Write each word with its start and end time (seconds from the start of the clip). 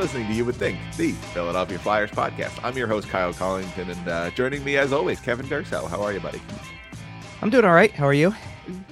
listening 0.00 0.28
to 0.28 0.32
You 0.32 0.46
Would 0.46 0.56
Think, 0.56 0.78
the 0.96 1.12
Philadelphia 1.12 1.78
Flyers 1.78 2.10
podcast. 2.10 2.58
I'm 2.64 2.74
your 2.74 2.86
host, 2.86 3.06
Kyle 3.10 3.34
Collington, 3.34 3.90
and 3.90 4.08
uh, 4.08 4.30
joining 4.30 4.64
me, 4.64 4.78
as 4.78 4.94
always, 4.94 5.20
Kevin 5.20 5.44
Durso. 5.44 5.86
How 5.90 6.00
are 6.00 6.10
you, 6.10 6.20
buddy? 6.20 6.40
I'm 7.42 7.50
doing 7.50 7.66
all 7.66 7.74
right. 7.74 7.92
How 7.92 8.06
are 8.06 8.14
you? 8.14 8.34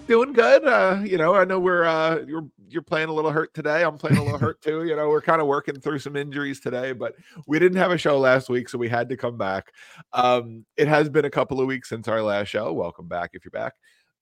Doing 0.06 0.34
good. 0.34 0.66
Uh, 0.66 1.00
you 1.02 1.16
know, 1.16 1.34
I 1.34 1.46
know 1.46 1.58
we're 1.58 1.84
uh, 1.84 2.24
you're 2.26 2.46
you're 2.68 2.82
playing 2.82 3.08
a 3.08 3.14
little 3.14 3.30
hurt 3.30 3.54
today. 3.54 3.84
I'm 3.84 3.96
playing 3.96 4.18
a 4.18 4.22
little 4.22 4.38
hurt 4.38 4.60
too. 4.60 4.84
You 4.84 4.96
know, 4.96 5.08
we're 5.08 5.22
kind 5.22 5.40
of 5.40 5.46
working 5.46 5.80
through 5.80 6.00
some 6.00 6.14
injuries 6.14 6.60
today, 6.60 6.92
but 6.92 7.14
we 7.46 7.58
didn't 7.58 7.78
have 7.78 7.90
a 7.90 7.96
show 7.96 8.18
last 8.18 8.50
week, 8.50 8.68
so 8.68 8.76
we 8.76 8.90
had 8.90 9.08
to 9.08 9.16
come 9.16 9.38
back. 9.38 9.72
Um, 10.12 10.66
it 10.76 10.88
has 10.88 11.08
been 11.08 11.24
a 11.24 11.30
couple 11.30 11.58
of 11.58 11.66
weeks 11.66 11.88
since 11.88 12.06
our 12.06 12.20
last 12.20 12.48
show. 12.48 12.70
Welcome 12.74 13.08
back 13.08 13.30
if 13.32 13.46
you're 13.46 13.50
back. 13.50 13.72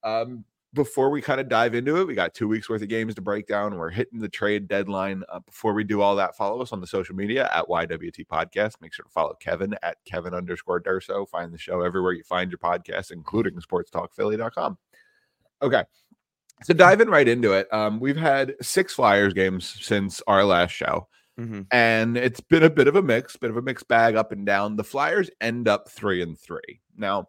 Um, 0.04 0.44
before 0.76 1.10
we 1.10 1.20
kind 1.20 1.40
of 1.40 1.48
dive 1.48 1.74
into 1.74 1.96
it, 1.96 2.06
we 2.06 2.14
got 2.14 2.34
two 2.34 2.46
weeks 2.46 2.68
worth 2.68 2.82
of 2.82 2.88
games 2.88 3.14
to 3.16 3.22
break 3.22 3.46
down. 3.48 3.76
We're 3.76 3.90
hitting 3.90 4.20
the 4.20 4.28
trade 4.28 4.68
deadline. 4.68 5.24
Uh, 5.28 5.40
before 5.40 5.72
we 5.72 5.82
do 5.82 6.02
all 6.02 6.14
that, 6.16 6.36
follow 6.36 6.60
us 6.60 6.70
on 6.70 6.80
the 6.80 6.86
social 6.86 7.16
media 7.16 7.50
at 7.52 7.66
YWT 7.66 8.26
Podcast. 8.26 8.74
Make 8.80 8.92
sure 8.92 9.04
to 9.04 9.10
follow 9.10 9.34
Kevin 9.40 9.74
at 9.82 9.96
Kevin 10.04 10.34
underscore 10.34 10.80
Durso. 10.80 11.26
Find 11.28 11.52
the 11.52 11.58
show 11.58 11.80
everywhere 11.80 12.12
you 12.12 12.22
find 12.22 12.50
your 12.50 12.58
podcast, 12.58 13.10
including 13.10 13.54
sportstalkphilly.com. 13.54 14.78
Okay. 15.62 15.82
So 16.62 16.74
diving 16.74 17.08
right 17.08 17.26
into 17.26 17.52
it, 17.52 17.72
um, 17.72 17.98
we've 17.98 18.16
had 18.16 18.54
six 18.60 18.94
Flyers 18.94 19.32
games 19.32 19.78
since 19.80 20.22
our 20.26 20.44
last 20.44 20.72
show. 20.72 21.08
Mm-hmm. 21.40 21.62
And 21.70 22.16
it's 22.16 22.40
been 22.40 22.62
a 22.62 22.70
bit 22.70 22.86
of 22.86 22.96
a 22.96 23.02
mix, 23.02 23.36
bit 23.36 23.50
of 23.50 23.56
a 23.56 23.62
mixed 23.62 23.88
bag 23.88 24.14
up 24.14 24.30
and 24.30 24.46
down. 24.46 24.76
The 24.76 24.84
Flyers 24.84 25.30
end 25.40 25.68
up 25.68 25.88
three 25.88 26.22
and 26.22 26.38
three. 26.38 26.80
Now, 26.96 27.28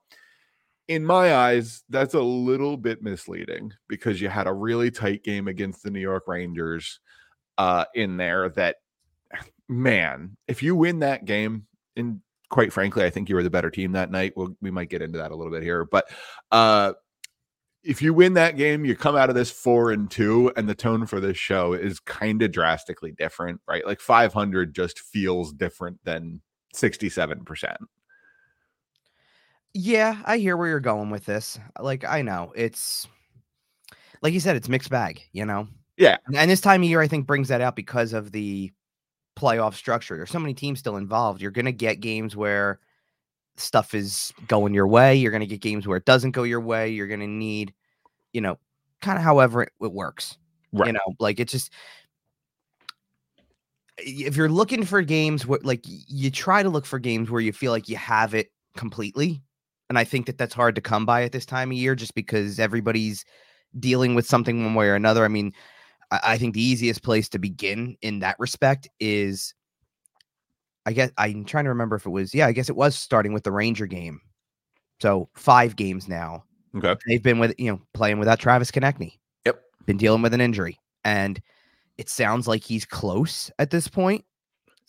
in 0.88 1.06
my 1.06 1.36
eyes, 1.36 1.84
that's 1.90 2.14
a 2.14 2.22
little 2.22 2.78
bit 2.78 3.02
misleading 3.02 3.74
because 3.88 4.22
you 4.22 4.30
had 4.30 4.48
a 4.48 4.54
really 4.54 4.90
tight 4.90 5.24
game 5.24 5.48
against 5.48 5.84
the 5.84 5.92
New 5.92 6.00
York 6.00 6.24
Rangers 6.28 7.00
uh, 7.58 7.86
in 7.94 8.18
there. 8.18 8.50
That 8.50 8.78
man, 9.68 10.38
if 10.48 10.64
you 10.64 10.76
win 10.76 11.00
that 11.00 11.26
game, 11.26 11.68
and 11.96 12.22
quite 12.50 12.72
frankly, 12.72 13.04
I 13.04 13.10
think 13.10 13.28
you 13.30 13.36
were 13.36 13.44
the 13.44 13.50
better 13.50 13.70
team 13.70 13.92
that 13.94 14.12
night. 14.12 14.34
We'll, 14.36 14.56
we 14.62 14.72
might 14.72 14.90
get 14.90 15.02
into 15.02 15.18
that 15.18 15.32
a 15.32 15.36
little 15.36 15.52
bit 15.52 15.64
here, 15.64 15.84
but 15.84 16.10
uh, 16.52 16.94
if 17.84 18.02
you 18.02 18.14
win 18.14 18.34
that 18.34 18.58
game, 18.58 18.86
you 18.86 18.96
come 18.96 19.16
out 19.16 19.30
of 19.30 19.36
this 19.36 19.52
four 19.52 19.92
and 19.92 20.10
two, 20.10 20.52
and 20.56 20.68
the 20.68 20.76
tone 20.76 21.06
for 21.06 21.20
this 21.20 21.38
show 21.38 21.74
is 21.74 22.00
kind 22.00 22.42
of 22.42 22.52
drastically 22.52 23.12
different, 23.12 23.62
right? 23.68 23.86
Like 23.86 24.00
500 24.00 24.74
just 24.74 25.00
feels 25.00 25.54
different 25.54 26.00
than 26.04 26.42
67%. 26.76 27.76
Yeah, 29.80 30.24
I 30.26 30.40
hear 30.40 30.58
where 30.58 30.70
you're 30.70 30.80
going 30.80 31.12
with 31.12 31.26
this. 31.26 31.60
Like, 31.80 32.04
I 32.04 32.24
know 32.24 32.52
it's 32.56 33.08
like 34.24 34.34
you 34.34 34.40
said, 34.40 34.56
it's 34.56 34.68
mixed 34.68 34.90
bag, 34.90 35.22
you 35.34 35.46
know? 35.46 35.68
Yeah. 35.98 36.18
And 36.34 36.50
this 36.50 36.62
time 36.62 36.82
of 36.82 36.90
year, 36.90 37.00
I 37.00 37.08
think 37.08 37.28
brings 37.28 37.48
that 37.50 37.62
out 37.62 37.76
because 37.76 38.12
of 38.12 38.32
the 38.32 38.72
playoff 39.38 39.76
structure. 39.76 40.18
There's 40.18 40.32
so 40.32 40.40
many 40.40 40.56
teams 40.56 40.80
still 40.80 40.98
involved. 40.98 41.44
You're 41.44 41.52
going 41.52 41.66
to 41.66 41.72
get 41.72 42.00
games 42.00 42.36
where 42.36 42.80
stuff 43.56 43.94
is 43.94 44.34
going 44.48 44.74
your 44.74 44.88
way. 44.88 45.14
You're 45.14 45.30
going 45.30 45.42
to 45.42 45.48
get 45.48 45.62
games 45.62 45.88
where 45.88 45.98
it 45.98 46.06
doesn't 46.06 46.32
go 46.32 46.42
your 46.42 46.60
way. 46.62 46.90
You're 46.90 47.06
going 47.06 47.20
to 47.20 47.28
need, 47.28 47.72
you 48.34 48.42
know, 48.42 48.58
kind 49.02 49.20
of 49.20 49.24
however 49.24 49.62
it, 49.62 49.74
it 49.80 49.94
works. 49.94 50.40
Right. 50.74 50.88
You 50.88 50.94
know, 50.94 51.16
like 51.20 51.40
it's 51.40 51.52
just 51.52 51.72
if 54.00 54.36
you're 54.36 54.50
looking 54.50 54.86
for 54.86 55.04
games 55.04 55.46
where 55.46 55.60
like 55.62 55.82
you 55.86 56.32
try 56.32 56.64
to 56.64 56.70
look 56.70 56.88
for 56.88 56.98
games 56.98 57.30
where 57.30 57.42
you 57.42 57.54
feel 57.54 57.72
like 57.72 57.88
you 57.88 57.96
have 57.96 58.34
it 58.34 58.52
completely 58.76 59.44
and 59.90 59.98
i 59.98 60.04
think 60.04 60.26
that 60.26 60.38
that's 60.38 60.54
hard 60.54 60.76
to 60.76 60.82
come 60.82 61.06
by 61.06 61.24
at 61.24 61.32
this 61.32 61.46
time 61.46 61.72
of 61.72 61.78
year 61.78 61.96
just 61.96 62.16
because 62.16 62.60
everybody's 62.60 63.26
dealing 63.80 64.16
with 64.16 64.26
something 64.26 64.64
one 64.64 64.76
way 64.76 64.88
or 64.88 64.96
another 64.96 65.26
i 65.26 65.28
mean 65.28 65.54
i, 66.12 66.20
I 66.24 66.38
think 66.38 66.54
the 66.54 66.64
easiest 66.64 67.04
place 67.04 67.30
to 67.30 67.40
begin 67.40 67.98
in 68.02 68.20
that 68.20 68.36
respect 68.40 68.88
is 69.00 69.54
i 70.86 70.94
guess 70.94 71.12
i'm 71.18 71.46
trying 71.46 71.66
to 71.66 71.70
remember 71.70 71.96
if 71.96 72.06
it 72.06 72.10
was 72.10 72.34
yeah 72.34 72.48
i 72.48 72.52
guess 72.52 72.70
it 72.70 72.76
was 72.76 72.96
starting 72.96 73.34
with 73.34 73.44
the 73.44 73.52
ranger 73.52 73.86
game 73.86 74.20
so 75.02 75.30
five 75.36 75.76
games 75.76 76.08
now 76.08 76.44
Okay. 76.76 76.96
they've 77.08 77.24
been 77.24 77.40
with 77.40 77.56
you 77.58 77.72
know 77.72 77.82
playing 77.94 78.20
without 78.20 78.40
travis 78.40 78.72
konecny 78.72 79.14
Yep. 79.46 79.62
been 79.86 79.98
dealing 79.98 80.22
with 80.22 80.34
an 80.34 80.42
injury 80.42 80.80
and 81.04 81.42
it 81.98 82.10
sounds 82.10 82.48
like 82.48 82.64
he's 82.64 82.86
close 82.86 83.50
at 83.58 83.72
this 83.72 83.88
point 83.88 84.24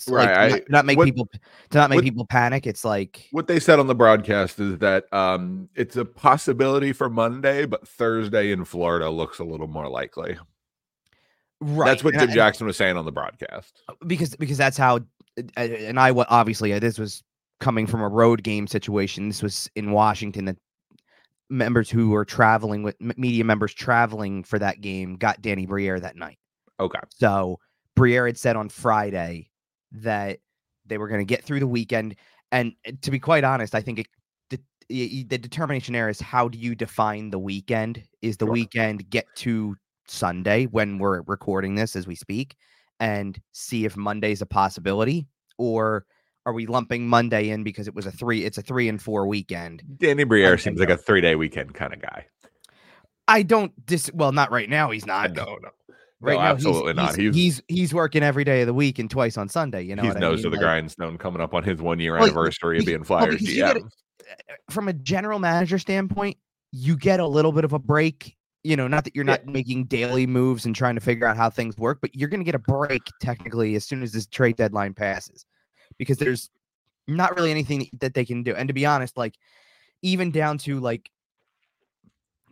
Like, 0.06 0.28
Right, 0.28 0.50
to 0.50 0.56
I- 0.56 0.62
not, 0.69 0.86
make 0.86 0.97
what- 0.98 1.06
people 1.06 1.28
to 1.70 1.78
not 1.78 1.91
make 1.91 1.97
what- 1.98 2.04
people 2.04 2.25
panic 2.26 2.66
it's 2.66 2.84
like 2.84 3.26
What 3.32 3.47
they 3.48 3.59
said 3.59 3.78
on 3.81 3.86
the 3.88 3.94
broadcast 3.94 4.60
is 4.60 4.78
that 4.78 5.12
um, 5.12 5.69
it's 5.75 5.97
a 5.97 6.04
possibility 6.04 6.92
for 6.92 7.10
Monday, 7.10 7.66
but 7.66 7.86
Thursday 7.88 8.53
in 8.53 8.64
Florida 8.64 9.10
looks 9.10 9.38
a 9.41 9.44
little 9.44 9.66
more 9.66 9.88
likely. 9.88 10.38
right 11.60 11.86
That's 11.86 12.04
what 12.04 12.14
and 12.14 12.22
I- 12.22 12.26
Jim 12.26 12.34
Jackson 12.34 12.66
was 12.66 12.76
saying 12.76 12.97
on 12.97 13.04
the 13.04 13.12
broadcast. 13.12 13.82
because 14.06 14.36
because 14.36 14.59
that's 14.59 14.76
how 14.76 14.97
uh, 14.97 15.60
and 15.60 15.98
I 15.98 16.10
obviously 16.10 16.72
uh, 16.72 16.78
this 16.78 16.98
was 16.98 17.22
coming 17.60 17.86
from 17.86 18.00
a 18.00 18.09
road 18.09 18.42
game 18.44 18.66
situation. 18.69 19.28
This 19.28 19.42
was 19.42 19.69
in 19.75 19.91
Washington 19.91 20.44
that 20.44 20.56
members 21.50 21.91
who 21.91 22.10
were 22.10 22.25
traveling 22.25 22.82
with 22.84 22.94
media 23.00 23.42
members 23.42 23.75
traveling 23.75 24.44
for 24.44 24.59
that 24.60 24.80
game 24.80 25.16
got 25.16 25.41
Danny 25.42 25.66
Briere 25.66 25.98
that 25.98 26.15
night. 26.15 26.38
Okay. 26.78 27.00
So 27.16 27.59
Briere 27.97 28.26
had 28.26 28.38
said 28.38 28.54
on 28.54 28.69
Friday 28.69 29.50
that 29.93 30.38
they 30.87 30.99
were 30.99 31.09
going 31.09 31.21
to 31.21 31.25
get 31.25 31.44
through 31.44 31.60
the 31.60 31.66
weekend, 31.66 32.16
and 32.53 32.72
uh, 32.87 32.93
to 33.03 33.10
be 33.10 33.19
quite 33.19 33.44
honest, 33.44 33.75
I 33.75 33.81
think 33.81 34.00
it. 34.00 34.06
The, 34.91 35.25
the 35.25 35.37
determination 35.37 35.93
there 35.93 36.09
is 36.09 36.19
how 36.19 36.49
do 36.49 36.56
you 36.59 36.75
define 36.75 37.28
the 37.28 37.38
weekend? 37.38 38.03
Is 38.22 38.38
the 38.38 38.47
Sure. 38.47 38.53
weekend 38.54 39.10
get 39.10 39.27
to 39.37 39.77
Sunday 40.06 40.65
when 40.65 40.98
we're 40.98 41.21
recording 41.27 41.75
this 41.75 41.94
as 41.94 42.06
we 42.06 42.15
speak 42.15 42.56
and 42.98 43.38
see 43.53 43.84
if 43.84 43.97
Monday's 43.98 44.41
a 44.41 44.47
possibility 44.47 45.27
or 45.59 46.06
are 46.47 46.54
we 46.54 46.66
lumping 46.66 47.06
Monday 47.06 47.50
in 47.50 47.62
because 47.62 47.87
it 47.87 47.94
was 47.94 48.06
a 48.06 48.10
three 48.10 48.44
it's 48.44 48.56
a 48.56 48.62
3 48.62 48.88
and 48.88 49.03
4 49.03 49.27
weekend. 49.27 49.82
Danny 49.98 50.25
Briere 50.25 50.56
seems 50.56 50.81
like 50.81 50.88
a 50.88 50.97
three 50.97 51.21
day 51.21 51.34
weekend 51.34 51.75
kind 51.75 51.93
of 51.93 52.00
guy. 52.00 52.27
I 53.28 53.43
don't 53.43 53.72
dis 53.84 54.10
well 54.15 54.32
not 54.32 54.50
right 54.50 54.71
now 54.71 54.91
he's 54.91 55.04
not. 55.04 55.34
no, 55.34 55.59
no. 55.62 55.69
Right 56.21 56.34
no, 56.34 56.41
now 56.41 56.47
absolutely 56.51 56.95
he's, 56.95 56.97
not. 56.97 57.17
He's, 57.17 57.34
He's, 57.34 57.62
he's 57.69 57.95
working 57.95 58.23
every 58.25 58.43
day 58.45 58.62
of 58.62 58.67
the 58.67 58.75
week 58.75 58.99
and 58.99 59.09
twice 59.09 59.37
on 59.37 59.49
Sunday, 59.49 59.83
you 59.83 59.95
know. 59.95 60.03
he's 60.03 60.15
what 60.15 60.17
I 60.17 60.21
nose 60.21 60.37
mean? 60.39 60.45
to 60.45 60.51
the 60.51 60.56
Like, 60.56 60.65
grindstone 60.65 61.17
coming 61.19 61.41
up 61.41 61.55
on 61.55 61.62
his 61.62 61.81
one 61.81 62.01
year 62.01 62.15
Well, 62.15 62.25
anniversary 62.25 62.79
of 62.79 62.83
be- 62.83 62.87
being 62.87 62.99
well, 63.01 63.21
Flyers 63.21 63.34
because 63.37 63.55
you 63.55 63.62
gotta- 63.62 63.84
eh, 64.28 64.55
from 64.71 64.89
a 64.89 64.93
general 64.93 65.39
manager 65.39 65.78
standpoint, 65.78 66.37
you 66.73 66.97
get 66.97 67.21
a 67.21 67.27
little 67.27 67.53
bit 67.53 67.65
of 67.65 67.73
a 67.73 67.78
break. 67.78 68.37
You 68.65 68.75
know, 68.77 68.89
not 68.89 69.05
that 69.05 69.15
you're 69.15 69.25
Yeah. 69.25 69.33
not 69.37 69.47
making 69.47 69.84
daily 69.84 70.27
moves 70.27 70.67
and 70.67 70.75
trying 70.75 70.97
to 70.97 71.01
figure 71.01 71.25
out 71.27 71.37
how 71.37 71.49
things 71.51 71.78
work, 71.78 71.99
but 72.03 72.12
you're 72.17 72.28
going 72.28 72.41
to 72.41 72.45
get 72.45 72.57
a 72.57 72.59
break 72.59 73.03
technically 73.21 73.77
as 73.77 73.84
soon 73.87 74.03
as 74.03 74.11
this 74.12 74.27
trade 74.27 74.57
deadline 74.57 74.95
passes, 74.95 75.47
because 75.99 76.19
there's 76.19 76.51
not 77.07 77.37
really 77.37 77.53
anything 77.53 77.89
that 78.01 78.12
they 78.15 78.25
can 78.25 78.43
do. 78.43 78.55
And 78.57 78.67
to 78.67 78.75
be 78.75 78.84
honest, 78.84 79.17
like 79.17 79.37
even 80.03 80.33
down 80.33 80.59
to 80.59 80.81
like, 80.81 81.09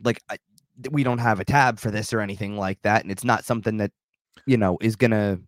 like 0.05 0.23
we 0.91 1.03
don't 1.05 1.19
have 1.19 1.41
a 1.41 1.45
tab 1.45 1.79
for 1.79 1.91
this 1.91 2.13
or 2.13 2.21
anything 2.21 2.57
like 2.57 2.81
that, 2.83 3.03
and 3.03 3.11
it's 3.11 3.25
not 3.25 3.45
something 3.45 3.77
that 3.79 3.93
you 4.47 4.57
know 4.57 4.77
is 4.81 4.97
gonna 4.97 5.39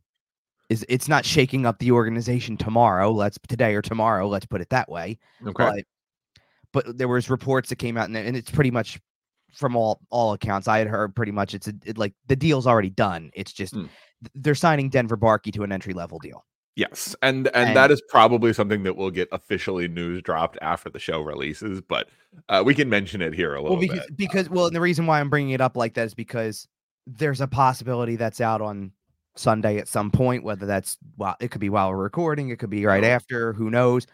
is 0.69 0.85
it's 0.89 1.09
not 1.09 1.25
shaking 1.25 1.65
up 1.67 1.79
the 1.79 1.91
organization 1.93 2.57
tomorrow. 2.57 3.11
Let's 3.13 3.39
today 3.49 3.75
or 3.75 3.83
tomorrow. 3.83 4.29
Let's 4.29 4.47
put 4.47 4.61
it 4.61 4.69
that 4.71 4.89
way 4.91 5.19
Okay. 5.47 5.53
but 5.53 5.85
but 6.87 6.99
there 6.99 7.09
was 7.09 7.31
reports 7.31 7.69
that 7.71 7.77
came 7.77 7.97
out 7.97 8.07
and, 8.09 8.17
and 8.17 8.37
it's 8.37 8.51
pretty 8.51 8.71
much 8.71 8.99
from 9.55 9.75
all 9.75 9.99
all 10.11 10.35
accounts 10.35 10.69
i 10.69 10.77
had 10.79 10.87
heard 10.87 11.17
pretty 11.17 11.33
much 11.33 11.55
it's 11.55 11.67
a, 11.69 11.73
it, 11.87 11.97
like 11.97 12.13
the 12.27 12.37
deal's 12.37 12.67
already 12.67 12.91
done 12.91 13.31
it's 13.33 13.51
just 13.53 13.73
Mm. 13.75 13.89
they're 14.35 14.55
signing 14.55 14.91
denver 14.91 15.17
barkey 15.17 15.51
to 15.55 15.63
an 15.63 15.73
entry 15.73 15.95
level 15.95 16.19
deal 16.19 16.45
Yes, 16.79 17.17
and, 17.23 17.49
and 17.55 17.77
that 17.77 17.91
And- 17.91 17.93
is 17.93 18.01
probably 18.09 18.53
something 18.53 18.85
that 18.85 18.95
will 18.97 19.11
get 19.11 19.29
officially 19.33 19.89
news 19.89 20.23
dropped 20.23 20.57
after 20.63 20.89
the 20.89 21.01
show 21.01 21.21
releases, 21.21 21.81
but 21.81 22.09
uh, 22.49 22.63
we 22.65 22.73
can 22.73 22.89
mention 22.89 23.21
it 23.21 23.35
here 23.35 23.57
a 23.57 23.61
little 23.61 23.77
well 23.77 23.81
because 23.81 24.07
bit. 24.07 24.17
because 24.17 24.49
well 24.49 24.67
and 24.67 24.77
the 24.77 24.81
reason 24.81 25.07
why 25.07 25.19
i'm 25.19 25.31
bringing 25.31 25.55
it 25.55 25.61
up 25.63 25.77
like 25.77 25.95
that 25.95 26.05
is 26.07 26.15
because 26.15 26.69
there's 27.07 27.41
a 27.41 27.49
possibility 27.49 28.15
that's 28.17 28.41
out 28.41 28.61
on 28.61 28.93
sunday 29.35 29.79
at 29.79 29.89
some 29.89 30.11
point 30.11 30.45
whether 30.45 30.67
that's 30.67 30.99
well 31.17 31.35
it 31.41 31.51
could 31.51 31.61
be 31.61 31.71
while 31.71 31.89
we're 31.91 31.97
recording 31.97 32.51
it 32.51 32.59
could 32.59 32.69
be 32.71 32.85
right 32.85 33.03
after 33.03 33.55
who 33.55 33.71
knows 33.71 34.07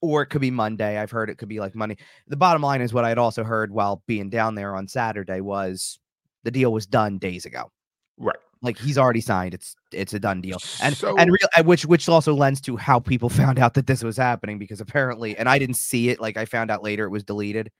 or 0.00 0.22
it 0.22 0.26
could 0.26 0.40
be 0.40 0.50
monday 0.50 0.96
i've 0.96 1.10
heard 1.10 1.28
it 1.28 1.38
could 1.38 1.48
be 1.48 1.58
like 1.58 1.74
monday 1.74 1.96
the 2.28 2.36
bottom 2.36 2.62
line 2.62 2.80
is 2.80 2.94
what 2.94 3.04
i'd 3.04 3.18
also 3.18 3.42
heard 3.42 3.72
while 3.72 4.00
being 4.06 4.30
down 4.30 4.54
there 4.54 4.74
on 4.76 4.86
saturday 4.86 5.40
was 5.40 5.98
the 6.44 6.50
deal 6.52 6.72
was 6.72 6.86
done 6.86 7.18
days 7.18 7.44
ago 7.44 7.70
Right. 8.16 8.36
Like 8.66 8.76
he's 8.78 8.98
already 8.98 9.20
signed 9.22 9.54
it's 9.54 9.74
it's 9.92 10.12
a 10.12 10.18
done 10.20 10.40
deal 10.42 10.58
and 10.82 10.94
So- 10.94 11.16
and 11.16 11.30
real 11.30 11.64
which 11.64 11.86
which 11.86 12.08
also 12.08 12.34
lends 12.34 12.60
to 12.62 12.76
how 12.76 13.00
people 13.00 13.28
found 13.42 13.58
out 13.58 13.72
that 13.74 13.86
this 13.86 14.02
was 14.04 14.16
happening 14.18 14.58
because 14.58 14.80
apparently 14.82 15.36
and 15.38 15.48
i 15.48 15.58
didn't 15.58 15.76
see 15.76 16.10
it 16.10 16.20
like 16.20 16.36
i 16.36 16.44
found 16.44 16.70
out 16.70 16.82
later 16.82 17.04
it 17.06 17.10
was 17.10 17.24
deleted 17.24 17.70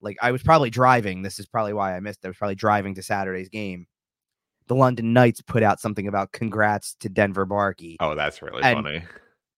like 0.00 0.16
i 0.20 0.32
was 0.32 0.42
probably 0.42 0.70
driving 0.70 1.22
this 1.22 1.38
is 1.38 1.46
probably 1.46 1.72
why 1.74 1.94
i 1.96 2.00
missed 2.00 2.20
it 2.24 2.26
i 2.26 2.30
was 2.30 2.36
probably 2.36 2.54
driving 2.56 2.94
to 2.96 3.02
saturday's 3.02 3.48
game 3.48 3.86
the 4.66 4.74
london 4.74 5.12
knights 5.12 5.40
put 5.42 5.62
out 5.62 5.78
something 5.80 6.08
about 6.08 6.32
congrats 6.32 6.94
to 7.00 7.08
denver 7.08 7.46
barkey 7.46 7.96
Oh, 8.00 8.14
that's 8.14 8.40
really 8.42 8.62
And 8.62 8.76
funny. 8.84 9.02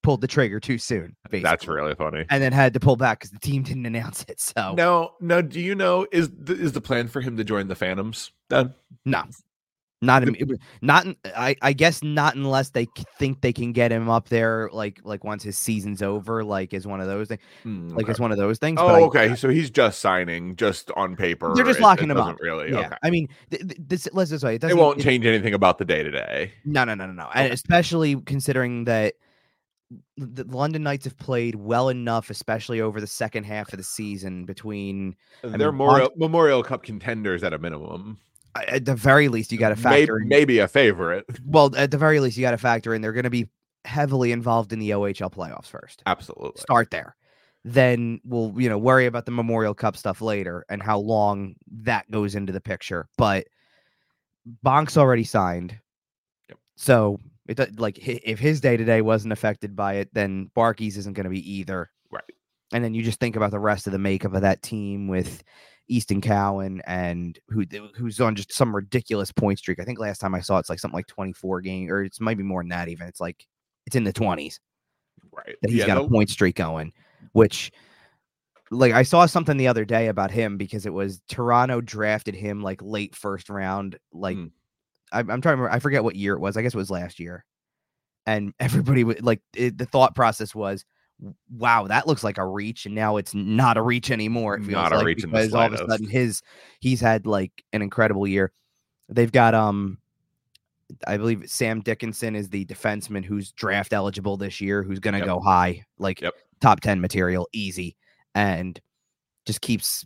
pulled 0.02 0.20
the 0.20 0.26
trigger 0.26 0.58
too 0.58 0.78
soon 0.78 1.14
basically. 1.30 1.42
That's 1.48 1.68
really 1.68 1.94
funny. 1.94 2.24
and 2.30 2.42
then 2.42 2.52
had 2.52 2.74
to 2.74 2.80
pull 2.80 2.96
back 2.96 3.20
because 3.20 3.30
the 3.30 3.38
team 3.38 3.62
didn't 3.70 3.86
announce 3.86 4.24
it 4.28 4.40
so 4.40 4.74
No, 4.76 5.12
no. 5.20 5.42
Do 5.42 5.60
you 5.60 5.74
know 5.76 6.06
is 6.10 6.30
the, 6.30 6.54
is 6.54 6.72
the 6.72 6.80
plan 6.80 7.06
for 7.08 7.20
him 7.20 7.36
to 7.36 7.44
join 7.44 7.68
the 7.68 7.76
Phantoms? 7.76 8.32
Then 8.48 8.74
no 9.04 9.22
Not, 10.02 10.22
im- 10.26 10.58
not. 10.82 11.06
in- 11.06 11.16
I, 11.24 11.56
I 11.62 11.72
guess 11.72 12.02
not 12.02 12.34
unless 12.34 12.70
they 12.70 12.86
think 13.18 13.40
they 13.40 13.52
can 13.52 13.72
get 13.72 13.90
him 13.92 14.10
up 14.10 14.28
there, 14.28 14.68
like, 14.72 15.00
like 15.04 15.22
once 15.24 15.42
his 15.42 15.56
season's 15.56 16.02
over, 16.02 16.44
like, 16.44 16.74
is 16.74 16.86
one 16.86 17.00
of 17.00 17.06
those 17.06 17.28
things. 17.28 17.40
Hmm, 17.62 17.88
Like, 17.88 18.02
okay. 18.04 18.10
it's 18.10 18.20
one 18.20 18.32
of 18.32 18.36
those 18.38 18.58
things. 18.58 18.76
but 18.76 18.86
Oh, 18.86 18.94
I- 18.96 19.02
okay. 19.06 19.34
So 19.36 19.48
he's 19.48 19.70
just 19.70 20.00
signing, 20.00 20.56
just 20.56 20.90
on 20.96 21.16
paper. 21.16 21.52
They're 21.54 21.64
just 21.64 21.78
It- 21.78 21.82
locking 21.82 22.08
it 22.10 22.12
him 22.12 22.18
up. 22.18 22.38
Really. 22.40 22.72
Yeah, 22.72 22.80
Okay. 22.80 22.96
I 23.02 23.10
mean, 23.10 23.28
th- 23.50 23.62
th- 23.62 23.80
this. 23.86 24.08
Let's 24.12 24.30
just 24.30 24.42
say 24.42 24.56
it 24.56 24.64
It 24.64 24.76
won't 24.76 25.00
change 25.00 25.24
anything 25.24 25.54
about 25.54 25.78
the 25.78 25.84
day 25.84 26.02
to 26.02 26.10
day. 26.10 26.52
No, 26.64 26.84
no, 26.84 26.94
no, 26.94 27.06
no, 27.06 27.12
no. 27.12 27.28
And 27.34 27.52
especially 27.52 28.16
considering 28.22 28.84
that 28.84 29.14
the 30.16 30.44
London 30.44 30.82
Knights 30.82 31.04
have 31.04 31.18
played 31.18 31.54
well 31.54 31.90
enough, 31.90 32.30
especially 32.30 32.80
over 32.80 33.00
the 33.00 33.06
second 33.06 33.44
half 33.44 33.72
of 33.72 33.76
the 33.76 33.82
season. 33.84 34.46
Between 34.46 35.14
They're 35.42 35.50
mean, 35.52 35.58
Memorial, 35.60 36.10
Memorial 36.16 36.62
Cup 36.62 36.82
contenders 36.82 37.44
at 37.44 37.52
a 37.52 37.58
minimum. 37.58 38.18
At 38.54 38.84
the 38.84 38.94
very 38.94 39.28
least, 39.28 39.52
you 39.52 39.58
got 39.58 39.70
to 39.70 39.76
factor 39.76 40.18
in. 40.18 40.28
maybe 40.28 40.58
a 40.58 40.68
favorite. 40.68 41.24
Well, 41.44 41.74
at 41.76 41.90
the 41.90 41.98
very 41.98 42.20
least, 42.20 42.36
you 42.36 42.42
got 42.42 42.52
to 42.52 42.58
factor 42.58 42.94
in 42.94 43.02
they're 43.02 43.12
going 43.12 43.24
to 43.24 43.30
be 43.30 43.48
heavily 43.84 44.32
involved 44.32 44.72
in 44.72 44.78
the 44.78 44.90
OHL 44.90 45.32
playoffs 45.32 45.66
first. 45.66 46.02
Absolutely. 46.06 46.60
Start 46.60 46.90
there. 46.90 47.16
Then 47.64 48.20
we'll, 48.24 48.54
you 48.56 48.68
know, 48.68 48.78
worry 48.78 49.06
about 49.06 49.24
the 49.24 49.32
Memorial 49.32 49.74
Cup 49.74 49.96
stuff 49.96 50.20
later 50.20 50.64
and 50.68 50.82
how 50.82 50.98
long 50.98 51.54
that 51.82 52.10
goes 52.10 52.34
into 52.34 52.52
the 52.52 52.60
picture. 52.60 53.08
But 53.16 53.46
Bonk's 54.64 54.96
already 54.96 55.24
signed. 55.24 55.78
Yep. 56.48 56.58
So 56.76 57.20
it 57.46 57.78
like 57.78 57.98
if 58.06 58.38
his 58.38 58.60
day 58.60 58.76
to 58.76 58.84
day 58.84 59.02
wasn't 59.02 59.32
affected 59.32 59.76
by 59.76 59.94
it, 59.94 60.12
then 60.12 60.50
Barkey's 60.54 60.96
isn't 60.96 61.14
going 61.14 61.24
to 61.24 61.30
be 61.30 61.52
either. 61.58 61.90
Right. 62.10 62.22
And 62.72 62.82
then 62.82 62.94
you 62.94 63.02
just 63.02 63.20
think 63.20 63.36
about 63.36 63.50
the 63.50 63.58
rest 63.58 63.86
of 63.86 63.92
the 63.92 63.98
makeup 63.98 64.34
of 64.34 64.42
that 64.42 64.62
team 64.62 65.08
with 65.08 65.42
Easton 65.88 66.20
Cowan 66.20 66.80
and 66.86 67.38
who 67.48 67.64
who's 67.96 68.20
on 68.20 68.34
just 68.34 68.52
some 68.52 68.74
ridiculous 68.74 69.30
point 69.32 69.58
streak. 69.58 69.80
I 69.80 69.84
think 69.84 69.98
last 69.98 70.18
time 70.18 70.34
I 70.34 70.40
saw 70.40 70.58
it's 70.58 70.70
like 70.70 70.78
something 70.78 70.96
like 70.96 71.06
24 71.06 71.60
game 71.60 71.90
or 71.90 72.02
it's 72.04 72.20
maybe 72.20 72.42
more 72.42 72.62
than 72.62 72.70
that 72.70 72.88
even. 72.88 73.06
It's 73.06 73.20
like 73.20 73.46
it's 73.86 73.96
in 73.96 74.04
the 74.04 74.12
20s 74.12 74.58
Right. 75.32 75.56
that 75.62 75.70
he's 75.70 75.80
Yeah, 75.80 75.86
got 75.86 75.94
no- 75.98 76.04
a 76.04 76.08
point 76.08 76.30
streak 76.30 76.56
going, 76.56 76.92
which 77.32 77.72
like 78.70 78.92
I 78.92 79.02
saw 79.02 79.26
something 79.26 79.56
the 79.58 79.68
other 79.68 79.84
day 79.84 80.08
about 80.08 80.30
him 80.30 80.56
because 80.56 80.86
it 80.86 80.92
was 80.94 81.20
Toronto 81.28 81.80
drafted 81.82 82.34
him 82.34 82.62
like 82.62 82.80
late 82.82 83.14
first 83.14 83.50
round. 83.50 83.98
Like 84.12 84.36
Hmm. 84.36 84.46
I, 85.12 85.18
I'm 85.20 85.26
trying 85.26 85.40
to 85.42 85.48
remember, 85.50 85.70
I 85.70 85.78
forget 85.78 86.04
what 86.04 86.16
year 86.16 86.32
it 86.34 86.40
was. 86.40 86.56
I 86.56 86.62
guess 86.62 86.72
it 86.74 86.78
was 86.78 86.90
last 86.90 87.20
year. 87.20 87.44
And 88.24 88.54
everybody 88.60 89.04
would 89.04 89.22
like 89.22 89.42
it, 89.54 89.76
the 89.76 89.84
thought 89.84 90.14
process 90.14 90.54
was, 90.54 90.84
"W- 90.84 90.86
wow, 91.56 91.86
that 91.86 92.06
looks 92.06 92.24
like 92.24 92.38
a 92.38 92.46
reach, 92.46 92.86
and 92.86 92.94
now 92.94 93.16
it's 93.16 93.34
not 93.34 93.76
a 93.76 93.82
reach 93.82 94.10
anymore. 94.10 94.56
It 94.56 94.60
feels 94.64 94.72
Not 94.72 94.92
a 94.92 94.96
like, 94.96 95.06
reach 95.06 95.24
in 95.24 95.30
the 95.30 95.36
because 95.38 95.54
all 95.54 95.66
of 95.66 95.72
a 95.72 95.78
sudden 95.88 96.08
his 96.08 96.42
he's 96.80 97.00
had 97.00 97.26
like 97.26 97.52
an 97.72 97.82
incredible 97.82 98.26
year. 98.26 98.52
They've 99.08 99.30
got 99.32 99.54
um 99.54 99.98
I 101.06 101.16
believe 101.16 101.44
Sam 101.48 101.80
Dickinson 101.80 102.34
is 102.36 102.48
the 102.50 102.64
defenseman 102.66 103.24
who's 103.24 103.52
draft 103.52 103.92
eligible 103.92 104.36
this 104.36 104.60
year, 104.60 104.82
who's 104.82 105.00
going 105.00 105.14
to 105.14 105.18
Yep. 105.20 105.26
go 105.26 105.40
high, 105.40 105.84
like 105.98 106.20
Yep. 106.20 106.34
top 106.60 106.80
10 106.80 107.00
material, 107.00 107.48
easy, 107.52 107.96
and 108.34 108.80
just 109.46 109.60
keeps 109.60 110.04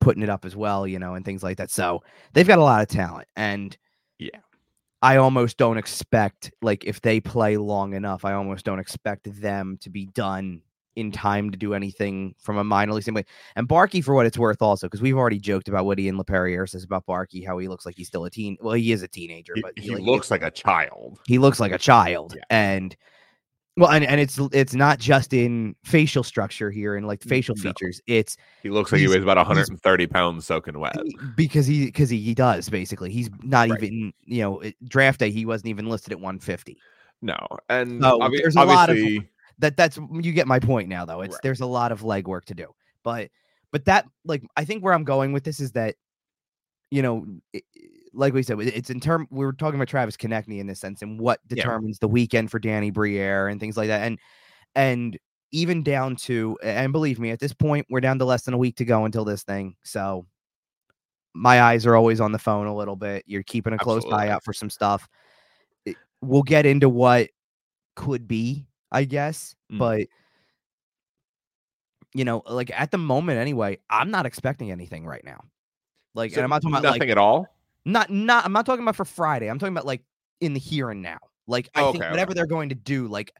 putting 0.00 0.22
it 0.22 0.28
up 0.30 0.44
as 0.44 0.56
well, 0.56 0.86
you 0.86 0.98
know, 0.98 1.14
and 1.14 1.24
things 1.24 1.42
like 1.42 1.58
that. 1.58 1.70
So 1.70 2.02
they've 2.32 2.46
got 2.48 2.58
a 2.58 2.62
lot 2.64 2.82
of 2.82 2.88
talent. 2.88 3.28
And. 3.36 3.76
I 5.02 5.16
almost 5.16 5.56
don't 5.56 5.78
expect, 5.78 6.52
like, 6.62 6.84
if 6.84 7.00
they 7.00 7.20
play 7.20 7.56
long 7.56 7.94
enough, 7.94 8.24
I 8.24 8.32
almost 8.34 8.64
don't 8.64 8.78
expect 8.78 9.28
them 9.40 9.76
to 9.80 9.90
be 9.90 10.06
done 10.06 10.62
in 10.94 11.10
time 11.10 11.50
to 11.50 11.56
do 11.56 11.72
anything 11.74 12.34
from 12.38 12.58
a 12.58 12.64
minor 12.64 12.92
league 12.92 13.02
standpoint. 13.02 13.26
And 13.56 13.66
Barkey, 13.66 14.04
for 14.04 14.14
what 14.14 14.26
it's 14.26 14.36
worth, 14.38 14.60
also, 14.60 14.86
because 14.86 15.00
we've 15.00 15.16
already 15.16 15.38
joked 15.38 15.68
about 15.68 15.86
what 15.86 15.98
Ian 15.98 16.18
LaPerriere 16.18 16.68
says 16.68 16.84
about 16.84 17.06
Barkey, 17.06 17.44
how 17.44 17.56
he 17.58 17.66
looks 17.66 17.86
like 17.86 17.96
he's 17.96 18.08
still 18.08 18.26
a 18.26 18.30
teen. 18.30 18.56
Well, 18.60 18.74
he 18.74 18.92
is 18.92 19.02
a 19.02 19.08
teenager, 19.08 19.54
He, 19.56 19.62
but 19.62 19.72
he 19.78 19.90
like, 19.94 20.02
looks 20.02 20.30
like 20.30 20.42
a 20.42 20.50
child. 20.50 21.18
he 21.26 21.38
looks 21.38 21.58
like 21.58 21.72
a 21.72 21.78
child 21.78 22.34
Yeah. 22.36 22.42
and 22.50 22.94
well 23.76 23.90
and, 23.90 24.04
and 24.04 24.20
it's 24.20 24.38
it's 24.52 24.74
not 24.74 24.98
just 24.98 25.32
in 25.32 25.74
facial 25.84 26.22
structure 26.22 26.70
here 26.70 26.94
and 26.94 27.06
like 27.06 27.22
facial 27.22 27.54
no. 27.56 27.62
features 27.62 28.00
it's 28.06 28.36
He 28.62 28.68
looks 28.70 28.92
like 28.92 29.00
he 29.00 29.08
weighs 29.08 29.22
about 29.22 29.36
130 29.38 30.06
pounds 30.08 30.46
soaking 30.46 30.78
wet. 30.78 30.96
because 31.36 31.66
he 31.66 31.86
because 31.86 32.10
he, 32.10 32.18
he 32.18 32.34
does 32.34 32.68
basically 32.68 33.10
he's 33.10 33.30
not 33.42 33.70
Right. 33.70 33.82
even 33.82 34.12
you 34.24 34.42
know 34.42 34.62
draft 34.86 35.20
day 35.20 35.30
he 35.30 35.46
wasn't 35.46 35.68
even 35.68 35.88
listed 35.88 36.12
at 36.12 36.20
150 36.20 36.76
No. 37.22 37.36
And 37.68 37.98
No, 38.00 38.18
obvi- 38.18 38.38
there's 38.42 38.56
a 38.56 38.64
lot 38.64 38.90
of- 38.90 38.98
that 39.58 39.76
that's 39.76 39.98
you 40.12 40.32
get 40.32 40.46
my 40.46 40.58
point 40.58 40.88
now 40.88 41.04
though 41.04 41.20
it's 41.22 41.34
Right. 41.34 41.42
there's 41.42 41.60
a 41.60 41.66
lot 41.66 41.92
of 41.92 42.00
legwork 42.02 42.44
to 42.46 42.54
do 42.54 42.74
but 43.02 43.30
but 43.70 43.84
that 43.86 44.06
like 44.24 44.42
i 44.56 44.64
think 44.64 44.82
where 44.84 44.92
i'm 44.92 45.04
going 45.04 45.32
with 45.32 45.44
this 45.44 45.60
is 45.60 45.72
that 45.72 45.94
you 46.90 47.00
know 47.02 47.26
i- 47.54 47.62
i- 47.76 47.80
like 48.14 48.34
we 48.34 48.42
said 48.42 48.60
it's 48.60 48.90
in 48.90 49.00
term 49.00 49.26
we 49.30 49.44
were 49.44 49.52
talking 49.52 49.76
about 49.76 49.88
travis 49.88 50.16
konecny 50.16 50.58
in 50.58 50.66
this 50.66 50.78
sense 50.80 51.02
and 51.02 51.18
what 51.18 51.40
Yeah. 51.48 51.56
determines 51.56 51.98
the 51.98 52.08
weekend 52.08 52.50
for 52.50 52.58
danny 52.58 52.90
briere 52.90 53.48
and 53.48 53.58
things 53.60 53.76
like 53.76 53.88
that 53.88 54.02
and 54.02 54.18
and 54.74 55.18
even 55.50 55.82
down 55.82 56.16
to 56.16 56.58
and 56.62 56.92
believe 56.92 57.18
me 57.18 57.30
at 57.30 57.40
this 57.40 57.52
point 57.52 57.86
we're 57.90 58.00
down 58.00 58.18
to 58.18 58.24
less 58.24 58.42
than 58.42 58.54
a 58.54 58.58
week 58.58 58.76
to 58.76 58.84
go 58.84 59.04
until 59.04 59.24
this 59.24 59.42
thing 59.42 59.76
so 59.82 60.26
my 61.34 61.62
eyes 61.62 61.86
are 61.86 61.96
always 61.96 62.20
on 62.20 62.32
the 62.32 62.38
phone 62.38 62.66
a 62.66 62.74
little 62.74 62.96
bit 62.96 63.22
you're 63.26 63.42
keeping 63.42 63.72
a 63.72 63.78
close 63.78 63.98
Absolutely. 64.04 64.26
eye 64.26 64.30
out 64.30 64.44
for 64.44 64.52
some 64.52 64.68
stuff 64.70 65.08
we'll 66.20 66.42
get 66.42 66.66
into 66.66 66.88
what 66.88 67.30
could 67.96 68.28
be 68.28 68.66
i 68.90 69.04
guess 69.04 69.54
Mm. 69.70 69.78
but 69.78 70.00
you 72.14 72.24
know 72.24 72.42
like 72.48 72.70
at 72.78 72.90
the 72.90 72.98
moment 72.98 73.38
anyway 73.38 73.78
i'm 73.88 74.10
not 74.10 74.26
expecting 74.26 74.70
anything 74.70 75.06
right 75.06 75.24
now 75.24 75.42
like 76.14 76.30
so 76.32 76.36
and 76.38 76.44
i'm 76.44 76.50
not 76.50 76.60
talking 76.62 76.74
about 76.74 76.82
nothing 76.82 77.00
like 77.00 77.08
at 77.10 77.16
all. 77.18 77.46
Not 77.84 78.10
not 78.10 78.44
i'm 78.44 78.52
not 78.52 78.64
talking 78.66 78.82
about 78.82 78.96
for 78.96 79.04
friday 79.04 79.48
i'm 79.50 79.58
talking 79.58 79.72
about 79.74 79.86
like 79.86 80.02
in 80.40 80.54
the 80.54 80.60
here 80.60 80.90
and 80.90 81.02
now 81.02 81.18
like 81.46 81.68
i 81.74 81.80
Oh, 81.82 81.92
think 81.92 82.04
whatever 82.04 82.30
okay. 82.30 82.34
they're 82.34 82.46
going 82.46 82.68
to 82.70 82.74
do 82.74 83.08
like 83.08 83.32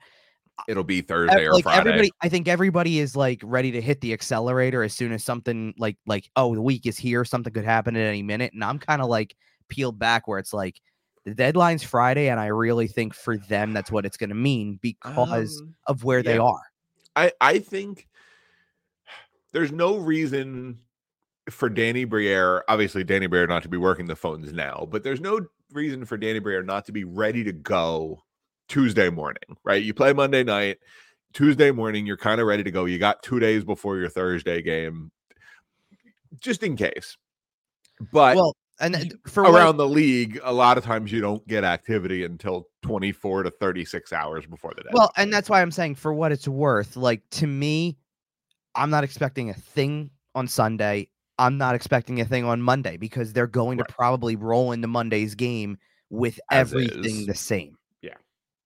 It'll 0.69 0.85
be 0.85 1.01
Thursday 1.01 1.47
or 1.47 1.55
like 1.55 1.65
Friday. 1.65 1.81
everybody 1.81 2.11
i 2.21 2.29
think 2.29 2.47
everybody 2.47 2.99
is 3.01 3.17
like 3.17 3.41
ready 3.43 3.71
to 3.73 3.81
hit 3.81 4.01
the 4.01 4.13
accelerator 4.13 4.83
as 4.83 4.93
soon 4.93 5.11
as 5.13 5.25
something 5.25 5.75
like 5.79 5.97
like 6.07 6.31
oh 6.37 6.55
the 6.55 6.63
week 6.63 6.87
is 6.87 6.99
here 6.99 7.25
something 7.25 7.53
could 7.53 7.65
happen 7.65 7.97
at 7.97 8.07
any 8.07 8.23
minute 8.23 8.53
and 8.53 8.63
i'm 8.63 8.79
kind 8.79 9.01
of 9.03 9.09
like 9.09 9.35
peeled 9.69 9.99
back 9.99 10.29
where 10.29 10.39
it's 10.39 10.53
like 10.53 10.81
the 11.25 11.35
deadline's 11.35 11.83
friday 11.83 12.29
and 12.29 12.39
i 12.39 12.47
really 12.47 12.87
think 12.87 13.15
for 13.15 13.39
them 13.39 13.73
that's 13.73 13.91
what 13.91 14.05
it's 14.05 14.17
going 14.19 14.29
to 14.31 14.37
mean 14.37 14.79
because 14.83 15.59
Um, 15.61 15.75
of 15.87 16.05
where 16.05 16.23
they 16.23 16.39
are 16.39 16.61
I 17.17 17.33
I 17.41 17.59
think 17.59 18.07
there's 19.53 19.73
no 19.73 19.97
reason 19.97 20.79
for 21.51 21.69
Danny 21.69 22.05
Briere, 22.05 22.65
obviously 22.69 23.05
Danny 23.05 23.27
Briere 23.27 23.47
not 23.47 23.63
to 23.63 23.69
be 23.69 23.77
working 23.77 24.07
the 24.07 24.17
phones 24.17 24.53
now, 24.53 24.87
but 24.91 25.03
there's 25.03 25.21
no 25.21 25.41
reason 25.73 26.05
for 26.05 26.17
Danny 26.17 26.39
Briere 26.39 26.63
not 26.63 26.87
to 26.87 26.93
be 26.93 27.05
ready 27.05 27.45
to 27.45 27.53
go 27.53 28.23
Tuesday 28.69 29.11
morning, 29.11 29.57
right? 29.65 29.83
You 29.83 29.95
play 29.95 30.13
Monday 30.13 30.45
night, 30.45 30.79
Tuesday 31.33 31.71
morning, 31.71 32.07
you're 32.07 32.17
kind 32.17 32.41
of 32.41 32.47
ready 32.47 32.63
to 32.63 32.71
go. 32.71 32.85
You 32.85 32.99
got 32.99 33.23
two 33.23 33.41
days 33.41 33.65
before 33.65 33.99
your 33.99 34.09
Thursday 34.09 34.63
game, 34.63 35.11
just 36.41 36.63
in 36.63 36.77
case. 36.77 37.17
But 38.13 38.37
well 38.37 38.57
and 38.81 38.97
uh, 38.97 39.01
for 39.27 39.45
what- 39.45 39.55
around 39.55 39.77
the 39.77 39.89
league, 39.89 40.41
a 40.43 40.53
lot 40.53 40.77
of 40.77 40.85
times 40.85 41.13
you 41.13 41.21
don't 41.21 41.47
get 41.47 41.65
activity 41.65 42.25
until 42.25 42.69
24 42.83 43.45
to 43.45 43.51
36 43.51 44.13
hours 44.13 44.45
before 44.47 44.73
the 44.77 44.83
day. 44.83 44.91
Well, 44.93 45.13
and 45.17 45.33
that's 45.33 45.49
why 45.49 45.63
I'm 45.63 45.71
saying 45.71 45.95
for 45.95 46.13
what 46.13 46.33
it's 46.33 46.49
worth, 46.49 46.97
like 46.97 47.23
to 47.33 47.47
me, 47.47 47.97
I'm 48.75 48.91
not 48.91 49.05
expecting 49.05 49.51
a 49.51 49.55
thing 49.55 50.11
on 50.35 50.49
Sunday. 50.49 51.09
I'm 51.43 51.59
not 51.59 51.75
expecting 51.75 52.21
a 52.21 52.25
thing 52.25 52.45
on 52.45 52.63
Monday 52.63 52.97
because 52.97 53.33
they're 53.33 53.47
going 53.47 53.79
Right. 53.79 53.89
to 53.89 53.95
probably 53.95 54.37
roll 54.37 54.73
into 54.73 54.87
Monday's 54.89 55.35
game 55.35 55.77
with 56.11 56.39
As 56.51 56.73
everything 56.73 57.05
is. 57.05 57.27
the 57.27 57.35
same. 57.35 57.77
Yeah. 58.01 58.15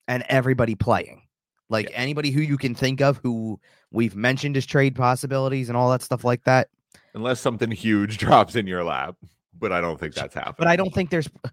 And 0.08 0.24
everybody 0.28 0.74
playing. 0.74 1.22
Like 1.68 1.88
Yeah. 1.90 1.96
anybody 1.96 2.30
who 2.30 2.40
you 2.42 2.58
can 2.58 2.74
think 2.74 3.00
of 3.00 3.18
who 3.22 3.58
we've 3.90 4.14
mentioned 4.14 4.56
as 4.56 4.66
trade 4.66 4.94
possibilities 4.94 5.68
and 5.68 5.76
all 5.76 5.90
that 5.90 6.02
stuff 6.02 6.22
like 6.24 6.44
that. 6.44 6.68
unless 7.14 7.40
something 7.40 7.70
huge 7.70 8.18
drops 8.18 8.56
in 8.56 8.66
your 8.66 8.84
lap, 8.84 9.16
but 9.58 9.72
I 9.72 9.80
don't 9.80 9.98
think 9.98 10.14
that's 10.14 10.34
happening. 10.34 10.56
But 10.58 10.68
I 10.68 10.76
don't 10.76 10.92
think 10.92 11.08
there's 11.08 11.28
uh, 11.44 11.48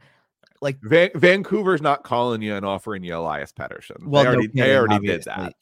like 0.62 0.78
Van- 0.84 1.12
Vancouver's 1.16 1.82
not 1.82 2.04
calling 2.04 2.42
you 2.42 2.54
and 2.56 2.66
offering 2.66 3.02
you 3.04 3.16
Elias 3.16 3.54
Pettersson. 3.54 4.06
Well, 4.06 4.24
they 4.26 4.30
no 4.30 4.36
already, 4.36 4.48
they 4.54 4.76
already 4.78 5.08
did 5.08 5.24
that. 5.24 5.54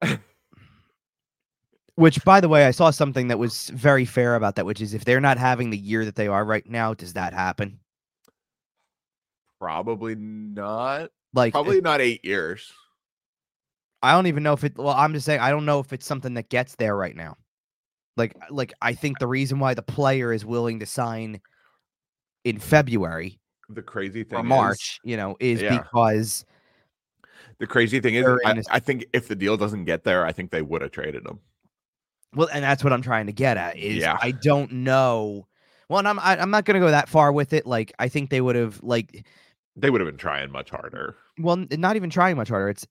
which 1.96 2.22
by 2.24 2.40
the 2.40 2.48
way, 2.48 2.66
I 2.66 2.70
saw 2.70 2.90
something 2.90 3.28
that 3.28 3.38
was 3.38 3.68
very 3.70 4.04
fair 4.04 4.34
about 4.36 4.56
that, 4.56 4.66
which 4.66 4.80
is 4.80 4.94
if 4.94 5.04
they're 5.04 5.20
not 5.20 5.38
having 5.38 5.70
the 5.70 5.78
year 5.78 6.04
that 6.04 6.16
they 6.16 6.28
are 6.28 6.44
right 6.44 6.68
now, 6.68 6.94
does 6.94 7.12
that 7.14 7.32
happen? 7.32 7.78
Probably 9.60 10.14
not. 10.14 11.10
Like 11.34 11.52
Probably 11.52 11.80
not 11.80 12.00
eight 12.00 12.24
years. 12.24 12.72
I 14.02 14.12
don't 14.12 14.26
even 14.26 14.42
know 14.42 14.54
if 14.54 14.64
it. 14.64 14.76
Well, 14.76 14.88
I'm 14.94 15.12
just 15.12 15.26
saying 15.26 15.40
I 15.40 15.50
don't 15.50 15.66
know 15.66 15.78
if 15.78 15.92
it's 15.92 16.06
something 16.06 16.34
that 16.34 16.48
gets 16.48 16.74
there 16.76 16.96
right 16.96 17.14
now. 17.14 17.36
Like, 18.16 18.34
uh, 18.36 18.46
like 18.52 18.72
I 18.80 18.94
think 18.94 19.18
the 19.18 19.26
reason 19.26 19.58
why 19.58 19.74
the 19.74 19.82
player 19.82 20.32
is 20.32 20.44
willing 20.44 20.80
to 20.80 20.86
sign 20.86 21.40
in 22.44 22.58
February 22.58 23.38
The 23.68 23.82
crazy 23.82 24.24
thing 24.24 24.38
or 24.38 24.42
is- 24.42 24.48
March, 24.48 24.98
you 25.04 25.16
know, 25.16 25.36
is 25.38 25.60
Yeah. 25.60 25.78
because 25.82 26.44
the 27.58 27.66
crazy 27.66 28.00
thing 28.00 28.14
is, 28.14 28.24
I, 28.44 28.62
I 28.70 28.80
think 28.80 29.04
if 29.12 29.28
the 29.28 29.36
deal 29.36 29.56
doesn't 29.58 29.84
get 29.84 30.02
there, 30.02 30.24
I 30.24 30.32
think 30.32 30.50
they 30.50 30.62
would 30.62 30.80
have 30.80 30.90
traded 30.92 31.26
him. 31.26 31.38
Well, 32.34 32.48
and 32.52 32.62
that's 32.64 32.84
what 32.84 32.92
I'm 32.92 33.02
trying 33.02 33.26
to 33.26 33.32
get 33.32 33.56
at 33.56 33.76
is 33.76 33.96
Yeah. 33.98 34.16
I 34.20 34.32
don't 34.32 34.70
know. 34.72 35.46
Well, 35.88 35.98
and 35.98 36.08
I'm 36.08 36.18
I, 36.20 36.38
I'm 36.40 36.50
not 36.50 36.64
gonna 36.64 36.80
go 36.80 36.90
that 36.90 37.08
far 37.08 37.32
with 37.32 37.52
it. 37.52 37.66
Like 37.66 37.92
I 37.98 38.08
think 38.08 38.30
they 38.30 38.40
would 38.40 38.56
have 38.56 38.82
like 38.82 39.26
They 39.76 39.90
would 39.90 40.00
have 40.00 40.08
been 40.08 40.16
trying 40.18 40.50
much 40.52 40.70
harder. 40.70 41.16
Well, 41.38 41.56
not 41.56 41.96
even 41.96 42.10
trying 42.10 42.36
much 42.36 42.48
harder. 42.48 42.68
It's 42.68 42.86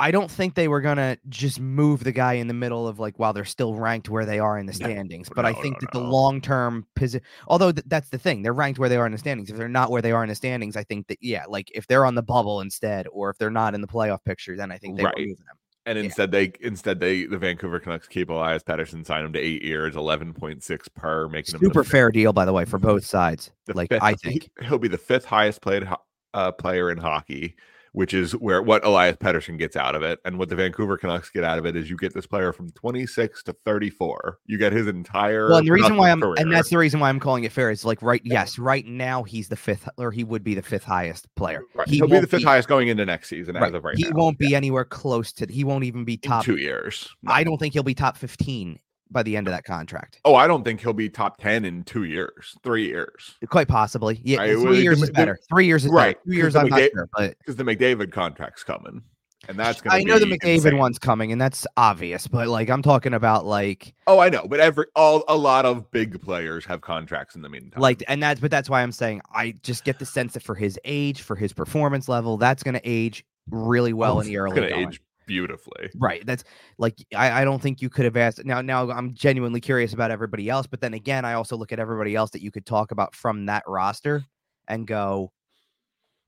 I 0.00 0.10
don't 0.10 0.30
think 0.30 0.54
they 0.54 0.66
were 0.66 0.80
gonna 0.80 1.16
just 1.28 1.60
move 1.60 2.02
the 2.02 2.10
guy 2.12 2.32
in 2.34 2.48
the 2.48 2.54
middle 2.54 2.88
of 2.88 2.98
like 2.98 3.18
while 3.20 3.32
they're 3.32 3.44
still 3.44 3.74
ranked 3.74 4.08
where 4.08 4.26
they 4.26 4.40
are 4.40 4.58
in 4.58 4.66
the 4.66 4.72
No, 4.72 4.86
standings. 4.86 5.28
But 5.34 5.44
I 5.46 5.52
think 5.54 5.76
no, 5.76 5.78
that 5.82 5.92
the 5.92 6.00
long 6.00 6.40
term 6.40 6.86
position, 6.96 7.24
although 7.46 7.70
th- 7.70 7.84
that's 7.86 8.08
the 8.10 8.18
thing, 8.18 8.42
they're 8.42 8.52
ranked 8.52 8.80
where 8.80 8.88
they 8.88 8.96
are 8.96 9.06
in 9.06 9.12
the 9.12 9.18
standings. 9.18 9.48
If 9.50 9.56
they're 9.56 9.68
not 9.68 9.90
where 9.92 10.02
they 10.02 10.10
are 10.12 10.22
in 10.24 10.28
the 10.28 10.34
standings, 10.34 10.76
I 10.76 10.82
think 10.84 11.06
that 11.06 11.18
yeah, 11.20 11.44
like 11.48 11.70
if 11.74 11.86
they're 11.86 12.04
on 12.04 12.16
the 12.16 12.22
bubble 12.22 12.60
instead, 12.60 13.06
or 13.12 13.30
if 13.30 13.38
they're 13.38 13.50
not 13.50 13.74
in 13.74 13.80
the 13.80 13.86
playoff 13.86 14.24
picture, 14.24 14.56
then 14.56 14.72
I 14.72 14.78
think 14.78 14.96
they 14.96 15.04
Right. 15.04 15.14
will 15.16 15.26
move 15.26 15.38
them. 15.38 15.56
And 15.84 15.98
Yeah. 15.98 16.04
instead, 16.04 16.30
they 16.30 16.52
instead 16.60 17.00
they 17.00 17.24
the 17.26 17.38
Vancouver 17.38 17.80
Canucks 17.80 18.06
keep 18.06 18.30
Elias 18.30 18.62
Pettersson, 18.62 19.04
sign 19.04 19.24
him 19.24 19.32
to 19.32 19.40
eight 19.40 19.62
years, 19.64 19.96
eleven 19.96 20.32
point 20.32 20.62
six 20.62 20.86
per, 20.88 21.28
making 21.28 21.54
him 21.56 21.60
Super 21.60 21.82
fifth- 21.82 21.90
fair 21.90 22.10
deal, 22.12 22.32
by 22.32 22.44
the 22.44 22.52
way, 22.52 22.64
for 22.64 22.78
both 22.78 23.04
sides. 23.04 23.50
the 23.66 23.74
Like 23.74 23.88
fifth- 23.88 24.02
I 24.02 24.14
think. 24.14 24.48
he'll 24.62 24.78
be 24.78 24.88
the 24.88 24.98
fifth 24.98 25.24
highest 25.24 25.60
played 25.60 25.82
ho- 25.82 26.02
uh, 26.34 26.52
player 26.52 26.90
in 26.90 26.98
hockey, 26.98 27.56
which 27.92 28.14
is 28.14 28.32
where 28.32 28.62
what 28.62 28.84
Elias 28.84 29.16
Pettersson 29.16 29.58
gets 29.58 29.76
out 29.76 29.94
of 29.94 30.02
it, 30.02 30.18
and 30.24 30.38
what 30.38 30.48
the 30.48 30.56
Vancouver 30.56 30.96
Canucks 30.96 31.30
get 31.30 31.44
out 31.44 31.58
of 31.58 31.66
it 31.66 31.76
is 31.76 31.88
you 31.88 31.96
get 31.96 32.14
this 32.14 32.26
player 32.26 32.52
from 32.52 32.70
twenty 32.70 33.06
six 33.06 33.42
to 33.44 33.52
thirty 33.64 33.90
four. 33.90 34.38
You 34.46 34.58
get 34.58 34.72
his 34.72 34.86
entire 34.86 35.48
Well, 35.48 35.58
and 35.58 35.66
the 35.66 35.72
reason 35.72 35.96
why 35.96 36.10
I'm 36.10 36.20
productive 36.20 36.42
and 36.42 36.52
that's 36.52 36.70
the 36.70 36.78
reason 36.78 37.00
why 37.00 37.08
I'm 37.08 37.20
calling 37.20 37.44
it 37.44 37.52
fair 37.52 37.70
is 37.70 37.84
like 37.84 38.02
right, 38.02 38.20
yes, 38.24 38.58
right 38.58 38.86
now 38.86 39.22
he's 39.22 39.48
the 39.48 39.56
fifth 39.56 39.88
or 39.98 40.10
he 40.10 40.24
would 40.24 40.42
be 40.42 40.54
the 40.54 40.62
fifth 40.62 40.84
highest 40.84 41.32
player. 41.36 41.62
Right. 41.74 41.88
He 41.88 41.96
He'll 41.96 42.08
be 42.08 42.18
the 42.18 42.26
fifth 42.26 42.44
highest 42.44 42.68
going 42.68 42.88
into 42.88 43.04
next 43.04 43.28
season 43.28 43.54
right, 43.54 43.68
as 43.68 43.74
of 43.74 43.84
right 43.84 43.96
he 43.96 44.04
now. 44.04 44.10
won't 44.14 44.38
be 44.38 44.54
anywhere 44.54 44.84
close 44.84 45.32
to. 45.34 45.46
He 45.50 45.64
won't 45.64 45.84
even 45.84 46.04
be 46.04 46.14
in 46.14 46.20
top. 46.20 46.44
two 46.44 46.56
years. 46.56 47.08
I 47.26 47.44
don't 47.44 47.58
think 47.58 47.74
he'll 47.74 47.82
be 47.82 47.94
top 47.94 48.16
15 48.16 48.78
by 49.12 49.22
the 49.22 49.36
end 49.36 49.46
of 49.46 49.52
that 49.52 49.64
contract. 49.64 50.20
Oh, 50.24 50.34
I 50.34 50.46
don't 50.46 50.64
think 50.64 50.80
he'll 50.80 50.92
be 50.92 51.08
top 51.08 51.38
ten 51.38 51.64
in 51.64 51.84
two 51.84 52.04
years, 52.04 52.56
three 52.62 52.86
years, 52.86 53.36
Quite 53.48 53.68
possibly. 53.68 54.20
Yeah, 54.24 54.38
three 54.38 54.80
years 54.82 55.02
is 55.02 55.08
the- 55.08 55.12
better. 55.14 55.38
Three 55.48 55.66
years 55.66 55.84
is 55.84 55.90
right, 55.90 56.16
better. 56.16 56.20
Two 56.26 56.36
years, 56.36 56.56
I'm 56.56 56.68
not 56.68 56.80
sure, 56.92 57.08
but 57.16 57.36
because 57.38 57.56
the 57.56 57.64
McDavid 57.64 58.12
contract's 58.12 58.64
coming, 58.64 59.02
and 59.48 59.58
that's 59.58 59.80
gonna. 59.80 59.96
I 59.96 60.02
know 60.04 60.18
the 60.18 60.26
McDavid 60.26 60.54
insane. 60.56 60.78
one's 60.78 60.98
coming, 60.98 61.32
and 61.32 61.40
that's 61.40 61.66
obvious. 61.76 62.26
But 62.26 62.48
like, 62.48 62.70
I'm 62.70 62.82
talking 62.82 63.14
about 63.14 63.44
like, 63.44 63.92
Oh, 64.06 64.18
I 64.18 64.28
know, 64.28 64.46
but 64.48 64.60
every 64.60 64.86
all 64.96 65.24
a 65.28 65.36
lot 65.36 65.64
of 65.66 65.90
big 65.90 66.20
players 66.22 66.64
have 66.66 66.80
contracts 66.80 67.34
in 67.34 67.42
the 67.42 67.48
meantime. 67.48 67.80
like, 67.80 68.02
and 68.08 68.22
that's 68.22 68.40
but 68.40 68.50
that's 68.50 68.70
why 68.70 68.82
I'm 68.82 68.92
saying 68.92 69.20
I 69.34 69.54
just 69.62 69.84
get 69.84 69.98
the 69.98 70.06
sense 70.06 70.34
that 70.34 70.42
for 70.42 70.54
his 70.54 70.78
age, 70.84 71.22
for 71.22 71.36
his 71.36 71.52
performance 71.52 72.08
level, 72.08 72.36
that's 72.36 72.62
going 72.62 72.74
to 72.74 72.80
age 72.84 73.24
really 73.50 73.92
well 73.92 74.16
Oh, 74.16 74.20
in 74.20 74.26
the 74.26 74.34
it's 74.34 74.38
early 74.40 74.54
gonna 74.68 74.74
age 74.88 75.00
beautifully. 75.26 75.90
Right. 75.96 76.24
That's 76.26 76.44
like 76.78 76.96
I, 77.14 77.42
I 77.42 77.44
don't 77.44 77.60
think 77.60 77.82
you 77.82 77.88
could 77.88 78.04
have 78.04 78.16
asked 78.16 78.44
now 78.44 78.60
now 78.60 78.90
I'm 78.90 79.14
genuinely 79.14 79.60
curious 79.60 79.92
about 79.92 80.10
everybody 80.10 80.48
else, 80.48 80.66
but 80.66 80.80
then 80.80 80.94
again, 80.94 81.24
I 81.24 81.34
also 81.34 81.56
look 81.56 81.72
at 81.72 81.78
everybody 81.78 82.14
else 82.14 82.30
that 82.30 82.42
you 82.42 82.50
could 82.50 82.66
talk 82.66 82.90
about 82.90 83.14
from 83.14 83.46
that 83.46 83.64
roster 83.66 84.24
and 84.68 84.86
go, 84.86 85.32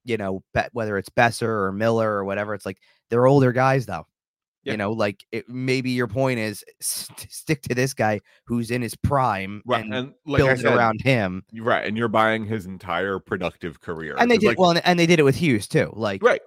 you 0.04 0.16
know, 0.16 0.42
bet 0.52 0.70
whether 0.72 0.98
it's 0.98 1.08
Boeser 1.08 1.48
or 1.48 1.72
Miller 1.72 2.10
or 2.10 2.24
whatever, 2.24 2.54
it's 2.54 2.66
like 2.66 2.78
they're 3.10 3.26
older 3.26 3.52
guys 3.52 3.86
though. 3.86 4.06
Yeah. 4.64 4.72
You 4.72 4.76
know, 4.78 4.92
like 4.92 5.24
it, 5.30 5.46
maybe 5.46 5.90
your 5.90 6.08
point 6.08 6.38
is 6.38 6.64
st- 6.80 7.30
stick 7.30 7.60
to 7.62 7.74
this 7.74 7.92
guy 7.92 8.20
who's 8.46 8.70
in 8.70 8.80
his 8.80 8.96
prime 8.96 9.62
Right, 9.66 9.84
and, 9.84 9.94
and, 9.94 10.14
like 10.24 10.38
build 10.38 10.58
said, 10.58 10.74
around 10.74 11.02
him. 11.02 11.44
right, 11.60 11.86
and 11.86 11.98
you're 11.98 12.08
buying 12.08 12.46
his 12.46 12.64
entire 12.64 13.18
productive 13.18 13.82
career. 13.82 14.14
And 14.18 14.30
they 14.30 14.38
did 14.38 14.48
like, 14.48 14.58
well, 14.58 14.70
and, 14.70 14.80
and 14.86 14.98
they 14.98 15.04
did 15.04 15.20
it 15.20 15.22
with 15.22 15.36
Hughes 15.36 15.68
too. 15.68 15.92
Like, 15.92 16.22
right, 16.22 16.40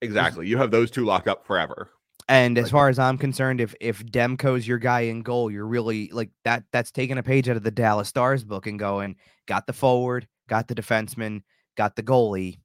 exactly. 0.00 0.46
You 0.46 0.56
have 0.58 0.70
those 0.70 0.90
two 0.90 1.04
locked 1.04 1.28
up 1.28 1.46
forever. 1.46 1.90
And 2.28 2.58
as 2.58 2.70
far 2.70 2.88
as 2.88 2.98
I'm 2.98 3.18
concerned, 3.18 3.60
if 3.60 3.74
if 3.80 4.04
Demko's 4.04 4.66
your 4.66 4.78
guy 4.78 5.02
in 5.02 5.22
goal, 5.22 5.48
you're 5.48 5.66
really 5.66 6.10
like 6.12 6.30
that. 6.42 6.64
That's 6.72 6.90
taking 6.90 7.18
a 7.18 7.22
page 7.22 7.48
out 7.48 7.56
of 7.56 7.62
the 7.62 7.70
Dallas 7.70 8.08
Stars 8.08 8.42
book 8.42 8.66
and 8.66 8.78
going, 8.78 9.14
got 9.46 9.66
the 9.68 9.72
forward, 9.72 10.26
got 10.48 10.66
the 10.66 10.74
defenseman, 10.74 11.42
got 11.76 11.94
the 11.94 12.02
goalie. 12.02 12.58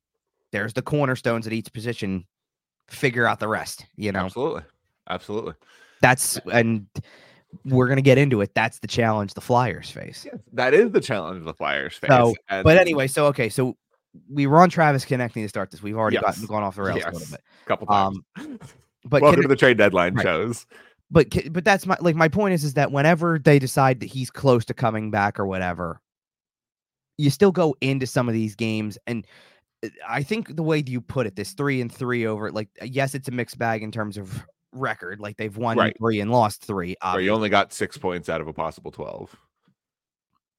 There's 0.52 0.74
the 0.74 0.82
cornerstones 0.82 1.46
at 1.46 1.54
each 1.54 1.72
position. 1.72 2.26
Figure 2.90 3.28
out 3.28 3.40
the 3.40 3.48
rest. 3.48 3.86
You 3.96 4.12
know, 4.12 4.22
Absolutely, 4.22 4.64
absolutely. 5.08 5.54
that's 6.02 6.40
and 6.52 6.88
we're 7.64 7.88
gonna 7.88 8.02
get 8.02 8.18
into 8.18 8.42
it. 8.42 8.56
That's 8.56 8.80
the 8.80 8.88
challenge 8.88 9.36
the 9.36 9.42
Flyers 9.42 9.92
face. 9.92 10.26
Yes, 10.26 10.42
that 10.54 10.74
is 10.74 10.92
the 10.92 11.02
challenge 11.02 11.46
the 11.46 11.54
Flyers 11.54 11.96
face. 11.96 12.10
So, 12.10 12.34
and 12.50 12.64
But 12.64 12.78
anyway, 12.78 13.06
so 13.08 13.28
okay, 13.28 13.50
so 13.50 13.78
we 14.30 14.48
were 14.48 14.62
on 14.62 14.70
Travis 14.70 15.06
Konecny 15.06 15.44
to 15.44 15.50
start 15.50 15.72
this. 15.72 15.82
We've 15.82 15.98
already 15.98 16.18
gotten 16.18 16.42
Yes. 16.42 16.50
gone 16.50 16.64
off 16.64 16.76
the 16.76 16.82
rails 16.84 16.98
a 16.98 17.00
Yes. 17.06 17.14
little 17.14 17.28
bit. 17.32 17.42
a 17.64 17.66
couple 17.68 17.88
times. 17.88 18.20
But 19.04 19.24
Welcome 19.24 19.42
to 19.42 19.48
the 19.48 19.56
trade 19.56 19.78
deadline 19.80 20.14
Right. 20.14 20.24
shows. 20.24 20.68
but 21.10 21.28
but 21.52 21.66
that's 21.66 21.88
my 21.88 21.98
like 22.02 22.16
my 22.16 22.28
point 22.28 22.54
is 22.54 22.64
is 22.64 22.76
that 22.76 22.92
whenever 22.92 23.40
they 23.40 23.58
decide 23.58 24.00
that 24.02 24.06
he's 24.06 24.30
close 24.30 24.64
to 24.66 24.74
coming 24.76 25.10
back 25.10 25.40
or 25.40 25.46
whatever 25.48 26.00
you 27.18 27.30
still 27.32 27.52
go 27.52 27.76
into 27.82 28.06
some 28.08 28.28
of 28.30 28.34
these 28.34 28.56
games 28.56 28.98
and 29.08 29.26
uh, 29.84 29.90
i 30.08 30.22
think 30.24 30.56
the 30.56 30.62
way 30.64 30.82
you 30.86 31.02
put 31.02 31.26
it 31.28 31.36
this 31.36 31.52
three 31.54 31.82
and 31.82 31.92
three 31.92 32.26
over 32.28 32.52
like 32.52 32.70
uh, 32.82 32.86
yes 32.86 33.14
it's 33.16 33.28
a 33.28 33.32
mixed 33.32 33.58
bag 33.58 33.82
in 33.84 33.92
terms 33.92 34.18
of 34.18 34.46
record 34.72 35.20
like 35.20 35.36
they've 35.38 35.58
won 35.58 35.78
Right. 35.78 35.96
three 35.98 36.22
and 36.22 36.32
lost 36.32 36.64
three 36.64 36.96
Where 37.02 37.20
you 37.22 37.32
only 37.32 37.50
got 37.50 37.74
six 37.74 37.98
points 37.98 38.30
out 38.30 38.40
of 38.40 38.48
a 38.48 38.54
possible 38.54 38.92
twelve. 38.92 39.36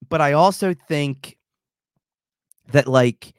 but 0.09 0.21
i 0.21 0.32
also 0.32 0.75
think 0.88 1.38
that 2.73 2.87
like 2.88 3.32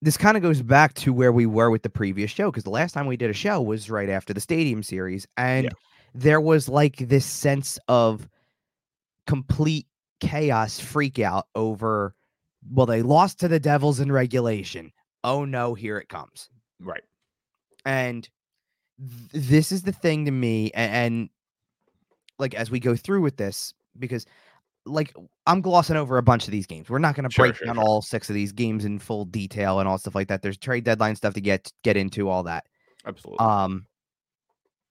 this 0.00 0.16
kind 0.16 0.36
of 0.36 0.42
goes 0.42 0.62
back 0.62 0.94
to 0.94 1.12
where 1.12 1.32
we 1.32 1.46
were 1.46 1.70
with 1.70 1.82
the 1.82 1.90
previous 1.90 2.30
show 2.30 2.50
because 2.50 2.64
the 2.64 2.70
last 2.70 2.92
time 2.92 3.06
we 3.06 3.16
did 3.16 3.30
a 3.30 3.34
show 3.34 3.60
was 3.60 3.90
right 3.90 4.08
after 4.08 4.32
the 4.32 4.40
stadium 4.40 4.82
series 4.82 5.26
and 5.36 5.66
there 6.14 6.40
was 6.40 6.68
like 6.68 6.96
this 6.96 7.26
sense 7.26 7.78
of 7.88 8.28
complete 9.26 9.86
chaos 10.20 10.80
freak 10.80 11.18
out 11.18 11.46
over 11.54 12.14
well 12.72 12.86
they 12.86 13.02
lost 13.02 13.38
to 13.40 13.48
the 13.48 13.60
devils 13.60 14.00
in 14.00 14.10
regulation. 14.10 14.92
Oh 15.24 15.44
no 15.44 15.74
here 15.74 15.98
it 15.98 16.08
comes. 16.08 16.48
Right. 16.80 17.02
and 17.84 18.28
th- 18.98 19.48
this 19.48 19.72
is 19.72 19.82
the 19.82 19.92
thing 19.92 20.24
to 20.26 20.30
me 20.30 20.70
a- 20.74 20.78
and, 20.78 21.28
like 22.38 22.54
as 22.54 22.70
we 22.70 22.78
go 22.78 22.94
through 22.94 23.20
with 23.22 23.36
this 23.36 23.74
because 23.98 24.24
like 24.86 25.14
i'm 25.46 25.60
glossing 25.60 25.96
over 25.96 26.18
a 26.18 26.22
bunch 26.22 26.46
of 26.46 26.50
these 26.52 26.66
games 26.66 26.88
we're 26.88 26.98
not 26.98 27.14
going 27.14 27.28
to 27.28 27.32
Sure, 27.32 27.46
break 27.46 27.56
sure, 27.56 27.66
down 27.66 27.76
sure. 27.76 27.84
all 27.84 28.00
six 28.02 28.28
of 28.28 28.34
these 28.34 28.52
games 28.52 28.84
in 28.84 28.98
full 28.98 29.24
detail 29.24 29.80
and 29.80 29.88
all 29.88 29.98
stuff 29.98 30.14
like 30.14 30.28
that 30.28 30.40
there's 30.42 30.58
trade 30.58 30.84
deadline 30.84 31.16
stuff 31.16 31.34
to 31.34 31.40
get 31.40 31.70
get 31.84 31.96
into 31.96 32.28
all 32.28 32.42
that 32.44 32.64
Absolutely. 33.06 33.44
um 33.44 33.86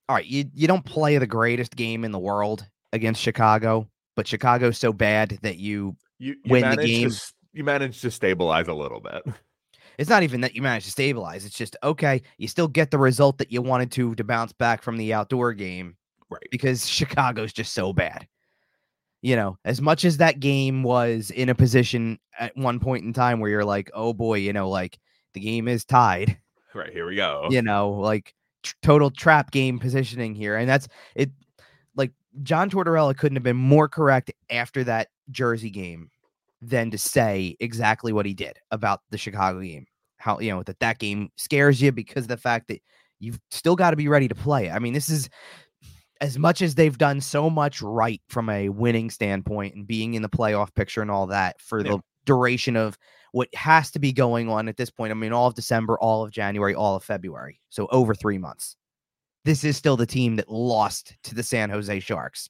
all 0.10 0.16
right 0.16 0.26
you 0.26 0.46
you 0.54 0.68
don't 0.68 0.86
play 0.86 1.18
the 1.18 1.28
greatest 1.28 1.76
game 1.76 2.04
in 2.04 2.12
the 2.12 2.20
world 2.20 2.66
against 2.94 3.22
chicago 3.22 3.88
but 4.16 4.28
chicago's 4.28 4.78
so 4.78 4.94
bad 4.94 5.38
that 5.42 5.58
you 5.58 5.96
you 6.20 6.36
you 6.44 6.52
win 6.52 6.70
the 6.70 6.78
game. 6.78 7.10
To, 7.10 7.34
you 7.54 7.64
managed 7.64 8.02
to 8.02 8.12
stabilize 8.12 8.68
a 8.68 8.74
little 8.74 9.00
bit. 9.00 9.24
it's 9.98 10.10
not 10.10 10.22
even 10.24 10.42
that 10.42 10.56
you 10.56 10.62
manage 10.62 10.86
to 10.86 10.92
stabilize 10.92 11.44
it's 11.46 11.58
just 11.58 11.76
okay 11.82 12.22
you 12.38 12.48
still 12.48 12.68
get 12.68 12.92
the 12.92 12.98
result 12.98 13.38
that 13.40 13.52
you 13.52 13.62
wanted 13.62 13.92
to 13.92 14.14
to 14.16 14.24
bounce 14.24 14.54
back 14.54 14.84
from 14.84 14.98
the 14.98 15.14
outdoor 15.14 15.54
game 15.54 15.96
Right. 16.30 16.44
because 16.52 16.86
Chicago's 16.88 17.54
just 17.54 17.74
so 17.74 17.94
bad. 17.94 18.28
You 19.22 19.36
know, 19.36 19.58
as 19.66 19.82
much 19.82 20.06
as 20.06 20.18
that 20.18 20.40
game 20.40 20.84
was 20.84 21.32
in 21.32 21.50
a 21.50 21.56
position 21.56 22.20
at 22.40 22.56
one 22.56 22.80
point 22.80 23.04
in 23.04 23.14
time 23.14 23.40
where 23.40 23.50
you're 23.50 23.66
like, 23.66 23.90
oh 23.94 24.14
boy, 24.14 24.36
you 24.36 24.54
know, 24.54 24.70
like 24.70 25.00
the 25.34 25.40
game 25.40 25.68
is 25.68 25.84
tied, 25.84 26.38
Right. 26.74 26.94
Here 26.94 27.08
we 27.08 27.16
go. 27.16 27.48
you 27.50 27.62
know, 27.62 27.90
like 27.92 28.36
tr- 28.64 28.76
total 28.84 29.10
trap 29.10 29.52
game 29.52 29.80
positioning 29.80 30.36
here. 30.36 30.56
And 30.56 30.70
that's 30.70 30.88
it. 31.16 31.32
Like 31.96 32.12
John 32.44 32.70
Tortorella 32.70 33.18
couldn't 33.18 33.36
have 33.36 33.44
been 33.44 33.58
more 33.58 33.88
correct 33.90 34.32
after 34.52 34.84
that 34.84 35.08
Jersey 35.32 35.72
game 35.72 36.10
than 36.62 36.92
to 36.92 36.98
say 36.98 37.56
exactly 37.60 38.14
what 38.14 38.26
he 38.26 38.34
did 38.34 38.60
about 38.72 39.02
the 39.10 39.18
Chicago 39.18 39.62
game. 39.62 39.88
How, 40.18 40.40
you 40.40 40.52
know, 40.52 40.64
that 40.64 40.80
that 40.80 41.00
game 41.00 41.30
scares 41.36 41.82
you 41.82 41.92
because 41.92 42.26
of 42.26 42.30
the 42.30 42.38
fact 42.38 42.68
that 42.68 42.82
you've 43.20 43.40
still 43.50 43.76
got 43.76 43.92
to 43.92 43.98
be 43.98 44.08
ready 44.08 44.28
to 44.28 44.36
play. 44.36 44.70
I 44.70 44.78
mean, 44.80 44.94
this 44.94 45.10
is 45.10 45.30
as 46.22 46.38
much 46.38 46.62
as 46.62 46.76
they've 46.76 46.98
done 46.98 47.22
so 47.22 47.50
much 47.50 47.82
right 47.82 48.22
from 48.30 48.50
a 48.50 48.70
winning 48.70 49.10
standpoint 49.10 49.76
and 49.76 49.86
being 49.88 50.14
in 50.16 50.22
the 50.22 50.30
playoff 50.30 50.74
picture 50.76 51.02
and 51.02 51.12
all 51.12 51.28
that 51.28 51.60
for 51.62 51.80
Yeah. 51.84 51.92
the 51.92 52.00
duration 52.26 52.76
of 52.76 52.98
what 53.32 53.54
has 53.56 53.92
to 53.92 54.00
be 54.00 54.12
going 54.12 54.50
on 54.50 54.68
at 54.68 54.78
this 54.78 54.90
point. 54.90 55.12
I 55.12 55.14
mean, 55.14 55.32
all 55.34 55.48
of 55.48 55.54
December, 55.56 55.98
all 56.00 56.24
of 56.24 56.32
January, 56.32 56.74
all 56.76 56.96
of 56.96 57.04
February. 57.04 57.60
So 57.70 57.88
over 57.92 58.14
three 58.16 58.38
months. 58.38 58.76
This 59.46 59.64
is 59.64 59.78
still 59.78 59.96
the 59.96 60.06
team 60.06 60.36
that 60.38 60.50
lost 60.50 61.16
to 61.24 61.36
the 61.36 61.44
San 61.44 61.70
Jose 61.70 62.00
Sharks, 62.02 62.50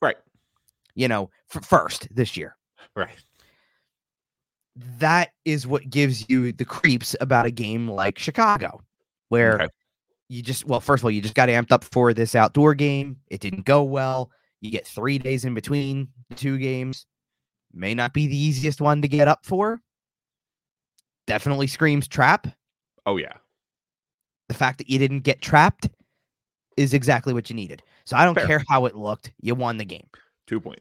Right. 0.00 0.16
you 0.94 1.06
know, 1.06 1.30
first 1.48 2.08
this 2.12 2.36
year. 2.36 2.56
Right. 2.96 3.14
That 4.98 5.30
is 5.44 5.66
what 5.66 5.88
gives 5.90 6.28
you 6.30 6.50
the 6.52 6.64
creeps 6.64 7.14
about 7.20 7.46
a 7.46 7.50
game 7.50 7.88
like 7.88 8.18
Chicago, 8.18 8.82
where 9.28 9.54
Okay. 9.62 9.68
You 10.32 10.42
just 10.42 10.64
well 10.66 10.80
first 10.80 11.00
of 11.02 11.04
all 11.04 11.10
you 11.10 11.20
just 11.20 11.34
got 11.34 11.48
amped 11.48 11.72
up 11.72 11.84
for 11.84 12.14
this 12.14 12.34
outdoor 12.34 12.74
game 12.74 13.16
it 13.28 13.40
didn't 13.40 13.64
go 13.66 13.82
well 13.82 14.30
you 14.60 14.70
get 14.70 14.86
three 14.86 15.18
days 15.18 15.44
in 15.44 15.52
between 15.54 16.08
the 16.30 16.34
two 16.34 16.56
games 16.58 17.06
may 17.74 17.92
not 17.94 18.14
be 18.14 18.26
the 18.26 18.36
easiest 18.36 18.80
one 18.80 19.02
to 19.02 19.08
get 19.08 19.28
up 19.28 19.44
for 19.44 19.80
definitely 21.26 21.66
screams 21.66 22.08
trap 22.08 22.46
Oh 23.04 23.16
yeah. 23.16 23.34
the 24.48 24.54
fact 24.54 24.78
that 24.78 24.88
you 24.88 24.98
didn't 24.98 25.20
get 25.20 25.40
trapped 25.42 25.88
is 26.76 26.94
exactly 26.94 27.34
what 27.34 27.50
you 27.50 27.56
needed 27.56 27.82
so 28.04 28.16
i 28.16 28.24
don't 28.24 28.34
Fair. 28.34 28.46
care 28.46 28.64
how 28.68 28.86
it 28.86 28.96
looked 28.96 29.32
you 29.40 29.54
won 29.54 29.76
the 29.76 29.84
game 29.84 30.06
Two 30.46 30.60
point. 30.60 30.80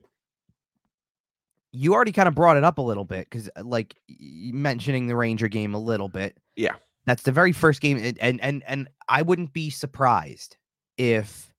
you 1.72 1.94
already 1.94 2.12
kind 2.12 2.28
of 2.28 2.36
brought 2.36 2.58
it 2.58 2.64
up 2.64 2.78
a 2.78 2.82
little 2.82 3.06
bit 3.06 3.30
because, 3.30 3.50
uh, 3.56 3.64
like, 3.64 3.96
mentioning 4.20 5.08
the 5.08 5.16
Ranger 5.16 5.48
game 5.48 5.74
a 5.74 5.80
little 5.80 6.10
bit. 6.10 6.36
Yeah. 6.56 6.76
That's 7.06 7.24
the 7.24 7.32
very 7.32 7.52
first 7.52 7.82
game, 7.82 7.98
and 8.20 8.42
and 8.42 8.64
and, 8.66 8.88
I 9.10 9.22
wouldn't 9.22 9.54
be 9.54 9.70
surprised 9.70 10.58
if. 10.98 11.52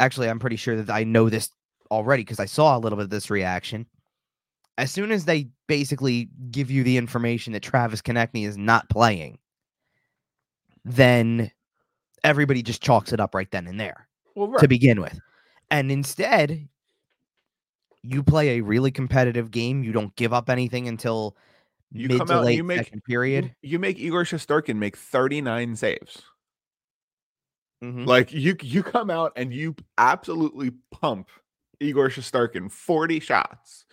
Actually, 0.00 0.28
I'm 0.28 0.38
pretty 0.38 0.56
sure 0.56 0.76
that 0.76 0.94
I 0.94 1.04
know 1.04 1.28
this 1.28 1.50
already 1.90 2.22
because 2.22 2.40
I 2.40 2.44
saw 2.44 2.76
a 2.76 2.78
little 2.78 2.96
bit 2.96 3.04
of 3.04 3.10
this 3.10 3.30
reaction. 3.30 3.86
As 4.76 4.92
soon 4.92 5.10
as 5.10 5.24
they 5.24 5.48
basically 5.66 6.30
give 6.50 6.70
you 6.70 6.84
the 6.84 6.96
information 6.96 7.52
that 7.52 7.62
Travis 7.62 8.00
Konecny 8.00 8.46
is 8.46 8.56
not 8.56 8.88
playing, 8.88 9.38
then 10.84 11.50
everybody 12.22 12.62
just 12.62 12.82
chalks 12.82 13.12
it 13.12 13.20
up 13.20 13.34
right 13.34 13.50
then 13.50 13.66
and 13.66 13.80
there 13.80 14.08
Well, 14.34 14.52
to 14.58 14.68
begin 14.68 15.00
with. 15.00 15.18
And 15.70 15.90
instead, 15.90 16.68
you 18.02 18.22
play 18.22 18.58
a 18.58 18.60
really 18.60 18.90
competitive 18.90 19.50
game. 19.50 19.82
You 19.82 19.92
don't 19.92 20.14
give 20.16 20.32
up 20.32 20.48
anything 20.48 20.88
until 20.88 21.36
You 21.92 22.08
mid 22.08 22.18
come 22.18 22.26
to 22.28 22.32
out 22.34 22.38
and 22.38 22.46
late 22.46 22.56
you 22.56 22.64
make- 22.64 22.78
second 22.78 23.02
period. 23.04 23.54
You, 23.62 23.78
make 23.78 23.98
Igor 23.98 24.24
Shesterkin 24.24 24.76
make 24.76 24.96
39 24.96 25.74
saves. 25.76 26.22
Mhm. 27.82 28.06
Like 28.06 28.32
you 28.32 28.56
you 28.60 28.82
come 28.82 29.08
out 29.10 29.32
and 29.36 29.54
you 29.54 29.76
absolutely 29.98 30.72
pump 30.90 31.28
Igor 31.80 32.08
Shesterkin 32.08 32.70
40 32.72 33.20
shots. 33.20 33.86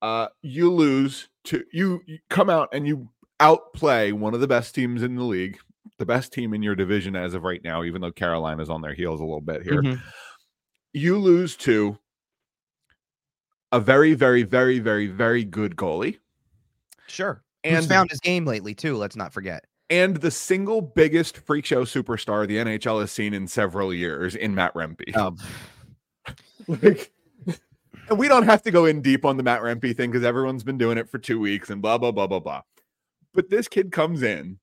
Uh 0.00 0.28
you 0.42 0.72
lose 0.72 1.28
to 1.44 1.64
you, 1.72 2.00
you 2.06 2.18
come 2.30 2.48
out 2.48 2.68
and 2.72 2.86
you 2.86 3.08
outplay 3.40 4.12
one 4.12 4.34
of 4.34 4.40
the 4.40 4.46
best 4.46 4.72
teams 4.74 5.02
in 5.02 5.16
the 5.16 5.24
league, 5.24 5.58
the 5.98 6.06
best 6.06 6.32
team 6.32 6.54
in 6.54 6.62
your 6.62 6.76
division 6.76 7.16
as 7.16 7.34
of 7.34 7.42
right 7.42 7.62
now, 7.64 7.82
even 7.82 8.00
though 8.00 8.12
Carolina's 8.12 8.70
on 8.70 8.82
their 8.82 8.94
heels 8.94 9.20
a 9.20 9.24
little 9.24 9.40
bit 9.40 9.62
here. 9.64 9.82
Mhm. 9.82 10.00
You 10.92 11.18
lose 11.18 11.56
to 11.58 11.98
a 13.72 13.80
very, 13.80 14.14
very, 14.14 14.44
very, 14.44 14.78
very, 14.78 15.08
very 15.08 15.44
good 15.44 15.74
goalie. 15.76 16.18
Sure. 17.08 17.42
And 17.64 17.76
Who's 17.76 17.86
found 17.86 18.10
his 18.10 18.20
game 18.20 18.44
lately 18.44 18.74
too? 18.74 18.96
Let's 18.96 19.16
not 19.16 19.32
forget. 19.32 19.64
and 19.90 20.16
the 20.16 20.30
single 20.30 20.80
biggest 20.82 21.38
freak 21.38 21.64
show 21.64 21.84
superstar 21.84 22.46
the 22.46 22.56
NHL 22.56 23.00
has 23.00 23.10
seen 23.10 23.32
in 23.32 23.46
several 23.48 23.92
years 23.92 24.34
in 24.34 24.54
Matt 24.54 24.74
Rempe. 24.74 25.16
Um, 25.16 25.38
like 26.68 27.10
and 28.08 28.18
we 28.18 28.28
don't 28.28 28.44
have 28.44 28.62
to 28.62 28.70
go 28.70 28.84
in 28.84 29.02
deep 29.02 29.24
on 29.24 29.36
the 29.36 29.42
Matt 29.42 29.62
Rempe 29.62 29.96
thing 29.96 30.10
because 30.10 30.24
everyone's 30.24 30.64
been 30.64 30.78
doing 30.78 30.98
it 30.98 31.08
for 31.08 31.18
two 31.18 31.38
weeks 31.38 31.70
and 31.70 31.82
blah 31.82 31.98
blah 31.98 32.12
blah 32.12 32.26
blah 32.26 32.40
blah. 32.40 32.62
But 33.34 33.50
this 33.50 33.68
kid 33.68 33.92
comes 33.92 34.22
in 34.22 34.58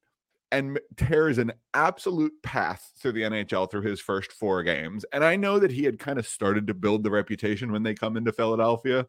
and 0.52 0.80
tears 0.96 1.38
an 1.38 1.52
absolute 1.74 2.34
path 2.44 2.92
through 2.98 3.14
the 3.14 3.24
NHL 3.24 3.70
through 3.70 3.82
his 3.82 4.00
first 4.00 4.32
four 4.32 4.64
games. 4.64 5.06
And 5.12 5.24
I 5.24 5.36
know 5.36 5.60
that 5.60 5.72
he 5.72 5.84
had 5.84 6.00
kind 6.00 6.20
of 6.20 6.28
started 6.28 6.68
to 6.68 6.74
build 6.74 7.04
the 7.04 7.12
reputation 7.12 7.72
when 7.72 7.84
they 7.84 7.94
come 7.94 8.16
into 8.16 8.32
Philadelphia. 8.32 9.08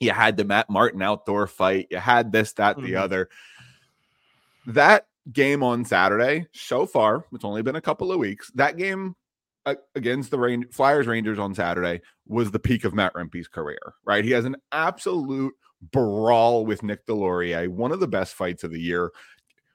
You 0.00 0.12
had 0.12 0.36
the 0.38 0.44
Matt 0.44 0.70
Martin 0.70 1.02
outdoor 1.02 1.46
fight, 1.46 1.86
you 1.90 1.98
had 1.98 2.32
this, 2.32 2.54
that, 2.54 2.76
the 2.76 2.92
Mhm. 2.92 3.00
other. 3.00 3.28
That 4.66 5.06
game 5.32 5.62
on 5.62 5.84
Saturday, 5.84 6.46
so 6.52 6.86
far, 6.86 7.24
it's 7.32 7.44
only 7.44 7.62
been 7.62 7.76
a 7.76 7.80
couple 7.80 8.10
of 8.10 8.18
weeks. 8.18 8.50
That 8.54 8.76
game 8.78 9.14
against 9.94 10.30
the 10.30 10.38
Rain- 10.38 10.66
Flyers 10.72 11.06
Rangers 11.06 11.38
on 11.38 11.54
Saturday 11.54 12.00
was 12.26 12.50
the 12.50 12.58
peak 12.58 12.84
of 12.84 12.94
Matt 12.94 13.12
Rempe's 13.14 13.46
career, 13.46 13.78
right? 14.04 14.24
He 14.24 14.30
has 14.30 14.46
an 14.46 14.56
absolute 14.72 15.54
brawl 15.92 16.64
with 16.64 16.82
Nick 16.82 17.06
Deslauriers, 17.06 17.68
one 17.68 17.92
of 17.92 18.00
the 18.00 18.08
best 18.08 18.34
fights 18.34 18.64
of 18.64 18.70
the 18.70 18.80
year. 18.80 19.12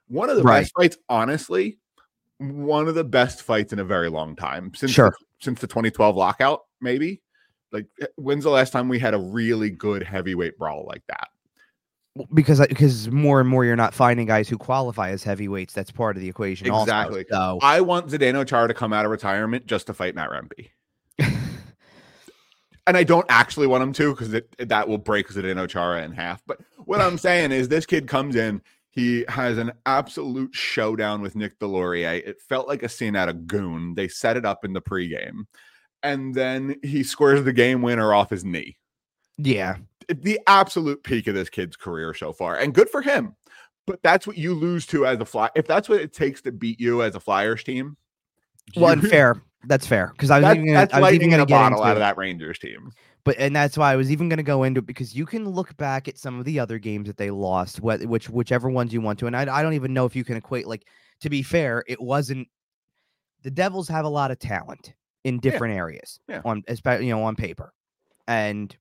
One 0.07 0.29
of 0.29 0.37
the 0.37 0.43
Right. 0.43 0.61
best 0.61 0.73
fights, 0.75 0.97
honestly, 1.07 1.77
one 2.39 2.87
of 2.87 2.95
the 2.95 3.03
best 3.03 3.43
fights 3.43 3.73
in 3.73 3.79
a 3.79 3.85
very 3.85 4.09
long 4.09 4.35
time 4.35 4.73
since 4.73 4.91
Sure. 4.91 5.11
the, 5.11 5.25
since 5.39 5.61
the 5.61 5.67
2012 5.67 6.15
lockout, 6.15 6.63
maybe. 6.81 7.21
Like, 7.75 7.87
eh, 8.01 8.07
when's 8.15 8.43
the 8.43 8.49
last 8.49 8.71
time 8.71 8.89
we 8.89 8.99
had 8.99 9.13
a 9.13 9.19
really 9.19 9.69
good 9.69 10.03
heavyweight 10.03 10.57
brawl 10.57 10.85
like 10.87 11.03
that? 11.07 11.29
because 12.33 12.65
because 12.67 13.11
more 13.11 13.39
and 13.41 13.49
more 13.49 13.65
you're 13.65 13.75
not 13.75 13.93
finding 13.93 14.25
guys 14.25 14.47
who 14.47 14.57
qualify 14.57 15.09
as 15.09 15.23
heavyweights. 15.23 15.73
That's 15.73 15.91
part 15.91 16.15
of 16.15 16.21
the 16.21 16.29
equation. 16.29 16.69
also. 16.69 16.83
Exactly. 16.83 17.25
So 17.29 17.59
I 17.61 17.81
want 17.81 18.07
Zdeno 18.07 18.47
Chara 18.47 18.67
to 18.67 18.73
come 18.73 18.93
out 18.93 19.05
of 19.05 19.11
retirement 19.11 19.65
just 19.65 19.87
to 19.87 19.93
fight 19.93 20.15
Matt 20.15 20.29
Rempe. 20.29 20.69
and 22.87 22.95
I 22.95 23.03
don't 23.03 23.25
actually 23.29 23.67
want 23.67 23.83
him 23.83 23.93
to 23.93 24.15
because 24.15 24.41
that 24.59 24.87
will 24.87 24.97
break 24.97 25.27
Zdeno 25.27 25.67
Chara 25.67 26.03
in 26.03 26.13
half. 26.13 26.41
But 26.47 26.59
what 26.85 27.01
I'm 27.01 27.17
saying 27.17 27.51
is, 27.51 27.67
this 27.67 27.85
kid 27.85 28.07
comes 28.07 28.35
in, 28.35 28.61
he 28.91 29.25
has 29.27 29.57
an 29.57 29.73
absolute 29.85 30.55
showdown 30.55 31.21
with 31.21 31.35
Nick 31.35 31.59
Deslauriers. 31.59 32.25
It 32.25 32.41
felt 32.41 32.67
like 32.67 32.83
a 32.83 32.89
scene 32.89 33.17
out 33.17 33.27
of 33.27 33.45
Goon. 33.45 33.93
They 33.93 34.07
set 34.07 34.37
it 34.37 34.45
up 34.45 34.63
in 34.63 34.71
the 34.71 34.81
pregame, 34.81 35.47
and 36.05 36.33
then 36.33 36.77
he 36.83 37.03
squares 37.03 37.43
the 37.43 37.53
game 37.53 37.81
winner 37.81 38.13
off 38.13 38.29
his 38.29 38.45
knee. 38.45 38.77
yeah, 39.37 39.77
The 40.07 40.39
absolute 40.47 41.03
peak 41.03 41.27
of 41.27 41.35
this 41.35 41.49
kid's 41.49 41.75
career 41.75 42.13
so 42.13 42.31
far, 42.33 42.57
and 42.57 42.73
good 42.73 42.89
for 42.89 43.01
him. 43.01 43.35
But 43.87 44.01
that's 44.01 44.25
what 44.25 44.37
you 44.37 44.53
lose 44.55 44.85
to 44.87 45.05
as 45.05 45.19
a 45.19 45.25
fly. 45.25 45.49
If 45.55 45.67
that's 45.67 45.87
what 45.89 46.01
it 46.01 46.11
takes 46.13 46.41
to 46.43 46.51
beat 46.51 46.79
you 46.79 47.03
as 47.03 47.13
a 47.15 47.19
Flyers 47.19 47.63
team, 47.63 47.97
well, 48.75 48.97
you- 48.97 49.07
fair. 49.09 49.41
That's 49.67 49.87
fair 49.87 50.09
because 50.11 50.29
I 50.29 50.37
was 50.37 50.43
that- 50.43 50.55
even 50.57 50.67
gonna, 50.67 50.77
that's 50.79 50.93
I 50.93 50.99
was 50.99 51.13
even 51.13 51.25
in 51.25 51.29
gonna 51.31 51.43
a 51.43 51.45
bottle 51.47 51.83
out 51.83 51.93
of 51.93 51.99
that 51.99 52.17
Rangers 52.17 52.59
team. 52.59 52.91
But 53.23 53.35
and 53.39 53.55
that's 53.55 53.75
why 53.77 53.91
I 53.91 53.95
was 53.95 54.11
even 54.11 54.29
going 54.29 54.37
to 54.37 54.43
go 54.43 54.61
into 54.63 54.77
it 54.79 54.85
because 54.85 55.15
you 55.15 55.25
can 55.25 55.49
look 55.49 55.75
back 55.77 56.07
at 56.07 56.19
some 56.19 56.37
of 56.37 56.45
the 56.45 56.59
other 56.59 56.77
games 56.77 57.07
that 57.07 57.17
they 57.17 57.31
lost, 57.31 57.77
wh- 57.79 58.07
which 58.07 58.29
whichever 58.29 58.69
ones 58.69 58.93
you 58.93 59.01
want 59.01 59.17
to, 59.19 59.25
and 59.27 59.35
I, 59.35 59.41
I 59.51 59.63
don't 59.63 59.73
even 59.73 59.91
know 59.93 60.05
if 60.05 60.15
you 60.15 60.23
can 60.23 60.37
equate. 60.37 60.67
Like 60.67 60.85
to 61.21 61.29
be 61.31 61.41
fair, 61.41 61.83
it 61.87 61.99
wasn't. 61.99 62.47
The 63.41 63.49
Devils 63.49 63.87
have 63.87 64.05
a 64.05 64.09
lot 64.09 64.29
of 64.29 64.37
talent 64.37 64.93
in 65.25 65.39
different 65.39 65.73
areas 65.75 66.19
Yeah. 66.29 66.41
on, 66.45 66.63
especially 66.69 67.07
you 67.07 67.13
know, 67.13 67.23
on 67.23 67.35
paper, 67.35 67.73
and 68.27 68.73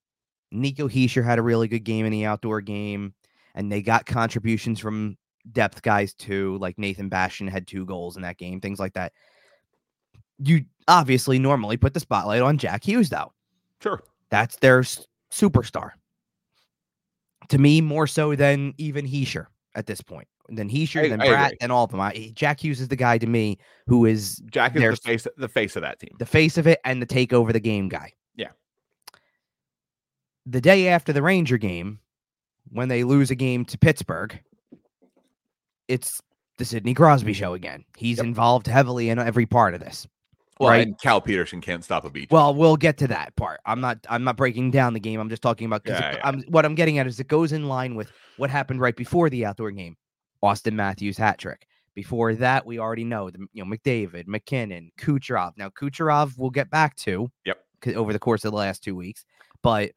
Nico 0.53 0.89
Hischier 0.89 1.25
had 1.25 1.41
a 1.41 1.43
really 1.43 1.67
good 1.67 1.83
game 1.85 2.07
in 2.07 2.13
the 2.13 2.25
outdoor 2.27 2.61
game, 2.61 3.13
and 3.57 3.73
they 3.73 3.83
got 3.83 4.07
contributions 4.07 4.79
from 4.79 5.17
depth 5.53 5.83
guys 5.83 6.15
too, 6.15 6.57
like 6.59 6.79
Nathan 6.79 7.09
Bastian 7.09 7.49
had 7.49 7.67
two 7.67 7.85
goals 7.85 8.15
in 8.17 8.23
that 8.23 8.39
game, 8.39 8.61
things 8.61 8.79
like 8.79 8.93
that. 8.95 9.13
You 10.39 10.65
obviously 10.87 11.39
normally 11.39 11.77
put 11.77 11.93
the 11.95 12.01
spotlight 12.01 12.43
on 12.43 12.57
Jack 12.59 12.85
Hughes 12.87 13.09
though. 13.09 13.33
Sure. 13.83 14.03
That's 14.31 14.57
their 14.57 14.81
s- 14.81 15.07
superstar. 15.31 15.91
To 17.49 17.59
me, 17.59 17.81
more 17.81 18.07
so 18.07 18.35
than 18.35 18.73
even 18.79 19.07
Hischier 19.07 19.47
at 19.75 19.87
this 19.87 20.01
point. 20.01 20.27
Than 20.51 20.69
Hischier, 20.69 21.05
I- 21.05 21.09
than 21.09 21.21
I 21.23 21.27
Bratt, 21.29 21.47
agree. 21.47 21.57
and 21.63 21.73
all 21.73 21.85
of 21.85 21.91
them. 21.91 22.01
I, 22.01 22.31
Jack 22.35 22.63
Hughes 22.63 22.81
is 22.81 22.89
the 22.89 22.97
guy 22.97 23.17
to 23.19 23.27
me 23.27 23.59
who 23.87 24.05
is 24.05 24.37
Jack 24.51 24.75
is 24.77 24.81
There's- 24.83 25.01
the 25.01 25.09
face, 25.09 25.27
the 25.39 25.49
face 25.49 25.77
of 25.77 25.83
that 25.83 25.99
team. 26.01 26.15
the 26.19 26.27
face 26.27 26.59
of 26.59 26.67
it 26.67 26.81
and 26.85 27.01
the 27.01 27.07
take 27.07 27.33
over 27.33 27.53
the 27.53 27.61
game 27.61 27.89
guy. 27.89 28.13
Yeah. 28.37 28.49
The 30.47 30.61
day 30.61 30.89
after 30.89 31.13
the 31.13 31.23
Ranger 31.23 31.57
game, 31.57 32.01
when 32.71 32.89
they 32.89 33.05
lose 33.05 33.31
a 33.31 33.35
game 33.35 33.65
to 33.67 33.79
Pittsburgh, 33.79 34.39
it's 35.89 36.21
the 36.59 36.65
Sidney 36.65 36.95
Crosby 36.95 37.33
show 37.33 37.55
again. 37.55 37.85
He's 37.97 38.19
Yep. 38.19 38.27
involved 38.27 38.67
heavily 38.67 39.09
in 39.09 39.19
every 39.19 39.47
part 39.47 39.75
of 39.75 39.81
this. 39.81 40.07
Well, 40.61 40.69
right. 40.71 40.87
and 40.87 41.01
Cal 41.01 41.21
Petersen 41.21 41.61
can't 41.61 41.83
stop 41.83 42.05
a 42.05 42.11
beat. 42.11 42.31
Well, 42.31 42.55
we'll 42.55 42.77
get 42.77 42.97
to 42.99 43.09
that 43.09 43.35
part. 43.35 43.61
I'm 43.67 43.81
not. 43.81 43.99
I'm 44.09 44.23
not 44.23 44.37
breaking 44.37 44.71
down 44.71 44.93
the 44.95 45.01
game. 45.01 45.19
I'm 45.19 45.29
just 45.29 45.43
talking 45.43 45.67
about 45.67 45.83
Yeah, 45.85 46.11
it- 46.11 46.15
yeah. 46.19 46.21
I'm, 46.29 46.43
what 46.43 46.65
I'm 46.65 46.77
getting 46.77 46.99
at 46.99 47.07
is 47.09 47.19
it 47.19 47.27
goes 47.27 47.51
in 47.53 47.67
line 47.67 47.97
with 47.97 48.13
what 48.37 48.51
happened 48.51 48.81
right 48.81 48.95
before 48.95 49.29
the 49.31 49.47
outdoor 49.47 49.73
game. 49.73 49.97
Auston 50.45 50.75
Matthews 50.75 51.17
hat 51.17 51.39
trick. 51.39 51.67
Before 51.95 52.35
that, 52.35 52.67
we 52.67 52.79
already 52.79 53.05
know 53.05 53.31
the 53.31 53.47
you 53.53 53.65
know 53.65 53.71
McDavid, 53.71 54.27
MacKinnon, 54.27 54.91
Kucherov. 54.99 55.53
Now 55.57 55.69
Kucherov, 55.71 56.37
we'll 56.37 56.51
get 56.51 56.71
back 56.71 56.97
to. 56.97 57.31
Yep. 57.45 57.59
Over 57.97 58.15
the 58.15 58.19
course 58.19 58.47
of 58.47 58.53
the 58.53 58.57
last 58.57 58.83
two 58.83 58.97
weeks, 58.97 59.27
but 59.63 59.91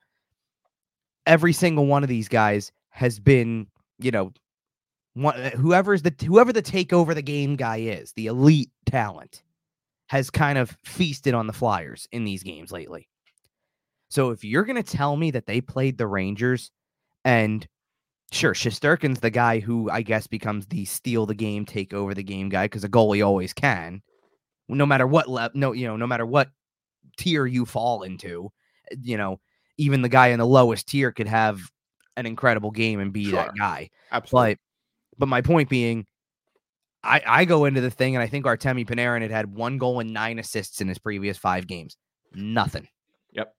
every 1.25 1.53
single 1.53 1.86
one 1.86 2.03
of 2.03 2.10
these 2.10 2.27
guys 2.27 2.71
has 2.89 3.17
been, 3.17 3.67
you 3.99 4.12
know, 4.12 4.33
one 5.13 5.39
uh, 5.39 5.49
whoever's 5.51 6.01
the 6.01 6.13
whoever 6.25 6.51
the 6.51 6.62
take 6.62 6.91
over 6.91 7.13
the 7.13 7.21
game 7.21 7.55
guy 7.55 7.77
is, 7.77 8.13
the 8.13 8.27
elite 8.27 8.71
talent 8.86 9.43
has 10.07 10.29
kind 10.29 10.57
of 10.57 10.77
feasted 10.83 11.33
on 11.33 11.47
the 11.47 11.53
Flyers 11.53 12.07
in 12.12 12.23
these 12.23 12.43
games 12.43 12.71
lately. 12.71 13.07
So 14.10 14.31
if 14.31 14.43
you're 14.43 14.63
going 14.63 14.81
to 14.81 14.97
tell 14.97 15.17
me 15.17 15.31
that 15.31 15.45
they 15.45 15.60
played 15.60 15.97
the 15.97 16.07
Rangers 16.07 16.71
and 17.25 17.67
sure, 18.32 18.54
Shesterkin's 18.54 19.20
the 19.20 19.30
guy 19.30 19.60
who 19.60 19.90
I 19.90 20.02
guess 20.02 20.28
becomes 20.28 20.66
the 20.68 20.86
steal 20.86 21.26
the 21.26 21.36
game, 21.36 21.66
take 21.66 21.94
over 21.94 22.13
the 22.13 22.24
game 22.24 22.50
guy 22.50 22.66
because 22.66 22.84
a 22.84 22.90
goalie 22.90 23.26
always 23.26 23.54
can. 23.54 24.02
No 24.70 24.86
matter 24.86 25.08
what 25.08 25.30
le- 25.30 25.52
no, 25.54 25.72
you 25.72 25.88
know, 25.88 25.96
no 25.98 26.08
matter 26.08 26.26
what 26.26 26.50
tier 27.18 27.46
you 27.46 27.66
fall 27.66 28.04
into, 28.04 28.52
uh, 28.92 28.96
you 29.02 29.18
know, 29.18 29.40
even 29.78 30.02
the 30.02 30.10
guy 30.10 30.28
in 30.28 30.40
the 30.40 30.46
lowest 30.46 30.88
tier 30.88 31.12
could 31.12 31.28
have 31.28 31.60
an 32.18 32.26
incredible 32.26 32.72
game 32.72 33.00
and 33.00 33.13
be 33.13 33.26
Sure. 33.26 33.34
that 33.34 33.56
guy. 33.58 33.90
Absolutely. 34.12 34.56
But 34.56 34.60
but 35.20 35.26
my 35.28 35.42
point 35.42 35.70
being, 35.70 36.06
I 37.04 37.22
I 37.26 37.46
go 37.46 37.66
into 37.66 37.80
the 37.82 37.92
thing 37.92 38.16
and 38.16 38.24
I 38.24 38.28
think 38.28 38.46
Artemi 38.46 38.86
Panarin 38.86 39.22
had 39.22 39.32
had 39.32 39.54
one 39.54 39.78
goal 39.78 40.00
and 40.00 40.12
nine 40.13 40.40
assists 40.40 40.82
in 40.82 40.88
his 40.88 40.98
previous 41.00 41.38
five 41.38 41.66
games. 41.68 41.96
Nothing. 42.34 42.88
Yep. 43.32 43.54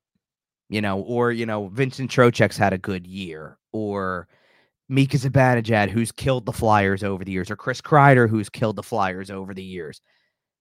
You 0.69 0.83
know, 0.83 1.01
or 1.01 1.33
you 1.33 1.47
know, 1.47 1.69
Vincent 1.69 2.11
Trocheck's 2.11 2.59
had 2.59 2.73
a 2.75 2.79
good 2.79 3.07
year, 3.07 3.59
or 3.73 4.29
Mika 4.89 5.17
Zibanejad, 5.17 5.91
who's 5.91 6.13
killed 6.13 6.47
the 6.47 6.53
Flyers 6.53 7.05
over 7.05 7.25
the 7.25 7.33
years, 7.33 7.51
or 7.51 7.57
Chris 7.57 7.81
Kreider, 7.81 8.29
who's 8.29 8.49
killed 8.49 8.77
the 8.77 8.83
Flyers 8.83 9.31
over 9.31 9.53
the 9.53 9.63
years. 9.63 10.01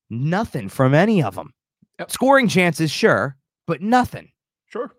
Nothing 0.09 0.69
from 0.69 0.93
any 0.93 1.23
of 1.23 1.35
them. 1.35 1.53
Yep. 1.99 2.11
Scoring 2.11 2.47
chances, 2.47 2.91
sure, 2.91 3.37
but 3.65 3.81
nothing. 3.81 4.31
sure. 4.67 4.93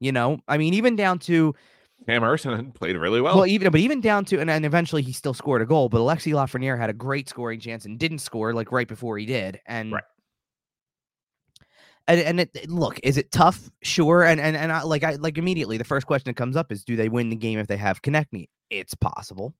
You 0.00 0.12
know, 0.12 0.38
I 0.46 0.58
mean, 0.58 0.74
even 0.74 0.94
down 0.94 1.18
to 1.20 1.54
Cam 2.06 2.16
Emerson 2.22 2.70
played 2.72 2.96
really 2.96 3.20
well. 3.22 3.36
well, 3.36 3.46
even 3.46 3.70
but 3.70 3.80
even 3.80 4.02
down 4.02 4.26
to 4.26 4.38
and, 4.38 4.50
and 4.50 4.66
eventually 4.66 5.00
he 5.00 5.12
still 5.12 5.32
scored 5.32 5.62
a 5.62 5.66
goal, 5.66 5.88
but 5.88 6.00
Alexis 6.00 6.34
Lafreniere 6.34 6.78
had 6.78 6.90
a 6.90 6.92
great 6.92 7.28
scoring 7.28 7.58
chance 7.60 7.86
and 7.86 7.98
didn't 7.98 8.18
score 8.18 8.52
like 8.52 8.70
right 8.72 8.86
before 8.86 9.16
he 9.16 9.24
did. 9.24 9.58
And 9.66 9.92
Right. 9.92 10.04
And, 12.08 12.20
and 12.20 12.40
it, 12.40 12.70
look, 12.70 13.00
is 13.02 13.16
it 13.16 13.32
tough? 13.32 13.68
Sure. 13.82 14.22
And 14.24 14.40
and 14.40 14.56
and 14.56 14.70
I, 14.72 14.82
like 14.82 15.02
I 15.04 15.16
like 15.16 15.38
immediately 15.38 15.76
the 15.76 15.84
first 15.84 16.06
question 16.06 16.30
that 16.30 16.36
comes 16.36 16.56
up 16.56 16.70
is, 16.70 16.84
do 16.84 16.94
they 16.96 17.08
win 17.08 17.30
the 17.30 17.36
game 17.36 17.58
if 17.58 17.66
they 17.66 17.76
have 17.76 18.02
Konecny? 18.02 18.46
It's 18.70 18.94
possible. 18.94 19.54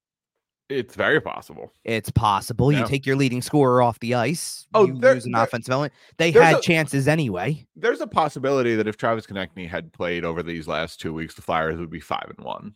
it's 0.68 0.94
very 0.96 1.20
possible. 1.20 1.72
It's 1.85 2.11
possible. 2.11 2.72
Yeah. 2.72 2.80
You 2.80 2.87
take 2.87 3.06
your 3.06 3.14
leading 3.16 3.40
scorer 3.42 3.80
off 3.82 3.98
the 4.00 4.14
ice. 4.14 4.66
Oh, 4.74 4.87
you 4.87 4.98
there- 4.98 5.14
lose 5.14 5.26
an 5.26 5.32
there- 5.32 5.42
offensive 5.44 5.72
element. 5.72 5.92
They 6.18 6.30
had 6.32 6.56
a- 6.56 6.61
chances 6.61 7.06
anyway. 7.09 7.66
There's 7.76 8.00
a 8.00 8.06
possibility 8.06 8.74
that 8.76 8.87
if 8.88 8.96
Travis 8.96 9.26
Konecny 9.26 9.68
had 9.68 9.92
played 9.92 10.24
over 10.24 10.42
these 10.42 10.66
last 10.68 11.00
two 11.00 11.12
weeks, 11.12 11.35
the 11.35 11.42
Flyers 11.42 11.78
would 11.78 11.90
be 11.90 12.00
five 12.00 12.32
and 12.37 12.44
one, 12.44 12.74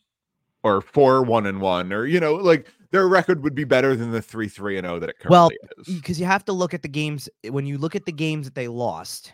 or 0.63 0.81
four 0.81 1.23
one 1.23 1.47
and 1.47 1.61
one, 1.61 1.93
or 1.93 2.07
you 2.07 2.21
know, 2.21 2.35
like 2.35 2.69
their 2.93 3.07
record 3.09 3.43
would 3.45 3.55
be 3.55 3.65
better 3.65 3.95
than 3.97 4.11
the 4.13 4.23
three 4.23 4.49
three 4.49 4.77
and 4.79 4.85
zero 4.87 4.99
that 5.01 5.11
it 5.11 5.19
currently 5.21 5.31
Well, 5.31 5.51
is. 5.87 5.95
because 5.97 6.19
you 6.21 6.27
have 6.27 6.45
to 6.47 6.53
look 6.53 6.75
at 6.75 6.83
the 6.83 6.89
games 6.89 7.29
when 7.49 7.67
you 7.67 7.79
look 7.79 7.95
at 7.97 8.05
the 8.07 8.13
games 8.13 8.47
that 8.47 8.55
they 8.55 8.67
lost. 8.69 9.33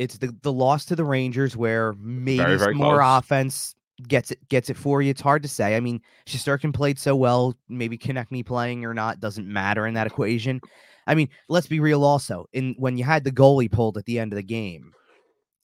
It's 0.00 0.16
the 0.18 0.34
the 0.42 0.52
loss 0.52 0.84
to 0.86 0.96
the 0.96 1.04
Rangers 1.04 1.56
where 1.56 1.92
maybe 2.00 2.38
Very, 2.38 2.56
very 2.58 2.74
more 2.74 2.98
close. 2.98 3.18
offense 3.18 3.74
gets 4.08 4.30
it 4.30 4.48
gets 4.48 4.70
it 4.70 4.76
for 4.78 5.02
you. 5.02 5.10
It's 5.10 5.20
hard 5.20 5.42
to 5.42 5.48
say. 5.48 5.76
I 5.76 5.80
mean, 5.80 6.00
Shesterkin 6.26 6.72
played 6.72 6.98
so 6.98 7.14
well. 7.14 7.54
Maybe 7.68 7.98
Konecny 7.98 8.44
playing 8.44 8.84
or 8.86 8.94
not 8.94 9.20
doesn't 9.20 9.46
matter 9.46 9.86
in 9.86 9.92
that 9.94 10.06
equation. 10.06 10.60
I 11.06 11.14
mean, 11.14 11.28
let's 11.50 11.66
be 11.66 11.80
real. 11.80 12.02
Also, 12.02 12.46
in 12.54 12.74
when 12.78 12.96
you 12.96 13.04
had 13.04 13.24
the 13.24 13.30
goalie 13.32 13.70
pulled 13.70 13.98
at 13.98 14.06
the 14.06 14.18
end 14.18 14.32
of 14.32 14.36
the 14.38 14.42
game, 14.42 14.92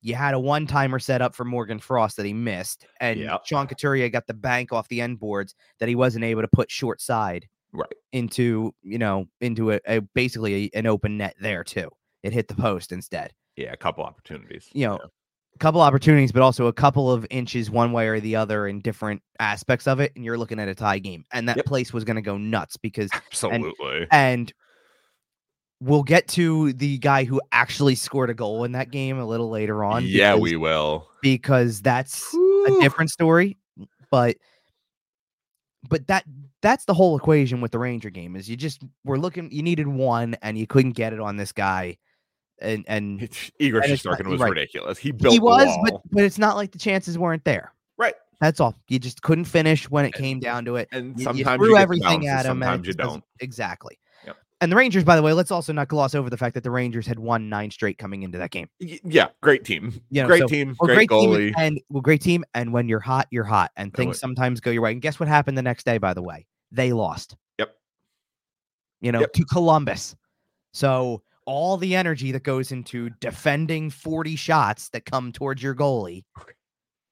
you 0.02 0.14
had 0.14 0.34
a 0.34 0.38
one 0.38 0.66
timer 0.66 0.98
set 0.98 1.22
up 1.22 1.34
for 1.34 1.44
Morgan 1.46 1.78
Frost 1.78 2.18
that 2.18 2.26
he 2.26 2.34
missed, 2.34 2.86
and 3.00 3.20
Yep. 3.20 3.46
Sean 3.46 3.66
Couturier 3.66 4.10
got 4.10 4.26
the 4.26 4.34
bank 4.34 4.70
off 4.70 4.88
the 4.88 5.00
end 5.00 5.18
boards 5.18 5.54
that 5.80 5.88
he 5.88 5.94
wasn't 5.94 6.24
able 6.24 6.42
to 6.42 6.48
put 6.48 6.70
short 6.70 7.00
side 7.00 7.48
Right. 7.72 7.88
into 8.12 8.74
you 8.82 8.98
know 8.98 9.28
into 9.40 9.72
a, 9.72 9.80
a 9.86 10.00
basically 10.02 10.66
a- 10.74 10.78
an 10.78 10.86
open 10.86 11.16
net 11.16 11.36
there 11.40 11.64
too. 11.64 11.88
It 12.22 12.34
hit 12.34 12.48
the 12.48 12.54
post 12.54 12.92
instead. 12.92 13.32
Yeah, 13.56 13.72
a 13.72 13.76
couple 13.76 14.04
opportunities. 14.04 14.68
You 14.72 14.86
know, 14.88 14.98
Yeah. 15.02 15.08
a 15.54 15.58
couple 15.58 15.80
opportunities, 15.80 16.32
but 16.32 16.42
also 16.42 16.66
a 16.66 16.72
couple 16.72 17.10
of 17.10 17.26
inches 17.30 17.70
one 17.70 17.92
way 17.92 18.06
or 18.08 18.20
the 18.20 18.36
other 18.36 18.66
in 18.68 18.80
different 18.80 19.22
aspects 19.40 19.86
of 19.86 20.00
it, 20.00 20.12
and 20.14 20.24
you're 20.24 20.36
looking 20.38 20.60
at 20.60 20.68
a 20.68 20.74
tie 20.74 20.98
game, 20.98 21.24
and 21.32 21.48
that 21.48 21.56
Yep. 21.56 21.66
place 21.66 21.92
was 21.92 22.04
going 22.04 22.16
to 22.16 22.22
go 22.22 22.36
nuts 22.36 22.76
because 22.76 23.10
absolutely. 23.12 24.06
and 24.10 24.52
we'll 25.80 26.02
get 26.02 26.26
to 26.28 26.72
the 26.74 26.96
guy 26.98 27.24
who 27.24 27.40
actually 27.52 27.94
scored 27.94 28.30
a 28.30 28.34
goal 28.34 28.64
in 28.64 28.72
that 28.72 28.90
game 28.90 29.18
a 29.18 29.24
little 29.26 29.50
later 29.50 29.84
on. 29.84 30.04
yeah, 30.06 30.32
because- 30.32 30.42
we 30.42 30.56
will. 30.56 31.08
because 31.22 31.82
that's 31.82 32.34
a 32.34 32.80
different 32.80 33.10
story 33.10 33.56
but 34.10 34.36
but 35.88 36.06
that 36.06 36.24
that's 36.62 36.84
the 36.86 36.94
whole 36.94 37.16
equation 37.16 37.60
with 37.60 37.72
the 37.72 37.78
ranger 37.78 38.08
game 38.10 38.36
is 38.36 38.48
you 38.48 38.56
just 38.56 38.82
were 39.04 39.18
looking 39.18 39.50
you 39.50 39.62
needed 39.62 39.86
one 39.88 40.34
and 40.42 40.56
you 40.56 40.66
couldn't 40.66 40.92
get 40.92 41.12
it 41.12 41.20
on 41.20 41.36
this 41.36 41.52
guy 41.52 41.96
and 42.60 42.84
and 42.88 43.22
It's- 43.22 43.50
Igor 43.58 43.80
and 43.82 44.28
was 44.28 44.40
right. 44.40 44.48
ridiculous. 44.50 44.98
He 44.98 45.10
built 45.12 45.32
he 45.32 45.38
was 45.40 45.68
but 45.84 46.00
but 46.10 46.24
it's 46.24 46.38
not 46.38 46.56
like 46.56 46.72
the 46.72 46.78
chances 46.78 47.18
weren't 47.18 47.44
there 47.44 47.72
Right. 47.98 48.14
that's 48.40 48.60
all 48.60 48.74
you 48.88 48.98
just 48.98 49.22
couldn't 49.22 49.44
finish 49.44 49.90
when 49.90 50.04
it 50.04 50.12
came 50.14 50.40
down 50.40 50.64
to 50.66 50.76
it 50.76 50.88
and 50.92 51.18
you, 51.18 51.24
sometimes 51.24 51.38
you 51.38 51.44
you 51.50 51.58
threw 51.58 51.74
the 51.74 51.80
everything 51.80 52.26
at 52.28 52.46
him 52.46 52.62
and 52.62 52.68
Sometimes 52.68 52.86
you 52.86 52.92
don't. 52.94 53.24
exactly 53.40 53.98
Yep. 54.26 54.36
and 54.62 54.72
the 54.72 54.76
rangers 54.76 55.04
by 55.04 55.16
the 55.16 55.22
way 55.22 55.32
let's 55.34 55.50
also 55.50 55.72
not 55.72 55.88
gloss 55.88 56.14
over 56.14 56.30
the 56.30 56.36
fact 56.36 56.54
that 56.54 56.62
the 56.64 56.70
rangers 56.70 57.06
had 57.06 57.18
won 57.18 57.48
nine 57.48 57.70
straight 57.70 57.98
coming 57.98 58.22
into 58.22 58.38
that 58.38 58.50
game 58.50 58.68
Yeah, 58.80 59.28
great 59.42 59.64
team. 59.64 60.00
You 60.10 60.22
know, 60.22 60.28
great 60.28 60.40
so- 60.40 60.46
team. 60.48 60.76
well, 60.80 60.86
great, 60.86 61.08
great 61.08 61.10
goalie. 61.10 61.36
team 61.48 61.54
and 61.58 61.80
well, 61.90 62.00
great 62.02 62.20
team. 62.22 62.44
And 62.54 62.72
when 62.72 62.88
you're 62.88 63.00
hot, 63.00 63.26
you're 63.30 63.44
hot, 63.44 63.70
and 63.76 63.86
And 63.88 63.94
things 63.94 64.06
when- 64.08 64.14
sometimes 64.14 64.60
go 64.60 64.70
your 64.70 64.82
way. 64.82 64.92
And 64.92 65.02
guess 65.02 65.20
what 65.20 65.28
happened 65.28 65.56
the 65.58 65.62
next 65.62 65.84
day? 65.84 65.98
By 65.98 66.14
the 66.14 66.22
way, 66.22 66.46
they 66.72 66.92
lost. 66.92 67.36
Yep. 67.58 67.74
You 69.00 69.12
know, 69.12 69.20
Yep. 69.20 69.32
to 69.34 69.44
Columbus. 69.44 70.16
So 70.72 71.22
all 71.46 71.76
the 71.76 71.94
energy 71.96 72.32
that 72.32 72.42
goes 72.42 72.70
into 72.72 73.10
defending 73.20 73.88
40 73.90 74.36
shots 74.36 74.88
that 74.90 75.04
come 75.06 75.32
towards 75.32 75.62
your 75.62 75.74
goalie, 75.74 76.24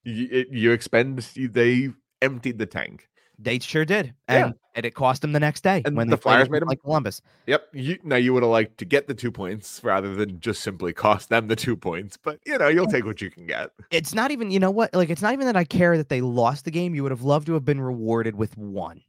you, 0.05 0.29
eh, 0.33 0.45
you 0.51 0.73
expend. 0.73 1.19
They 1.37 1.91
emptied 2.21 2.59
the 2.59 2.67
tank. 2.67 3.09
they 3.39 3.59
sure 3.59 3.85
did, 3.85 4.15
Yeah. 4.29 4.47
and, 4.47 4.55
and 4.77 4.87
it 4.87 4.95
cost 4.95 5.21
them 5.23 5.33
the 5.33 5.41
next 5.41 5.63
day 5.65 5.83
And 5.85 5.97
when 5.97 6.09
the 6.09 6.17
Flyers 6.17 6.49
made 6.49 6.63
'em- 6.63 6.69
like 6.69 6.81
Columbus. 6.83 7.21
Yep. 7.49 7.69
You, 7.73 7.99
now 8.05 8.15
you 8.17 8.33
would 8.33 8.43
have 8.45 8.51
liked 8.53 8.79
to 8.79 8.85
get 8.85 9.09
the 9.09 9.15
two 9.15 9.33
points 9.33 9.81
rather 9.83 10.15
than 10.15 10.39
just 10.41 10.63
simply 10.63 10.93
cost 10.93 11.31
them 11.31 11.49
the 11.49 11.57
two 11.57 11.77
points, 11.77 12.17
but 12.17 12.39
you 12.47 12.57
know 12.59 12.69
you'll 12.69 12.87
take 12.87 13.05
what 13.05 13.21
you 13.21 13.31
can 13.31 13.45
get. 13.47 13.71
It's 13.91 14.15
not 14.15 14.31
even, 14.31 14.51
you 14.53 14.61
know 14.61 14.71
what? 14.71 14.95
Like, 14.95 15.11
it's 15.11 15.21
not 15.23 15.33
even 15.33 15.47
that 15.47 15.57
I 15.57 15.65
care 15.65 15.97
that 15.97 16.09
they 16.11 16.21
lost 16.21 16.65
the 16.65 16.71
game. 16.71 16.95
You 16.95 17.03
would 17.03 17.11
have 17.13 17.23
loved 17.23 17.47
to 17.47 17.55
have 17.55 17.65
been 17.65 17.81
rewarded 17.81 18.37
with 18.37 18.57
one. 18.57 19.03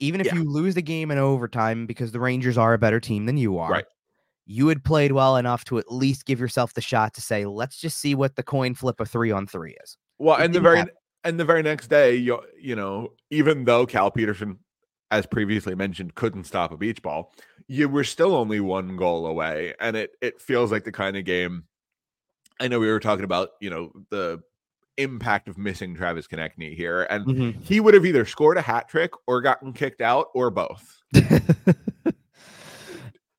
Even 0.00 0.20
if 0.20 0.26
Yeah. 0.26 0.34
you 0.34 0.44
lose 0.44 0.74
the 0.74 0.82
game 0.82 1.10
in 1.12 1.18
overtime 1.18 1.86
because 1.86 2.10
the 2.10 2.18
Rangers 2.20 2.58
are 2.58 2.74
a 2.74 2.78
better 2.78 2.98
team 2.98 3.26
than 3.26 3.36
you 3.36 3.58
are, 3.58 3.70
Right. 3.70 3.84
You 4.44 4.68
had 4.68 4.84
played 4.84 5.12
well 5.12 5.36
enough 5.36 5.64
to 5.66 5.78
at 5.78 5.90
least 5.92 6.26
give 6.26 6.40
yourself 6.40 6.74
the 6.74 6.80
shot 6.80 7.14
to 7.14 7.20
say, 7.20 7.46
let's 7.46 7.76
just 7.76 7.98
see 7.98 8.14
what 8.14 8.36
the 8.36 8.42
coin 8.42 8.74
flip 8.74 9.00
of 9.00 9.08
three 9.08 9.30
on 9.30 9.46
three 9.46 9.76
is. 9.82 9.96
Well, 10.18 10.38
It 10.38 10.44
and 10.44 10.54
the 10.54 10.60
very 10.60 10.78
happen. 10.78 10.94
and 11.24 11.38
the 11.40 11.44
very 11.44 11.62
next 11.62 11.88
day, 11.88 12.16
you 12.16 12.40
you 12.60 12.76
know, 12.76 13.12
even 13.30 13.64
though 13.64 13.86
Cal 13.86 14.10
Petersen, 14.10 14.58
as 15.10 15.26
previously 15.26 15.74
mentioned, 15.74 16.14
couldn't 16.14 16.44
stop 16.44 16.72
a 16.72 16.76
beach 16.76 17.02
ball, 17.02 17.32
you 17.68 17.88
were 17.88 18.04
still 18.04 18.34
only 18.34 18.60
one 18.60 18.96
goal 18.96 19.26
away, 19.26 19.74
and 19.80 19.96
it 19.96 20.10
it 20.20 20.40
feels 20.40 20.72
like 20.72 20.84
the 20.84 20.92
kind 20.92 21.16
of 21.16 21.24
game. 21.24 21.64
I 22.60 22.68
know 22.68 22.78
we 22.80 22.88
were 22.88 23.00
talking 23.00 23.24
about 23.24 23.50
you 23.60 23.70
know 23.70 23.92
the 24.10 24.42
impact 24.98 25.48
of 25.48 25.58
missing 25.58 25.94
Travis 25.94 26.26
Konecny 26.26 26.76
here, 26.76 27.06
and 27.10 27.26
mm-hmm. 27.26 27.60
he 27.62 27.80
would 27.80 27.94
have 27.94 28.04
either 28.06 28.24
scored 28.24 28.58
a 28.58 28.62
hat 28.62 28.88
trick 28.88 29.12
or 29.26 29.40
gotten 29.40 29.72
kicked 29.72 30.00
out 30.00 30.28
or 30.34 30.50
both. 30.50 31.00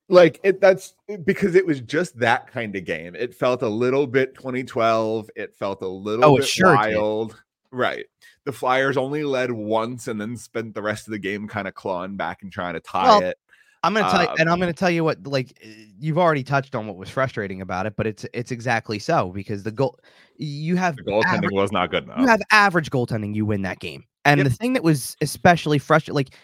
Like 0.08 0.38
it 0.44 0.60
that's 0.60 0.94
because 1.24 1.54
it 1.54 1.64
was 1.66 1.80
just 1.80 2.18
that 2.18 2.46
kind 2.50 2.76
of 2.76 2.84
game. 2.84 3.14
It 3.14 3.34
felt 3.34 3.62
a 3.62 3.68
little 3.68 4.06
bit 4.06 4.34
2012. 4.34 5.30
It 5.34 5.54
felt 5.54 5.82
a 5.82 5.88
little 5.88 6.24
Oh, 6.24 6.36
it 6.36 6.40
bit 6.40 6.48
sure 6.48 6.70
did. 6.70 6.94
wild. 6.94 7.42
Right. 7.70 8.04
The 8.44 8.52
Flyers 8.52 8.96
only 8.98 9.24
led 9.24 9.50
once 9.50 10.06
and 10.08 10.20
then 10.20 10.36
spent 10.36 10.74
the 10.74 10.82
rest 10.82 11.08
of 11.08 11.12
the 11.12 11.18
game 11.18 11.48
kind 11.48 11.66
of 11.66 11.74
clawing 11.74 12.16
back 12.16 12.42
and 12.42 12.52
trying 12.52 12.74
to 12.74 12.80
tie 12.80 13.04
Well, 13.08 13.20
it. 13.22 13.38
I'm 13.82 13.92
gonna 13.94 14.10
tell 14.10 14.22
you, 14.22 14.28
Um, 14.28 14.36
and 14.38 14.48
I'm 14.50 14.60
gonna 14.60 14.72
tell 14.72 14.90
you 14.90 15.04
what, 15.04 15.26
like 15.26 15.58
uh, 15.64 15.68
you've 15.98 16.18
already 16.18 16.42
touched 16.44 16.74
on 16.74 16.86
what 16.86 16.96
was 16.96 17.08
frustrating 17.10 17.60
about 17.62 17.86
it, 17.86 17.94
but 17.96 18.06
it's 18.06 18.24
it's 18.34 18.50
exactly 18.50 18.98
so 18.98 19.30
because 19.30 19.62
the 19.62 19.70
goal 19.72 19.98
you 20.36 20.76
have 20.76 20.96
The 20.96 21.02
goaltending 21.02 21.44
aver- 21.44 21.48
was 21.52 21.72
not 21.72 21.90
good 21.90 22.04
enough. 22.04 22.18
you 22.20 22.26
have 22.26 22.40
average 22.50 22.90
goaltending, 22.90 23.34
you 23.34 23.44
win 23.46 23.62
that 23.62 23.80
game. 23.80 24.04
And 24.26 24.38
Yep. 24.38 24.48
the 24.48 24.54
thing 24.54 24.72
that 24.74 24.82
was 24.82 25.16
especially 25.20 25.78
frustrating, 25.78 26.14
like 26.14 26.34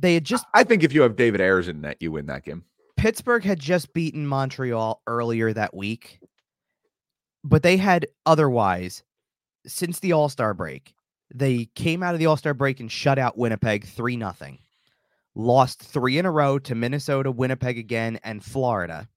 they 0.00 0.14
had 0.14 0.24
just 0.24 0.44
I 0.54 0.64
think 0.64 0.82
if 0.84 0.92
you 0.92 1.02
have 1.02 1.16
David 1.16 1.40
Ayres 1.40 1.68
in 1.68 1.80
net, 1.80 1.96
you 2.00 2.12
win 2.12 2.26
that 2.26 2.44
game. 2.44 2.64
Pittsburgh 2.96 3.44
had 3.44 3.60
just 3.60 3.92
beaten 3.92 4.26
Montreal 4.26 5.02
earlier 5.06 5.52
that 5.52 5.74
week, 5.74 6.20
but 7.44 7.62
they 7.62 7.76
had 7.76 8.06
otherwise 8.26 9.02
since 9.66 10.00
the 10.00 10.12
All 10.12 10.28
Star 10.28 10.54
break. 10.54 10.94
They 11.34 11.66
came 11.74 12.02
out 12.02 12.14
of 12.14 12.18
the 12.20 12.26
All 12.26 12.36
Star 12.36 12.54
break 12.54 12.80
and 12.80 12.90
shut 12.90 13.18
out 13.18 13.38
Winnipeg 13.38 13.84
three 13.84 14.16
nothing. 14.16 14.58
Lost 15.34 15.80
three 15.80 16.18
in 16.18 16.26
a 16.26 16.30
row 16.32 16.58
to 16.60 16.74
Minnesota, 16.74 17.30
Winnipeg 17.30 17.78
again, 17.78 18.18
and 18.24 18.42
Florida. 18.42 19.08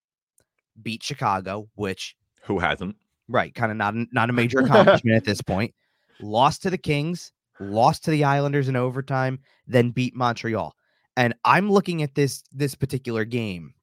Beat 0.81 1.01
Chicago, 1.03 1.67
which 1.75 2.15
Who 2.43 2.59
hasn't? 2.59 2.95
right, 3.27 3.53
kind 3.55 3.71
of 3.71 3.77
not 3.77 3.95
not 4.11 4.29
a 4.29 4.33
major 4.33 4.59
accomplishment 4.59 5.15
at 5.17 5.25
this 5.25 5.41
point. 5.41 5.73
Lost 6.21 6.61
to 6.63 6.69
the 6.69 6.77
Kings, 6.77 7.31
lost 7.61 8.03
to 8.05 8.11
the 8.11 8.23
Islanders 8.23 8.67
in 8.67 8.75
overtime, 8.75 9.39
then 9.67 9.91
beat 9.91 10.15
Montreal. 10.15 10.75
And 11.17 11.33
I'm 11.45 11.69
looking 11.71 12.03
at 12.03 12.15
this 12.15 12.43
this 12.51 12.73
particular 12.75 13.25
game, 13.25 13.73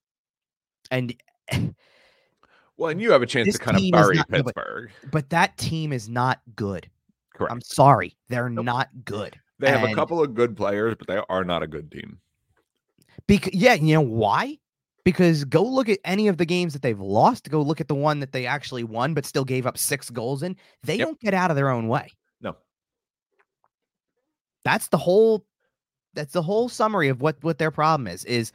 and 0.91 1.15
Well, 2.77 2.91
and 2.91 3.01
you 3.03 3.11
have 3.11 3.23
a 3.23 3.27
chance 3.27 3.53
to 3.55 3.59
kind 3.59 3.77
of 3.77 3.83
bury 3.91 4.17
not- 4.17 4.31
no, 4.31 4.43
but- 4.43 4.55
Pittsburgh. 4.55 4.91
but 5.11 5.31
that 5.31 5.57
team 5.59 5.93
is 5.93 6.09
not 6.09 6.41
good. 6.55 6.89
Correct. 7.35 7.53
I'm 7.53 7.61
sorry, 7.61 8.17
they're 8.29 8.49
Nope. 8.49 8.65
not 8.65 8.89
good. 9.05 9.39
they 9.61 9.69
have 9.71 9.83
a 9.89 9.95
couple 9.95 10.23
of 10.23 10.35
good 10.35 10.57
players, 10.57 10.95
but 10.97 11.09
they 11.09 11.21
are 11.29 11.43
not 11.45 11.65
a 11.65 11.67
good 11.67 11.91
team. 11.91 12.21
Because 13.27 13.53
yeah, 13.53 13.75
you 13.75 13.93
know 13.95 14.01
why? 14.01 14.57
Because 15.05 15.45
go 15.45 15.63
look 15.65 15.89
at 15.89 15.99
any 16.05 16.29
of 16.29 16.37
the 16.37 16.45
games 16.45 16.73
that 16.75 16.83
they've 16.83 17.01
lost. 17.01 17.51
Go 17.51 17.61
look 17.63 17.81
at 17.81 17.89
the 17.89 17.95
one 17.95 18.21
that 18.21 18.31
they 18.31 18.47
actually 18.47 18.85
won, 18.85 19.15
but 19.15 19.27
still 19.27 19.45
gave 19.45 19.67
up 19.67 19.77
six 19.77 20.11
goals 20.11 20.43
in. 20.45 20.55
They 20.85 20.97
Yep. 20.97 21.07
don't 21.09 21.21
get 21.21 21.35
out 21.35 21.51
of 21.51 21.57
their 21.57 21.71
own 21.71 21.89
way. 21.89 22.13
That's 24.69 24.89
the 24.89 24.99
whole. 24.99 25.47
That's 26.13 26.35
the 26.35 26.43
whole 26.43 26.69
summary 26.69 27.09
of 27.09 27.23
what 27.23 27.43
what 27.43 27.57
their 27.57 27.71
problem 27.71 28.07
is. 28.07 28.23
Is 28.27 28.53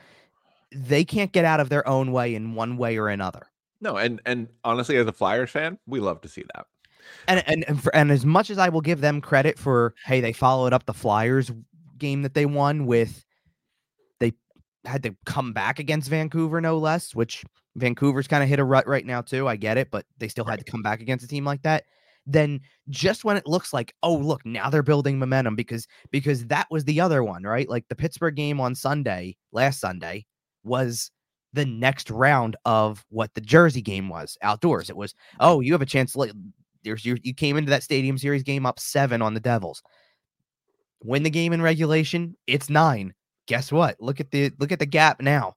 they 0.71 1.03
can't 1.03 1.31
get 1.31 1.43
out 1.43 1.59
of 1.59 1.69
their 1.69 1.87
own 1.87 2.11
way 2.11 2.35
in 2.35 2.53
one 2.53 2.77
way 2.77 2.97
or 2.97 3.07
another. 3.07 3.47
No, 3.81 3.97
and 3.97 4.21
and 4.27 4.47
honestly, 4.63 4.95
as 4.97 5.07
a 5.07 5.11
Flyers 5.11 5.49
fan, 5.49 5.79
we 5.87 5.99
love 5.99 6.21
to 6.21 6.27
see 6.27 6.43
that. 6.53 6.67
And 7.27 7.43
and 7.47 7.67
and, 7.67 7.81
for, 7.81 7.95
and 7.95 8.11
as 8.11 8.27
much 8.27 8.51
as 8.51 8.59
I 8.59 8.69
will 8.69 8.81
give 8.81 9.01
them 9.01 9.21
credit 9.21 9.57
for, 9.57 9.95
hey, 10.05 10.21
they 10.21 10.33
followed 10.33 10.71
up 10.71 10.85
the 10.85 10.93
Flyers 10.93 11.51
game 11.97 12.21
that 12.21 12.35
they 12.35 12.45
won 12.45 12.85
with, 12.85 13.25
they 14.19 14.33
had 14.85 15.01
to 15.01 15.15
come 15.25 15.51
back 15.51 15.79
against 15.79 16.11
Vancouver, 16.11 16.61
no 16.61 16.77
less, 16.77 17.15
which 17.15 17.43
Vancouver's 17.75 18.27
kind 18.27 18.43
of 18.43 18.49
hit 18.49 18.59
a 18.59 18.63
rut 18.63 18.87
right 18.87 19.05
now 19.05 19.21
too. 19.21 19.47
I 19.47 19.55
get 19.55 19.79
it, 19.79 19.89
but 19.89 20.05
they 20.19 20.27
still 20.27 20.45
had 20.45 20.59
to 20.59 20.65
come 20.71 20.83
back 20.83 21.01
against 21.01 21.25
a 21.25 21.27
team 21.27 21.43
like 21.43 21.63
that. 21.63 21.85
Then 22.25 22.61
just 22.89 23.25
when 23.25 23.35
it 23.35 23.47
looks 23.47 23.73
like, 23.73 23.93
oh 24.01 24.15
look, 24.15 24.45
now 24.45 24.69
they're 24.69 24.83
building 24.83 25.19
momentum 25.19 25.55
because 25.55 25.87
because 26.11 26.45
that 26.47 26.67
was 26.71 26.85
the 26.85 27.01
other 27.01 27.23
one, 27.23 27.43
right? 27.43 27.67
Like 27.67 27.87
the 27.89 27.95
Pittsburgh 27.95 28.35
game 28.35 28.61
on 28.61 28.75
Sunday, 28.75 29.35
last 29.51 29.79
Sunday, 29.79 30.25
was 30.63 31.11
the 31.53 31.65
next 31.65 32.09
round 32.09 32.55
of 32.65 33.05
what 33.09 33.33
the 33.33 33.41
Jersey 33.41 33.81
game 33.81 34.09
was 34.09 34.37
outdoors. 34.41 34.89
It 34.89 34.95
was, 34.95 35.13
oh, 35.39 35.59
you 35.59 35.71
have 35.73 35.81
a 35.81 35.85
chance. 35.85 36.15
Like, 36.15 36.31
there's 36.83 37.05
you, 37.05 37.17
you 37.21 37.33
came 37.33 37.57
into 37.57 37.69
that 37.69 37.83
Stadium 37.83 38.17
Series 38.17 38.43
game 38.43 38.65
up 38.65 38.79
seven 38.79 39.21
on 39.21 39.33
the 39.33 39.39
Devils. 39.39 39.83
Win 41.03 41.23
the 41.23 41.29
game 41.29 41.53
in 41.53 41.61
regulation, 41.61 42.35
it's 42.47 42.69
nine. 42.69 43.13
Guess 43.45 43.71
what? 43.71 43.97
Look 43.99 44.19
at 44.19 44.31
the 44.31 44.51
look 44.59 44.71
at 44.71 44.79
the 44.79 44.85
gap 44.85 45.21
now. 45.21 45.55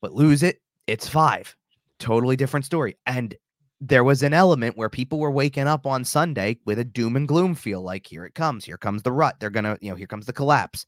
But 0.00 0.14
lose 0.14 0.42
it, 0.42 0.60
it's 0.86 1.06
five. 1.06 1.54
Totally 1.98 2.34
different 2.34 2.64
story. 2.64 2.96
And 3.04 3.34
there 3.80 4.04
was 4.04 4.22
an 4.22 4.34
element 4.34 4.76
where 4.76 4.90
people 4.90 5.18
were 5.18 5.30
waking 5.30 5.66
up 5.66 5.86
on 5.86 6.04
Sunday 6.04 6.58
with 6.66 6.78
a 6.78 6.84
doom 6.84 7.16
and 7.16 7.26
gloom 7.26 7.54
feel 7.54 7.80
like 7.80 8.06
here 8.06 8.26
it 8.26 8.34
comes, 8.34 8.64
here 8.64 8.76
comes 8.76 9.02
the 9.02 9.12
rut. 9.12 9.36
They're 9.40 9.50
gonna, 9.50 9.78
you 9.80 9.90
know, 9.90 9.96
here 9.96 10.06
comes 10.06 10.26
the 10.26 10.32
collapse. 10.32 10.84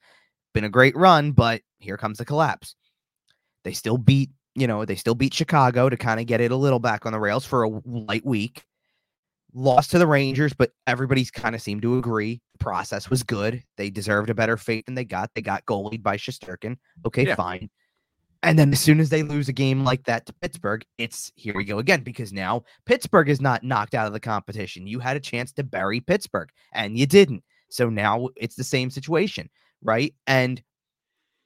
Been 0.52 0.64
a 0.64 0.68
great 0.68 0.94
run, 0.94 1.32
but 1.32 1.62
here 1.78 1.96
comes 1.96 2.18
the 2.18 2.26
collapse. 2.26 2.74
They 3.64 3.72
still 3.72 3.96
beat, 3.96 4.30
you 4.54 4.66
know, 4.66 4.84
they 4.84 4.96
still 4.96 5.14
beat 5.14 5.32
Chicago 5.32 5.88
to 5.88 5.96
kind 5.96 6.20
of 6.20 6.26
get 6.26 6.42
it 6.42 6.52
a 6.52 6.56
little 6.56 6.80
back 6.80 7.06
on 7.06 7.12
the 7.12 7.20
rails 7.20 7.46
for 7.46 7.62
a 7.62 7.70
light 7.86 8.26
week. 8.26 8.64
Lost 9.54 9.90
to 9.90 9.98
the 9.98 10.06
Rangers, 10.06 10.52
but 10.54 10.70
everybody's 10.86 11.30
kind 11.30 11.54
of 11.54 11.60
seemed 11.60 11.82
to 11.82 11.98
agree 11.98 12.40
the 12.52 12.58
process 12.58 13.10
was 13.10 13.22
good. 13.22 13.62
They 13.76 13.90
deserved 13.90 14.30
a 14.30 14.34
better 14.34 14.56
fate 14.56 14.86
than 14.86 14.94
they 14.94 15.04
got. 15.04 15.30
They 15.34 15.42
got 15.42 15.64
goalied 15.66 16.02
by 16.02 16.16
Shesterkin. 16.16 16.76
Okay, 17.06 17.26
Yeah. 17.26 17.34
fine. 17.34 17.70
And 18.44 18.58
then 18.58 18.72
as 18.72 18.80
soon 18.80 18.98
as 18.98 19.08
they 19.08 19.22
lose 19.22 19.48
a 19.48 19.52
game 19.52 19.84
like 19.84 20.04
that 20.04 20.26
to 20.26 20.32
Pittsburgh, 20.32 20.84
it's 20.98 21.30
here 21.36 21.54
we 21.54 21.64
go 21.64 21.78
again 21.78 22.02
because 22.02 22.32
now 22.32 22.64
Pittsburgh 22.86 23.28
is 23.28 23.40
not 23.40 23.62
knocked 23.62 23.94
out 23.94 24.06
of 24.08 24.12
the 24.12 24.20
competition. 24.20 24.86
You 24.86 24.98
had 24.98 25.16
a 25.16 25.20
chance 25.20 25.52
to 25.52 25.62
bury 25.62 26.00
Pittsburgh 26.00 26.50
and 26.72 26.98
you 26.98 27.06
didn't. 27.06 27.44
So 27.70 27.88
now 27.88 28.28
it's 28.36 28.56
the 28.56 28.64
same 28.64 28.90
situation, 28.90 29.48
right? 29.82 30.12
And 30.26 30.60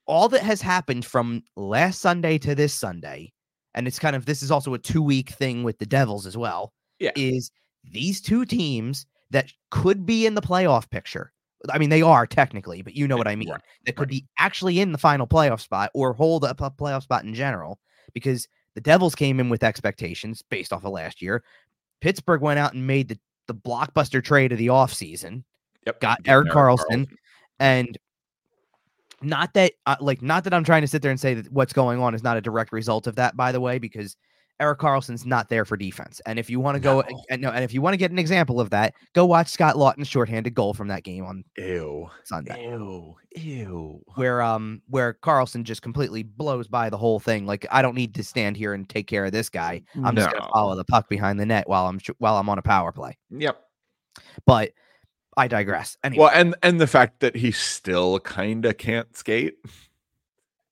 all 0.06 0.28
that 0.30 0.42
has 0.42 0.62
happened 0.62 1.04
from 1.04 1.42
last 1.56 2.00
Sunday 2.00 2.38
to 2.38 2.54
this 2.54 2.72
Sunday, 2.72 3.32
and 3.74 3.86
it's 3.86 3.98
kind 3.98 4.16
of 4.16 4.24
this 4.24 4.42
is 4.42 4.50
also 4.50 4.72
a 4.74 4.78
two 4.78 5.02
week 5.02 5.30
thing 5.30 5.64
with 5.64 5.78
the 5.78 5.86
Devils 5.86 6.26
as 6.26 6.36
well, 6.36 6.72
Yeah. 6.98 7.10
is 7.16 7.50
these 7.84 8.20
two 8.20 8.44
teams 8.44 9.06
that 9.30 9.52
could 9.70 10.06
be 10.06 10.24
in 10.26 10.34
the 10.34 10.42
playoff 10.42 10.88
picture. 10.88 11.32
I 11.72 11.78
mean, 11.78 11.90
they 11.90 12.02
are 12.02 12.26
technically, 12.26 12.82
but 12.82 12.94
you 12.94 13.08
know 13.08 13.16
what 13.16 13.28
I 13.28 13.36
mean. 13.36 13.50
Right, 13.50 13.60
That 13.84 13.96
could 13.96 14.08
be 14.08 14.26
actually 14.38 14.80
in 14.80 14.92
the 14.92 14.98
final 14.98 15.26
playoff 15.26 15.60
spot 15.60 15.90
or 15.94 16.12
hold 16.12 16.44
up 16.44 16.60
a 16.60 16.70
playoff 16.70 17.02
spot 17.02 17.24
in 17.24 17.34
general 17.34 17.78
because 18.12 18.48
the 18.74 18.80
Devils 18.80 19.14
came 19.14 19.40
in 19.40 19.48
with 19.48 19.64
expectations 19.64 20.42
based 20.42 20.72
off 20.72 20.84
of 20.84 20.92
last 20.92 21.22
year. 21.22 21.42
Pittsburgh 22.00 22.42
went 22.42 22.58
out 22.58 22.74
and 22.74 22.86
made 22.86 23.08
the, 23.08 23.18
the 23.46 23.54
blockbuster 23.54 24.22
trade 24.22 24.52
of 24.52 24.58
the 24.58 24.68
offseason 24.68 25.44
Yep. 25.86 26.00
got 26.00 26.22
getting 26.22 26.32
Erik 26.32 26.48
Karlsson, 26.48 27.06
and 27.60 27.96
not 29.22 29.54
that 29.54 29.72
uh, 29.86 29.96
like 30.00 30.20
not 30.20 30.44
that 30.44 30.52
I'm 30.52 30.64
trying 30.64 30.82
to 30.82 30.88
sit 30.88 31.00
there 31.00 31.10
and 31.10 31.20
say 31.20 31.34
that 31.34 31.50
what's 31.52 31.72
going 31.72 32.00
on 32.00 32.14
is 32.14 32.22
not 32.22 32.36
a 32.36 32.40
direct 32.40 32.72
result 32.72 33.06
of 33.06 33.16
that 33.16 33.36
by 33.36 33.52
the 33.52 33.60
way 33.60 33.78
because 33.78 34.16
Erik 34.58 34.78
Karlsson's 34.78 35.26
not 35.26 35.48
there 35.50 35.64
for 35.66 35.76
defense. 35.76 36.20
And 36.24 36.38
if 36.38 36.48
you 36.48 36.60
want 36.60 36.76
to 36.76 36.80
go 36.80 37.00
No. 37.00 37.22
and 37.30 37.42
no, 37.42 37.50
and 37.50 37.62
if 37.62 37.74
you 37.74 37.82
want 37.82 37.92
to 37.92 37.98
get 37.98 38.10
an 38.10 38.18
example 38.18 38.58
of 38.60 38.70
that, 38.70 38.94
go 39.12 39.26
watch 39.26 39.48
Scott 39.48 39.76
Laughton's 39.76 40.08
shorthanded 40.08 40.54
goal 40.54 40.72
from 40.72 40.88
that 40.88 41.02
game 41.02 41.24
on 41.24 41.44
Ew. 41.58 42.08
Sunday 42.24 42.62
Ew. 42.64 43.16
Ew. 43.36 44.00
where 44.14 44.40
um 44.40 44.80
where 44.88 45.12
Carlson 45.12 45.62
just 45.64 45.82
completely 45.82 46.22
blows 46.22 46.68
by 46.68 46.88
the 46.88 46.96
whole 46.96 47.20
thing. 47.20 47.44
Like 47.44 47.66
I 47.70 47.82
don't 47.82 47.94
need 47.94 48.14
to 48.14 48.24
stand 48.24 48.56
here 48.56 48.72
and 48.72 48.88
take 48.88 49.06
care 49.06 49.26
of 49.26 49.32
this 49.32 49.50
guy. 49.50 49.82
I'm 50.02 50.16
just 50.16 50.30
gonna 50.30 50.48
follow 50.52 50.74
the 50.74 50.84
puck 50.84 51.08
behind 51.08 51.38
the 51.38 51.46
net 51.46 51.68
while 51.68 51.86
I'm 51.86 52.00
while 52.18 52.36
I'm 52.38 52.48
on 52.48 52.58
a 52.58 52.62
power 52.62 52.92
play. 52.92 53.18
Yep. 53.30 53.60
But 54.46 54.72
I 55.36 55.48
digress. 55.48 55.98
Anyway, 56.02 56.22
Well, 56.22 56.30
and 56.32 56.54
and 56.62 56.80
the 56.80 56.86
fact 56.86 57.20
that 57.20 57.36
he 57.36 57.50
still 57.52 58.20
kind 58.20 58.64
of 58.64 58.78
can't 58.78 59.14
skate 59.14 59.56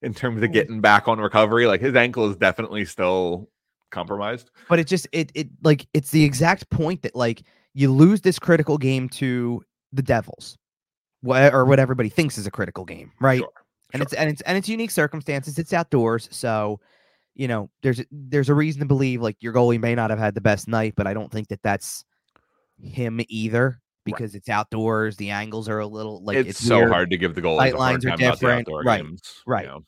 in 0.01 0.15
terms 0.15 0.41
of 0.41 0.51
getting 0.51 0.81
back 0.81 1.07
on 1.07 1.19
recovery, 1.19 1.67
like 1.67 1.81
his 1.81 1.95
ankle 1.95 2.27
is 2.31 2.35
definitely 2.35 2.85
still 2.85 3.47
compromised. 3.91 4.51
but 4.69 4.79
it 4.79 4.87
just 4.87 5.07
it 5.11 5.31
it 5.35 5.47
like 5.63 5.87
it's 5.93 6.11
the 6.11 6.23
exact 6.23 6.69
point 6.69 7.01
that 7.03 7.15
like 7.15 7.43
you 7.73 7.91
lose 7.91 8.21
this 8.21 8.39
critical 8.39 8.77
game 8.77 9.09
to 9.09 9.63
the 9.91 10.01
Devils, 10.01 10.57
wha- 11.23 11.49
or 11.51 11.65
what 11.65 11.79
everybody 11.79 12.09
thinks 12.09 12.37
is 12.37 12.47
a 12.47 12.51
critical 12.51 12.85
game, 12.85 13.11
right? 13.19 13.39
Sure, 13.39 13.51
and 13.93 13.99
sure. 13.99 14.03
it's 14.03 14.13
and 14.13 14.29
it's 14.29 14.41
and 14.41 14.57
it's 14.57 14.69
unique 14.69 14.91
circumstances. 14.91 15.59
It's 15.59 15.73
outdoors, 15.73 16.27
so 16.31 16.79
you 17.35 17.47
know 17.47 17.69
there's 17.83 18.01
there's 18.11 18.49
a 18.49 18.53
reason 18.53 18.79
to 18.81 18.85
believe 18.85 19.21
like 19.21 19.37
your 19.41 19.53
goalie 19.53 19.79
may 19.79 19.95
not 19.95 20.09
have 20.09 20.19
had 20.19 20.35
the 20.35 20.41
best 20.41 20.67
night, 20.67 20.93
but 20.95 21.07
I 21.07 21.13
don't 21.13 21.31
think 21.31 21.49
that 21.49 21.61
that's 21.63 22.05
him 22.81 23.21
either 23.29 23.79
because 24.05 24.35
it's 24.35 24.49
outdoors. 24.49 25.17
The 25.17 25.31
angles 25.31 25.67
are 25.67 25.79
a 25.79 25.87
little 25.87 26.23
like 26.23 26.37
it's, 26.37 26.51
it's, 26.51 26.65
so 26.65 26.77
weird. 26.77 26.91
hard 26.91 27.09
to 27.09 27.17
give 27.17 27.35
the 27.35 27.41
goalies 27.41 27.57
Sight 27.57 27.73
a 27.73 27.77
lines 27.77 28.05
are 28.05 28.15
different. 28.15 28.67
Right, 28.85 29.01
games. 29.01 29.43
right. 29.45 29.65
you 29.65 29.71
know. 29.71 29.85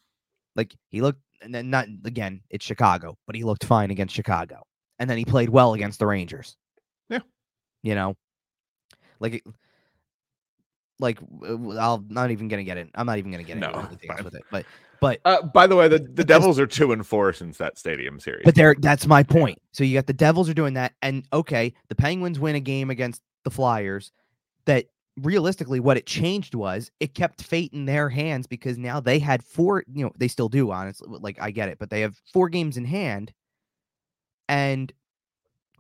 Like 0.56 0.76
he 0.90 1.02
looked, 1.02 1.22
and 1.42 1.54
then 1.54 1.70
not 1.70 1.88
again. 2.06 2.42
It's 2.50 2.66
Chicago, 2.66 3.18
but 3.28 3.36
he 3.36 3.44
looked 3.44 3.64
fine 3.66 3.92
against 3.92 4.16
Chicago, 4.16 4.64
and 5.00 5.10
then 5.10 5.18
he 5.18 5.26
played 5.26 5.50
well 5.50 5.74
against 5.74 6.00
the 6.00 6.06
Rangers. 6.08 6.56
Yeah. 7.10 7.20
you 7.84 7.96
know, 7.96 8.16
like, 9.20 9.34
it- 9.36 9.44
like 11.00 11.20
I'll 11.80 12.04
not 12.10 12.32
even 12.32 12.48
gonna 12.48 12.64
get 12.64 12.78
it. 12.78 12.90
I'm 12.96 13.06
not 13.06 13.20
even 13.20 13.30
gonna 13.32 13.44
get 13.44 13.58
into 13.58 13.70
No, 13.72 13.84
the 13.84 13.96
details 14.02 14.24
with 14.24 14.34
it, 14.36 14.42
but 14.52 14.66
but 15.00 15.20
Uh, 15.26 15.44
by 15.44 15.68
the 15.68 15.76
way, 15.76 15.88
the, 15.88 16.00
the 16.00 16.24
Devils 16.24 16.58
are 16.60 16.66
two 16.66 16.92
and 16.92 17.06
four 17.06 17.32
since 17.34 17.58
that 17.60 17.78
stadium 17.78 18.20
series. 18.20 18.42
but 18.44 18.56
there, 18.56 18.76
that's 18.80 19.06
my 19.06 19.22
point. 19.22 19.60
So 19.74 19.84
you 19.84 19.94
got 19.94 20.08
the 20.08 20.14
Devils 20.14 20.50
are 20.50 20.56
doing 20.56 20.74
that, 20.74 20.94
and 21.04 21.24
okay, 21.32 21.76
the 21.90 21.94
Penguins 21.96 22.40
win 22.40 22.56
a 22.56 22.60
game 22.60 22.90
against 22.90 23.22
the 23.44 23.52
Flyers. 23.52 24.12
That 24.66 24.86
realistically, 25.18 25.80
what 25.80 25.98
it 25.98 26.06
changed 26.06 26.56
was 26.56 26.92
it 27.00 27.14
kept 27.14 27.44
fate 27.44 27.74
in 27.74 27.86
their 27.86 28.10
hands 28.10 28.48
because 28.48 28.78
now 28.78 29.00
they 29.00 29.20
had 29.20 29.44
four. 29.44 29.84
You 29.92 30.06
know, 30.06 30.12
they 30.18 30.28
still 30.28 30.50
do. 30.50 30.72
Honestly, 30.72 31.08
like 31.10 31.38
I 31.42 31.52
get 31.52 31.70
it, 31.70 31.80
but 31.80 31.90
they 31.90 32.02
have 32.02 32.20
four 32.32 32.50
games 32.50 32.78
in 32.78 32.86
hand, 32.86 33.34
and 34.48 34.92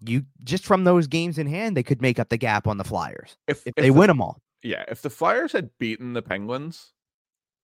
you 0.01 0.23
just 0.43 0.65
from 0.65 0.83
those 0.83 1.07
games 1.07 1.37
in 1.37 1.47
hand, 1.47 1.75
they 1.77 1.83
could 1.83 2.01
make 2.01 2.19
up 2.19 2.29
the 2.29 2.37
gap 2.37 2.67
on 2.67 2.77
the 2.77 2.83
Flyers 2.83 3.37
if, 3.47 3.61
if 3.61 3.67
if 3.67 3.75
they 3.75 3.89
the- 3.89 3.93
win 3.93 4.07
them 4.07 4.21
all. 4.21 4.41
yeah, 4.63 4.83
if 4.87 5.01
the 5.01 5.09
Flyers 5.09 5.51
had 5.51 5.69
beaten 5.79 6.13
the 6.13 6.21
Penguins 6.21 6.93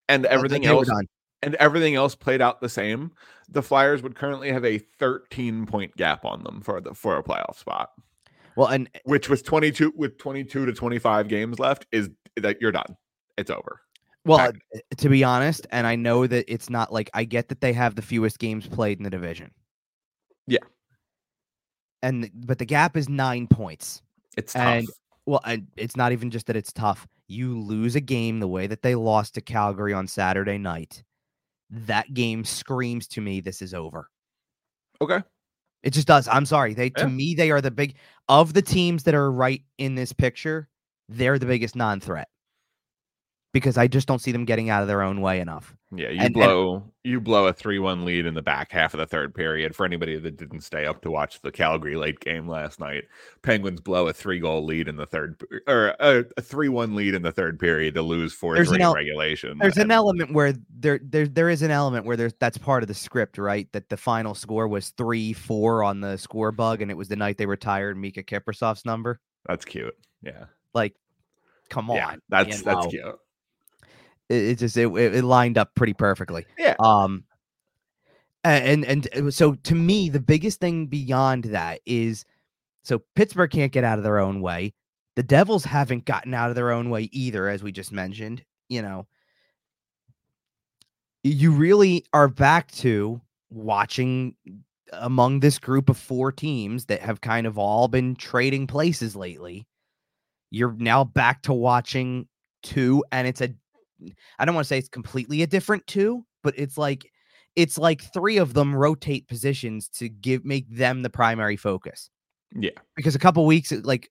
and 0.10 0.26
everything 0.26 0.66
else 0.66 0.90
and 1.42 1.56
everything 1.56 1.96
else 1.96 2.16
played 2.16 2.42
out 2.42 2.62
the 2.62 2.70
same, 2.70 3.12
the 3.50 3.62
Flyers 3.62 4.02
would 4.02 4.16
currently 4.16 4.52
have 4.52 4.64
a 4.66 4.78
13 4.78 5.66
point 5.66 5.96
gap 5.96 6.24
on 6.26 6.44
them 6.44 6.62
for 6.62 6.80
the 6.82 6.94
for 6.94 7.18
a 7.18 7.24
playoff 7.24 7.58
spot. 7.58 7.92
Well, 8.56 8.68
and 8.68 8.90
Which 9.06 9.30
was 9.30 9.42
22 9.42 9.94
with 9.96 10.18
22 10.18 10.66
to 10.66 10.74
25 10.74 11.28
games 11.28 11.60
left 11.60 11.86
is 11.92 12.10
that 12.38 12.62
you're 12.62 12.72
done. 12.72 12.96
It's 13.38 13.50
over. 13.50 13.82
Well, 14.26 14.38
Fact. 14.38 14.58
uh, 14.76 14.80
to 14.98 15.10
be 15.10 15.24
honest, 15.24 15.68
and 15.72 15.86
I 15.86 15.96
know 15.96 16.28
that 16.28 16.46
it's 16.48 16.70
not 16.70 16.94
like 16.94 17.10
I 17.14 17.24
get 17.26 17.50
that 17.50 17.62
they 17.62 17.74
have 17.74 17.96
the 17.96 18.02
fewest 18.02 18.40
games 18.40 18.68
played 18.68 18.98
in 18.98 19.04
the 19.04 19.10
division. 19.10 19.52
Yeah. 20.48 20.60
And 22.02 22.30
but 22.34 22.58
the 22.60 22.66
gap 22.66 22.96
is 22.96 23.10
9 23.10 23.48
points. 23.48 24.02
It's 24.38 24.54
tough. 24.54 24.62
And 24.62 24.88
well, 25.26 25.42
and 25.46 25.68
it's 25.78 25.96
not 25.96 26.12
even 26.12 26.30
just 26.32 26.48
that 26.48 26.56
it's 26.56 26.74
tough. 26.74 27.08
You 27.28 27.60
lose 27.60 27.96
a 27.96 28.02
game 28.02 28.40
the 28.40 28.48
way 28.48 28.68
that 28.68 28.82
they 28.82 28.96
lost 28.96 29.36
to 29.36 29.42
Calgary 29.42 29.94
on 29.94 30.08
Saturday 30.08 30.58
night. 30.58 31.04
That 31.70 32.14
game 32.14 32.44
screams 32.44 33.08
to 33.10 33.22
me 33.22 33.42
this 33.42 33.62
is 33.62 33.74
over. 33.74 34.10
okay. 35.02 35.22
It 35.84 35.92
just 35.92 36.08
does. 36.08 36.28
I'm 36.28 36.46
sorry. 36.46 36.74
They 36.74 36.90
to 36.92 37.08
me 37.08 37.36
they 37.36 37.52
are 37.52 37.62
the 37.62 37.72
big 37.72 37.96
of 38.30 38.54
the 38.54 38.62
teams 38.62 39.04
that 39.04 39.14
are 39.14 39.32
right 39.32 39.62
in 39.78 39.96
this 39.96 40.14
picture, 40.14 40.70
they're 41.10 41.38
the 41.38 41.46
mm-hmm. 41.46 41.52
biggest 41.52 41.76
non-threat. 41.76 42.30
Because 43.54 43.78
I 43.78 43.88
just 43.88 44.08
don't 44.08 44.18
see 44.20 44.32
them 44.32 44.46
getting 44.46 44.72
out 44.72 44.82
of 44.82 44.88
their 44.88 45.04
own 45.04 45.22
way 45.22 45.40
enough. 45.40 45.76
Yeah, 45.96 46.08
you 46.10 46.14
And- 46.16 46.22
and- 46.22 46.34
blow 46.34 46.84
you 47.06 47.20
blow 47.22 47.46
a 47.48 47.54
three 47.54 47.78
one 47.80 48.04
lead 48.06 48.26
in 48.26 48.34
the 48.34 48.42
back 48.42 48.72
half 48.72 48.94
of 48.94 48.98
the 48.98 49.06
third 49.06 49.36
period. 49.36 49.76
For 49.76 49.86
anybody 49.86 50.18
that 50.18 50.38
didn't 50.38 50.62
stay 50.62 50.86
up 50.86 51.02
to 51.04 51.12
watch 51.12 51.42
the 51.42 51.52
Calgary 51.52 51.96
late 51.96 52.20
game 52.20 52.48
last 52.48 52.80
night, 52.80 53.04
Penguins 53.44 53.80
blow 53.82 54.08
a 54.08 54.14
three 54.14 54.40
goal 54.40 54.66
lead 54.66 54.88
in 54.88 54.96
the 54.96 55.06
third 55.06 55.40
or 55.68 55.96
a, 56.00 56.26
a 56.38 56.42
three 56.42 56.70
one 56.70 56.96
lead 56.96 57.14
in 57.14 57.22
the 57.22 57.32
third 57.32 57.60
period 57.60 57.94
to 57.94 58.02
lose 58.02 58.34
four 58.34 58.56
three 58.66 58.76
in 58.78 58.82
el- 58.82 58.96
regulation. 58.96 59.58
There's 59.60 59.78
an 59.78 59.92
element 59.92 60.34
where 60.34 60.54
there 60.76 61.00
there 61.04 61.28
there 61.28 61.50
is 61.50 61.62
an 61.62 61.70
element 61.72 62.06
where 62.06 62.18
there's 62.18 62.34
that's 62.40 62.58
part 62.58 62.82
of 62.84 62.88
the 62.88 62.94
script, 62.96 63.38
right? 63.38 63.72
That 63.74 63.90
the 63.90 63.98
final 63.98 64.34
score 64.34 64.68
was 64.68 64.90
three 64.92 65.32
four 65.34 65.84
on 65.84 66.02
the 66.02 66.18
score 66.18 66.52
bug, 66.52 66.82
and 66.82 66.90
it 66.90 66.96
was 66.98 67.08
the 67.10 67.16
night 67.18 67.38
they 67.38 67.46
retired 67.46 67.98
Miikka 67.98 68.26
Kiprusoff's 68.26 68.84
number. 68.86 69.20
That's 69.46 69.66
cute. 69.66 69.96
Yeah, 70.24 70.46
Like, 70.74 70.96
come 71.70 71.92
on, 71.92 71.98
yeah, 71.98 72.16
that's 72.30 72.58
you 72.60 72.64
that's 72.64 72.86
know? 72.86 72.90
cute. 72.90 73.20
It, 74.34 74.44
it 74.44 74.56
just 74.60 74.78
it, 74.78 74.88
it 74.88 75.16
it 75.16 75.24
lined 75.24 75.58
up 75.58 75.74
pretty 75.76 75.94
perfectly. 75.94 76.46
Yeah. 76.58 76.76
Um. 76.80 77.26
And 78.46 78.84
and 78.84 79.34
so 79.34 79.54
to 79.54 79.76
me, 79.76 80.10
the 80.10 80.20
biggest 80.20 80.60
thing 80.60 80.88
beyond 80.88 81.46
that 81.46 81.80
is 81.86 82.26
so 82.84 83.02
Pittsburgh 83.16 83.50
can't 83.50 83.72
get 83.72 83.86
out 83.86 83.98
of 83.98 84.04
their 84.04 84.20
own 84.20 84.42
way. 84.42 84.74
The 85.16 85.24
Devils 85.24 85.64
haven't 85.64 86.06
gotten 86.06 86.34
out 86.34 86.50
of 86.50 86.56
their 86.56 86.72
own 86.72 86.90
way 86.90 87.04
either, 87.14 87.48
as 87.48 87.64
we 87.64 87.72
just 87.72 87.94
mentioned. 87.94 88.44
You 88.68 88.82
know, 88.82 89.08
you 91.24 91.52
really 91.52 92.06
are 92.12 92.28
back 92.28 92.70
to 92.72 93.22
watching 93.50 94.36
among 94.94 95.40
this 95.40 95.60
group 95.60 95.90
of 95.90 95.98
four 95.98 96.32
teams 96.32 96.86
that 96.86 97.02
have 97.02 97.22
kind 97.22 97.48
of 97.48 97.58
all 97.58 97.88
been 97.88 98.16
trading 98.16 98.68
places 98.68 99.16
lately, 99.16 99.68
you're 100.52 100.74
now 100.78 101.04
back 101.04 101.42
to 101.44 101.54
watching 101.54 102.28
two, 102.62 103.04
and 103.12 103.28
it's 103.28 103.42
a 103.42 103.54
I 104.40 104.46
don't 104.46 104.56
want 104.56 104.66
to 104.66 104.70
say 104.70 104.78
it's 104.78 104.90
completely 104.90 105.42
a 105.42 105.48
different 105.48 105.86
two, 105.88 106.26
but 106.44 106.54
it's 106.58 106.78
like 106.78 107.12
it's 107.56 107.78
like 107.78 108.02
three 108.14 108.38
of 108.38 108.54
them 108.54 108.76
rotate 108.76 109.28
positions 109.28 109.88
to 109.90 110.10
give 110.10 110.44
make 110.46 110.70
them 110.70 111.02
the 111.02 111.10
primary 111.10 111.58
focus. 111.58 112.10
Yeah. 112.56 112.72
Because 112.96 113.16
a 113.16 113.20
couple 113.20 113.46
weeks 113.46 113.72
like 113.72 114.10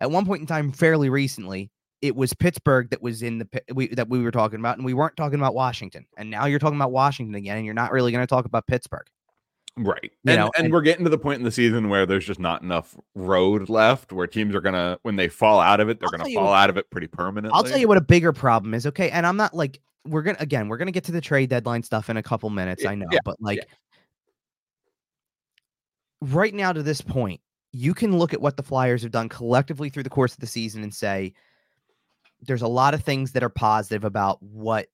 at 0.00 0.10
one 0.10 0.26
point 0.26 0.40
in 0.40 0.46
time 0.46 0.72
fairly 0.72 1.10
recently, 1.10 1.70
it 2.02 2.14
was 2.14 2.32
Pittsburgh 2.32 2.90
that 2.90 3.02
was 3.02 3.22
in 3.22 3.38
the 3.38 3.62
we, 3.74 3.88
that 3.88 4.08
we 4.08 4.20
were 4.20 4.30
talking 4.30 4.60
about 4.60 4.76
and 4.76 4.84
we 4.84 4.94
weren't 4.94 5.16
talking 5.16 5.38
about 5.38 5.54
Washington. 5.54 6.06
And 6.16 6.30
now 6.30 6.46
you're 6.46 6.60
talking 6.60 6.78
about 6.78 6.92
Washington 6.92 7.34
again 7.34 7.56
and 7.56 7.64
you're 7.64 7.74
not 7.74 7.92
really 7.92 8.12
going 8.12 8.22
to 8.22 8.26
talk 8.26 8.44
about 8.44 8.66
Pittsburgh. 8.66 9.06
Right. 9.78 10.10
You 10.24 10.32
and, 10.32 10.36
know, 10.38 10.50
and 10.56 10.64
and- 10.66 10.72
we're 10.72 10.80
getting 10.80 11.04
to 11.04 11.10
the 11.10 11.18
point 11.18 11.38
in 11.38 11.44
the 11.44 11.50
season 11.50 11.88
where 11.88 12.04
there's 12.04 12.26
just 12.26 12.40
not 12.40 12.62
enough 12.62 12.96
road 13.14 13.68
left 13.68 14.12
where 14.12 14.26
teams 14.26 14.54
are 14.54 14.60
gonna 14.60 14.98
when 15.02 15.16
they 15.16 15.28
fall 15.28 15.60
out 15.60 15.80
of 15.80 15.88
it, 15.88 16.00
they're 16.00 16.08
gonna 16.10 16.24
fall 16.34 16.46
what- 16.46 16.58
out 16.58 16.70
of 16.70 16.76
it 16.76 16.90
pretty 16.90 17.06
permanently. 17.06 17.56
I'll 17.56 17.64
tell 17.64 17.78
you 17.78 17.88
what 17.88 17.96
a 17.96 18.02
bigger 18.02 18.32
problem 18.32 18.74
is. 18.74 18.86
Okay, 18.86 19.10
and 19.10 19.26
I'm 19.26 19.36
not 19.36 19.54
like 19.54 19.80
we're 20.04 20.22
gonna 20.22 20.38
again 20.40 20.68
we're 20.68 20.78
gonna 20.78 20.90
get 20.90 21.04
to 21.04 21.12
the 21.12 21.20
trade 21.20 21.50
deadline 21.50 21.82
stuff 21.82 22.10
in 22.10 22.16
a 22.16 22.22
couple 22.22 22.50
minutes. 22.50 22.82
Yeah, 22.82 22.90
I 22.90 22.94
know, 22.94 23.06
yeah, 23.12 23.20
but 23.24 23.40
like 23.40 23.66
right 26.20 26.54
now 26.54 26.72
to 26.72 26.82
this 26.82 27.00
point, 27.00 27.40
you 27.72 27.94
can 27.94 28.18
look 28.18 28.34
at 28.34 28.40
what 28.40 28.56
the 28.56 28.62
Flyers 28.62 29.02
have 29.02 29.12
done 29.12 29.28
collectively 29.28 29.88
through 29.90 30.02
the 30.02 30.10
course 30.10 30.32
of 30.32 30.40
the 30.40 30.46
season 30.46 30.82
and 30.82 30.92
say 30.92 31.32
there's 32.42 32.62
a 32.62 32.68
lot 32.68 32.94
of 32.94 33.02
things 33.02 33.32
that 33.32 33.42
are 33.42 33.48
positive 33.48 34.04
about 34.04 34.42
what 34.42 34.86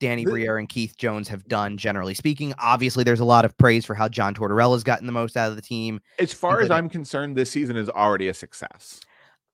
Danny 0.00 0.24
Briere 0.24 0.58
and 0.58 0.68
Keith 0.68 0.96
Jones 0.96 1.28
have 1.28 1.46
done, 1.46 1.76
generally 1.76 2.14
speaking. 2.14 2.52
Obviously, 2.58 3.04
there's 3.04 3.20
a 3.20 3.24
lot 3.24 3.44
of 3.44 3.56
praise 3.58 3.84
for 3.84 3.94
how 3.94 4.08
John 4.08 4.34
Tortorella's 4.34 4.82
gotten 4.82 5.06
the 5.06 5.12
most 5.12 5.36
out 5.36 5.50
of 5.50 5.56
the 5.56 5.62
team. 5.62 6.00
As 6.18 6.32
far 6.32 6.60
as 6.60 6.70
I'm 6.70 6.88
concerned, 6.88 7.36
this 7.36 7.50
season 7.50 7.76
is 7.76 7.88
already 7.88 8.28
a 8.28 8.34
success. 8.34 9.00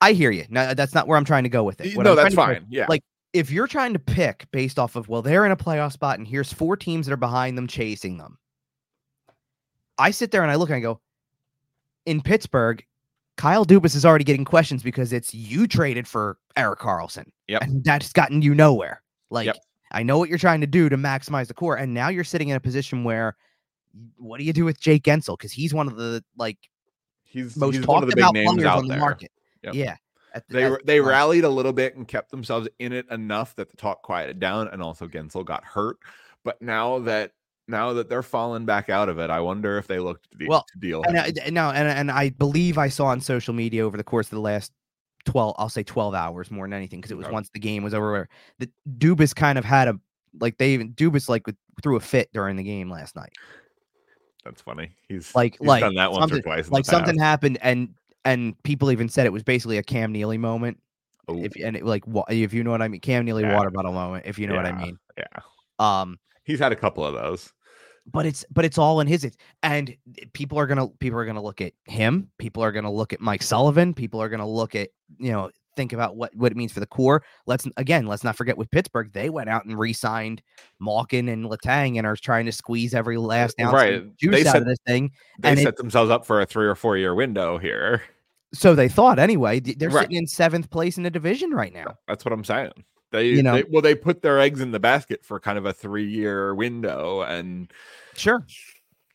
I 0.00 0.12
hear 0.12 0.30
you. 0.30 0.44
No, 0.48 0.72
that's 0.72 0.94
not 0.94 1.08
where 1.08 1.18
I'm 1.18 1.24
trying 1.24 1.42
to 1.44 1.48
go 1.50 1.64
with 1.64 1.80
it. 1.80 1.96
What 1.96 2.04
no, 2.04 2.10
I'm 2.12 2.16
that's 2.16 2.34
trying 2.34 2.48
to 2.48 2.54
go- 2.54 2.60
fine. 2.60 2.66
Yeah. 2.70 2.86
like, 2.88 3.02
if 3.32 3.50
you're 3.50 3.66
trying 3.66 3.92
to 3.92 3.98
pick 3.98 4.46
based 4.50 4.78
off 4.78 4.96
of 4.96 5.08
well 5.10 5.20
they're 5.20 5.44
in 5.44 5.52
a 5.52 5.56
playoff 5.56 5.92
spot 5.92 6.18
and 6.18 6.26
here's 6.26 6.52
four 6.54 6.74
teams 6.74 7.04
that 7.06 7.12
are 7.12 7.18
behind 7.18 7.58
them 7.58 7.66
chasing 7.66 8.16
them 8.16 8.38
i 9.98 10.10
sit 10.10 10.30
there 10.30 10.42
and 10.42 10.50
i 10.50 10.54
look 10.54 10.70
and 10.70 10.76
i 10.76 10.80
go 10.80 11.00
in 12.06 12.22
pittsburgh 12.22 12.82
kyle 13.36 13.66
dubas 13.66 13.94
is 13.94 14.06
already 14.06 14.24
getting 14.24 14.44
questions 14.44 14.82
because 14.82 15.12
it's 15.12 15.34
you 15.34 15.66
traded 15.66 16.06
for 16.08 16.38
Erik 16.56 16.78
Karlsson 16.78 17.26
Yep. 17.48 17.62
and 17.62 17.84
that's 17.84 18.10
gotten 18.14 18.40
you 18.40 18.54
nowhere 18.54 19.02
like 19.30 19.46
Yep. 19.46 19.56
I 19.92 20.02
know 20.02 20.18
what 20.18 20.28
you're 20.28 20.38
trying 20.38 20.60
to 20.60 20.66
do 20.66 20.88
to 20.88 20.96
maximize 20.96 21.46
the 21.48 21.54
core 21.54 21.76
and 21.76 21.94
now 21.94 22.08
you're 22.08 22.24
sitting 22.24 22.48
in 22.48 22.56
a 22.56 22.60
position 22.60 23.04
where 23.04 23.36
what 24.18 24.38
do 24.38 24.44
you 24.44 24.52
do 24.52 24.64
with 24.64 24.80
Jake 24.80 25.04
Guentzel 25.04 25.38
because 25.38 25.52
he's 25.52 25.72
one 25.72 25.86
of 25.88 25.96
the 25.96 26.22
like 26.36 26.58
he's 27.22 27.56
most 27.56 27.76
he's 27.76 27.86
one 27.86 28.02
talked 28.02 28.04
of 28.04 28.10
the 28.10 28.16
big 28.16 28.32
names 28.32 28.64
out 28.64 28.78
on 28.78 28.84
the 28.84 28.94
there. 28.94 28.98
market 29.00 29.30
Yep. 29.62 29.74
yeah 29.74 29.96
at- 30.34 30.44
They 30.48 30.64
at- 30.64 30.84
they 30.86 31.00
rallied 31.00 31.44
a 31.44 31.48
little 31.48 31.72
bit 31.72 31.96
and 31.96 32.06
kept 32.06 32.30
themselves 32.30 32.68
in 32.78 32.92
it 32.92 33.06
enough 33.10 33.54
that 33.56 33.70
the 33.70 33.76
talk 33.78 34.02
quieted 34.02 34.38
down, 34.38 34.68
and 34.68 34.82
also 34.82 35.08
Guentzel 35.08 35.44
got 35.46 35.64
hurt. 35.64 35.96
But 36.44 36.60
now 36.60 36.98
that 37.00 37.32
now 37.68 37.94
that 37.94 38.08
they're 38.10 38.22
falling 38.22 38.66
back 38.66 38.90
out 38.90 39.08
of 39.08 39.18
it, 39.18 39.30
I 39.30 39.40
wonder 39.40 39.78
if 39.78 39.86
they 39.86 39.98
looked 39.98 40.30
to, 40.32 40.36
de- 40.38 40.46
Well, 40.46 40.64
to 40.72 40.78
deal. 40.78 41.02
And. 41.04 41.14
No, 41.54 41.70
and 41.70 41.88
and 41.88 42.10
I 42.10 42.28
believe 42.30 42.76
I 42.76 42.88
saw 42.88 43.06
on 43.06 43.20
social 43.22 43.54
media 43.54 43.82
over 43.84 43.96
the 43.96 44.04
course 44.04 44.26
of 44.26 44.32
the 44.32 44.40
last 44.40 44.72
twelve, 45.26 45.54
I'll 45.58 45.68
say 45.68 45.82
twelve 45.82 46.14
hours 46.14 46.50
more 46.50 46.64
than 46.64 46.72
anything, 46.72 47.00
because 47.00 47.10
it 47.10 47.18
was 47.18 47.28
once 47.28 47.50
the 47.52 47.60
game 47.60 47.82
was 47.82 47.92
over. 47.92 48.10
Where 48.12 48.28
the 48.58 48.70
Dubas 48.98 49.34
kind 49.34 49.58
of 49.58 49.64
had 49.64 49.88
a 49.88 50.00
like 50.40 50.56
they 50.58 50.70
even 50.72 50.92
Dubas 50.94 51.28
like 51.28 51.42
threw 51.82 51.96
a 51.96 52.00
fit 52.00 52.30
during 52.32 52.56
the 52.56 52.62
game 52.62 52.90
last 52.90 53.14
night. 53.16 53.32
That's 54.44 54.62
funny. 54.62 54.92
He's 55.08 55.34
Like 55.34 55.56
he's 55.58 55.66
like 55.66 55.80
done 55.82 55.94
that 55.96 56.10
once 56.12 56.24
or 56.26 56.28
something- 56.36 56.42
twice. 56.42 56.70
like 56.70 56.84
something 56.84 57.18
happened 57.18 57.58
and 57.62 57.94
and 58.24 58.60
people 58.62 58.90
even 58.90 59.08
said 59.08 59.26
it 59.26 59.32
was 59.32 59.42
basically 59.42 59.78
a 59.78 59.82
Cam 59.82 60.12
Neely 60.12 60.38
moment. 60.38 60.80
Oh, 61.28 61.42
If 61.42 61.54
and 61.56 61.76
it, 61.76 61.84
like 61.84 62.04
if 62.28 62.52
you 62.54 62.62
know 62.64 62.70
what 62.70 62.82
I 62.82 62.88
mean, 62.88 63.00
Cam 63.00 63.24
Neely 63.24 63.42
Yeah. 63.42 63.56
water 63.56 63.70
bottle 63.70 63.92
moment. 63.92 64.24
If 64.26 64.38
you 64.38 64.46
know 64.46 64.54
what 64.56 64.66
I 64.66 64.72
mean. 64.72 64.98
yeah, 65.18 65.24
Um, 65.80 66.18
he's 66.44 66.58
had 66.60 66.70
a 66.72 66.76
couple 66.76 67.04
of 67.04 67.14
those. 67.14 67.52
But 68.12 68.24
it's 68.26 68.44
but 68.52 68.64
it's 68.64 68.78
all 68.78 69.00
in 69.00 69.06
his 69.06 69.28
and 69.62 69.94
people 70.32 70.58
are 70.58 70.66
gonna 70.66 70.88
people 71.00 71.18
are 71.18 71.24
gonna 71.26 71.42
look 71.42 71.60
at 71.60 71.72
him 71.86 72.30
people 72.38 72.62
are 72.62 72.70
gonna 72.72 72.90
look 72.92 73.12
at 73.12 73.20
mike 73.20 73.42
sullivan 73.42 73.92
people 73.92 74.22
are 74.22 74.28
gonna 74.28 74.48
look 74.48 74.74
at 74.76 74.90
you 75.18 75.32
know 75.32 75.50
think 75.74 75.92
about 75.92 76.16
what 76.16 76.34
what 76.36 76.52
it 76.52 76.56
means 76.56 76.72
for 76.72 76.78
the 76.80 76.86
core 76.86 77.22
let's 77.46 77.66
again 77.76 78.06
let's 78.06 78.22
not 78.22 78.36
forget 78.36 78.56
with 78.56 78.70
pittsburgh 78.70 79.12
they 79.12 79.28
went 79.28 79.48
out 79.50 79.64
and 79.66 79.76
re-signed 79.78 80.40
malkin 80.80 81.28
and 81.28 81.46
Letang 81.46 81.98
and 81.98 82.06
are 82.06 82.16
trying 82.16 82.46
to 82.46 82.52
squeeze 82.52 82.94
every 82.94 83.18
last 83.18 83.56
uh, 83.60 83.64
ounce 83.64 83.74
Right. 83.74 83.94
of 83.94 84.16
juice 84.16 84.44
They 84.44 84.56
of 84.58 84.64
this 84.64 84.78
thing 84.86 85.10
They 85.40 85.50
And 85.50 85.58
it- 85.58 85.64
set 85.64 85.76
themselves 85.76 86.10
up 86.10 86.24
for 86.24 86.40
a 86.40 86.46
three 86.46 86.66
or 86.66 86.76
four 86.76 86.96
year 86.96 87.14
window 87.14 87.58
here. 87.58 88.02
so 88.54 88.74
they 88.76 88.88
thought 88.88 89.18
anyway 89.18 89.58
they're 89.60 89.90
Right. 89.90 90.02
sitting 90.02 90.16
in 90.18 90.26
seventh 90.28 90.70
place 90.70 90.96
in 90.96 91.02
the 91.02 91.10
division 91.10 91.50
right 91.50 91.72
now 91.74 91.96
That's 92.06 92.24
what 92.24 92.32
I'm 92.32 92.44
saying. 92.44 92.72
They, 93.12 93.28
You 93.28 93.42
know- 93.42 93.54
they 93.54 93.64
well, 93.70 93.82
they 93.82 93.94
put 93.94 94.22
their 94.22 94.40
eggs 94.40 94.60
in 94.60 94.70
the 94.72 94.80
basket 94.80 95.24
for 95.24 95.38
kind 95.40 95.58
of 95.58 95.64
a 95.66 95.72
three 95.72 96.08
year 96.08 96.54
window, 96.54 97.22
and 97.22 97.72
sure 98.16 98.44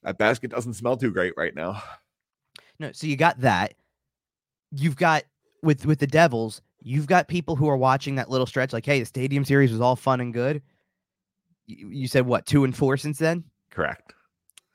that 0.03 0.17
basket 0.17 0.49
doesn't 0.51 0.73
smell 0.73 0.97
too 0.97 1.11
great 1.11 1.33
right 1.37 1.53
now. 1.55 1.81
No, 2.79 2.91
so 2.93 3.05
you 3.07 3.15
got 3.15 3.39
that. 3.41 3.73
You've 4.71 4.95
got 4.95 5.23
with 5.61 5.85
with 5.85 5.99
the 5.99 6.07
Devils, 6.07 6.61
you've 6.81 7.05
got 7.07 7.27
people 7.27 7.55
who 7.55 7.67
are 7.69 7.77
watching 7.77 8.15
that 8.15 8.29
little 8.29 8.47
stretch, 8.47 8.73
like, 8.73 8.85
hey, 8.85 8.99
the 8.99 9.05
Stadium 9.05 9.45
Series 9.45 9.71
was 9.71 9.81
all 9.81 9.95
fun 9.95 10.21
and 10.21 10.33
good. 10.33 10.61
You, 11.67 11.89
you 11.89 12.07
said 12.07 12.25
what 12.25 12.45
two 12.45 12.63
and 12.63 12.75
four 12.75 12.97
since 12.97 13.19
then, 13.19 13.43
Correct. 13.69 14.13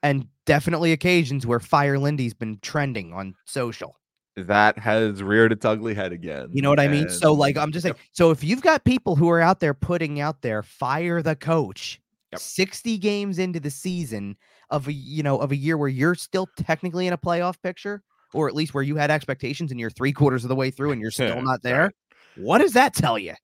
and 0.03 0.29
definitely 0.45 0.93
occasions 0.93 1.47
where 1.47 1.59
Fire 1.59 1.99
Lindy's 1.99 2.35
been 2.35 2.59
trending 2.61 3.13
on 3.13 3.35
social. 3.47 3.97
That 4.37 4.79
has 4.79 5.23
reared 5.23 5.53
its 5.53 5.65
ugly 5.65 5.95
head 5.95 6.13
again. 6.13 6.49
You 6.53 6.61
know 6.61 6.69
what 6.69 6.81
I 6.81 6.89
mean? 6.89 7.09
So, 7.09 7.33
like, 7.33 7.57
I'm 7.57 7.73
just 7.73 7.85
saying. 7.85 7.95
So, 8.13 8.31
if 8.31 8.45
you've 8.45 8.61
got 8.61 8.85
people 8.85 9.17
who 9.17 9.31
are 9.31 9.41
out 9.41 9.61
there 9.61 9.73
putting 9.73 10.21
out 10.21 10.43
there, 10.43 10.63
fire 10.63 11.23
the 11.23 11.35
coach. 11.35 12.01
Yep. 12.33 12.41
60 12.41 12.99
games 12.99 13.39
into 13.39 13.61
the 13.61 13.71
season 13.71 14.37
of 14.71 14.89
a 14.89 14.93
you 14.93 15.23
know 15.23 15.39
of 15.39 15.53
a 15.53 15.57
year 15.57 15.79
where 15.79 15.89
you're 15.89 16.15
still 16.15 16.49
technically 16.59 17.07
in 17.07 17.13
a 17.13 17.19
playoff 17.19 17.63
picture, 17.63 18.03
or 18.35 18.49
at 18.49 18.55
least 18.55 18.75
where 18.75 18.83
you 18.83 18.97
had 18.97 19.11
expectations 19.11 19.71
and 19.71 19.81
you're 19.81 19.91
three 19.91 20.13
quarters 20.13 20.45
of 20.45 20.49
the 20.49 20.57
way 20.57 20.71
through 20.71 20.91
and 20.91 21.01
you're 21.01 21.11
still 21.11 21.41
not 21.43 21.63
there. 21.63 21.93
What 22.37 22.59
does 22.59 22.73
that 22.73 22.93
tell 22.95 23.19
you? 23.19 23.35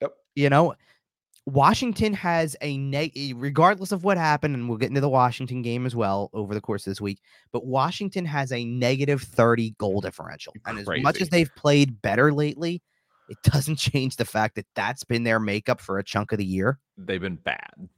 Yep. 0.00 0.12
You 0.34 0.50
know, 0.50 0.74
Washington 1.48 2.12
has 2.14 2.56
a 2.60 2.76
neg 2.78 3.12
eh, 3.16 3.32
regardless 3.34 3.92
of 3.92 4.04
what 4.04 4.16
happened, 4.18 4.54
and 4.54 4.68
we'll 4.68 4.78
get 4.78 4.88
into 4.90 5.00
the 5.00 5.08
Washington 5.08 5.62
game 5.62 5.86
as 5.86 5.96
well 5.96 6.30
over 6.32 6.54
the 6.54 6.60
course 6.60 6.86
of 6.86 6.90
this 6.90 7.00
week. 7.00 7.20
But 7.52 7.66
Washington 7.66 8.24
has 8.26 8.52
a 8.52 8.64
negative 8.64 9.22
30 9.22 9.70
goal 9.78 10.00
differential. 10.00 10.54
And 10.66 10.78
as 10.78 10.86
much 11.02 11.20
as 11.20 11.28
they've 11.30 11.50
played 11.56 12.00
better 12.02 12.32
lately, 12.32 12.82
it 13.28 13.38
doesn't 13.42 13.76
change 13.76 14.16
the 14.16 14.24
fact 14.24 14.54
that 14.56 14.66
that's 14.74 15.04
been 15.04 15.24
their 15.24 15.40
makeup 15.40 15.80
for 15.80 15.98
a 15.98 16.04
chunk 16.04 16.32
of 16.32 16.38
the 16.38 16.44
year. 16.44 16.78
they've 16.96 17.20
been 17.20 17.36
bad 17.36 17.88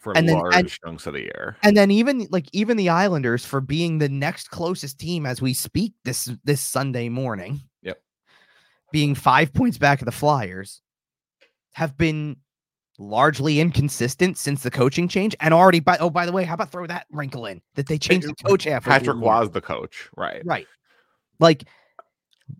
for 0.00 0.16
And 0.16 0.28
then- 0.28 0.38
large 0.38 0.54
and- 0.54 0.68
chunks 0.68 1.06
of 1.06 1.14
the 1.14 1.22
year. 1.22 1.56
And 1.62 1.76
then 1.76 1.90
even 1.90 2.26
like 2.30 2.46
even 2.52 2.76
the 2.76 2.88
Islanders 2.88 3.44
for 3.44 3.60
being 3.60 3.98
the 3.98 4.08
next 4.08 4.50
closest 4.50 4.98
team 4.98 5.26
as 5.26 5.42
we 5.42 5.52
speak 5.54 5.94
this 6.04 6.30
this 6.44 6.60
Sunday 6.60 7.08
morning. 7.08 7.60
Yep. 7.82 8.00
Being 8.92 9.14
5 9.14 9.52
points 9.52 9.78
back 9.78 10.00
of 10.00 10.06
the 10.06 10.12
Flyers 10.12 10.80
have 11.72 11.96
been 11.98 12.36
largely 12.98 13.60
inconsistent 13.60 14.38
since 14.38 14.62
the 14.62 14.70
coaching 14.70 15.06
change 15.08 15.34
and 15.40 15.52
already 15.52 15.80
by 15.80 15.96
oh 15.98 16.10
by 16.10 16.24
the 16.26 16.32
way, 16.32 16.44
how 16.44 16.54
about 16.54 16.72
throw 16.72 16.86
that 16.86 17.06
wrinkle 17.12 17.46
in 17.46 17.60
that 17.74 17.86
they 17.86 17.98
changed 17.98 18.26
the 18.28 18.34
coach 18.44 18.64
through 18.64 18.78
Patrick 18.80 19.18
was 19.18 19.50
the 19.50 19.60
coach, 19.60 20.08
right? 20.16 20.42
Right. 20.44 20.66
Like 21.38 21.64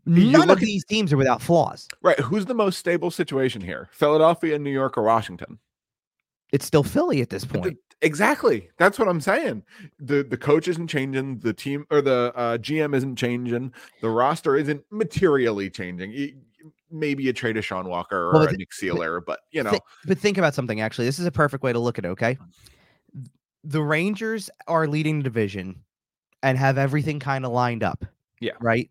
You 0.05 0.31
none 0.31 0.51
of 0.51 0.61
these 0.61 0.85
teams 0.85 1.12
are 1.12 1.16
without 1.16 1.40
flaws. 1.40 1.88
Right. 2.03 2.18
Who's 2.20 2.44
the 2.46 2.55
most 2.55 2.79
stable 2.79 3.11
situation 3.11 3.61
here? 3.62 3.88
Philadelphia, 3.92 4.59
New 4.59 4.70
York, 4.72 4.99
or 4.99 5.03
Washington? 5.03 5.59
It's 6.52 6.65
still 6.65 6.83
Philly 6.85 7.21
at 7.23 7.31
this 7.31 7.44
But 7.44 7.54
the- 7.54 7.60
point. 7.60 7.79
exactly. 8.02 8.69
That's 8.79 8.98
what 8.98 9.08
I'm 9.08 9.21
saying. 9.21 9.63
The 9.98 10.23
the 10.23 10.37
coach 10.37 10.69
isn't 10.69 10.88
changing. 10.88 11.38
The 11.38 11.52
team 11.52 11.87
or 11.90 12.00
the 12.02 12.33
uh, 12.37 12.58
GM 12.58 12.94
isn't 12.94 13.17
changing. 13.17 13.73
The 14.00 14.10
roster 14.10 14.56
isn't 14.56 14.85
materially 14.90 15.71
changing. 15.71 16.13
Maybe 16.99 17.29
a 17.29 17.33
trade 17.33 17.57
of 17.57 17.65
Sean 17.65 17.88
Walker 17.88 18.29
or 18.29 18.33
Well, 18.33 18.42
a 18.42 18.47
but- 18.47 18.57
Nick 18.59 18.71
Seeler, 18.73 19.21
but 19.25 19.40
you 19.53 19.63
know, 19.63 19.71
Thi- 19.71 19.81
but 20.07 20.19
think 20.19 20.38
about 20.38 20.55
something 20.55 20.81
actually. 20.81 21.07
This 21.07 21.19
is 21.19 21.27
a 21.27 21.31
perfect 21.33 21.63
way 21.63 21.73
to 21.73 21.79
look 21.79 21.99
at 21.99 22.05
it, 22.05 22.09
okay? 22.09 22.38
The 23.65 23.83
Rangers 23.83 24.49
are 24.69 24.87
leading 24.87 25.19
the 25.19 25.25
division 25.25 25.83
and 26.42 26.57
have 26.57 26.79
everything 26.79 27.19
kind 27.19 27.44
of 27.44 27.53
lined 27.53 27.83
up. 27.83 28.05
Yeah. 28.40 28.53
Right? 28.61 28.90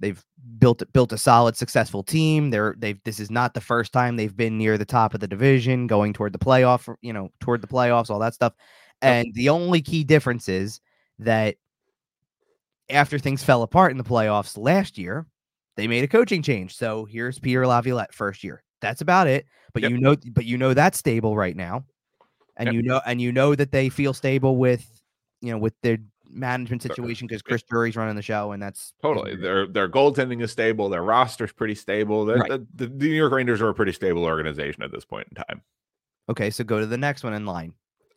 They've 0.00 0.22
built 0.58 0.82
built 0.92 1.12
a 1.12 1.18
solid 1.18 1.56
successful 1.56 2.02
team. 2.02 2.50
They're 2.50 2.74
they've 2.76 3.00
this 3.04 3.20
is 3.20 3.30
not 3.30 3.54
the 3.54 3.60
first 3.60 3.92
time 3.92 4.16
they've 4.16 4.36
been 4.36 4.58
near 4.58 4.76
the 4.76 4.84
top 4.84 5.14
of 5.14 5.20
the 5.20 5.28
division, 5.28 5.86
going 5.86 6.12
toward 6.12 6.32
the 6.32 6.38
playoff, 6.38 6.92
you 7.00 7.12
know, 7.12 7.30
toward 7.40 7.62
the 7.62 7.68
playoffs, 7.68 8.10
all 8.10 8.18
that 8.18 8.34
stuff. 8.34 8.52
And 9.02 9.32
the 9.34 9.50
only 9.50 9.82
key 9.82 10.02
difference 10.02 10.48
is 10.48 10.80
that 11.18 11.56
after 12.90 13.18
things 13.18 13.44
fell 13.44 13.62
apart 13.62 13.92
in 13.92 13.98
the 13.98 14.04
playoffs 14.04 14.58
last 14.58 14.98
year, 14.98 15.26
they 15.76 15.86
made 15.88 16.04
a 16.04 16.08
coaching 16.08 16.42
change. 16.42 16.76
So 16.76 17.04
here's 17.04 17.38
Peter 17.38 17.66
Laviolette 17.66 18.14
first 18.14 18.44
year. 18.44 18.62
That's 18.80 19.00
about 19.00 19.26
it. 19.26 19.46
But 19.72 19.82
Yep. 19.82 19.90
you 19.92 19.98
know, 19.98 20.16
but 20.32 20.44
you 20.44 20.56
know 20.58 20.74
that's 20.74 20.98
stable 20.98 21.36
right 21.36 21.56
now, 21.56 21.84
and 22.56 22.66
Yep. 22.68 22.74
you 22.74 22.82
know, 22.82 23.00
and 23.06 23.20
you 23.20 23.32
know 23.32 23.54
that 23.54 23.72
they 23.72 23.88
feel 23.88 24.12
stable 24.14 24.56
with, 24.56 25.02
you 25.40 25.50
know, 25.50 25.58
with 25.58 25.74
their 25.82 25.98
management 26.30 26.84
uh, 26.84 26.88
situation 26.88 27.26
because 27.26 27.42
Chris 27.42 27.62
Drury's 27.62 27.96
running 27.96 28.14
the 28.16 28.22
show, 28.22 28.52
and 28.52 28.62
that's 28.62 28.92
Totally. 29.02 29.34
Their 29.36 29.66
their 29.66 29.88
goaltending 29.88 30.42
is 30.42 30.52
stable. 30.52 30.88
Their 30.88 31.02
roster's 31.02 31.52
pretty 31.52 31.74
stable. 31.74 32.24
The, 32.24 32.34
Right. 32.36 32.50
the, 32.50 32.66
the, 32.74 32.86
the 32.86 33.08
New 33.08 33.14
York 33.14 33.32
Rangers 33.32 33.60
are 33.60 33.68
a 33.68 33.74
pretty 33.74 33.92
stable 33.92 34.24
organization 34.24 34.82
at 34.82 34.92
this 34.92 35.04
point 35.04 35.26
in 35.30 35.42
time. 35.42 35.62
Okay, 36.28 36.50
so 36.50 36.62
go 36.64 36.78
to 36.80 36.86
the 36.86 36.96
next 36.98 37.24
one 37.24 37.34
in 37.34 37.44
line. 37.46 37.74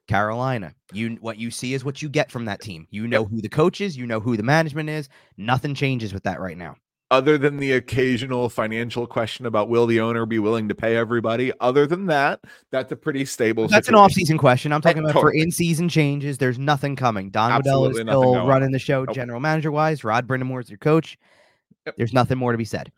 Carolina. 0.07 0.73
You 0.93 1.17
what 1.19 1.37
you 1.37 1.51
see 1.51 1.73
is 1.73 1.83
what 1.83 2.01
you 2.01 2.07
get 2.09 2.31
from 2.31 2.45
that 2.45 2.61
team. 2.61 2.87
You 2.91 3.07
know 3.07 3.25
who 3.25 3.41
the 3.41 3.49
coach 3.49 3.81
is, 3.81 3.97
you 3.97 4.05
know 4.05 4.19
who 4.19 4.37
the 4.37 4.43
management 4.43 4.89
is. 4.89 5.09
Nothing 5.37 5.75
changes 5.75 6.13
with 6.13 6.23
that 6.23 6.39
right 6.39 6.57
now. 6.57 6.75
Other 7.09 7.37
than 7.37 7.55
the 7.55 7.71
occasional 7.73 8.49
financial 8.49 9.07
question 9.07 9.45
about 9.45 9.69
will 9.69 9.85
the 9.85 10.01
owner 10.01 10.25
be 10.25 10.39
willing 10.39 10.67
to 10.67 10.75
pay 10.75 10.97
everybody, 10.97 11.53
other 11.61 11.87
than 11.87 12.05
that, 12.07 12.41
that's 12.69 12.91
a 12.91 12.97
pretty 12.97 13.23
stable. 13.23 13.63
That's 13.63 13.87
an 13.87 13.93
situation. 13.93 13.95
off-season 13.95 14.37
question. 14.37 14.73
I'm 14.73 14.81
talking 14.81 15.03
about 15.09 15.13
for 15.13 15.31
in-season 15.31 15.87
changes. 15.87 16.37
There's 16.37 16.59
nothing 16.59 16.97
coming. 16.97 17.29
Don 17.29 17.51
Waddell 17.51 17.85
is 17.87 17.97
still 17.97 18.33
going. 18.33 18.45
running 18.45 18.71
the 18.71 18.79
show, 18.79 19.05
Nope. 19.05 19.15
general 19.15 19.39
manager 19.39 19.71
wise. 19.71 20.03
Rod 20.03 20.27
Brind'Amour 20.27 20.61
is 20.61 20.69
your 20.69 20.79
coach. 20.79 21.17
Yep. 21.85 21.95
There's 21.95 22.11
nothing 22.11 22.37
more 22.37 22.51
to 22.51 22.57
be 22.57 22.65
said. 22.65 22.91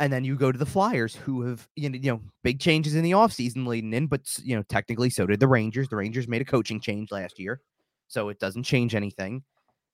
And 0.00 0.12
then 0.12 0.24
you 0.24 0.34
go 0.34 0.50
to 0.50 0.58
the 0.58 0.66
Flyers, 0.66 1.14
who 1.14 1.42
have 1.42 1.68
you 1.76 1.88
know, 1.90 1.96
you 1.96 2.10
know 2.10 2.20
big 2.42 2.58
changes 2.58 2.96
in 2.96 3.04
the 3.04 3.12
offseason 3.12 3.68
leading 3.68 3.92
in, 3.92 4.08
but 4.08 4.36
you 4.42 4.56
know 4.56 4.64
technically 4.64 5.10
so 5.10 5.26
did 5.26 5.38
the 5.38 5.46
Rangers. 5.46 5.88
The 5.88 5.94
Rangers 5.94 6.26
made 6.26 6.42
a 6.42 6.44
coaching 6.44 6.80
change 6.80 7.12
last 7.12 7.38
year, 7.38 7.60
so 8.08 8.30
it 8.30 8.40
doesn't 8.40 8.64
change 8.64 8.96
anything. 8.96 9.44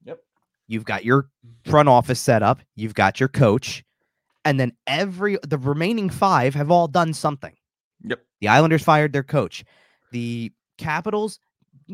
Yep. 0.05 0.19
You've 0.69 0.85
got 0.85 1.05
your 1.05 1.29
front 1.65 1.89
office 1.89 2.21
set 2.21 2.43
up. 2.43 2.61
You've 2.77 2.95
got 2.95 3.19
your 3.21 3.29
coach, 3.29 3.83
and 4.45 4.61
then 4.61 4.73
every 4.87 5.39
the 5.47 5.59
remaining 5.59 6.11
five 6.11 6.55
have 6.55 6.71
all 6.71 6.87
done 6.89 7.13
something. 7.15 7.55
Yep. 8.05 8.21
The 8.41 8.49
Islanders 8.49 8.83
fired 8.83 9.13
their 9.13 9.23
coach. 9.25 9.65
The 10.13 10.53
Capitals, 10.77 11.41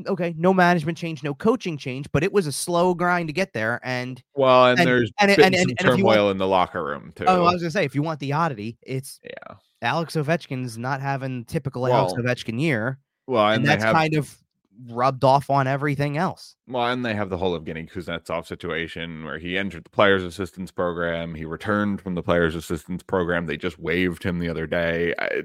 okay, 0.07 0.35
no 0.37 0.53
management 0.53 0.99
change, 0.99 1.22
no 1.22 1.33
coaching 1.35 1.79
change, 1.79 2.07
but 2.12 2.22
it 2.22 2.33
was 2.33 2.47
a 2.47 2.53
slow 2.53 2.93
grind 2.95 3.29
to 3.29 3.33
get 3.33 3.53
there. 3.55 3.81
And 3.83 4.22
Well, 4.35 4.66
and, 4.66 4.79
And- 4.81 4.87
there's 4.89 5.11
and 5.20 5.29
been 5.35 5.45
and- 5.45 5.55
some 5.55 5.70
and- 5.70 5.81
and 5.89 5.99
you 5.99 6.05
want- 6.05 6.16
turmoil 6.16 6.31
in 6.31 6.39
the 6.39 6.47
locker 6.47 6.85
room 6.85 7.12
too. 7.16 7.25
oh, 7.27 7.45
I 7.47 7.53
was 7.53 7.62
gonna 7.62 7.70
say, 7.70 7.85
if 7.85 7.95
you 7.95 8.03
want 8.03 8.20
the 8.20 8.33
oddity, 8.35 8.77
it's 8.83 9.20
yeah. 9.25 9.57
Alex 9.81 10.14
Ovechkin's 10.16 10.77
not 10.77 11.01
having 11.01 11.45
typical 11.45 11.87
Alex 11.87 12.12
Ovechkin 12.14 12.61
year, 12.61 12.99
Well, 13.27 13.49
and, 13.51 13.64
that's 13.66 13.85
have 13.85 13.95
kind 13.95 14.14
of 14.16 14.37
rubbed 14.89 15.25
off 15.25 15.51
on 15.51 15.66
everything 15.66 16.16
else. 16.16 16.57
well, 16.66 16.87
and 16.89 17.05
they 17.05 17.14
have 17.14 17.31
the 17.31 17.39
whole 17.39 17.55
of 17.55 17.64
Evgeny 17.64 17.91
Kuznetsov 17.91 18.47
situation 18.47 19.25
where 19.25 19.39
he 19.39 19.57
entered 19.57 19.85
the 19.85 19.91
players' 19.91 20.25
assistance 20.25 20.70
program. 20.70 21.35
He 21.35 21.45
returned 21.45 22.01
from 22.01 22.14
the 22.14 22.22
players' 22.22 22.55
assistance 22.55 23.03
program. 23.03 23.47
They 23.47 23.57
just 23.57 23.79
waived 23.79 24.22
him 24.25 24.39
the 24.39 24.49
other 24.49 24.66
day. 24.66 25.14
I, 25.18 25.43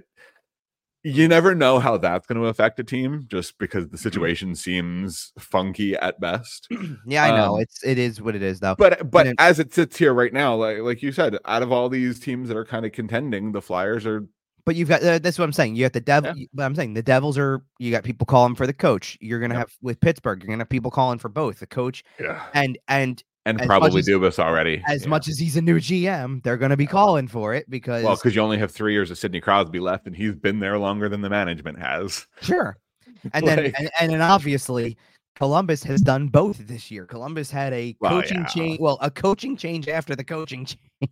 you 1.02 1.30
never 1.30 1.56
know 1.56 1.80
how 1.80 1.96
that's 1.98 2.28
going 2.28 2.42
to 2.42 2.48
affect 2.48 2.78
a 2.80 2.84
team, 2.84 3.24
just 3.30 3.58
because 3.58 3.86
Mm-hmm. 3.86 3.92
the 3.92 3.98
situation 3.98 4.56
seems 4.56 5.32
funky 5.40 5.96
at 5.96 6.20
best. 6.20 6.68
Yeah, 7.08 7.24
I 7.24 7.38
know 7.38 7.56
Um, 7.56 7.62
it's 7.62 7.82
it 7.86 7.98
is 7.98 8.22
what 8.22 8.36
it 8.36 8.42
is 8.44 8.60
though. 8.60 8.76
But 8.78 9.10
but 9.10 9.24
then- 9.26 9.36
as 9.40 9.60
it 9.60 9.74
sits 9.74 9.96
here 9.98 10.14
right 10.14 10.34
now, 10.34 10.56
like 10.56 10.80
like 10.80 11.02
you 11.02 11.12
said, 11.14 11.38
out 11.46 11.64
of 11.64 11.72
all 11.72 11.88
these 11.88 12.20
teams 12.20 12.50
that 12.50 12.58
are 12.58 12.66
kind 12.66 12.86
of 12.86 12.92
contending, 12.92 13.54
the 13.54 13.62
Flyers 13.62 14.06
are 14.06 14.28
But 14.70 14.76
you've 14.76 14.88
got 14.90 15.02
uh, 15.02 15.18
that's 15.18 15.40
what 15.40 15.46
I'm 15.46 15.52
saying. 15.52 15.76
You 15.78 15.86
got 15.86 15.94
the 15.94 16.00
devil. 16.00 16.32
Yeah. 16.38 16.46
But 16.54 16.64
I'm 16.66 16.76
saying 16.76 16.94
the 16.94 17.02
Devils 17.02 17.40
are. 17.40 17.64
You 17.80 17.90
got 17.90 18.04
people 18.04 18.28
calling 18.28 18.54
for 18.54 18.68
the 18.68 18.74
coach. 18.74 19.18
You're 19.20 19.40
gonna 19.40 19.56
Yep. 19.56 19.60
have 19.62 19.72
with 19.82 20.00
Pittsburgh. 20.00 20.44
You're 20.44 20.50
gonna 20.50 20.62
have 20.62 20.70
people 20.70 20.92
calling 20.92 21.18
for 21.18 21.28
both 21.28 21.60
the 21.60 21.66
coach 21.66 22.04
yeah. 22.20 22.44
and 22.54 22.78
and 22.88 23.24
and 23.48 23.60
probably 23.64 23.98
as- 24.02 24.08
Dubas 24.08 24.38
already. 24.38 24.84
as 24.88 25.02
yeah. 25.06 25.10
much 25.10 25.28
as 25.28 25.40
he's 25.40 25.58
a 25.58 25.62
new 25.64 25.80
GM, 25.80 26.44
they're 26.44 26.56
gonna 26.56 26.78
be 26.78 26.86
calling 26.86 27.28
for 27.28 27.56
it 27.56 27.68
because 27.68 28.04
well, 28.04 28.16
because 28.16 28.36
you 28.36 28.42
only 28.44 28.60
have 28.60 28.70
three 28.70 28.94
years 28.94 29.10
of 29.10 29.18
Sidney 29.18 29.42
Crosby 29.42 29.80
left, 29.80 30.06
and 30.06 30.16
he's 30.16 30.36
been 30.36 30.60
there 30.60 30.78
longer 30.78 31.10
than 31.10 31.22
the 31.22 31.32
management 31.32 31.80
has. 31.80 32.28
sure. 32.42 32.78
And 33.34 33.48
then 33.48 33.74
and, 33.76 33.90
and 34.00 34.12
then 34.12 34.22
obviously 34.22 34.96
Columbus 35.36 35.84
has 35.84 36.00
done 36.00 36.28
both 36.28 36.60
this 36.68 36.92
year. 36.92 37.08
Columbus 37.08 37.50
had 37.50 37.74
a 37.74 37.96
Well, 38.00 38.12
coaching 38.12 38.42
yeah. 38.42 38.46
change. 38.46 38.80
Well, 38.80 39.00
a 39.02 39.10
coaching 39.10 39.58
change 39.58 39.88
after 39.88 40.16
the 40.16 40.24
coaching 40.24 40.66
change. 40.66 41.12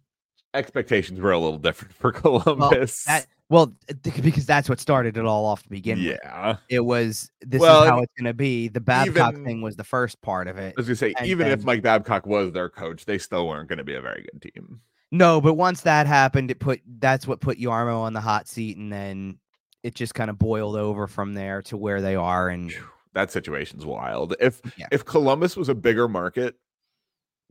Expectations 0.53 1.20
were 1.20 1.32
a 1.32 1.39
little 1.39 1.58
different 1.58 1.93
for 1.95 2.12
Columbus. 2.12 3.03
That 3.05 3.26
well, 3.50 3.74
because 4.04 4.45
that's 4.45 4.68
what 4.70 4.80
started 4.80 5.16
it 5.18 5.26
all 5.26 5.45
off 5.45 5.64
to 5.64 5.70
begin 5.70 6.00
with. 6.00 6.18
yeah, 6.24 6.58
It 6.70 6.82
was 6.82 7.32
this 7.41 7.62
Well, 7.62 7.84
is 7.84 7.89
how 7.89 8.00
it's 8.00 8.14
gonna 8.18 8.34
be. 8.34 8.68
The 8.68 8.82
Babcock 8.82 9.34
even- 9.34 9.45
thing 9.45 9.62
was 9.62 9.76
the 9.76 9.84
first 9.84 10.22
part 10.22 10.48
of 10.48 10.58
it. 10.58 10.74
I 10.78 10.80
was 10.80 10.88
gonna 10.88 10.95
say, 10.98 11.14
And 11.18 11.28
even 11.28 11.48
if 11.48 11.64
Mike 11.64 11.82
Babcock 11.82 12.26
was 12.26 12.52
their 12.52 12.70
coach, 12.70 13.06
they 13.06 13.18
still 13.18 13.48
weren't 13.48 13.70
going 13.70 13.78
to 13.78 13.84
be 13.86 13.95
a 13.95 14.02
very 14.02 14.28
good 14.32 14.41
team. 14.41 14.82
No, 15.12 15.39
but 15.39 15.54
once 15.54 15.82
that 15.82 16.06
happened, 16.08 16.52
it 16.52 16.60
put 16.60 16.82
that's 17.00 17.26
what 17.26 17.39
put 17.39 17.58
Jarmo 17.58 18.00
on 18.02 18.12
the 18.14 18.20
hot 18.22 18.48
seat, 18.48 18.76
and 18.78 18.91
then 18.91 19.38
it 19.84 19.95
just 19.95 20.14
kind 20.14 20.30
of 20.30 20.38
boiled 20.38 20.76
over 20.76 21.08
from 21.08 21.34
there 21.34 21.62
to 21.64 21.78
where 21.78 22.02
they 22.02 22.16
are. 22.16 22.50
And 22.50 22.74
That 23.14 23.32
situation's 23.32 23.86
wild. 23.86 24.36
If 24.41 24.60
Yeah. 24.76 24.88
if 24.91 25.06
Columbus 25.06 25.56
was 25.56 25.70
a 25.70 25.76
bigger 25.76 26.08
market, 26.10 26.56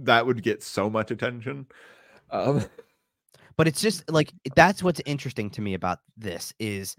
that 0.00 0.26
would 0.26 0.42
get 0.42 0.62
so 0.62 0.90
much 0.90 1.10
attention. 1.10 1.66
Um, 2.30 2.62
but 3.56 3.66
it's 3.68 3.80
just 3.80 4.08
like 4.10 4.32
that's 4.54 4.82
what's 4.82 5.00
interesting 5.06 5.50
to 5.50 5.60
me 5.60 5.74
about 5.74 5.98
this 6.16 6.52
is 6.58 6.96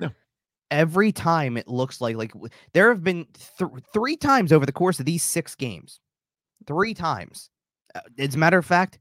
every 0.72 1.12
time 1.12 1.56
it 1.58 1.68
looks 1.68 2.02
like 2.02 2.16
like 2.16 2.32
there 2.74 2.90
have 2.90 3.04
been 3.04 3.26
th- 3.58 3.72
three 3.94 4.18
times 4.18 4.52
over 4.52 4.66
the 4.66 4.72
course 4.72 5.00
of 5.00 5.06
these 5.06 5.24
six 5.24 5.56
games, 5.56 6.00
three 6.66 6.94
times. 6.94 7.50
Uh, 7.96 8.02
as 8.20 8.36
a 8.36 8.38
matter 8.38 8.58
of 8.58 8.66
fact, 8.66 9.00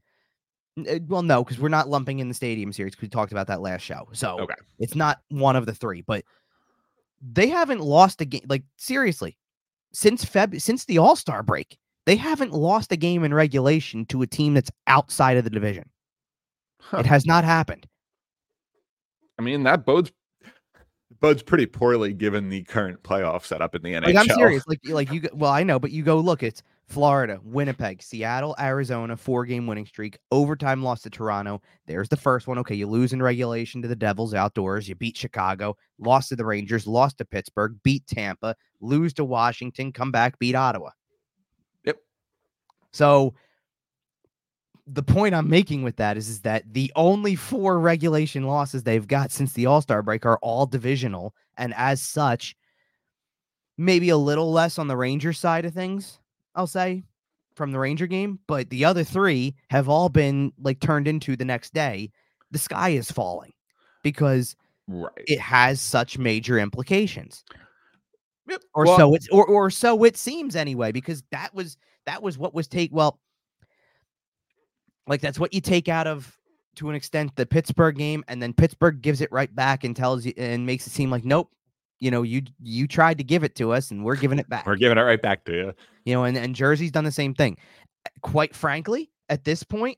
uh, 0.89 0.99
well, 1.07 1.23
no, 1.23 1.43
because 1.43 1.59
we're 1.59 1.67
not 1.69 1.89
lumping 1.89 2.19
in 2.19 2.27
the 2.27 2.33
stadium 2.33 2.71
series. 2.71 2.99
We 3.01 3.07
talked 3.09 3.31
about 3.31 3.47
that 3.47 3.61
last 3.61 3.81
show, 3.81 4.07
so 4.13 4.39
Okay. 4.41 4.55
it's 4.79 4.95
not 4.95 5.19
one 5.29 5.55
of 5.55 5.65
the 5.65 5.73
three. 5.73 6.01
But 6.01 6.23
they 7.21 7.47
haven't 7.47 7.81
lost 7.81 8.21
a 8.21 8.25
game. 8.25 8.45
Like 8.47 8.63
seriously, 8.77 9.37
since 9.91 10.23
Feb 10.23 10.61
since 10.61 10.85
the 10.85 10.99
All 10.99 11.15
Star 11.15 11.43
break, 11.43 11.77
they 12.05 12.15
haven't 12.15 12.53
lost 12.53 12.91
a 12.91 12.95
game 12.97 13.23
in 13.23 13.33
regulation 13.33 14.05
to 14.05 14.21
a 14.21 14.27
team 14.27 14.53
that's 14.53 14.71
outside 14.85 15.35
of 15.37 15.43
the 15.43 15.49
division. 15.49 15.89
Huh. 16.79 16.97
It 16.99 17.05
has 17.05 17.25
not 17.25 17.43
happened. 17.43 17.87
I 19.39 19.41
mean, 19.43 19.63
that 19.63 19.85
bodes 19.85 20.11
bodes 21.19 21.41
pretty 21.43 21.65
poorly 21.65 22.13
given 22.13 22.49
the 22.49 22.63
current 22.63 23.01
playoff 23.03 23.43
setup 23.45 23.75
in 23.75 23.81
the 23.81 23.93
NHL. 23.93 24.05
Like 24.05 24.15
I'm 24.17 24.35
serious. 24.35 24.63
Like 24.67 24.79
like 24.85 25.11
you. 25.11 25.21
go- 25.21 25.29
Well, 25.33 25.51
I 25.51 25.63
know, 25.63 25.79
but 25.79 25.91
you 25.91 26.03
go 26.03 26.19
look. 26.19 26.43
It's 26.43 26.63
Florida, 26.87 27.39
Winnipeg, 27.43 28.01
Seattle, 28.01 28.55
Arizona, 28.59 29.17
four 29.17 29.45
game 29.45 29.67
winning 29.67 29.85
streak, 29.85 30.17
overtime 30.31 30.81
loss 30.81 31.01
to 31.01 31.09
Toronto. 31.09 31.61
There's 31.85 32.07
the 32.09 32.17
first 32.17 32.47
one. 32.47 32.57
Okay, 32.59 32.75
you 32.75 32.87
lose 32.87 33.13
in 33.13 33.21
regulation 33.21 33.81
to 33.81 33.87
the 33.87 33.95
Devils 33.95 34.33
outdoors. 34.33 34.87
You 34.87 34.95
beat 34.95 35.17
Chicago, 35.17 35.75
lost 35.99 36.29
to 36.29 36.35
the 36.35 36.45
Rangers, 36.45 36.87
lost 36.87 37.17
to 37.17 37.25
Pittsburgh, 37.25 37.75
beat 37.83 38.07
Tampa, 38.07 38.55
lose 38.79 39.13
to 39.15 39.25
Washington, 39.25 39.91
come 39.91 40.11
back, 40.11 40.39
beat 40.39 40.55
Ottawa. 40.55 40.91
Yep. 41.83 41.97
So 42.91 43.33
the 44.87 45.03
point 45.03 45.35
I'm 45.35 45.49
making 45.49 45.83
with 45.83 45.97
that 45.97 46.17
is, 46.17 46.29
is 46.29 46.41
that 46.41 46.63
the 46.73 46.91
only 46.95 47.35
four 47.35 47.79
regulation 47.79 48.43
losses 48.47 48.83
they've 48.83 49.07
got 49.07 49.31
since 49.31 49.53
the 49.53 49.65
All 49.65 49.81
Star 49.81 50.01
break 50.01 50.25
are 50.25 50.37
all 50.41 50.65
divisional, 50.65 51.35
and 51.57 51.73
as 51.75 52.01
such, 52.01 52.55
maybe 53.77 54.09
a 54.09 54.17
little 54.17 54.51
less 54.51 54.79
on 54.79 54.87
the 54.87 54.97
Ranger 54.97 55.33
side 55.33 55.65
of 55.65 55.73
things. 55.73 56.19
I'll 56.55 56.67
say 56.67 57.03
from 57.55 57.71
the 57.71 57.79
Ranger 57.79 58.07
game, 58.07 58.39
but 58.47 58.69
the 58.69 58.85
other 58.85 59.03
three 59.03 59.55
have 59.69 59.89
all 59.89 60.09
been 60.09 60.53
like 60.59 60.79
turned 60.79 61.07
into 61.07 61.35
the 61.35 61.45
next 61.45 61.73
day. 61.73 62.11
The 62.51 62.59
sky 62.59 62.89
is 62.89 63.11
falling 63.11 63.51
because 64.03 64.55
right. 64.87 65.11
it 65.27 65.39
has 65.39 65.81
such 65.81 66.17
major 66.17 66.57
implications 66.57 67.43
Yep. 68.49 68.61
or 68.73 68.85
Well, 68.85 68.97
so 68.97 69.15
it's 69.15 69.27
or, 69.29 69.45
or 69.45 69.69
so 69.69 70.03
it 70.03 70.15
seems 70.15 70.55
anyway 70.55 70.91
because 70.91 71.23
that 71.31 71.53
was 71.53 71.77
that 72.05 72.23
was 72.23 72.37
what 72.37 72.53
was 72.53 72.67
take 72.67 72.91
well 72.93 73.19
like 75.07 75.21
that's 75.21 75.39
what 75.39 75.53
you 75.53 75.61
take 75.61 75.87
out 75.87 76.07
of 76.07 76.37
to 76.75 76.89
an 76.89 76.95
extent 76.95 77.35
the 77.35 77.45
Pittsburgh 77.45 77.97
game 77.97 78.23
and 78.27 78.41
then 78.41 78.53
Pittsburgh 78.53 79.01
gives 79.01 79.21
it 79.21 79.31
right 79.31 79.53
back 79.55 79.83
and 79.83 79.95
tells 79.95 80.25
you 80.25 80.33
and 80.37 80.65
makes 80.65 80.85
it 80.85 80.91
seem 80.91 81.09
like 81.09 81.25
nope 81.25 81.51
you 81.99 82.11
know 82.11 82.21
you 82.21 82.41
you 82.61 82.87
tried 82.87 83.17
to 83.17 83.23
give 83.23 83.43
it 83.43 83.55
to 83.55 83.71
us 83.71 83.91
and 83.91 84.03
we're 84.03 84.15
giving 84.15 84.39
it 84.39 84.47
back 84.49 84.65
We're 84.65 84.75
giving 84.75 84.97
it 84.97 85.01
right 85.01 85.21
back 85.21 85.43
to 85.45 85.53
you. 85.53 85.73
you 86.05 86.13
know 86.13 86.23
and, 86.25 86.37
and 86.37 86.55
Jersey's 86.55 86.91
done 86.91 87.03
the 87.03 87.11
same 87.11 87.33
thing 87.33 87.57
quite 88.21 88.55
frankly 88.55 89.09
at 89.29 89.43
this 89.43 89.63
point 89.63 89.97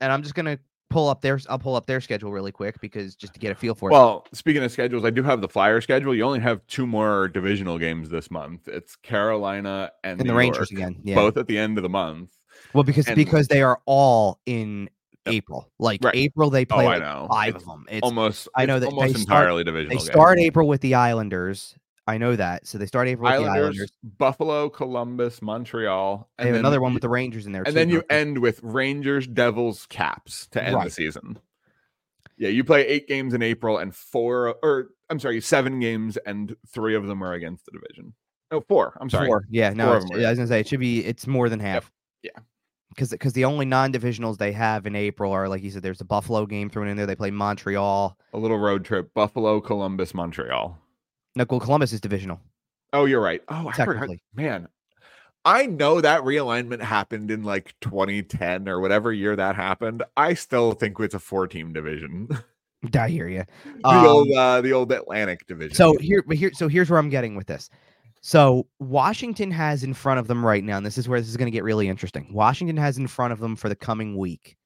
and 0.00 0.12
I'm 0.12 0.22
just 0.22 0.34
going 0.34 0.46
to 0.46 0.58
pull 0.88 1.08
up 1.08 1.20
their 1.20 1.38
I'll 1.48 1.58
pull 1.58 1.74
up 1.74 1.86
their 1.86 2.00
schedule 2.00 2.32
really 2.32 2.52
quick 2.52 2.80
because 2.80 3.14
just 3.14 3.34
to 3.34 3.40
get 3.40 3.52
a 3.52 3.54
feel 3.54 3.74
for 3.74 3.90
it 3.90 3.92
Well, 3.92 4.26
speaking 4.32 4.62
of 4.62 4.70
schedules, 4.70 5.04
I 5.04 5.10
do 5.10 5.22
have 5.22 5.40
the 5.40 5.48
Flyer 5.48 5.80
schedule. 5.80 6.14
You 6.14 6.22
only 6.22 6.40
have 6.40 6.66
two 6.68 6.86
more 6.86 7.28
divisional 7.28 7.78
games 7.78 8.08
this 8.08 8.30
month. 8.30 8.68
It's 8.68 8.96
Carolina 8.96 9.90
and, 10.04 10.12
and 10.12 10.20
the 10.20 10.32
New 10.32 10.38
Rangers 10.38 10.70
York, 10.70 10.90
again 10.90 11.00
yeah 11.02 11.16
both 11.16 11.36
at 11.36 11.46
the 11.46 11.58
end 11.58 11.76
of 11.78 11.82
the 11.82 11.88
month. 11.88 12.35
Well, 12.74 12.84
because 12.84 13.06
And- 13.06 13.16
because 13.16 13.48
they 13.48 13.62
are 13.62 13.80
all 13.86 14.40
in 14.46 14.88
Yep. 15.26 15.34
April. 15.34 15.70
Like 15.78 16.04
Right. 16.04 16.14
April, 16.14 16.50
they 16.50 16.62
Oh, 16.62 16.74
play 16.76 16.86
I 16.86 16.88
like 16.88 17.02
know. 17.02 17.26
five 17.30 17.54
It's 17.56 17.64
of 17.64 17.68
them. 17.70 17.86
It's 17.88 18.02
almost 18.04 18.48
I 18.54 18.64
know 18.66 18.78
that 18.78 18.86
they 18.90 18.94
almost 18.94 19.18
start- 19.22 19.40
entirely 19.42 19.64
divisional. 19.64 19.88
they 19.90 19.94
games. 19.96 20.06
start 20.06 20.38
April 20.38 20.68
with 20.68 20.80
the 20.82 20.94
Islanders. 20.94 21.74
I 22.06 22.18
know 22.18 22.36
that. 22.36 22.68
So 22.68 22.78
they 22.78 22.86
start 22.86 23.08
April 23.08 23.24
with 23.28 23.40
the 23.40 23.44
Islanders, 23.48 23.64
Islanders. 23.64 23.92
Buffalo, 24.04 24.68
Columbus, 24.68 25.42
Montreal, 25.42 26.30
They 26.38 26.44
have 26.44 26.52
then 26.52 26.60
another 26.60 26.80
one 26.80 26.94
with 26.94 27.02
the 27.02 27.08
Rangers 27.08 27.46
in 27.46 27.52
there. 27.52 27.62
and 27.62 27.66
too, 27.66 27.74
then 27.74 27.88
you 27.88 27.94
don't 28.02 28.12
end 28.12 28.38
with 28.38 28.60
Rangers, 28.62 29.26
Devils, 29.26 29.86
Caps 29.86 30.46
to 30.52 30.62
end 30.62 30.80
the 30.80 30.90
season. 30.90 31.40
Yeah, 32.38 32.50
you 32.50 32.62
play 32.62 32.86
eight 32.86 33.08
games 33.08 33.34
in 33.34 33.42
April 33.42 33.78
and 33.78 33.92
four, 33.96 34.54
or 34.62 34.90
I'm 35.10 35.18
sorry, 35.18 35.40
seven 35.40 35.80
games, 35.80 36.16
and 36.18 36.54
three 36.68 36.94
of 36.94 37.06
them 37.06 37.24
are 37.24 37.32
against 37.32 37.64
the 37.64 37.72
division. 37.72 38.14
Oh, 38.52 38.60
four. 38.60 38.96
I'm 39.00 39.10
sorry. 39.10 39.26
Four. 39.26 39.44
Yeah, 39.50 39.70
no, 39.70 39.86
Four 39.86 39.96
of 39.96 40.02
it's- 40.04 40.10
them 40.12 40.20
are- 40.24 40.26
I 40.26 40.30
was 40.30 40.38
gonna 40.38 40.46
say 40.48 40.60
it 40.60 40.68
should 40.68 40.78
be. 40.78 41.04
It's 41.04 41.26
more 41.26 41.48
than 41.48 41.58
half. 41.58 41.90
Yeah. 42.22 42.30
Because 42.96 43.10
because 43.10 43.34
the 43.34 43.44
only 43.44 43.66
non-divisionals 43.66 44.38
they 44.38 44.52
have 44.52 44.86
in 44.86 44.96
April 44.96 45.30
are 45.32 45.48
like 45.48 45.62
you 45.62 45.70
said. 45.70 45.82
There's 45.82 46.00
a 46.00 46.04
Buffalo 46.04 46.46
game 46.46 46.70
thrown 46.70 46.88
in 46.88 46.96
there. 46.96 47.06
They 47.06 47.14
play 47.14 47.30
Montreal. 47.30 48.16
A 48.32 48.38
little 48.38 48.58
road 48.58 48.84
trip: 48.84 49.12
Buffalo, 49.12 49.60
Columbus, 49.60 50.14
Montreal. 50.14 50.78
No, 51.36 51.44
well, 51.48 51.60
Columbus 51.60 51.92
is 51.92 52.00
divisional. 52.00 52.40
Oh, 52.94 53.04
you're 53.04 53.20
right. 53.20 53.42
Oh, 53.48 53.68
I 53.68 53.72
forgot. 53.72 53.86
Technically. 53.86 54.22
Man, 54.34 54.68
I 55.44 55.66
know 55.66 56.00
that 56.00 56.22
realignment 56.22 56.80
happened 56.80 57.30
in 57.30 57.44
like 57.44 57.74
2010 57.82 58.68
or 58.68 58.80
whatever 58.80 59.12
year 59.12 59.36
that 59.36 59.54
happened. 59.54 60.02
I 60.16 60.34
still 60.34 60.72
think 60.72 60.98
it's 60.98 61.14
a 61.14 61.20
four-team 61.20 61.72
division. 61.72 62.28
I 62.98 63.08
hear 63.08 63.28
you. 63.28 63.44
the 63.64 63.88
Um, 63.88 64.06
old, 64.06 64.32
uh, 64.32 64.60
the 64.60 64.72
old 64.72 64.90
Atlantic 64.92 65.46
division. 65.46 65.74
So 65.74 65.96
here, 65.98 66.24
but 66.26 66.36
here, 66.36 66.50
so 66.52 66.68
here's 66.68 66.90
where 66.90 66.98
I'm 66.98 67.10
getting 67.10 67.36
with 67.36 67.46
this. 67.46 67.70
So 68.26 68.66
Washington 68.80 69.52
has 69.52 69.84
in 69.84 69.94
front 69.94 70.18
of 70.18 70.26
them 70.26 70.44
right 70.44 70.64
now, 70.64 70.78
and 70.78 70.84
this 70.84 70.98
is 70.98 71.08
where 71.08 71.20
this 71.20 71.28
is 71.28 71.36
going 71.36 71.46
to 71.46 71.52
get 71.52 71.62
really 71.62 71.86
interesting. 71.86 72.26
Washington 72.32 72.76
has 72.76 72.98
in 72.98 73.06
front 73.06 73.32
of 73.32 73.38
them 73.38 73.54
for 73.54 73.68
the 73.68 73.76
coming 73.76 74.16
week, 74.16 74.56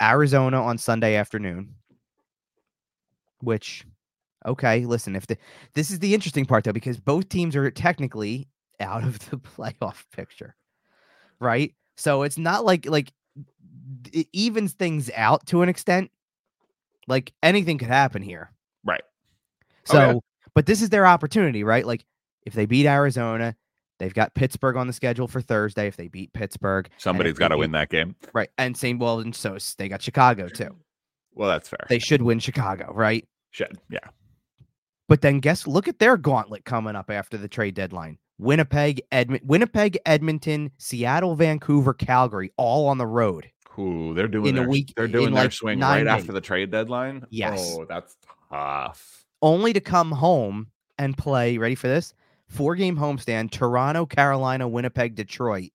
Arizona 0.00 0.62
on 0.62 0.78
Sunday 0.78 1.16
afternoon. 1.16 1.74
Which, 3.40 3.84
okay, 4.46 4.86
listen, 4.86 5.16
if 5.16 5.26
the 5.26 5.36
this 5.74 5.90
is 5.90 5.98
the 5.98 6.14
interesting 6.14 6.46
part 6.46 6.62
though, 6.62 6.72
because 6.72 7.00
both 7.00 7.28
teams 7.28 7.56
are 7.56 7.68
technically 7.72 8.46
out 8.78 9.02
of 9.02 9.18
the 9.28 9.36
playoff 9.38 10.04
picture, 10.14 10.54
right? 11.40 11.74
So 11.96 12.22
it's 12.22 12.38
not 12.38 12.64
like 12.64 12.86
like 12.86 13.12
it 14.12 14.28
evens 14.32 14.74
things 14.74 15.10
out 15.16 15.44
to 15.46 15.62
an 15.62 15.68
extent. 15.68 16.12
Like 17.08 17.32
anything 17.42 17.76
could 17.76 17.88
happen 17.88 18.22
here. 18.22 18.52
right. 18.84 19.02
So, 19.84 19.98
Oh, 19.98 20.10
yeah. 20.12 20.18
but 20.54 20.66
this 20.66 20.80
is 20.80 20.90
their 20.90 21.08
opportunity, 21.08 21.64
right? 21.64 21.84
Like 21.84 22.04
if 22.46 22.54
they 22.54 22.66
beat 22.66 22.86
Arizona, 22.86 23.54
they've 23.98 24.14
got 24.14 24.34
Pittsburgh 24.34 24.76
on 24.76 24.86
the 24.86 24.92
schedule 24.92 25.28
for 25.28 25.40
Thursday. 25.40 25.86
If 25.86 25.96
they 25.96 26.08
beat 26.08 26.32
Pittsburgh, 26.32 26.88
somebody's 26.98 27.38
got 27.38 27.48
to 27.48 27.58
win 27.58 27.72
that 27.72 27.88
game. 27.90 28.16
right? 28.32 28.50
And 28.58 28.76
same, 28.76 28.98
well, 28.98 29.20
and 29.20 29.34
so 29.34 29.58
they 29.78 29.88
got 29.88 30.02
Chicago 30.02 30.48
too. 30.48 30.76
Well, 31.34 31.48
that's 31.48 31.68
fair. 31.68 31.86
They 31.88 31.98
should 31.98 32.22
win 32.22 32.38
Chicago, 32.38 32.92
right? 32.92 33.26
should. 33.50 33.78
Yeah. 33.88 33.98
But 35.08 35.22
then 35.22 35.40
guess, 35.40 35.66
look 35.66 35.88
at 35.88 35.98
their 35.98 36.16
gauntlet 36.16 36.64
coming 36.64 36.94
up 36.94 37.10
after 37.10 37.36
the 37.36 37.48
trade 37.48 37.74
deadline: 37.74 38.18
Winnipeg, 38.38 39.02
Edmont, 39.10 39.44
Winnipeg, 39.44 39.98
Edmonton, 40.06 40.70
Seattle, 40.78 41.34
Vancouver, 41.34 41.92
Calgary, 41.94 42.52
all 42.56 42.86
on 42.86 42.98
the 42.98 43.06
road. 43.06 43.50
Ooh, 43.78 44.14
they're 44.14 44.28
doing 44.28 44.46
In 44.48 44.54
their, 44.56 44.68
week- 44.68 44.92
They're 44.96 45.08
doing 45.08 45.32
their 45.32 45.44
like, 45.44 45.52
swing 45.52 45.80
right 45.80 46.06
after 46.06 46.32
the 46.32 46.40
trade 46.40 46.70
deadline. 46.70 47.24
Yes. 47.30 47.76
Oh, 47.78 47.86
that's 47.88 48.16
tough. 48.50 49.24
only 49.42 49.72
to 49.72 49.80
come 49.80 50.10
home 50.12 50.68
and 50.98 51.16
play. 51.16 51.56
Ready 51.58 51.74
for 51.74 51.88
this? 51.88 52.14
Four 52.50 52.74
game 52.74 52.96
homestand: 52.96 53.52
Toronto, 53.52 54.04
Carolina, 54.06 54.66
Winnipeg, 54.66 55.14
Detroit. 55.14 55.70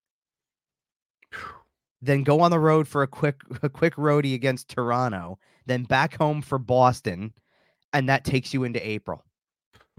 Then 2.02 2.24
go 2.24 2.42
on 2.42 2.52
the 2.52 2.60
road 2.60 2.86
for 2.88 3.02
a 3.02 3.08
quick 3.08 3.38
a 3.64 3.70
quick 3.70 3.96
roadie 3.96 4.36
against 4.36 4.70
Toronto. 4.70 5.40
Then 5.66 5.84
back 5.84 6.18
home 6.18 6.42
for 6.42 6.60
Boston, 6.60 7.34
and 7.94 8.10
that 8.10 8.26
takes 8.26 8.54
you 8.54 8.66
into 8.66 8.86
April. 8.88 9.24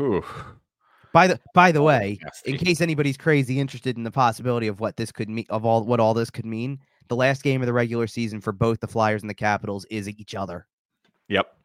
Ooh. 0.00 0.22
By 1.14 1.28
the 1.28 1.40
by 1.54 1.72
the 1.72 1.82
way, 1.82 2.18
in 2.44 2.58
case 2.58 2.82
anybody's 2.82 3.16
crazy 3.16 3.58
interested 3.58 3.96
in 3.96 4.04
the 4.04 4.10
possibility 4.10 4.66
of 4.66 4.78
what 4.78 4.98
this 4.98 5.10
could 5.10 5.30
mean 5.30 5.46
of 5.48 5.64
all 5.64 5.82
what 5.82 5.98
all 5.98 6.12
this 6.12 6.28
could 6.28 6.44
mean, 6.44 6.78
the 7.08 7.16
last 7.16 7.42
game 7.42 7.62
of 7.62 7.66
the 7.66 7.72
regular 7.72 8.06
season 8.06 8.42
for 8.42 8.52
both 8.52 8.80
the 8.80 8.86
Flyers 8.86 9.22
and 9.22 9.30
the 9.30 9.34
Capitals 9.34 9.86
is 9.86 10.10
each 10.10 10.34
other. 10.34 10.66
Yep. 11.28 11.56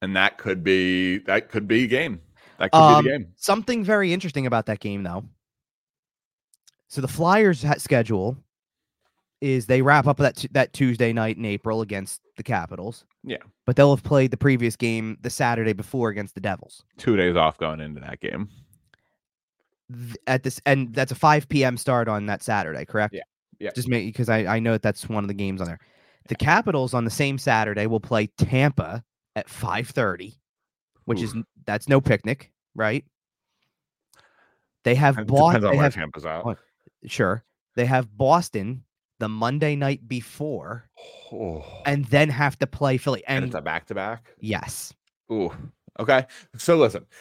And 0.00 0.16
that 0.16 0.38
could 0.38 0.64
be 0.64 1.18
that 1.18 1.50
could 1.50 1.68
be 1.68 1.84
a 1.84 1.86
game. 1.86 2.22
That 2.58 2.70
could 2.72 2.78
Um, 2.78 3.04
be 3.04 3.10
the 3.10 3.18
game. 3.18 3.32
Something 3.36 3.84
very 3.84 4.12
interesting 4.12 4.46
about 4.46 4.66
that 4.66 4.80
game, 4.80 5.02
though. 5.02 5.24
So 6.88 7.00
the 7.00 7.08
Flyers' 7.08 7.64
schedule 7.78 8.36
is 9.40 9.66
they 9.66 9.82
wrap 9.82 10.06
up 10.06 10.16
that 10.18 10.36
t- 10.36 10.48
that 10.52 10.72
Tuesday 10.72 11.12
night 11.12 11.36
in 11.36 11.44
April 11.44 11.82
against 11.82 12.20
the 12.36 12.42
Capitals. 12.42 13.04
Yeah. 13.28 13.38
but 13.66 13.74
they'll 13.74 13.92
have 13.94 14.04
played 14.04 14.30
the 14.30 14.36
previous 14.36 14.76
game 14.76 15.18
the 15.22 15.30
Saturday 15.30 15.72
before 15.72 16.10
against 16.10 16.36
the 16.36 16.40
Devils. 16.40 16.84
Two 16.96 17.16
days 17.16 17.34
off 17.34 17.58
going 17.58 17.80
into 17.80 18.00
that 18.00 18.20
game. 18.20 18.48
Th- 19.92 20.16
At 20.28 20.44
this, 20.44 20.60
and 20.64 20.94
that's 20.94 21.10
a 21.10 21.16
5 21.16 21.48
p.m. 21.48 21.76
start 21.76 22.06
on 22.08 22.26
that 22.26 22.42
Saturday, 22.44 22.84
correct? 22.84 23.14
Yeah, 23.14 23.22
yeah. 23.58 23.70
Just 23.74 23.88
make 23.88 24.06
because 24.06 24.28
I 24.28 24.46
I 24.46 24.58
know 24.60 24.72
that 24.72 24.82
that's 24.82 25.08
one 25.08 25.24
of 25.24 25.28
the 25.28 25.34
games 25.34 25.60
on 25.60 25.66
there. 25.66 25.80
The 26.28 26.36
Capitals 26.36 26.94
on 26.94 27.04
the 27.04 27.10
same 27.10 27.36
Saturday 27.38 27.86
will 27.86 28.00
play 28.00 28.28
Tampa 28.38 29.02
at 29.34 29.48
5:30, 29.48 30.36
which 31.06 31.22
is 31.22 31.34
that's 31.64 31.88
no 31.88 32.00
picnic, 32.00 32.52
right? 32.74 33.04
They 34.84 34.94
have 34.94 35.18
It 35.18 35.26
bought. 35.26 35.50
depends 35.54 35.64
on 35.66 35.76
where 35.76 35.90
Tampa's. 35.90 36.24
Oh, 36.24 36.56
Sure. 37.06 37.42
They 37.74 37.86
have 37.86 38.16
Boston 38.16 38.84
the 39.18 39.28
Monday 39.28 39.76
night 39.76 40.06
before 40.08 40.88
Oh. 41.32 41.64
and 41.84 42.04
then 42.06 42.28
have 42.28 42.58
to 42.60 42.66
play 42.66 42.96
Philly. 42.98 43.22
and 43.26 43.38
And 43.38 43.46
it's 43.46 43.54
a 43.54 43.60
back 43.62 43.86
to 43.86 43.94
back. 43.94 44.34
yes. 44.40 44.92
Ooh. 45.32 45.52
Okay. 45.98 46.26
So 46.56 46.76
listen. 46.76 47.06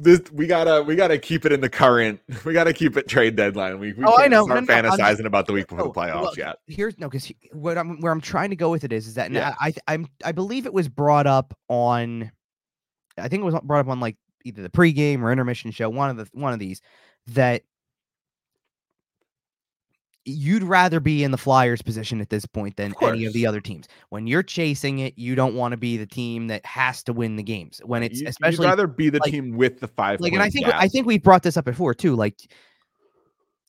This 0.00 0.20
we 0.30 0.46
gotta 0.46 0.82
we 0.82 0.94
gotta 0.94 1.18
keep 1.18 1.44
it 1.46 1.50
in 1.50 1.60
the 1.60 1.68
current. 1.68 2.20
We 2.44 2.52
gotta 2.52 2.72
keep 2.74 2.96
it 2.96 3.08
trade 3.08 3.36
deadline. 3.36 3.80
We, 3.80 3.94
we 3.94 4.04
Oh, 4.04 4.16
I 4.16 4.28
know. 4.28 4.44
start 4.44 4.64
No, 4.64 4.72
no, 4.74 4.74
I'm 4.74 4.84
just- 4.98 5.00
fantasizing 5.00 5.24
about 5.26 5.46
the 5.46 5.54
week 5.54 5.66
before 5.66 5.86
No, 5.86 5.92
the 5.92 5.98
playoffs 5.98 6.22
well, 6.22 6.34
yet. 6.36 6.56
Here's 6.66 6.98
no 6.98 7.08
because 7.08 7.32
what 7.52 7.78
I'm 7.78 7.98
where 8.00 8.12
I'm 8.12 8.20
trying 8.20 8.50
to 8.50 8.56
go 8.56 8.70
with 8.70 8.84
it 8.84 8.92
is 8.92 9.06
is 9.08 9.14
that 9.14 9.32
Yeah. 9.32 9.54
I, 9.58 9.68
I 9.86 9.94
I'm 9.94 10.06
I 10.24 10.32
believe 10.32 10.66
it 10.66 10.74
was 10.74 10.88
brought 10.88 11.26
up 11.26 11.56
on 11.68 12.30
I 13.18 13.28
think 13.28 13.42
it 13.42 13.44
was 13.44 13.54
brought 13.62 13.80
up 13.80 13.88
on 13.88 14.00
like 14.00 14.16
either 14.44 14.62
the 14.62 14.70
pregame 14.70 15.22
or 15.22 15.30
intermission 15.32 15.70
show, 15.70 15.88
one 15.88 16.10
of 16.10 16.16
the 16.16 16.28
one 16.32 16.52
of 16.52 16.58
these, 16.58 16.80
that 17.28 17.62
you'd 20.24 20.62
rather 20.62 21.00
be 21.00 21.24
in 21.24 21.32
the 21.32 21.36
Flyers 21.38 21.82
position 21.82 22.20
at 22.20 22.30
this 22.30 22.46
point 22.46 22.76
than 22.76 22.94
any 23.02 23.24
of 23.24 23.32
the 23.32 23.44
other 23.44 23.60
teams. 23.60 23.88
When 24.10 24.28
you're 24.28 24.44
chasing 24.44 25.00
it, 25.00 25.14
you 25.18 25.34
don't 25.34 25.56
want 25.56 25.72
to 25.72 25.76
be 25.76 25.96
the 25.96 26.06
team 26.06 26.46
that 26.46 26.64
has 26.64 27.02
to 27.04 27.12
win 27.12 27.34
the 27.34 27.42
games. 27.42 27.80
When 27.84 28.04
it's 28.04 28.20
You- 28.20 28.28
especially 28.28 28.64
you'd 28.66 28.70
rather 28.70 28.86
be 28.86 29.10
the 29.10 29.18
like- 29.18 29.32
team 29.32 29.56
with 29.56 29.80
the 29.80 29.88
five. 29.88 30.20
like 30.20 30.32
and 30.32 30.42
I 30.42 30.48
think 30.48 30.66
gap. 30.66 30.76
I 30.80 30.86
think 30.86 31.06
we've 31.06 31.22
brought 31.22 31.42
this 31.42 31.56
up 31.56 31.64
before 31.64 31.92
too. 31.92 32.14
Like 32.14 32.36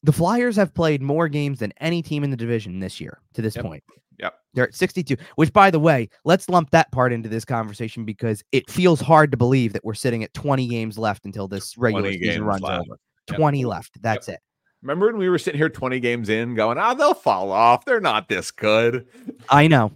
the 0.03 0.11
Flyers 0.13 0.55
have 0.57 0.73
played 0.73 1.01
more 1.01 1.27
games 1.27 1.59
than 1.59 1.73
any 1.77 2.01
team 2.01 2.23
in 2.23 2.29
the 2.29 2.37
division 2.37 2.79
this 2.79 2.99
year 3.01 3.19
to 3.33 3.41
this 3.41 3.55
Yep. 3.55 3.65
point. 3.65 3.83
Yep. 4.19 4.33
They're 4.53 4.67
at 4.67 4.75
62, 4.75 5.15
which 5.35 5.51
by 5.51 5.71
the 5.71 5.79
way, 5.79 6.09
let's 6.25 6.47
lump 6.49 6.69
that 6.71 6.91
part 6.91 7.11
into 7.11 7.27
this 7.29 7.45
conversation 7.45 8.05
because 8.05 8.43
it 8.51 8.69
feels 8.69 9.01
hard 9.01 9.31
to 9.31 9.37
believe 9.37 9.73
that 9.73 9.83
we're 9.83 9.93
sitting 9.95 10.23
at 10.23 10.33
20 10.33 10.67
games 10.67 10.97
left 10.97 11.25
until 11.25 11.47
this 11.47 11.77
regular 11.77 12.11
season 12.11 12.43
runs 12.43 12.61
left. 12.61 12.81
over. 12.87 12.99
Yep. 13.29 13.37
20 13.39 13.65
left. 13.65 14.01
That's 14.01 14.27
it. 14.27 14.39
Remember 14.83 15.07
when 15.07 15.17
we 15.17 15.29
were 15.29 15.37
sitting 15.39 15.57
here 15.57 15.69
20 15.69 15.99
games 16.01 16.27
in 16.29 16.55
going, 16.55 16.77
oh, 16.77 16.93
they'll 16.93 17.13
fall 17.13 17.51
off. 17.51 17.85
They're 17.85 18.01
not 18.01 18.27
this 18.27 18.51
good. 18.51 19.07
I 19.49 19.67
know. 19.67 19.93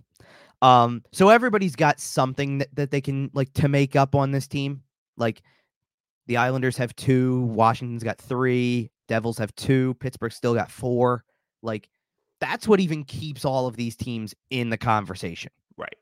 Um, 0.61 1.03
so 1.11 1.29
everybody's 1.29 1.75
got 1.75 1.99
something 1.99 2.59
that, 2.59 2.73
that 2.75 2.89
they 2.89 3.01
can 3.01 3.29
like 3.33 3.51
to 3.53 3.67
make 3.67 3.95
up 3.95 4.15
on 4.15 4.31
this 4.31 4.47
team. 4.47 4.81
Like 5.17 5.41
the 6.27 6.37
Islanders 6.37 6.77
have 6.77 6.95
two, 6.95 7.41
Washington's 7.41 8.03
got 8.03 8.17
three, 8.17 8.89
Devils 9.07 9.37
have 9.37 9.55
two, 9.55 9.93
Pittsburgh 9.95 10.31
still 10.31 10.53
got 10.53 10.71
four. 10.71 11.23
Like 11.61 11.89
that's 12.39 12.67
what 12.67 12.79
even 12.79 13.03
keeps 13.03 13.45
all 13.45 13.67
of 13.67 13.75
these 13.75 13.95
teams 13.95 14.33
in 14.49 14.69
the 14.69 14.77
conversation. 14.77 15.51
Right. 15.77 15.95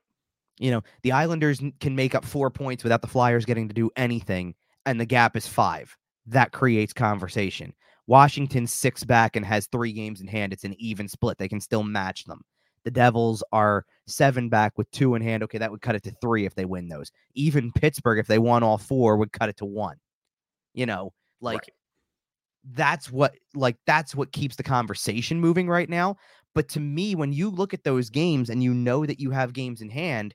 You 0.57 0.71
know, 0.71 0.81
the 1.03 1.11
Islanders 1.11 1.61
can 1.79 1.95
make 1.95 2.15
up 2.15 2.25
four 2.25 2.49
points 2.49 2.83
without 2.83 3.01
the 3.01 3.07
Flyers 3.07 3.45
getting 3.45 3.67
to 3.67 3.73
do 3.73 3.89
anything, 3.95 4.55
and 4.85 4.99
the 4.99 5.05
gap 5.05 5.35
is 5.35 5.47
five. 5.47 5.95
That 6.27 6.51
creates 6.51 6.93
conversation. 6.93 7.73
Washington's 8.07 8.71
six 8.71 9.03
back 9.03 9.35
and 9.35 9.45
has 9.45 9.67
three 9.67 9.91
games 9.91 10.21
in 10.21 10.27
hand. 10.27 10.53
It's 10.53 10.63
an 10.63 10.75
even 10.77 11.07
split. 11.07 11.37
They 11.37 11.47
can 11.47 11.59
still 11.59 11.83
match 11.83 12.25
them. 12.25 12.41
The 12.83 12.91
Devils 12.91 13.43
are 13.51 13.85
seven 14.05 14.47
back 14.47 14.77
with 14.77 14.89
two 14.91 15.15
in 15.15 15.21
hand. 15.21 15.41
Okay, 15.43 15.57
that 15.57 15.71
would 15.71 15.81
cut 15.81 15.95
it 15.95 16.03
to 16.03 16.11
three 16.21 16.45
if 16.45 16.53
they 16.53 16.65
win 16.65 16.87
those. 16.87 17.11
Even 17.33 17.71
Pittsburgh, 17.71 18.19
if 18.19 18.27
they 18.27 18.37
won 18.37 18.61
all 18.61 18.77
four, 18.77 19.17
would 19.17 19.31
cut 19.31 19.49
it 19.49 19.57
to 19.57 19.65
one. 19.65 19.97
You 20.73 20.85
know, 20.85 21.13
like 21.41 21.57
Right. 21.57 21.69
That's 22.71 23.11
what 23.11 23.35
like 23.53 23.77
that's 23.85 24.15
what 24.15 24.31
keeps 24.31 24.55
the 24.55 24.63
conversation 24.63 25.39
moving 25.39 25.67
right 25.67 25.89
now. 25.89 26.17
But 26.53 26.69
to 26.69 26.79
me, 26.79 27.15
when 27.15 27.33
you 27.33 27.49
look 27.49 27.73
at 27.73 27.83
those 27.83 28.09
games 28.09 28.49
and 28.49 28.63
you 28.63 28.73
know 28.73 29.05
that 29.05 29.19
you 29.19 29.31
have 29.31 29.53
games 29.53 29.81
in 29.81 29.89
hand, 29.89 30.33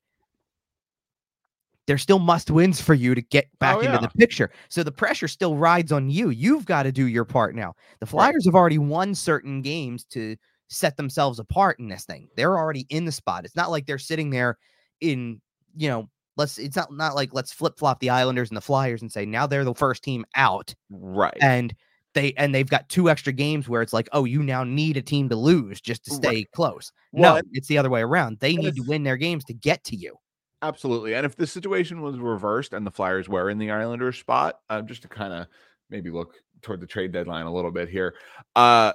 they're 1.87 1.99
still 1.99 2.19
must 2.19 2.51
wins 2.51 2.81
for 2.81 2.95
you 2.95 3.15
to 3.15 3.23
get 3.23 3.47
oh, 3.47 3.57
back 3.59 3.77
Oh, 3.77 3.81
into 3.81 3.93
yeah. 3.95 4.01
the 4.01 4.09
picture. 4.19 4.51
So 4.69 4.83
the 4.83 4.93
pressure 4.93 5.29
still 5.29 5.57
rides 5.57 5.93
on 5.93 6.11
you. 6.11 6.31
You've 6.31 6.67
got 6.67 6.85
to 6.85 6.93
do 6.93 7.07
your 7.07 7.25
part 7.25 7.55
now. 7.55 7.75
The. 8.01 8.07
Flyers 8.07 8.45
have 8.45 8.55
already 8.55 8.79
won 8.79 9.15
certain 9.15 9.63
games 9.63 10.05
to 10.11 10.37
set 10.69 10.97
themselves 10.97 11.39
apart 11.39 11.81
in 11.81 11.89
this 11.89 12.05
thing. 12.05 12.29
They're 12.37 12.57
already 12.57 12.87
in 12.91 13.07
the 13.07 13.13
spot. 13.13 13.45
It's 13.45 13.57
not 13.57 13.71
like 13.71 13.87
they're 13.87 13.99
sitting 13.99 14.31
there 14.31 14.57
in, 15.01 15.41
you 15.75 15.89
know, 15.89 16.09
let's 16.37 16.59
it's 16.59 16.77
not 16.77 16.93
not 16.93 17.15
like 17.17 17.31
let's 17.33 17.53
flip-flop 17.53 17.99
the 17.99 18.11
Islanders 18.11 18.51
and 18.51 18.57
the 18.57 18.63
Flyers 18.63 19.03
and 19.03 19.11
say 19.11 19.27
now 19.27 19.47
they're 19.47 19.65
the 19.65 19.75
first 19.75 20.05
team 20.05 20.25
out 20.37 20.75
Right. 20.91 21.37
and 21.41 21.75
they 22.15 22.33
and 22.37 22.55
they've 22.55 22.69
got 22.69 22.89
two 22.89 23.09
extra 23.09 23.33
games 23.33 23.69
where 23.69 23.83
it's 23.83 23.93
like, 23.93 24.09
oh, 24.13 24.25
you 24.25 24.43
now 24.43 24.65
need 24.65 24.97
a 24.97 25.03
team 25.03 25.29
to 25.29 25.37
lose 25.37 25.81
just 25.81 26.05
to 26.05 26.13
Right. 26.13 26.23
stay 26.23 26.45
close. 26.55 26.93
Well, 27.13 27.37
no, 27.37 27.43
it's 27.53 27.69
the 27.69 27.79
other 27.79 27.91
way 27.91 28.03
around. 28.03 28.39
They 28.41 28.57
need 28.57 28.77
to 28.77 28.83
win 28.83 29.03
their 29.03 29.17
games 29.17 29.45
to 29.45 29.55
get 29.55 29.85
to 29.85 29.97
you. 29.97 30.17
Absolutely. 30.63 31.15
And 31.15 31.25
if 31.25 31.37
the 31.37 31.47
situation 31.47 32.03
was 32.03 32.19
reversed 32.19 32.75
and 32.75 32.87
the 32.87 32.91
Flyers 32.91 33.29
were 33.29 33.49
in 33.49 33.59
the 33.59 33.71
Islanders 33.71 34.19
spot, 34.19 34.61
um, 34.69 34.87
just 34.87 35.03
to 35.03 35.09
kind 35.09 35.33
of 35.33 35.47
maybe 35.89 36.11
look 36.11 36.35
toward 36.63 36.81
the 36.81 36.87
trade 36.87 37.13
deadline 37.13 37.47
a 37.47 37.53
little 37.53 37.71
bit 37.71 37.89
here. 37.89 38.15
Uh, 38.55 38.93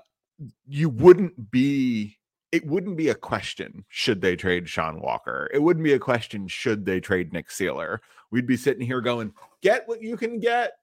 you 0.68 0.90
wouldn't 0.90 1.52
be. 1.52 2.18
It 2.52 2.66
wouldn't 2.66 2.96
be 2.96 3.10
a 3.10 3.16
question 3.16 3.84
should 3.90 4.22
they 4.22 4.36
trade 4.36 4.70
Sean 4.70 5.02
Walker. 5.02 5.50
It 5.54 5.60
wouldn't 5.62 5.84
be 5.84 5.94
a 5.94 6.00
question 6.00 6.48
should 6.48 6.86
they 6.86 7.00
trade 7.00 7.34
Nick 7.34 7.50
Seeler. 7.50 8.00
We'd 8.32 8.46
be 8.48 8.56
sitting 8.58 8.86
here 8.86 9.02
going, 9.02 9.34
"Get 9.62 9.88
what 9.88 10.02
you 10.02 10.16
can 10.16 10.40
get, 10.40 10.74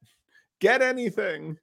get 0.61 0.83
anything," 0.83 1.57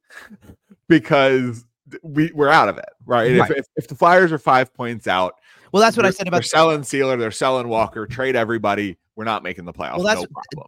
because 0.90 1.64
we 2.02 2.30
we're 2.34 2.50
out 2.50 2.68
of 2.68 2.76
it, 2.76 2.84
right? 3.06 3.38
Right. 3.38 3.50
If, 3.50 3.56
if 3.58 3.66
if 3.76 3.88
the 3.88 3.94
Flyers 3.94 4.30
are 4.32 4.38
five 4.38 4.72
points 4.74 5.06
out, 5.06 5.36
Well, 5.72 5.82
that's 5.82 5.96
what 5.96 6.04
I 6.04 6.08
they're- 6.08 6.12
said 6.12 6.26
They're 6.26 6.32
about 6.38 6.44
selling 6.44 6.80
Seeler. 6.82 7.18
They're 7.18 7.30
selling 7.30 7.68
Walker. 7.68 8.06
Trade 8.06 8.36
everybody. 8.36 8.98
We're 9.16 9.24
not 9.24 9.42
making 9.42 9.64
the 9.64 9.72
playoffs. 9.72 9.96
Well, 9.98 10.06
that's 10.06 10.20
no 10.20 10.26
problem. 10.54 10.66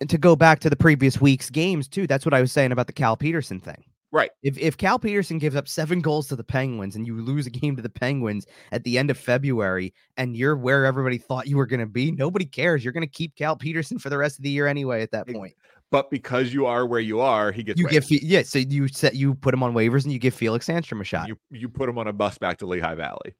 and 0.00 0.08
to 0.10 0.18
go 0.18 0.36
back 0.36 0.60
to 0.60 0.70
the 0.70 0.76
previous 0.76 1.20
week's 1.20 1.50
games 1.50 1.88
too. 1.88 2.06
That's 2.06 2.24
what 2.24 2.34
I 2.34 2.40
was 2.40 2.52
saying 2.52 2.72
about 2.72 2.86
the 2.86 2.92
Cal 2.92 3.16
Petersen 3.16 3.60
thing. 3.60 3.82
Right. 4.10 4.30
If 4.44 4.56
if 4.58 4.76
Cal 4.76 4.98
Petersen 4.98 5.38
gives 5.38 5.56
up 5.56 5.66
seven 5.66 6.00
goals 6.00 6.28
to 6.28 6.36
the 6.36 6.44
Penguins 6.44 6.94
and 6.94 7.04
you 7.04 7.20
lose 7.20 7.46
a 7.48 7.50
game 7.50 7.74
to 7.74 7.82
the 7.82 7.88
Penguins 7.90 8.46
at 8.70 8.84
the 8.84 8.96
end 8.96 9.10
of 9.10 9.18
February 9.18 9.92
and 10.16 10.36
you're 10.36 10.56
where 10.56 10.84
everybody 10.86 11.18
thought 11.18 11.48
you 11.48 11.56
were 11.56 11.66
going 11.66 11.80
to 11.80 11.86
be, 11.86 12.12
nobody 12.12 12.44
cares. 12.44 12.84
You're 12.84 12.92
going 12.92 13.06
to 13.06 13.12
keep 13.12 13.34
Cal 13.34 13.56
Petersen 13.56 13.98
for 13.98 14.10
the 14.10 14.18
rest 14.18 14.38
of 14.38 14.44
the 14.44 14.50
year 14.50 14.68
anyway. 14.68 15.02
At 15.02 15.10
that 15.10 15.26
point, 15.28 15.54
But 15.94 16.10
because 16.10 16.52
you 16.52 16.66
are 16.66 16.86
where 16.86 16.98
you 16.98 17.20
are, 17.20 17.52
he 17.52 17.62
gets 17.62 17.78
you 17.78 17.86
give 17.86 18.02
waived. 18.02 18.20
Fe- 18.20 18.26
yeah. 18.26 18.42
So 18.42 18.58
you 18.58 18.88
set 18.88 19.14
you 19.14 19.36
put 19.36 19.54
him 19.54 19.62
on 19.62 19.74
waivers 19.74 20.02
and 20.02 20.12
you 20.12 20.18
give 20.18 20.34
Felix 20.34 20.66
Sandstrom 20.66 21.00
a 21.00 21.04
shot, 21.04 21.28
you 21.28 21.38
you 21.52 21.68
put 21.68 21.88
him 21.88 21.98
on 21.98 22.08
a 22.08 22.12
bus 22.12 22.36
back 22.36 22.58
to 22.58 22.66
Lehigh 22.66 22.96
Valley. 22.96 23.36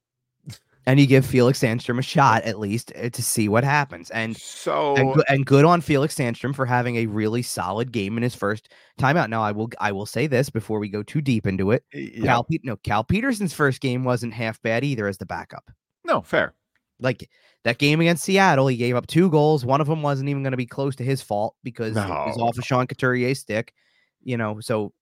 and 0.86 1.00
you 1.00 1.06
give 1.08 1.26
Felix 1.26 1.58
Sandstrom 1.58 1.98
a 1.98 2.02
shot 2.02 2.44
at 2.44 2.60
least 2.60 2.92
uh, 2.94 3.08
to 3.10 3.22
see 3.24 3.48
what 3.48 3.64
happens. 3.64 4.08
And 4.12 4.36
So 4.36 4.94
and, 4.94 5.20
and 5.28 5.44
good 5.44 5.64
on 5.64 5.80
Felix 5.80 6.14
Sandstrom 6.14 6.54
for 6.54 6.64
having 6.64 6.94
a 6.98 7.06
really 7.06 7.42
solid 7.42 7.90
game 7.90 8.16
in 8.16 8.22
his 8.22 8.36
first 8.36 8.68
timeout. 9.00 9.30
Now 9.30 9.42
I 9.42 9.50
will 9.50 9.70
I 9.80 9.90
will 9.90 10.06
say 10.06 10.28
this 10.28 10.48
before 10.48 10.78
we 10.78 10.88
go 10.88 11.02
too 11.02 11.20
deep 11.20 11.48
into 11.48 11.72
it. 11.72 11.82
yeah, 11.92 12.22
Cal 12.24 12.46
no 12.62 12.76
Cal 12.76 13.02
Petersen's 13.02 13.52
first 13.52 13.80
game 13.80 14.04
wasn't 14.04 14.32
half 14.32 14.62
bad 14.62 14.84
either 14.84 15.08
as 15.08 15.18
the 15.18 15.26
backup. 15.26 15.68
no 16.04 16.22
fair. 16.22 16.54
Like 17.00 17.28
that 17.64 17.78
game 17.78 18.00
against 18.00 18.24
Seattle, 18.24 18.66
he 18.68 18.76
gave 18.76 18.94
up 18.96 19.06
two 19.06 19.28
goals. 19.30 19.64
One 19.64 19.80
of 19.80 19.86
them 19.86 20.02
wasn't 20.02 20.28
even 20.28 20.42
going 20.42 20.52
to 20.52 20.56
be 20.56 20.66
close 20.66 20.94
to 20.96 21.04
his 21.04 21.22
fault 21.22 21.56
because 21.64 21.96
it 21.96 22.08
was 22.08 22.38
off 22.38 22.58
of 22.58 22.64
Sean 22.64 22.86
Couturier's 22.86 23.40
stick. 23.40 23.72
You 24.22 24.36
know, 24.36 24.60
so 24.60 24.92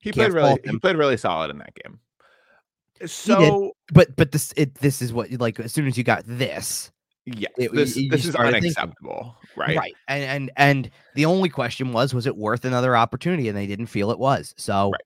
He 0.00 0.12
played 0.12 0.32
really 0.32 0.58
he 0.64 0.78
played 0.78 0.96
really 0.96 1.16
solid 1.16 1.50
in 1.50 1.58
that 1.58 1.74
game. 1.74 2.00
Uh, 3.02 3.06
so 3.06 3.72
but 3.92 4.14
but 4.16 4.32
this 4.32 4.52
it 4.56 4.74
this 4.76 5.02
is 5.02 5.12
what 5.12 5.30
like 5.32 5.58
as 5.60 5.72
soon 5.72 5.86
as 5.86 5.98
you 5.98 6.04
got 6.04 6.22
this 6.26 6.90
yeah, 7.26 7.48
It- 7.56 7.72
this, 7.72 7.96
you- 7.96 8.04
you 8.10 8.12
is 8.14 8.28
started 8.30 8.52
thinking. 8.52 8.66
unacceptable, 8.76 9.34
right? 9.56 9.76
right, 9.76 9.94
and 10.08 10.22
and 10.24 10.50
and 10.56 10.90
the 11.14 11.24
only 11.24 11.48
question 11.48 11.92
was 11.92 12.12
was 12.14 12.26
it 12.26 12.36
worth 12.36 12.64
another 12.64 12.96
opportunity 12.96 13.48
and 13.48 13.56
they 13.56 13.66
didn't 13.66 13.86
feel 13.86 14.10
it 14.10 14.18
was 14.18 14.54
so 14.58 14.90
Right. 14.90 15.00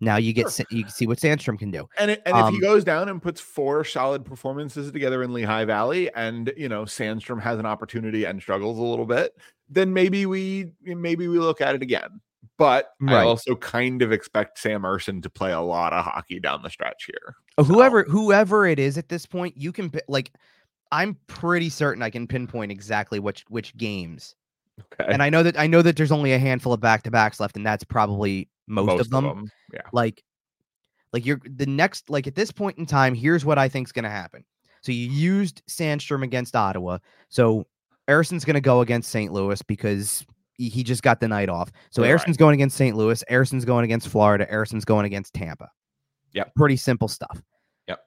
Now 0.00 0.16
you 0.16 0.32
get 0.32 0.50
Sure. 0.52 0.64
You 0.70 0.84
can 0.84 0.92
see 0.92 1.06
what 1.06 1.18
Sandstrom 1.18 1.58
can 1.58 1.70
do 1.70 1.88
And 1.98 2.10
it, 2.12 2.22
and 2.24 2.36
if 2.36 2.48
he 2.50 2.56
Um, 2.56 2.60
goes 2.60 2.84
down 2.84 3.08
and 3.08 3.20
puts 3.20 3.40
four 3.40 3.82
solid 3.84 4.24
performances 4.24 4.92
together 4.92 5.22
in 5.22 5.32
Lehigh 5.32 5.64
Valley, 5.64 6.12
and 6.14 6.52
you 6.56 6.68
know 6.68 6.84
Sandstrom 6.84 7.40
has 7.42 7.58
an 7.58 7.66
opportunity 7.66 8.24
and 8.24 8.40
struggles 8.40 8.78
a 8.78 8.82
little 8.82 9.06
bit, 9.06 9.36
then 9.68 9.92
maybe 9.92 10.26
we 10.26 10.70
maybe 10.82 11.26
we 11.28 11.38
look 11.38 11.60
at 11.60 11.74
it 11.74 11.82
again. 11.82 12.20
But 12.58 12.92
I 13.06 13.22
also 13.24 13.54
kind 13.54 14.02
of 14.02 14.10
expect 14.12 14.58
Sam 14.58 14.82
Ersson 14.82 15.22
to 15.22 15.30
play 15.30 15.52
a 15.52 15.60
lot 15.60 15.92
of 15.92 16.04
hockey 16.04 16.40
down 16.40 16.62
the 16.62 16.70
stretch 16.70 17.04
here. 17.06 17.36
Uh, 17.56 17.62
So- 17.64 17.72
whoever 17.72 18.04
whoever 18.04 18.66
it 18.66 18.78
is 18.78 18.98
at 18.98 19.08
this 19.08 19.26
point, 19.26 19.56
you 19.56 19.72
can 19.72 19.90
like. 20.08 20.32
I'm 20.90 21.18
pretty 21.26 21.68
certain 21.68 22.02
I 22.02 22.08
can 22.08 22.26
pinpoint 22.26 22.72
exactly 22.72 23.18
which 23.18 23.44
which 23.48 23.76
games, 23.76 24.34
Okay, 24.94 25.12
and 25.12 25.22
I 25.22 25.28
know 25.28 25.42
that 25.42 25.58
I 25.58 25.66
know 25.66 25.82
that 25.82 25.96
there's 25.96 26.10
only 26.10 26.32
a 26.32 26.38
handful 26.38 26.72
of 26.72 26.80
back 26.80 27.02
to 27.02 27.10
backs 27.10 27.40
left, 27.40 27.56
and 27.58 27.66
that's 27.66 27.84
probably 27.84 28.48
most, 28.68 29.00
of 29.00 29.10
them. 29.10 29.50
Yeah. 29.72 29.82
Like, 29.92 30.22
like 31.12 31.24
you're 31.24 31.40
the 31.44 31.66
next 31.66 32.10
like 32.10 32.26
at 32.26 32.34
this 32.34 32.50
point 32.50 32.78
in 32.78 32.86
time. 32.86 33.14
Here's 33.14 33.44
what 33.44 33.58
I 33.58 33.68
think's 33.68 33.92
going 33.92 34.04
to 34.04 34.10
happen. 34.10 34.44
So 34.82 34.92
you 34.92 35.08
used 35.10 35.62
Sandstrom 35.68 36.22
against 36.22 36.54
Ottawa. 36.54 36.98
So 37.28 37.66
Ersson's 38.08 38.44
going 38.44 38.54
to 38.54 38.60
go 38.60 38.80
against 38.80 39.10
St. 39.10 39.32
Louis 39.32 39.60
because 39.62 40.24
he 40.56 40.82
just 40.82 41.02
got 41.02 41.20
the 41.20 41.28
night 41.28 41.48
off. 41.48 41.70
So 41.90 42.02
Right. 42.02 42.10
Ersson's 42.10 42.36
going 42.36 42.54
against 42.54 42.76
St. 42.76 42.96
Louis. 42.96 43.22
Ersson's 43.30 43.64
going 43.64 43.84
against 43.84 44.08
Florida. 44.08 44.46
Ersson's 44.50 44.84
going 44.84 45.06
against 45.06 45.34
Tampa. 45.34 45.68
Yep. 46.32 46.54
Pretty 46.56 46.76
simple 46.76 47.08
stuff. 47.08 47.40
Yep. 47.86 48.00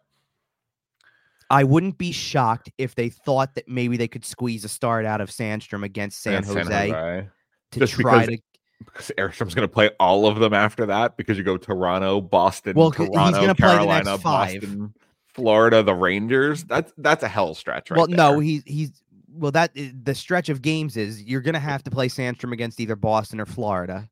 I 1.49 1.64
wouldn't 1.64 1.97
be 1.97 2.12
shocked 2.12 2.72
if 2.78 2.95
they 2.95 3.09
thought 3.09 3.55
that 3.55 3.68
maybe 3.68 3.97
they 3.97 4.07
could 4.07 4.26
squeeze 4.26 4.66
a 4.66 4.70
start 4.70 5.05
out 5.05 5.22
of 5.22 5.30
Sandstrom 5.30 5.84
against 5.84 6.22
San, 6.22 6.43
Against 6.43 6.53
Jose, 6.53 7.28
to 7.72 7.80
Just 7.80 7.93
try 7.93 8.26
because 8.26 8.38
to. 8.38 8.41
Because 8.86 9.12
Ersson's 9.18 9.54
going 9.54 9.68
to 9.68 9.74
play 9.74 9.90
all 10.00 10.26
of 10.26 10.40
them 10.40 10.54
after 10.54 10.86
that 10.86 11.18
because 11.18 11.38
you 11.38 11.44
go 11.44 11.58
Toronto, 11.58 12.22
Boston, 12.22 12.76
Well, 12.76 12.92
Toronto, 12.92 13.54
Carolina. 13.54 14.18
Boston, 14.18 14.94
Florida, 15.34 15.84
the 15.84 15.94
Rangers. 15.94 16.64
That's 16.64 16.94
that's 16.98 17.24
a 17.24 17.28
hell 17.28 17.56
stretch, 17.56 17.92
right? 17.92 17.98
well, 17.98 18.08
no, 18.08 18.34
there. 18.34 18.42
he's 18.42 18.64
he's 18.66 18.92
well. 19.34 19.52
That 19.52 19.72
eh, 19.76 19.92
the 20.04 20.16
stretch 20.16 20.50
of 20.50 20.62
games 20.62 20.98
is 20.98 21.24
you're 21.24 21.42
gonna 21.42 21.60
have 21.60 21.84
to 21.84 21.92
play 21.92 22.08
Sandstrom 22.08 22.52
against 22.52 22.80
either 22.80 22.96
Boston 22.96 23.40
or 23.40 23.46
Florida, 23.46 24.10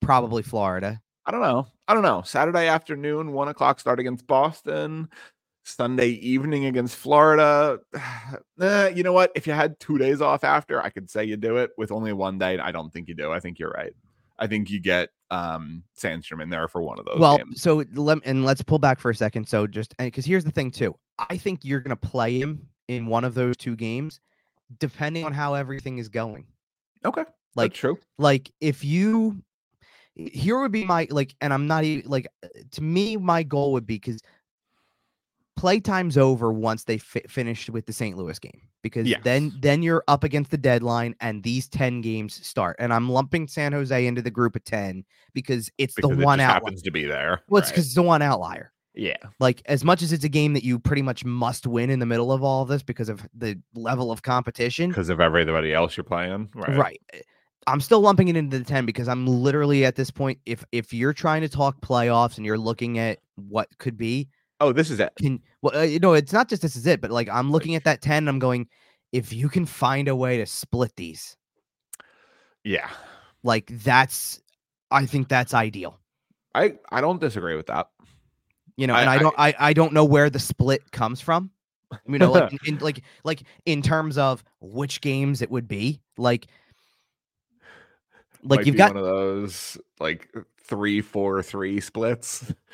probably 0.00 0.42
Florida. 0.42 1.00
I 1.24 1.30
don't 1.30 1.42
know. 1.42 1.68
I 1.86 1.94
don't 1.94 2.02
know. 2.02 2.22
Saturday 2.22 2.66
afternoon, 2.66 3.32
one 3.32 3.48
o'clock 3.48 3.78
start 3.78 4.00
against 4.00 4.26
Boston. 4.26 5.08
Sunday 5.64 6.08
evening 6.08 6.66
against 6.66 6.96
Florida. 6.96 7.78
Eh, 8.60 8.88
you 8.90 9.02
know 9.02 9.12
what? 9.12 9.32
If 9.34 9.46
you 9.48 9.52
had 9.52 9.78
two 9.80 9.98
days 9.98 10.20
off 10.20 10.44
after, 10.44 10.80
I 10.80 10.88
could 10.90 11.10
say 11.10 11.24
you 11.24 11.36
do 11.36 11.56
it. 11.56 11.70
With 11.76 11.90
only 11.90 12.12
one 12.12 12.38
day, 12.38 12.58
I 12.58 12.70
don't 12.70 12.92
think 12.92 13.08
you 13.08 13.14
do. 13.14 13.32
I 13.32 13.40
think 13.40 13.58
you're 13.58 13.70
right. 13.70 13.92
I 14.38 14.46
think 14.46 14.70
you 14.70 14.78
get 14.78 15.08
um 15.32 15.82
Sandstrom 16.00 16.40
in 16.42 16.48
there 16.50 16.68
for 16.68 16.80
one 16.82 16.98
of 17.00 17.04
those 17.06 17.18
well, 17.18 17.38
games. 17.38 17.60
so 17.60 17.82
let 17.94 18.18
and 18.24 18.44
let's 18.44 18.62
pull 18.62 18.78
back 18.78 19.00
for 19.00 19.10
a 19.10 19.14
second. 19.14 19.48
So 19.48 19.66
just 19.66 19.96
because 19.98 20.24
here's 20.24 20.44
the 20.44 20.52
thing 20.52 20.70
too, 20.70 20.94
I 21.18 21.36
think 21.36 21.64
you're 21.64 21.80
gonna 21.80 21.96
play 21.96 22.38
him 22.40 22.68
in 22.86 23.06
one 23.06 23.24
of 23.24 23.34
those 23.34 23.56
two 23.56 23.74
games, 23.74 24.20
depending 24.78 25.24
on 25.24 25.32
how 25.32 25.54
everything 25.54 25.98
is 25.98 26.08
going. 26.08 26.46
Okay, 27.04 27.24
Like 27.56 27.72
that's 27.72 27.80
true. 27.80 27.98
like 28.18 28.52
if 28.60 28.84
you 28.84 29.42
here 30.14 30.60
would 30.60 30.72
be 30.72 30.84
my 30.84 31.08
like 31.10 31.34
and 31.40 31.54
i'm 31.54 31.66
not 31.66 31.84
even 31.84 32.08
like 32.10 32.28
uh, 32.44 32.48
to 32.70 32.82
me 32.82 33.16
my 33.16 33.42
goal 33.42 33.72
would 33.72 33.86
be 33.86 33.94
because 33.94 34.20
playtime's 35.62 36.18
over 36.18 36.52
once 36.52 36.84
they 36.84 36.98
fi- 36.98 37.22
finish 37.28 37.70
with 37.70 37.86
the 37.86 37.92
st 37.92 38.16
louis 38.16 38.38
game 38.38 38.60
because 38.82 39.06
then 39.22 39.44
Yes. 39.44 39.52
then 39.60 39.82
you're 39.82 40.02
up 40.08 40.24
against 40.24 40.50
the 40.50 40.58
deadline 40.58 41.14
and 41.20 41.42
these 41.42 41.68
10 41.68 42.00
games 42.00 42.44
start 42.46 42.74
and 42.80 42.92
i'm 42.92 43.08
lumping 43.08 43.46
san 43.46 43.72
jose 43.72 44.06
into 44.06 44.20
the 44.22 44.30
group 44.30 44.56
of 44.56 44.64
10 44.64 45.04
because 45.34 45.70
it's 45.78 45.94
Because 45.94 46.10
the 46.16 46.20
it 46.20 46.24
one 46.24 46.40
out 46.40 46.54
happens 46.54 46.82
to 46.82 46.90
be 46.90 47.04
there. 47.04 47.42
well 47.48 47.60
it's 47.60 47.68
right? 47.68 47.74
because 47.74 47.86
it's 47.86 47.94
the 47.94 48.02
one 48.02 48.22
outlier 48.22 48.72
yeah, 48.94 49.16
like 49.40 49.62
as 49.64 49.84
much 49.84 50.02
as 50.02 50.12
it's 50.12 50.24
a 50.24 50.28
game 50.28 50.52
that 50.52 50.64
you 50.64 50.78
pretty 50.78 51.00
much 51.00 51.24
must 51.24 51.66
win 51.66 51.88
in 51.88 51.98
the 51.98 52.04
middle 52.04 52.30
of 52.30 52.42
all 52.44 52.60
of 52.60 52.68
this 52.68 52.82
because 52.82 53.08
of 53.08 53.26
the 53.34 53.58
level 53.74 54.12
of 54.12 54.20
competition 54.22 54.90
because 54.90 55.08
of 55.08 55.18
everybody 55.18 55.72
else 55.72 55.96
you're 55.96 56.04
playing. 56.04 56.50
Right. 56.54 56.76
right. 56.76 57.00
eh, 57.14 57.20
I'm 57.66 57.80
still 57.80 58.00
lumping 58.02 58.28
it 58.28 58.36
into 58.36 58.58
the 58.58 58.64
10 58.66 58.84
because 58.84 59.08
I'm 59.08 59.26
literally 59.26 59.86
at 59.86 59.96
this 59.96 60.10
point 60.10 60.40
if 60.44 60.62
if 60.72 60.92
you're 60.92 61.14
trying 61.14 61.40
to 61.40 61.48
talk 61.48 61.80
playoffs 61.80 62.36
and 62.36 62.44
you're 62.44 62.58
looking 62.58 62.98
at 62.98 63.20
what 63.36 63.66
could 63.78 63.96
be 63.96 64.28
Oh, 64.62 64.72
this 64.72 64.90
is 64.90 65.00
it. 65.00 65.12
can 65.18 65.40
well 65.60 65.76
uh, 65.76 65.82
you 65.82 65.98
know 65.98 66.12
it's 66.12 66.32
not 66.32 66.48
just 66.48 66.62
this 66.62 66.76
is 66.76 66.86
it 66.86 67.00
but 67.00 67.10
like 67.10 67.28
I'm 67.28 67.50
looking 67.50 67.74
at 67.74 67.84
that 67.84 68.00
10 68.00 68.18
and 68.18 68.28
I'm 68.28 68.38
going 68.38 68.68
if 69.10 69.32
you 69.32 69.48
can 69.48 69.66
find 69.66 70.06
a 70.08 70.14
way 70.16 70.38
to 70.38 70.46
split 70.46 70.94
these 70.96 71.36
Yeah, 72.64 72.88
like 73.42 73.66
that's 73.82 74.40
I 74.90 75.04
think 75.06 75.28
that's 75.28 75.52
ideal 75.52 75.98
I 76.54 76.74
I 76.90 77.00
don't 77.00 77.20
disagree 77.20 77.56
with 77.56 77.66
that. 77.66 77.88
you 78.76 78.86
know 78.86 78.94
I- 78.94 79.00
and 79.00 79.10
I, 79.10 79.18
don't 79.18 79.34
I 79.38 79.54
I 79.58 79.72
don't 79.72 79.92
know 79.92 80.04
where 80.04 80.30
the 80.30 80.38
split 80.38 80.92
comes 80.92 81.20
from 81.20 81.50
you 82.06 82.18
know 82.18 82.30
like 82.30 82.52
in, 82.66 82.74
in 82.74 82.78
like 82.78 83.02
like 83.24 83.42
in 83.66 83.82
terms 83.82 84.16
of 84.16 84.44
which 84.60 85.00
games 85.00 85.42
it 85.42 85.50
would 85.50 85.66
be 85.66 86.00
like 86.16 86.46
like 88.42 88.66
you've 88.66 88.76
got 88.76 88.94
one 88.94 89.04
of 89.04 89.08
those 89.08 89.78
like 90.00 90.28
three, 90.64 91.00
four, 91.00 91.42
three 91.42 91.80
splits. 91.80 92.52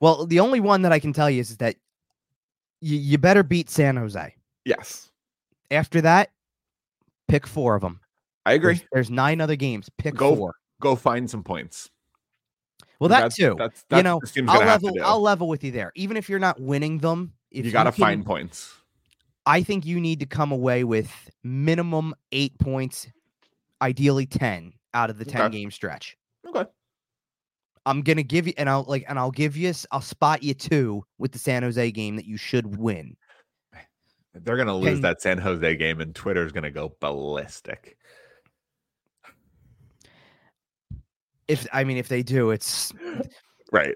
Well, 0.00 0.26
the 0.26 0.40
only 0.40 0.58
one 0.58 0.82
that 0.82 0.90
I 0.92 0.98
can 0.98 1.12
tell 1.12 1.30
you 1.30 1.40
is 1.40 1.50
is 1.50 1.58
that 1.58 1.76
you, 2.80 2.96
you 2.98 3.18
better 3.18 3.44
beat 3.44 3.70
San 3.70 3.96
Jose. 3.96 4.34
Yes, 4.64 5.10
After 5.70 6.00
that, 6.00 6.32
pick 7.28 7.46
four 7.46 7.76
of 7.76 7.82
them. 7.82 8.00
I 8.44 8.54
agree. 8.54 8.74
There's, 8.74 8.88
there's 8.92 9.10
nine 9.10 9.40
other 9.40 9.54
games. 9.56 9.88
Pick 9.96 10.16
Go- 10.16 10.34
four. 10.34 10.54
Go 10.80 10.96
find 10.96 11.30
some 11.30 11.44
points. 11.44 11.88
Well, 12.98 13.08
that 13.08 13.30
That's- 13.30 13.36
too. 13.36 13.54
That's, 13.56 13.84
you 13.90 14.02
know, 14.02 14.16
what 14.16 14.22
this 14.22 14.32
team's 14.32 14.50
I'll 14.50 14.58
gonna 14.58 14.70
have 14.70 14.80
to 14.80 14.86
level. 14.86 15.02
I'll 15.04 15.20
level 15.20 15.48
with 15.48 15.62
you 15.62 15.70
there. 15.70 15.92
Even 15.94 16.16
if 16.16 16.28
you're 16.28 16.40
not 16.40 16.60
winning 16.60 16.98
them, 16.98 17.32
if 17.52 17.64
you 17.64 17.70
got 17.70 17.84
to 17.84 17.92
find 17.92 18.26
points. 18.26 18.74
I 19.46 19.62
think 19.62 19.86
you 19.86 20.00
need 20.00 20.20
to 20.20 20.26
come 20.26 20.50
away 20.50 20.82
with 20.84 21.30
minimum 21.44 22.14
eight 22.32 22.58
points, 22.58 23.06
ideally 23.80 24.26
ten 24.26 24.72
out 24.94 25.10
of 25.10 25.18
the 25.18 25.24
ten 25.24 25.42
Okay. 25.42 25.58
game 25.58 25.70
stretch. 25.70 26.16
Okay. 26.46 26.64
I'm 27.86 28.00
gonna 28.00 28.22
give 28.22 28.46
you, 28.46 28.54
and 28.56 28.70
I'll 28.70 28.84
like, 28.84 29.04
and 29.08 29.18
I'll 29.18 29.30
give 29.30 29.56
you, 29.56 29.72
I'll 29.90 30.00
spot 30.00 30.42
you 30.42 30.54
two 30.54 31.04
with 31.18 31.32
the 31.32 31.38
San 31.38 31.62
Jose 31.62 31.90
game 31.90 32.16
that 32.16 32.24
you 32.24 32.36
should 32.38 32.78
win. 32.78 33.16
They're 34.32 34.56
gonna 34.56 34.74
lose 34.76 34.94
Can- 34.94 35.02
that 35.02 35.20
San 35.20 35.38
Jose 35.38 35.76
game, 35.76 36.00
and 36.00 36.14
Twitter's 36.14 36.50
gonna 36.52 36.70
go 36.70 36.96
ballistic. 37.00 37.96
If 41.46 41.66
I 41.72 41.84
mean, 41.84 41.98
if 41.98 42.08
they 42.08 42.22
do, 42.22 42.50
it's 42.50 42.92
right. 43.72 43.94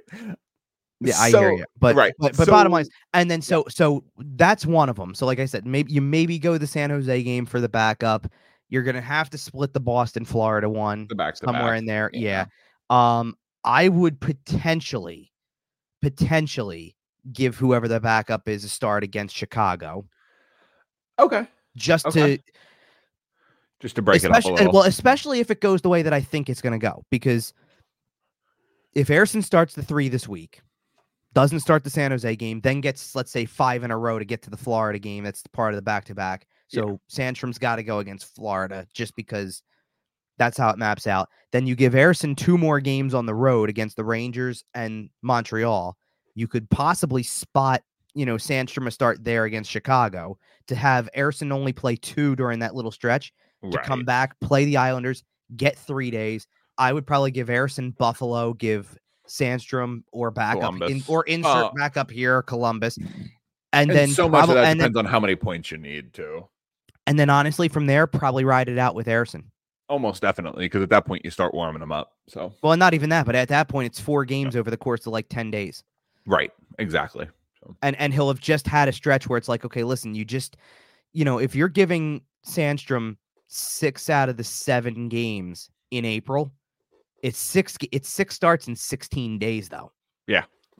yeah, 1.00 1.18
I 1.18 1.30
So- 1.30 1.40
hear 1.40 1.52
you. 1.52 1.64
But 1.80 1.96
right, 1.96 2.12
but, 2.18 2.36
but 2.36 2.46
bottom 2.48 2.72
line, 2.72 2.82
is, 2.82 2.90
and 3.14 3.30
then 3.30 3.40
so 3.40 3.64
so 3.68 4.04
that's 4.18 4.66
one 4.66 4.88
of 4.88 4.96
them. 4.96 5.14
So 5.14 5.24
like 5.26 5.38
I 5.40 5.46
said, 5.46 5.66
maybe 5.66 5.92
you 5.92 6.02
maybe 6.02 6.38
go 6.38 6.58
the 6.58 6.66
San 6.66 6.90
Jose 6.90 7.22
game 7.22 7.46
for 7.46 7.60
the 7.60 7.68
backup. 7.68 8.30
You're 8.68 8.82
gonna 8.82 9.00
have 9.00 9.30
to 9.30 9.38
split 9.38 9.72
the 9.72 9.80
Boston 9.80 10.24
Florida 10.24 10.68
one 10.68 11.06
The 11.08 11.14
back 11.14 11.36
somewhere 11.36 11.72
back. 11.72 11.78
in 11.78 11.86
there. 11.86 12.10
yeah. 12.12 12.46
Yeah. 12.90 13.18
Um, 13.18 13.34
I 13.64 13.88
would 13.88 14.20
potentially, 14.20 15.32
potentially 16.02 16.96
give 17.32 17.56
whoever 17.56 17.88
the 17.88 18.00
backup 18.00 18.48
is 18.48 18.64
a 18.64 18.68
start 18.68 19.02
against 19.04 19.34
Chicago, 19.36 20.06
Okay. 21.18 21.46
just 21.76 22.06
Okay. 22.06 22.36
to 22.38 22.42
Just 23.80 23.96
to 23.96 24.02
break 24.02 24.22
it 24.24 24.30
up 24.30 24.44
a 24.44 24.48
little. 24.48 24.72
well, 24.72 24.82
especially 24.84 25.40
if 25.40 25.50
it 25.50 25.60
goes 25.60 25.82
the 25.82 25.88
way 25.88 26.02
that 26.02 26.12
I 26.12 26.20
think 26.20 26.48
it's 26.48 26.60
going 26.62 26.78
to 26.78 26.84
go. 26.84 27.04
Because 27.10 27.52
if 28.94 29.08
Ersson 29.08 29.44
starts 29.44 29.74
the 29.74 29.82
three 29.82 30.08
this 30.08 30.26
week, 30.26 30.62
doesn't 31.34 31.60
start 31.60 31.84
the 31.84 31.90
San 31.90 32.10
Jose 32.10 32.34
game, 32.36 32.60
then 32.60 32.80
gets 32.80 33.14
let's 33.14 33.30
say 33.30 33.44
five 33.44 33.84
in 33.84 33.90
a 33.90 33.98
row 33.98 34.18
to 34.18 34.24
get 34.24 34.42
to 34.42 34.50
the 34.50 34.56
Florida 34.56 34.98
game, 34.98 35.24
that's 35.24 35.42
part 35.52 35.72
of 35.74 35.76
the 35.76 35.82
back 35.82 36.04
to 36.06 36.14
back. 36.14 36.46
Yeah. 36.70 36.82
So 36.82 37.00
Sandstrom's 37.10 37.58
got 37.58 37.76
to 37.76 37.82
go 37.82 37.98
against 37.98 38.34
Florida 38.34 38.86
just 38.92 39.14
because 39.16 39.62
that's 40.38 40.58
how 40.58 40.70
it 40.70 40.78
maps 40.78 41.06
out. 41.06 41.28
Then 41.50 41.66
you 41.66 41.74
give 41.74 41.94
Ersson 41.94 42.36
two 42.36 42.58
more 42.58 42.78
games 42.80 43.14
on 43.14 43.26
the 43.26 43.34
road 43.34 43.68
against 43.68 43.96
the 43.96 44.04
Rangers 44.04 44.64
and 44.74 45.10
Montreal. 45.22 45.96
You 46.34 46.46
could 46.46 46.68
possibly 46.70 47.22
spot, 47.22 47.82
you 48.14 48.24
know, 48.26 48.36
Sandstrom 48.36 48.86
a 48.86 48.90
start 48.90 49.24
there 49.24 49.44
against 49.44 49.70
Chicago 49.70 50.38
to 50.68 50.74
have 50.76 51.08
Ersson 51.16 51.50
only 51.52 51.72
play 51.72 51.96
two 51.96 52.36
during 52.36 52.58
that 52.60 52.74
little 52.74 52.92
stretch 52.92 53.32
to 53.72 53.78
come 53.78 54.04
back, 54.04 54.38
play 54.40 54.64
the 54.64 54.76
Islanders, 54.76 55.24
get 55.56 55.76
three 55.76 56.10
days. 56.10 56.46
I 56.76 56.92
would 56.92 57.06
probably 57.06 57.32
give 57.32 57.48
Ersson 57.48 57.96
Buffalo, 57.96 58.52
give 58.52 58.96
Sandstrom 59.28 60.04
or 60.12 60.30
backup 60.30 60.80
in, 60.82 61.02
or 61.08 61.24
insert 61.24 61.66
Uh, 61.66 61.70
back 61.72 61.96
up 61.96 62.10
here 62.10 62.42
Columbus, 62.42 62.98
and, 62.98 63.30
And 63.72 63.90
then 63.90 64.08
so 64.10 64.28
much 64.28 64.48
of 64.48 64.54
that 64.54 64.58
and 64.58 64.66
then, 64.80 64.90
depends 64.90 64.96
on 64.98 65.04
how 65.06 65.18
many 65.18 65.34
points 65.34 65.70
you 65.72 65.78
need 65.78 66.12
to. 66.14 66.48
And 67.08 67.18
then 67.18 67.30
honestly 67.30 67.68
from 67.68 67.86
there 67.86 68.06
probably 68.06 68.44
ride 68.44 68.68
it 68.68 68.78
out 68.78 68.94
with 68.94 69.06
Ersson. 69.06 69.44
Almost 69.88 70.20
definitely, 70.20 70.66
because 70.66 70.82
at 70.82 70.90
that 70.90 71.06
point 71.06 71.24
you 71.24 71.30
start 71.30 71.54
warming 71.54 71.80
them 71.80 71.90
up. 71.90 72.12
So 72.28 72.52
Well, 72.62 72.76
not 72.76 72.92
even 72.92 73.08
that, 73.08 73.24
but 73.24 73.34
at 73.34 73.48
that 73.48 73.68
point 73.68 73.86
it's 73.86 73.98
four 73.98 74.24
games 74.26 74.54
over 74.54 74.70
the 74.70 74.76
course 74.76 75.06
of 75.06 75.12
like 75.12 75.28
ten 75.30 75.50
days, 75.50 75.82
right, 76.26 76.52
exactly. 76.78 77.26
and 77.82 77.96
and 77.96 78.12
he'll 78.12 78.28
have 78.28 78.40
just 78.40 78.66
had 78.66 78.88
a 78.88 78.92
stretch 78.92 79.28
where 79.28 79.38
it's 79.38 79.48
like, 79.48 79.64
okay, 79.64 79.84
listen, 79.84 80.14
you 80.14 80.26
just, 80.26 80.58
you 81.14 81.24
know, 81.24 81.38
if 81.38 81.54
you're 81.54 81.68
giving 81.68 82.20
Sandstrom 82.46 83.16
six 83.46 84.10
out 84.10 84.28
of 84.28 84.36
the 84.36 84.44
seven 84.44 85.08
games 85.08 85.70
in 85.90 86.04
April, 86.04 86.52
it's 87.22 87.38
six. 87.38 87.78
It's 87.90 88.10
six 88.10 88.34
starts 88.34 88.68
in 88.68 88.76
sixteen 88.76 89.38
days 89.38 89.70
though. 89.70 89.90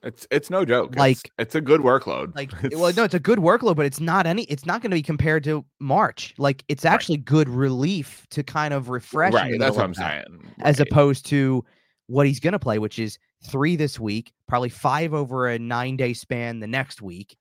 It's 0.03 0.27
it's 0.31 0.51
no 0.51 0.65
joke. 0.65 0.97
Like- 0.97 1.31
it's, 1.39 1.55
a 1.55 1.61
good 1.61 1.81
workload. 1.81 2.35
Like, 2.37 2.53
well, 2.73 2.93
no, 2.95 3.05
it's 3.05 3.15
a 3.15 3.21
good 3.21 3.39
workload, 3.39 3.77
but 3.77 3.87
it's 3.87 4.01
not 4.01 4.27
any. 4.27 4.45
It's 4.45 4.67
not 4.67 4.81
going 4.83 4.91
to 4.91 4.97
be 4.97 5.03
compared 5.03 5.45
to 5.45 5.65
March. 5.81 6.35
Like, 6.39 6.65
it's 6.69 6.85
Right. 6.85 6.93
actually 6.93 7.19
good 7.19 7.49
relief 7.49 8.27
to 8.31 8.43
kind 8.43 8.73
of 8.75 8.89
refresh. 8.89 9.33
right. 9.35 9.59
That's 9.59 9.77
what 9.77 9.85
I'm 9.85 9.93
that, 9.95 10.27
saying. 10.29 10.53
As 10.61 10.81
opposed 10.81 11.27
to 11.27 11.65
what 12.07 12.27
he's 12.27 12.41
going 12.41 12.53
to 12.53 12.59
play, 12.59 12.79
which 12.79 12.99
is 12.99 13.19
three 13.45 13.77
this 13.77 13.99
week, 14.01 14.33
probably 14.47 14.69
five 14.69 15.15
over 15.15 15.49
a 15.49 15.59
nine 15.59 15.97
day 15.97 16.13
span 16.13 16.61
the 16.61 16.67
next 16.67 17.03
week, 17.03 17.37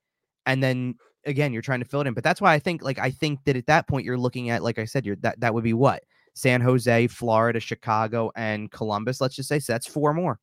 and 0.45 0.61
then 0.63 0.95
again 1.25 1.53
you're 1.53 1.61
trying 1.61 1.79
to 1.79 1.85
fill 1.85 2.01
it 2.01 2.07
in. 2.07 2.13
But 2.13 2.23
that's 2.23 2.41
why 2.41 2.53
I 2.53 2.59
think, 2.59 2.81
like, 2.83 2.99
I 2.99 3.11
think 3.11 3.39
that 3.45 3.55
at 3.55 3.67
that 3.67 3.87
point 3.87 4.05
you're 4.05 4.17
looking 4.17 4.49
at, 4.49 4.63
like 4.63 4.79
I 4.79 4.85
said, 4.85 5.05
you're 5.05 5.15
that 5.17 5.39
that 5.39 5.53
would 5.53 5.63
be 5.63 5.73
what 5.73 6.03
San 6.33 6.61
Jose, 6.61 7.07
Florida, 7.07 7.59
Chicago, 7.59 8.31
and 8.35 8.71
Columbus. 8.71 9.21
Let's 9.21 9.35
just 9.35 9.49
say 9.49 9.59
so 9.59 9.73
that's 9.73 9.87
four 9.87 10.13
more. 10.13 10.39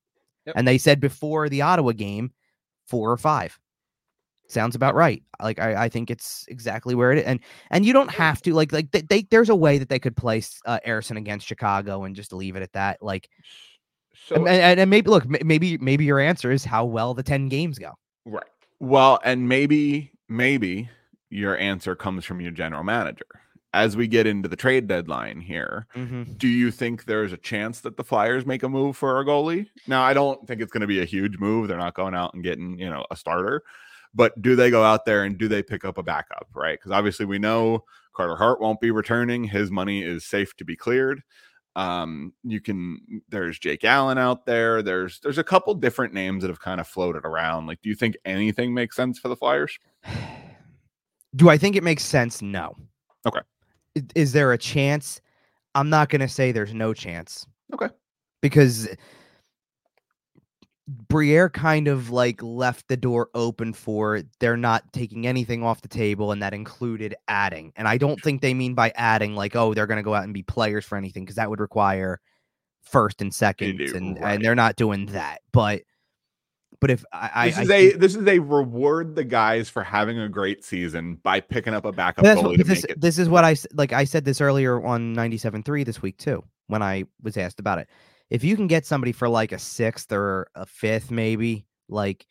Yep. 0.46 0.56
And 0.56 0.68
they 0.68 0.78
said 0.78 1.00
before 1.00 1.48
the 1.48 1.62
Ottawa 1.62 1.92
game, 1.92 2.32
four 2.86 3.10
or 3.10 3.16
five. 3.16 3.58
Sounds 4.46 4.74
about 4.74 4.94
right. 4.94 5.22
Like 5.42 5.58
I, 5.58 5.84
I 5.84 5.88
think 5.88 6.10
it's 6.10 6.44
exactly 6.48 6.94
where 6.94 7.12
it 7.12 7.18
is. 7.18 7.24
And 7.24 7.40
and 7.70 7.86
you 7.86 7.94
don't 7.94 8.10
have 8.10 8.42
to 8.42 8.52
like 8.52 8.72
like 8.72 8.90
they, 8.90 9.00
they 9.00 9.22
there's 9.30 9.48
a 9.48 9.54
way 9.56 9.78
that 9.78 9.88
they 9.88 9.98
could 9.98 10.16
place 10.16 10.60
uh, 10.66 10.80
Ersson 10.86 11.16
against 11.16 11.46
Chicago 11.46 12.04
and 12.04 12.14
just 12.14 12.32
leave 12.32 12.54
it 12.54 12.62
at 12.62 12.74
that. 12.74 13.02
Like 13.02 13.30
so 14.26 14.36
and, 14.36 14.48
and, 14.48 14.80
and 14.80 14.90
maybe 14.90 15.08
look, 15.08 15.26
maybe 15.26 15.78
maybe 15.78 16.04
your 16.04 16.20
answer 16.20 16.50
is 16.50 16.62
how 16.62 16.84
well 16.84 17.14
the 17.14 17.22
ten 17.22 17.48
games 17.48 17.78
go. 17.78 17.92
Right. 18.26 18.44
Well, 18.80 19.18
and 19.24 19.48
maybe, 19.48 20.12
maybe 20.28 20.90
your 21.30 21.56
answer 21.56 21.94
comes 21.94 22.24
from 22.26 22.40
your 22.40 22.50
general 22.50 22.84
manager. 22.84 23.26
As 23.74 23.96
we 23.96 24.06
get 24.06 24.26
into 24.26 24.48
the 24.48 24.56
trade 24.56 24.86
deadline 24.86 25.40
here, 25.40 25.86
Mm-hmm. 25.96 26.34
do 26.34 26.46
you 26.48 26.70
think 26.70 27.04
there's 27.06 27.32
a 27.32 27.36
chance 27.36 27.80
that 27.80 27.96
the 27.96 28.04
Flyers 28.04 28.46
make 28.46 28.62
a 28.62 28.68
move 28.68 28.96
for 28.96 29.18
a 29.20 29.24
goalie? 29.24 29.66
Now, 29.88 30.02
I 30.02 30.14
don't 30.14 30.46
think 30.46 30.60
it's 30.60 30.70
going 30.72 30.82
to 30.82 30.86
be 30.86 31.02
a 31.02 31.04
huge 31.04 31.38
move. 31.38 31.66
They're 31.68 31.76
not 31.76 31.94
going 31.94 32.14
out 32.14 32.34
and 32.34 32.42
getting, 32.44 32.78
you 32.78 32.88
know, 32.88 33.04
a 33.10 33.16
starter. 33.16 33.62
But 34.14 34.40
do 34.40 34.54
they 34.54 34.70
go 34.70 34.84
out 34.84 35.04
there 35.04 35.24
and 35.24 35.36
do 35.36 35.48
they 35.48 35.60
pick 35.62 35.84
up 35.84 35.98
a 35.98 36.02
backup, 36.04 36.46
right? 36.54 36.78
Because 36.78 36.92
obviously 36.92 37.26
we 37.26 37.40
know 37.40 37.84
Carter 38.14 38.36
Hart 38.36 38.60
won't 38.60 38.80
be 38.80 38.92
returning. 38.92 39.42
His 39.42 39.72
money 39.72 40.04
is 40.04 40.24
safe 40.24 40.56
to 40.58 40.64
be 40.64 40.76
cleared. 40.76 41.22
Um, 41.74 42.32
you 42.44 42.60
can 42.60 43.00
there's 43.28 43.58
Jake 43.58 43.82
Allen 43.82 44.16
out 44.18 44.46
there. 44.46 44.82
There's 44.82 45.18
there's 45.18 45.38
a 45.38 45.42
couple 45.42 45.74
different 45.74 46.14
names 46.14 46.42
that 46.42 46.48
have 46.48 46.60
kind 46.60 46.80
of 46.80 46.86
floated 46.86 47.24
around. 47.24 47.66
Like, 47.66 47.82
do 47.82 47.88
you 47.88 47.96
think 47.96 48.16
anything 48.24 48.72
makes 48.72 48.94
sense 48.94 49.18
for 49.18 49.26
the 49.26 49.34
Flyers? 49.34 49.76
Do 51.34 51.48
I 51.50 51.58
think 51.58 51.74
it 51.74 51.82
makes 51.82 52.04
sense? 52.04 52.40
No. 52.40 52.76
Okay. 53.26 53.40
Is 54.14 54.32
there 54.32 54.52
a 54.52 54.58
chance? 54.58 55.20
I'm 55.74 55.90
not 55.90 56.08
going 56.08 56.20
to 56.20 56.28
say 56.28 56.52
there's 56.52 56.74
no 56.74 56.94
chance. 56.94 57.46
Okay. 57.72 57.88
Because 58.40 58.88
Briere 61.08 61.48
kind 61.48 61.88
of 61.88 62.10
like 62.10 62.42
left 62.42 62.88
the 62.88 62.96
door 62.96 63.30
open 63.34 63.72
for 63.72 64.22
they're 64.38 64.56
not 64.56 64.92
taking 64.92 65.26
anything 65.26 65.62
off 65.62 65.80
the 65.80 65.88
table, 65.88 66.30
and 66.30 66.42
that 66.42 66.52
included 66.52 67.14
adding. 67.26 67.72
And 67.76 67.88
I 67.88 67.96
don't 67.96 68.20
think 68.20 68.42
they 68.42 68.52
mean 68.52 68.74
by 68.74 68.92
adding 68.94 69.34
like, 69.34 69.56
oh, 69.56 69.72
they're 69.72 69.86
going 69.86 69.96
to 69.96 70.02
go 70.02 70.14
out 70.14 70.24
and 70.24 70.34
be 70.34 70.42
players 70.42 70.84
for 70.84 70.98
anything, 70.98 71.24
because 71.24 71.36
that 71.36 71.48
would 71.48 71.60
require 71.60 72.20
first 72.82 73.22
and 73.22 73.34
second, 73.34 73.80
and 73.80 74.20
right. 74.20 74.34
and 74.34 74.44
they're 74.44 74.54
not 74.54 74.76
doing 74.76 75.06
that. 75.06 75.40
But 75.52 75.82
but 76.80 76.90
if 76.90 77.04
I, 77.12 77.30
I, 77.34 77.46
This 77.48 77.58
I 77.58 77.62
is 77.62 77.68
think- 77.68 77.94
a 77.94 77.98
this 77.98 78.16
is 78.16 78.26
a 78.26 78.38
reward 78.38 79.14
the 79.14 79.24
guys 79.24 79.68
for 79.70 79.82
having 79.84 80.18
a 80.18 80.28
great 80.28 80.64
season 80.64 81.16
by 81.22 81.40
picking 81.40 81.74
up 81.74 81.84
a 81.84 81.92
backup 81.92 82.24
goalie 82.24 82.56
to 82.58 82.64
this, 82.64 82.82
make 82.82 82.90
it. 82.92 83.00
this 83.00 83.18
is 83.18 83.28
what 83.28 83.44
I 83.44 83.56
like. 83.72 83.92
I 83.92 84.04
said 84.04 84.24
this 84.24 84.40
earlier 84.40 84.84
on 84.84 85.14
97.3 85.14 85.84
this 85.84 86.02
week 86.02 86.16
too, 86.18 86.42
when 86.66 86.82
I 86.82 87.04
was 87.22 87.36
asked 87.36 87.60
about 87.60 87.78
it. 87.78 87.88
If 88.30 88.42
you 88.44 88.56
can 88.56 88.66
get 88.66 88.86
somebody 88.86 89.12
for 89.12 89.28
like 89.28 89.52
a 89.52 89.58
sixth 89.58 90.10
or 90.12 90.48
a 90.54 90.66
fifth, 90.66 91.10
maybe 91.10 91.66
like 91.88 92.26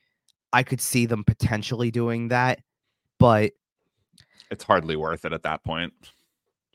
I 0.52 0.64
could 0.64 0.82
see 0.82 1.06
them 1.06 1.24
potentially 1.24 1.92
doing 1.92 2.28
that. 2.30 2.60
But 3.20 3.54
It's 4.52 4.64
hardly 4.64 4.96
worth 4.96 5.24
it 5.26 5.34
at 5.34 5.44
that 5.44 5.64
point. 5.64 5.94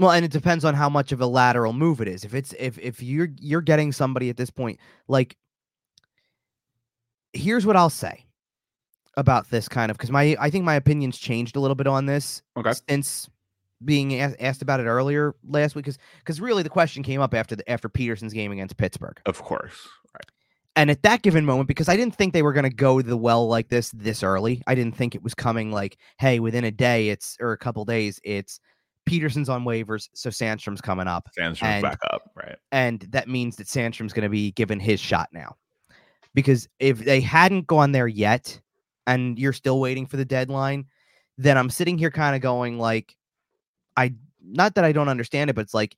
well, 0.01 0.13
and 0.13 0.25
it 0.25 0.31
depends 0.31 0.65
on 0.65 0.75
how 0.75 0.89
much 0.89 1.13
of 1.13 1.21
a 1.21 1.27
lateral 1.27 1.73
move 1.73 2.01
it 2.01 2.09
is. 2.09 2.25
If 2.25 2.33
it's 2.35 2.55
if 2.59 2.79
if 2.79 3.03
you're 3.03 3.29
you're 3.39 3.61
getting 3.61 3.93
somebody 3.93 4.31
at 4.31 4.37
this 4.37 4.51
point, 4.51 4.79
like 5.09 5.37
here's 7.33 7.67
what 7.67 7.77
I'll 7.77 7.91
say 7.91 8.25
about 9.17 9.51
this 9.51 9.69
kind 9.69 9.91
of 9.91 9.97
because 9.97 10.11
my 10.11 10.37
I 10.41 10.51
think 10.51 10.65
my 10.65 10.75
opinions 10.75 11.19
changed 11.19 11.57
a 11.57 11.61
little 11.61 11.75
bit 11.75 11.87
on 11.87 12.07
this 12.07 12.43
Okay. 12.57 12.73
since 12.89 13.29
being 13.85 14.21
asked 14.21 14.63
about 14.63 14.81
it 14.81 14.85
earlier 14.87 15.35
last 15.49 15.75
week 15.75 15.85
because 15.85 15.99
because 16.19 16.41
really 16.41 16.63
the 16.63 16.69
question 16.69 17.03
came 17.03 17.21
up 17.21 17.35
after 17.35 17.55
the 17.57 17.69
after 17.71 17.89
Petersen's 17.89 18.33
game 18.33 18.53
against 18.53 18.77
Pittsburgh 18.77 19.21
Of 19.27 19.43
course. 19.43 19.89
Right. 20.15 20.25
and 20.77 20.91
at 20.91 21.03
that 21.03 21.23
given 21.23 21.45
moment 21.45 21.69
because 21.69 21.89
I 21.89 21.97
didn't 21.97 22.15
think 22.17 22.33
they 22.33 22.43
were 22.43 22.53
going 22.53 22.65
to 22.69 22.71
go 22.75 23.03
the 23.03 23.17
well 23.17 23.47
like 23.49 23.69
this 23.69 23.91
this 23.91 24.23
early 24.23 24.63
I 24.67 24.75
didn't 24.75 24.97
think 24.97 25.15
it 25.15 25.23
was 25.23 25.35
coming 25.35 25.71
like 25.73 25.97
hey 26.19 26.39
within 26.41 26.65
a 26.65 26.71
day 26.71 27.09
it's 27.11 27.37
or 27.41 27.53
a 27.53 27.59
couple 27.59 27.85
days 27.85 28.21
it's 28.25 28.61
Petersen's 29.07 29.49
on 29.49 29.65
waivers 29.65 30.09
so 30.13 30.29
Sandstrom's 30.31 30.81
coming 30.81 31.07
up 31.09 31.29
Sandstrom's 31.39 31.63
And- 31.63 31.83
back 31.83 31.99
up. 32.13 32.31
Right. 32.37 32.57
and 32.73 33.01
that 33.11 33.29
means 33.29 33.57
that 33.57 33.67
Sandstrom's 33.69 34.13
going 34.13 34.25
to 34.25 34.29
be 34.29 34.53
given 34.53 34.79
his 34.81 35.01
shot 35.01 35.29
now. 35.33 35.57
Because 36.35 36.69
if 36.79 36.99
they 36.99 37.21
hadn't 37.21 37.67
gone 37.67 37.93
there 37.93 38.09
yet, 38.09 38.61
and 39.07 39.39
you're 39.39 39.55
still 39.55 39.81
waiting 39.81 40.07
for 40.07 40.19
the 40.19 40.25
deadline, 40.25 40.85
then 41.39 41.57
I'm 41.57 41.71
sitting 41.71 41.99
here 41.99 42.11
kind 42.11 42.37
of 42.37 42.43
going 42.43 42.79
like, 42.79 43.17
I 43.97 44.15
not 44.43 44.75
that 44.75 44.85
I 44.85 44.93
don't 44.93 45.09
understand 45.09 45.51
it, 45.51 45.55
but 45.55 45.63
it's 45.63 45.75
like, 45.75 45.97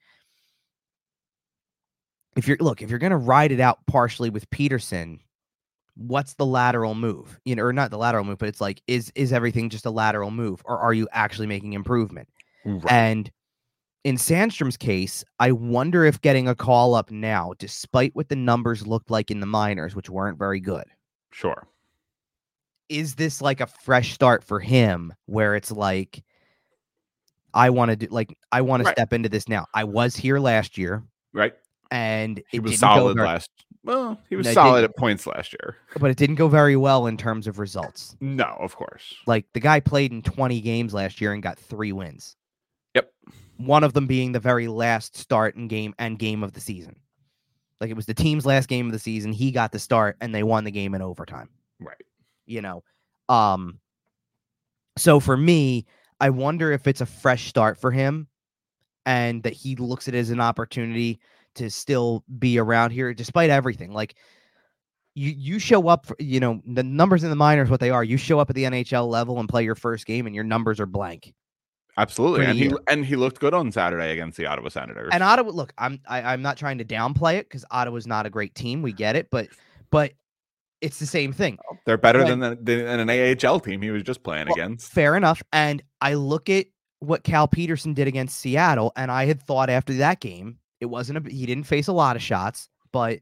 if 2.37 2.47
you're 2.47 2.57
look, 2.61 2.83
if 2.83 2.91
you're 2.91 2.99
going 2.99 3.11
to 3.11 3.17
ride 3.17 3.53
it 3.53 3.61
out 3.61 3.85
partially 3.87 4.31
with 4.31 4.49
Petersen, 4.51 5.21
what's 5.97 6.35
the 6.35 6.47
lateral 6.47 6.95
move? 6.95 7.39
You 7.45 7.57
know, 7.57 7.65
or 7.65 7.73
not 7.73 7.91
the 7.91 7.99
lateral 7.99 8.25
move, 8.25 8.39
but 8.39 8.49
it's 8.49 8.61
like, 8.61 8.81
is 8.87 9.13
is 9.15 9.33
everything 9.33 9.69
just 9.69 9.87
a 9.87 9.91
lateral 9.91 10.31
move, 10.31 10.63
or 10.65 10.79
are 10.79 10.95
you 10.95 11.09
actually 11.13 11.49
making 11.49 11.73
improvement? 11.73 12.29
Right. 12.65 12.93
And 12.93 13.31
in 14.05 14.17
Sandstrom's 14.17 14.77
case, 14.77 15.25
I 15.39 15.53
wonder 15.53 16.05
if 16.05 16.21
getting 16.21 16.49
a 16.49 16.55
call 16.55 16.95
up 16.95 17.11
now, 17.11 17.53
despite 17.59 18.15
what 18.15 18.29
the 18.29 18.37
numbers 18.37 18.87
looked 18.87 19.11
like 19.11 19.31
in 19.31 19.41
the 19.41 19.47
minors, 19.47 19.95
which 19.95 20.09
weren't 20.11 20.39
very 20.39 20.61
good, 20.61 20.85
Sure. 21.33 21.69
is 22.89 23.15
this 23.17 23.41
like 23.43 23.61
a 23.61 23.67
fresh 23.67 24.13
start 24.15 24.43
for 24.43 24.59
him 24.61 25.13
where 25.27 25.55
it's 25.55 25.71
like, 25.71 26.23
I 27.53 27.71
want 27.71 27.91
to 27.91 27.97
do 27.97 28.07
like 28.11 28.37
I 28.53 28.61
want 28.63 28.85
Right. 28.85 28.95
to 28.95 29.01
step 29.01 29.13
into 29.13 29.29
this 29.29 29.49
now. 29.49 29.67
I 29.75 29.85
was 29.85 30.15
here 30.17 30.39
last 30.39 30.79
year. 30.79 31.03
Right. 31.33 31.53
and 31.93 32.41
He 32.51 32.59
it 32.59 32.61
was 32.63 32.73
didn't 32.73 32.83
go 32.83 32.87
solid 32.97 33.17
very- 33.17 33.27
last. 33.29 33.51
Well, 33.83 34.21
he 34.29 34.37
was 34.37 34.53
solid 34.53 34.85
at 34.85 34.97
points 34.97 35.27
last 35.27 35.53
year. 35.53 35.77
but 35.99 36.11
it 36.11 36.17
didn't 36.17 36.37
go 36.37 36.47
very 36.49 36.77
well 36.77 37.07
in 37.09 37.17
terms 37.17 37.47
of 37.49 37.59
results. 37.59 38.15
No, 38.21 38.45
of 38.61 38.77
course. 38.77 39.15
Like 39.27 39.47
the 39.55 39.61
guy 39.61 39.81
played 39.81 40.13
in 40.13 40.23
20 40.23 40.61
games 40.61 40.95
last 40.95 41.21
year 41.21 41.33
and 41.33 41.43
got 41.43 41.59
three 41.59 41.91
wins. 41.93 42.37
One 43.61 43.85
of 43.85 43.93
them 43.93 44.07
being 44.07 44.33
the 44.33 44.41
very 44.41 44.69
last 44.69 45.17
start 45.17 45.55
and 45.57 45.69
game 45.69 45.95
and 45.99 46.19
game 46.19 46.43
of 46.43 46.53
the 46.53 46.61
season. 46.61 46.97
Like 47.81 47.91
it 47.91 47.97
was 47.97 48.07
the 48.07 48.15
team's 48.15 48.47
last 48.47 48.69
game 48.69 48.87
of 48.87 48.93
the 48.93 48.99
season. 48.99 49.33
He 49.33 49.51
got 49.51 49.73
the 49.73 49.79
start 49.79 50.17
and 50.21 50.35
they 50.35 50.43
won 50.43 50.65
the 50.65 50.71
game 50.71 50.95
in 50.95 51.03
overtime. 51.03 51.49
Right. 51.79 52.05
You 52.47 52.63
know. 52.63 52.83
Um 53.29 53.81
so 54.99 55.21
for 55.21 55.37
me, 55.37 55.87
I 56.21 56.31
wonder 56.31 56.73
if 56.73 56.87
it's 56.87 57.01
a 57.01 57.07
fresh 57.07 57.47
start 57.49 57.79
for 57.79 57.91
him 57.91 58.29
and 59.07 59.43
that 59.43 59.55
he 59.55 59.77
looks 59.77 60.09
at 60.09 60.15
it 60.15 60.19
as 60.19 60.31
an 60.31 60.41
opportunity 60.41 61.21
to 61.55 61.71
still 61.71 62.23
be 62.39 62.59
around 62.59 62.91
here 62.91 63.15
despite 63.15 63.51
everything. 63.51 63.93
Like 63.93 64.15
you 65.15 65.35
you 65.37 65.59
show 65.59 65.89
up 65.89 66.07
for 66.07 66.17
you 66.19 66.39
know 66.39 66.61
the 66.67 66.83
numbers 66.83 67.25
in 67.25 67.31
the 67.31 67.37
minors 67.37 67.71
what 67.71 67.81
they 67.81 67.91
are. 67.91 68.05
You 68.05 68.17
show 68.17 68.39
up 68.39 68.51
at 68.51 68.57
the 68.57 68.65
NHL 68.65 69.09
level 69.09 69.41
and 69.41 69.49
play 69.49 69.65
your 69.65 69.75
first 69.75 70.07
game 70.07 70.27
and 70.27 70.35
your 70.35 70.45
numbers 70.45 70.81
are 70.81 70.87
blank. 70.87 71.35
Absolutely. 71.97 72.47
And 72.47 72.59
he 72.59 72.73
and 72.89 73.05
he 73.05 73.17
looked 73.17 73.41
good 73.41 73.55
on 73.55 73.71
Saturday 73.73 74.13
against 74.13 74.37
the 74.37 74.47
Ottawa 74.47 74.69
Senators. 74.69 75.11
And 75.13 75.23
Ottawa, 75.23 75.51
look, 75.51 75.73
I'm 75.79 76.01
I, 76.07 76.23
I'm 76.33 76.43
not 76.43 76.57
trying 76.57 76.79
to 76.79 76.85
downplay 76.85 77.35
it 77.35 77.49
because 77.49 77.65
Ottawa's 77.71 78.07
not 78.07 78.27
a 78.27 78.31
great 78.31 78.55
team. 78.55 78.83
We 78.83 78.93
get 78.93 79.17
it, 79.17 79.29
but 79.31 79.49
but 79.91 80.13
it's 80.81 80.99
the 80.99 81.07
same 81.07 81.33
thing. 81.33 81.59
They're 81.85 81.99
better 81.99 82.25
than, 82.25 82.41
the, 82.41 82.57
than 82.61 83.09
an 83.09 83.11
AHL 83.45 83.61
team 83.61 83.83
he 83.83 83.91
was 83.91 84.03
just 84.03 84.23
playing 84.23 84.47
Well, 84.47 84.55
against. 84.55 84.91
Fair 84.91 85.15
enough. 85.15 85.43
And 85.53 85.83
I 86.01 86.15
look 86.15 86.49
at 86.49 86.67
what 87.01 87.23
Cal 87.23 87.47
Petersen 87.47 87.93
did 87.95 88.09
against 88.09 88.39
Seattle, 88.39 88.93
and 88.97 89.11
I 89.11 89.27
had 89.27 89.43
thought 89.43 89.69
after 89.69 89.93
that 89.95 90.21
game, 90.21 90.59
it 90.81 90.87
wasn't 90.87 91.27
a 91.27 91.31
he 91.31 91.47
didn't 91.47 91.65
face 91.65 91.89
a 91.89 91.93
lot 91.93 92.17
of 92.17 92.23
shots, 92.23 92.69
but 92.93 93.21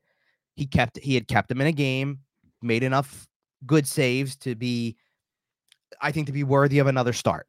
he 0.55 0.67
kept 0.67 0.99
he 0.99 1.15
had 1.15 1.27
kept 1.29 1.51
him 1.51 1.61
in 1.61 1.67
a 1.67 1.73
game, 1.73 2.21
made 2.63 2.83
enough 2.83 3.27
good 3.67 3.87
saves 3.87 4.37
to 4.37 4.55
be, 4.55 4.97
I 6.01 6.13
think, 6.13 6.27
to 6.27 6.33
be 6.33 6.45
worthy 6.45 6.79
of 6.79 6.87
another 6.87 7.13
start. 7.13 7.47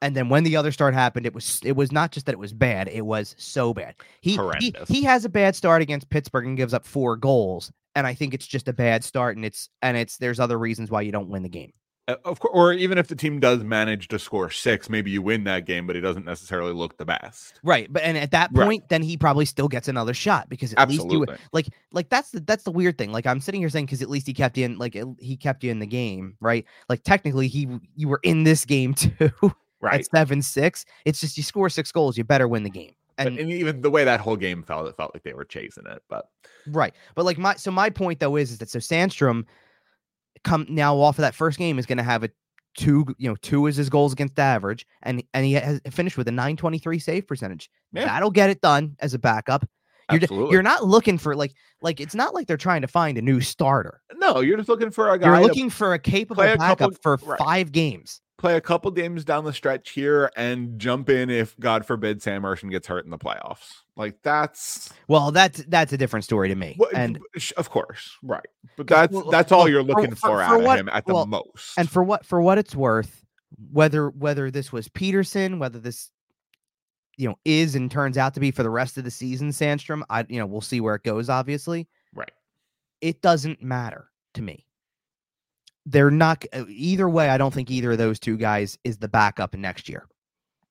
And 0.00 0.14
then 0.14 0.28
when 0.28 0.44
the 0.44 0.56
other 0.56 0.70
start 0.70 0.94
happened, 0.94 1.26
it 1.26 1.34
was 1.34 1.60
it 1.64 1.72
was 1.72 1.90
not 1.90 2.12
just 2.12 2.26
that 2.26 2.32
it 2.32 2.38
was 2.38 2.52
bad; 2.52 2.88
it 2.88 3.04
was 3.04 3.34
so 3.38 3.74
bad. 3.74 3.94
He 4.20 4.30
he, 4.32 4.36
Horrendous. 4.36 4.88
he 4.88 5.02
has 5.04 5.24
a 5.24 5.28
bad 5.28 5.56
start 5.56 5.82
against 5.82 6.08
Pittsburgh 6.08 6.46
and 6.46 6.56
gives 6.56 6.72
up 6.72 6.84
four 6.86 7.16
goals, 7.16 7.72
and 7.96 8.06
I 8.06 8.14
think 8.14 8.32
it's 8.32 8.46
just 8.46 8.68
a 8.68 8.72
bad 8.72 9.02
start, 9.02 9.36
and 9.36 9.44
it's 9.44 9.68
and 9.82 9.96
it's 9.96 10.16
there's 10.18 10.38
other 10.38 10.58
reasons 10.58 10.90
why 10.90 11.00
you 11.00 11.10
don't 11.10 11.28
win 11.28 11.42
the 11.42 11.48
game. 11.48 11.72
Uh, 12.06 12.14
Of 12.24 12.38
course, 12.38 12.52
or 12.54 12.72
even 12.72 12.96
if 12.96 13.08
the 13.08 13.16
team 13.16 13.40
does 13.40 13.64
manage 13.64 14.06
to 14.08 14.18
score 14.20 14.50
six, 14.50 14.88
maybe 14.88 15.10
you 15.10 15.20
win 15.20 15.42
that 15.44 15.66
game, 15.66 15.86
but 15.86 15.96
he 15.96 16.00
doesn't 16.00 16.24
necessarily 16.24 16.72
look 16.72 16.96
the 16.96 17.04
best. 17.04 17.58
Right, 17.64 17.92
but 17.92 18.02
and 18.04 18.16
at 18.16 18.30
that 18.30 18.50
Right. 18.52 18.64
point, 18.66 18.88
then 18.88 19.02
he 19.02 19.16
probably 19.16 19.46
still 19.46 19.68
gets 19.68 19.88
another 19.88 20.14
shot 20.14 20.48
because 20.48 20.74
at 20.74 20.88
least 20.88 21.10
you 21.10 21.26
like 21.52 21.66
like 21.92 22.08
that's 22.08 22.30
the 22.30 22.38
that's 22.38 22.62
the 22.62 22.70
weird 22.70 22.98
thing. 22.98 23.10
Like 23.10 23.26
I'm 23.26 23.40
sitting 23.40 23.60
here 23.60 23.68
saying 23.68 23.86
because 23.86 24.00
at 24.00 24.08
least 24.08 24.28
he 24.28 24.32
kept 24.32 24.56
you 24.56 24.64
in 24.64 24.78
like 24.78 24.94
it- 24.94 25.08
he 25.18 25.36
kept 25.36 25.64
you 25.64 25.72
in 25.72 25.80
the 25.80 25.86
game, 25.86 26.36
right? 26.40 26.64
Like 26.88 27.02
technically 27.02 27.48
he 27.48 27.68
you 27.96 28.06
were 28.06 28.20
in 28.22 28.44
this 28.44 28.64
game 28.64 28.94
too 28.94 29.32
Right. 29.80 30.00
at 30.00 30.10
seven 30.10 30.42
six. 30.42 30.84
It's 31.04 31.20
just 31.20 31.36
you 31.36 31.42
score 31.42 31.68
six 31.68 31.92
goals, 31.92 32.18
you 32.18 32.24
better 32.24 32.48
win 32.48 32.62
the 32.64 32.70
game. 32.70 32.92
But- 33.16 33.26
And 33.28 33.38
and 33.38 33.50
even 33.50 33.80
the 33.80 33.90
way 33.90 34.04
that 34.04 34.20
whole 34.20 34.36
game 34.36 34.62
felt, 34.62 34.88
it 34.88 34.96
felt 34.96 35.14
like 35.14 35.22
they 35.24 35.34
were 35.34 35.44
chasing 35.44 35.84
it. 35.86 36.02
But 36.08 36.28
right, 36.68 36.94
but 37.14 37.24
like 37.24 37.38
my 37.38 37.54
so 37.56 37.70
my 37.70 37.90
point 37.90 38.20
though 38.20 38.36
is 38.36 38.50
is 38.52 38.58
that 38.58 38.70
so 38.70 38.78
Sandstrom 38.78 39.44
come 40.44 40.66
now 40.68 40.96
off 40.96 41.18
of 41.18 41.22
that 41.22 41.34
first 41.34 41.58
game 41.58 41.78
is 41.78 41.86
going 41.86 41.98
to 41.98 42.04
have 42.04 42.22
a 42.24 42.30
two 42.76 43.04
you 43.18 43.28
know 43.28 43.34
two 43.42 43.66
is 43.66 43.74
his 43.76 43.90
goals 43.90 44.12
against 44.12 44.38
average 44.38 44.86
and 45.02 45.22
and 45.34 45.44
he 45.44 45.54
has 45.54 45.80
finished 45.90 46.16
with 46.16 46.28
a 46.28 46.32
923 46.32 46.98
save 46.98 47.26
percentage. 47.26 47.70
Yeah. 47.92 48.04
That'll 48.04 48.30
get 48.30 48.50
it 48.50 48.60
done 48.60 48.94
as 49.00 49.14
a 49.14 49.18
backup. 49.18 49.68
You're, 50.10 50.22
absolutely. 50.22 50.52
you're 50.52 50.62
not 50.62 50.84
looking 50.84 51.18
for 51.18 51.34
like 51.34 51.54
like 51.82 52.00
it's 52.00 52.14
not 52.14 52.34
like 52.34 52.46
they're 52.46 52.56
trying 52.56 52.82
to 52.82 52.88
find 52.88 53.18
a 53.18 53.22
new 53.22 53.40
starter. 53.40 54.00
no, 54.14 54.40
you're 54.40 54.56
just 54.56 54.68
looking 54.68 54.90
for 54.90 55.10
a 55.10 55.18
guy 55.18 55.26
You're 55.26 55.40
looking 55.46 55.70
for 55.70 55.92
a 55.94 55.98
capable 55.98 56.42
a 56.42 56.56
backup 56.56 56.78
couple- 56.78 56.96
for 57.02 57.16
right. 57.26 57.38
five 57.38 57.72
games. 57.72 58.20
Play 58.38 58.56
a 58.56 58.60
couple 58.60 58.90
games 58.92 59.24
down 59.24 59.44
the 59.44 59.52
stretch 59.52 59.90
here 59.90 60.30
and 60.36 60.78
jump 60.78 61.10
in 61.10 61.28
if 61.28 61.58
God 61.58 61.84
forbid 61.84 62.22
Sam 62.22 62.42
Ersson 62.42 62.70
gets 62.70 62.86
hurt 62.86 63.04
in 63.04 63.10
the 63.10 63.18
playoffs. 63.18 63.78
Like 63.96 64.22
that's 64.22 64.92
Well, 65.08 65.32
that's 65.32 65.64
that's 65.64 65.92
a 65.92 65.96
different 65.98 66.24
story 66.24 66.48
to 66.48 66.54
me. 66.54 66.74
what, 66.76 66.94
and 66.94 67.18
of 67.56 67.68
course, 67.68 68.16
right. 68.22 68.46
But 68.76 68.86
that's 68.86 69.12
well, 69.12 69.28
that's 69.30 69.50
all 69.50 69.60
well, 69.60 69.68
you're 69.68 69.82
looking 69.82 70.12
for- 70.12 70.16
for, 70.16 70.28
for 70.36 70.42
out 70.42 70.62
what- 70.62 70.78
of 70.78 70.86
him 70.86 70.88
at 70.88 71.04
the 71.04 71.26
most. 71.26 71.76
and 71.76 71.90
for 71.90 72.04
what 72.04 72.24
for 72.24 72.40
what 72.40 72.58
it's 72.58 72.76
worth, 72.76 73.24
whether 73.72 74.10
whether 74.10 74.52
this 74.52 74.72
was 74.72 74.86
Petersen, 74.88 75.58
whether 75.58 75.80
this 75.80 76.12
you 77.16 77.28
know 77.28 77.34
is 77.44 77.74
and 77.74 77.90
turns 77.90 78.16
out 78.16 78.34
to 78.34 78.40
be 78.40 78.52
for 78.52 78.62
the 78.62 78.70
rest 78.70 78.96
of 78.98 79.02
the 79.02 79.10
season, 79.10 79.48
Sandstrom, 79.50 80.04
I 80.10 80.24
you 80.28 80.38
know 80.38 80.46
we'll 80.46 80.60
see 80.60 80.80
where 80.80 80.94
it 80.94 81.02
goes. 81.02 81.28
Obviously, 81.28 81.88
right. 82.14 82.30
it 83.00 83.20
doesn't 83.20 83.60
matter 83.60 84.10
to 84.34 84.42
me. 84.42 84.64
They're 85.90 86.10
not 86.10 86.44
uh, 86.52 86.64
either 86.68 87.08
way. 87.08 87.30
I 87.30 87.38
don't 87.38 87.54
think 87.54 87.70
either 87.70 87.92
of 87.92 87.98
those 87.98 88.18
two 88.18 88.36
guys 88.36 88.78
is 88.84 88.98
the 88.98 89.08
backup 89.08 89.54
next 89.54 89.88
year. 89.88 90.06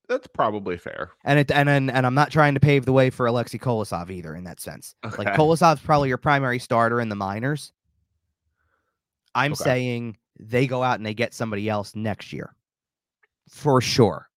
That's 0.08 0.28
probably 0.28 0.78
fair. 0.78 1.10
And 1.26 1.40
it 1.40 1.52
and 1.52 1.68
and, 1.68 1.90
and 1.92 2.06
I'm 2.06 2.14
not 2.14 2.32
trying 2.32 2.54
to 2.54 2.60
pave 2.60 2.86
the 2.86 2.94
way 2.94 3.10
for 3.10 3.26
Alexei 3.26 3.58
Kolosov 3.58 4.10
either 4.12 4.36
in 4.36 4.44
that 4.44 4.60
sense. 4.60 4.96
Like 5.04 5.30
Kolosov's 5.36 5.82
probably 5.82 6.10
your 6.10 6.18
primary 6.20 6.60
starter 6.60 7.02
in 7.02 7.10
the 7.10 7.16
minors. 7.16 7.74
I'm 9.36 9.54
Okay. 9.54 9.64
saying 9.64 10.18
they 10.40 10.68
go 10.68 10.84
out 10.84 10.98
and 11.00 11.06
they 11.06 11.14
get 11.14 11.34
somebody 11.34 11.68
else 11.68 11.96
next 11.96 12.32
year. 12.32 12.54
For 13.50 13.82
sure. 13.82 14.30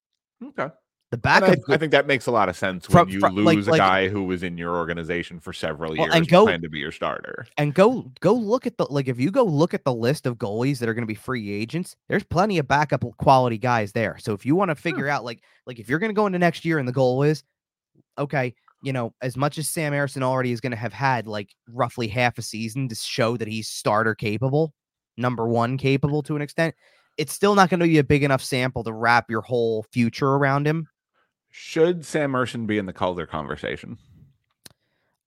Okay. 0.42 0.68
The 1.10 1.18
backup 1.18 1.58
I, 1.68 1.74
I 1.74 1.76
think 1.76 1.90
that 1.90 2.06
makes 2.06 2.26
a 2.26 2.30
lot 2.30 2.48
of 2.48 2.56
sense 2.56 2.86
From- 2.86 3.06
when 3.08 3.14
you 3.14 3.18
from- 3.20 3.34
like- 3.34 3.56
lose 3.56 3.66
a 3.66 3.72
like- 3.72 3.78
guy 3.78 4.08
who 4.08 4.22
was 4.24 4.44
in 4.44 4.56
your 4.56 4.76
organization 4.76 5.40
for 5.40 5.52
several 5.52 5.90
Well, 5.92 6.02
years 6.06 6.14
and 6.14 6.28
go- 6.28 6.46
to 6.46 6.68
be 6.68 6.78
your 6.78 6.92
starter. 6.92 7.46
and 7.56 7.74
go 7.74 8.10
go 8.20 8.32
look 8.32 8.64
at 8.66 8.76
the 8.78 8.86
like 8.90 9.08
if 9.08 9.18
you 9.18 9.32
go 9.32 9.42
look 9.42 9.74
at 9.74 9.84
the 9.84 9.92
list 9.92 10.24
of 10.26 10.36
goalies 10.38 10.78
that 10.78 10.88
are 10.88 10.94
going 10.94 11.02
to 11.02 11.08
be 11.08 11.16
free 11.16 11.50
agents, 11.50 11.96
there's 12.08 12.22
plenty 12.22 12.58
of 12.58 12.68
backup 12.68 13.02
quality 13.16 13.58
guys 13.58 13.90
there. 13.90 14.18
So 14.20 14.32
if 14.34 14.46
you 14.46 14.54
want 14.54 14.68
to 14.70 14.76
figure 14.76 15.08
out 15.08 15.24
like 15.24 15.42
like 15.66 15.80
if 15.80 15.88
you're 15.88 15.98
going 15.98 16.10
to 16.10 16.14
go 16.14 16.26
into 16.26 16.38
next 16.38 16.64
year 16.64 16.78
and 16.78 16.86
the 16.86 16.92
goal 16.92 17.24
is 17.24 17.42
okay, 18.16 18.54
you 18.82 18.92
know, 18.92 19.12
as 19.20 19.36
much 19.36 19.58
as 19.58 19.68
Sam 19.68 19.92
Ersson 19.92 20.22
already 20.22 20.52
is 20.52 20.60
going 20.60 20.70
to 20.70 20.76
have 20.76 20.92
had 20.92 21.26
like 21.26 21.50
roughly 21.70 22.06
half 22.06 22.38
a 22.38 22.42
season 22.42 22.88
to 22.88 22.94
show 22.94 23.36
that 23.36 23.48
he's 23.48 23.68
starter 23.68 24.14
capable, 24.14 24.72
number 25.16 25.48
1 25.48 25.76
capable 25.76 26.22
to 26.22 26.36
an 26.36 26.42
extent, 26.42 26.74
it's 27.18 27.32
still 27.32 27.54
not 27.56 27.68
going 27.68 27.80
to 27.80 27.86
be 27.86 27.98
a 27.98 28.04
big 28.04 28.22
enough 28.22 28.42
sample 28.42 28.84
to 28.84 28.92
wrap 28.92 29.28
your 29.28 29.42
whole 29.42 29.84
future 29.92 30.28
around 30.34 30.66
him. 30.66 30.86
Should 31.50 32.04
Sam 32.04 32.32
Ersson 32.32 32.66
be 32.66 32.78
in 32.78 32.86
the 32.86 32.92
Calder 32.92 33.26
conversation? 33.26 33.98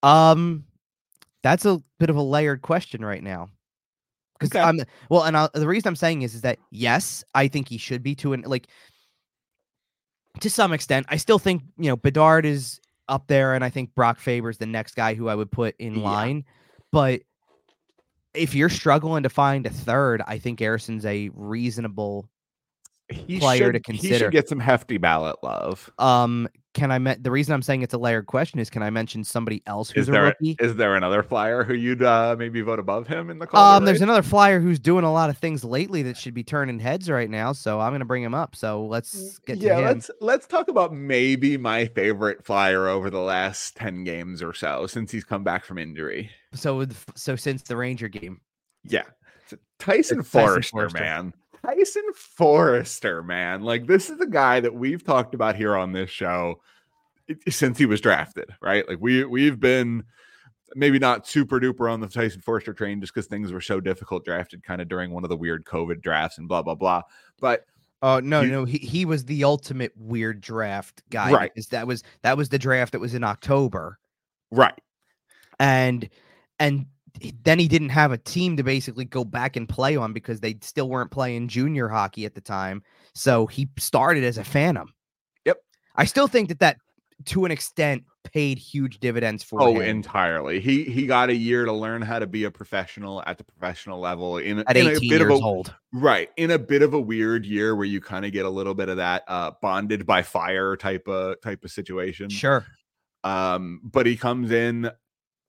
Um, 0.02 0.66
that's 1.44 1.66
a 1.66 1.82
bit 2.00 2.10
of 2.10 2.16
a 2.16 2.22
layered 2.22 2.62
question 2.62 3.04
right 3.04 3.24
now. 3.24 3.50
Because 4.40 4.56
Okay. 4.56 4.62
I'm 4.62 4.80
well, 5.10 5.24
and 5.24 5.38
i 5.38 5.48
the 5.54 5.68
reason 5.68 5.88
I'm 5.88 5.96
saying 5.96 6.24
is 6.24 6.36
is 6.36 6.42
that 6.42 6.60
yes, 6.72 7.24
I 7.34 7.48
think 7.48 7.70
he 7.70 7.78
should 7.78 8.04
be 8.04 8.16
to 8.16 8.34
an 8.34 8.42
like 8.46 8.68
to 10.42 10.50
some 10.50 10.74
extent. 10.74 11.06
I 11.10 11.18
still 11.18 11.40
think 11.40 11.64
you 11.78 11.88
know 11.90 11.96
Bedard 11.96 12.46
is 12.46 12.80
up 13.10 13.28
there, 13.28 13.54
and 13.54 13.64
I 13.64 13.70
think 13.70 13.94
Brock 13.96 14.20
Faber's 14.20 14.58
the 14.58 14.66
next 14.66 14.96
guy 14.96 15.14
who 15.14 15.28
I 15.30 15.36
would 15.36 15.52
put 15.52 15.76
in 15.80 15.96
Yeah. 15.96 16.02
line. 16.02 16.46
But 16.92 17.22
if 18.34 18.56
you're 18.56 18.70
struggling 18.70 19.24
to 19.24 19.30
find 19.30 19.66
a 19.66 19.70
third, 19.70 20.22
I 20.26 20.40
think 20.40 20.60
Ersson's 20.60 21.06
a 21.06 21.30
reasonable. 21.34 22.30
He 23.10 23.40
Player 23.40 23.72
to 23.72 23.80
should- 23.86 23.96
He 23.96 24.18
should 24.18 24.32
get 24.32 24.48
some 24.48 24.60
hefty 24.60 24.98
ballot 24.98 25.36
love. 25.44 25.92
Um, 26.00 26.48
can 26.74 26.90
I? 26.92 26.98
Me- 26.98 27.16
the 27.20 27.30
reason 27.30 27.54
I'm 27.54 27.62
saying 27.62 27.84
it's 27.84 27.94
a 27.94 27.98
layered 28.00 28.26
question 28.26 28.60
is, 28.60 28.70
can 28.70 28.82
I 28.82 28.90
mention 28.90 29.24
somebody 29.24 29.62
else 29.68 29.92
who's 29.92 30.04
Is 30.04 30.10
a 30.10 30.12
there 30.14 30.24
rookie? 30.24 30.56
is 30.60 30.76
there 30.76 30.96
another 30.96 31.22
flyer 31.22 31.64
who 31.64 31.76
you'd 31.76 32.02
uh, 32.02 32.36
maybe 32.40 32.62
vote 32.62 32.80
above 32.80 33.06
him 33.08 33.30
in 33.30 33.38
the 33.38 33.46
Calder? 33.46 33.78
Um, 33.78 33.86
there's 33.86 34.02
another 34.02 34.24
flyer 34.24 34.60
who's 34.60 34.80
doing 34.80 35.04
a 35.04 35.12
lot 35.12 35.30
of 35.30 35.38
things 35.38 35.64
lately 35.64 36.02
that 36.04 36.18
should 36.18 36.34
be 36.34 36.44
turning 36.44 36.80
heads 36.80 37.10
right 37.12 37.30
now. 37.30 37.52
So 37.52 37.80
I'm 37.80 37.92
gonna 37.92 38.06
bring 38.06 38.24
him 38.24 38.34
up. 38.34 38.56
So 38.56 38.86
let's 38.86 39.38
get 39.40 39.60
to 39.60 39.66
yeah, 39.68 39.78
him. 39.80 39.84
let's 39.86 40.10
let's 40.20 40.48
talk 40.48 40.68
about 40.70 40.94
maybe 40.94 41.58
my 41.58 41.86
favorite 41.88 42.44
flyer 42.44 42.88
over 42.88 43.12
the 43.12 43.20
last 43.20 43.76
10 43.76 44.04
games 44.06 44.42
or 44.42 44.54
so 44.54 44.88
since 44.88 45.12
he's 45.12 45.26
come 45.26 45.44
back 45.44 45.66
from 45.66 45.78
injury. 45.78 46.32
So 46.54 46.78
with- 46.78 47.06
so 47.16 47.36
since 47.36 47.62
the 47.64 47.76
Ranger 47.78 48.08
game, 48.08 48.40
Yeah. 48.84 49.04
Tyson, 49.50 49.60
It's 49.60 49.62
Tyson 49.80 50.24
Foerster, 50.24 50.72
Foerster. 50.72 51.00
man. 51.00 51.34
Tyson 51.66 52.04
Foerster, 52.16 53.24
man. 53.24 53.62
Like 53.62 53.88
this 53.88 54.10
is 54.10 54.20
a 54.20 54.26
guy 54.28 54.60
that 54.60 54.74
we've 54.74 55.04
talked 55.04 55.34
about 55.34 55.56
here 55.56 55.76
on 55.76 55.92
this 55.92 56.10
show 56.10 56.60
since 57.50 57.78
he 57.78 57.86
was 57.86 58.02
drafted, 58.02 58.50
right? 58.62 58.88
Like 58.88 58.98
we 59.00 59.24
we've 59.24 59.60
been 59.60 60.04
maybe 60.76 61.00
not 61.00 61.28
super 61.28 61.60
duper 61.60 61.92
on 61.92 62.02
the 62.02 62.08
Tyson 62.08 62.42
Foerster 62.42 62.74
train 62.74 63.00
just 63.00 63.14
because 63.14 63.28
things 63.28 63.52
were 63.52 63.62
so 63.62 63.80
difficult 63.80 64.26
drafted 64.26 64.64
kind 64.64 64.82
of 64.82 64.88
during 64.90 65.12
one 65.12 65.24
of 65.24 65.30
the 65.30 65.38
weird 65.38 65.64
COVID 65.66 66.02
drafts 66.02 66.38
and 66.38 66.48
blah 66.48 66.62
blah 66.62 66.76
blah. 66.76 67.02
But 67.40 67.66
oh 68.02 68.20
no, 68.20 68.42
You- 68.42 68.52
no, 68.52 68.66
he, 68.66 68.80
he 68.80 69.06
was 69.06 69.24
the 69.26 69.44
ultimate 69.44 69.94
weird 69.96 70.42
draft 70.42 71.02
guy. 71.10 71.32
Right. 71.32 71.52
Because 71.54 71.68
that 71.68 71.88
was 71.88 72.04
that 72.24 72.36
was 72.38 72.50
the 72.50 72.60
draft 72.60 72.92
that 72.92 73.00
was 73.00 73.14
in 73.14 73.24
October, 73.24 74.00
right. 74.52 74.78
and 75.60 76.10
and 76.60 76.88
then 77.44 77.60
he 77.60 77.68
didn't 77.68 77.90
have 77.90 78.12
a 78.12 78.18
team 78.18 78.58
to 78.58 78.64
basically 78.64 79.06
go 79.06 79.24
back 79.24 79.56
and 79.56 79.70
play 79.70 79.96
on 79.96 80.14
because 80.14 80.40
they 80.40 80.58
still 80.62 80.90
weren't 80.90 81.12
playing 81.12 81.48
junior 81.48 81.88
hockey 81.88 82.26
at 82.26 82.34
the 82.36 82.42
time. 82.42 82.82
So 83.14 83.46
he 83.46 83.70
started 83.78 84.24
as 84.24 84.38
a 84.38 84.44
phantom. 84.44 84.94
Yep. 85.46 85.58
I 85.96 86.06
still 86.06 86.28
think 86.28 86.50
that 86.50 86.60
that 86.60 86.78
to 87.26 87.46
an 87.46 87.52
extent 87.52 88.04
paid 88.24 88.58
huge 88.58 89.00
dividends 89.00 89.44
for 89.44 89.62
Oh, 89.62 89.76
him 89.76 89.82
entirely. 89.82 90.60
He 90.60 90.84
he 90.86 91.06
got 91.06 91.30
a 91.30 91.36
year 91.36 91.66
to 91.66 91.72
learn 91.72 92.02
how 92.02 92.20
to 92.20 92.26
be 92.26 92.46
a 92.46 92.52
professional 92.52 93.22
at 93.28 93.38
the 93.38 93.44
professional 93.44 94.00
level 94.00 94.38
in, 94.40 94.60
at 94.60 94.76
in 94.76 94.88
18 94.88 94.96
a 94.96 95.00
bit 95.00 95.04
years 95.04 95.22
of 95.22 95.30
a 95.30 95.34
old. 95.34 95.76
right 95.94 96.30
in 96.38 96.52
a 96.52 96.58
bit 96.60 96.82
of 96.82 96.94
a 96.94 97.00
weird 97.00 97.46
year 97.46 97.76
where 97.76 97.86
you 97.86 98.02
kind 98.02 98.26
of 98.26 98.32
get 98.32 98.46
a 98.46 98.50
little 98.50 98.74
bit 98.74 98.90
of 98.90 98.98
that 98.98 99.24
uh 99.28 99.52
bonded 99.62 100.06
by 100.06 100.22
fire 100.22 100.76
type 100.76 101.08
of 101.08 101.40
type 101.42 101.64
of 101.64 101.72
situation. 101.72 102.30
Sure. 102.30 102.66
Um, 103.24 103.80
but 103.84 104.06
he 104.06 104.18
comes 104.18 104.52
in 104.52 104.90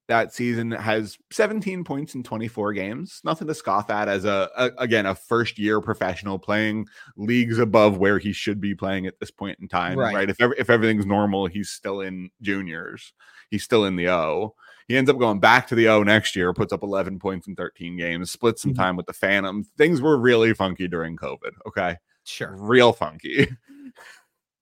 that 0.09 0.35
season 0.35 0.71
has 0.71 1.17
17 1.31 1.83
points 1.85 2.15
in 2.15 2.23
24 2.23 2.73
games. 2.75 3.21
Nothing 3.25 3.49
to 3.49 3.55
scoff 3.55 3.89
at 3.91 4.09
as 4.09 4.25
a, 4.25 4.51
a 4.57 4.71
again 4.79 5.07
a 5.07 5.15
first 5.15 5.59
year 5.59 5.81
professional 5.81 6.39
playing 6.39 6.87
leagues 7.17 7.59
above 7.59 7.97
where 7.99 8.19
he 8.19 8.33
should 8.33 8.61
be 8.61 8.75
playing 8.75 9.07
at 9.07 9.19
this 9.19 9.31
point 9.31 9.59
in 9.61 9.69
time. 9.69 9.99
Right. 9.99 10.15
Right. 10.15 10.31
If 10.31 10.41
ever, 10.41 10.55
if 10.59 10.69
everything's 10.71 11.07
normal, 11.07 11.47
he's 11.47 11.71
still 11.71 12.01
in 12.03 12.31
juniors. 12.43 13.13
He's 13.51 13.63
still 13.65 13.85
in 13.87 13.97
the 13.97 14.09
O. 14.11 14.55
He 14.89 14.97
ends 14.99 15.09
up 15.09 15.19
going 15.19 15.41
back 15.41 15.67
to 15.69 15.75
the 15.75 15.89
O 15.89 16.03
next 16.03 16.37
year, 16.37 16.53
puts 16.53 16.73
up 16.73 16.83
11 16.83 17.19
points 17.19 17.47
in 17.47 17.57
13 17.57 17.97
games, 17.97 18.31
splits 18.31 18.61
some 18.61 18.73
Mhm. 18.73 18.77
time 18.77 18.97
with 18.97 19.07
the 19.07 19.13
Phantom. 19.15 19.65
Things 19.79 20.03
were 20.03 20.19
really 20.19 20.53
funky 20.53 20.87
during 20.89 21.17
COVID. 21.17 21.53
Okay 21.67 21.97
Sure. 22.25 22.55
real 22.59 22.93
funky. 22.93 23.49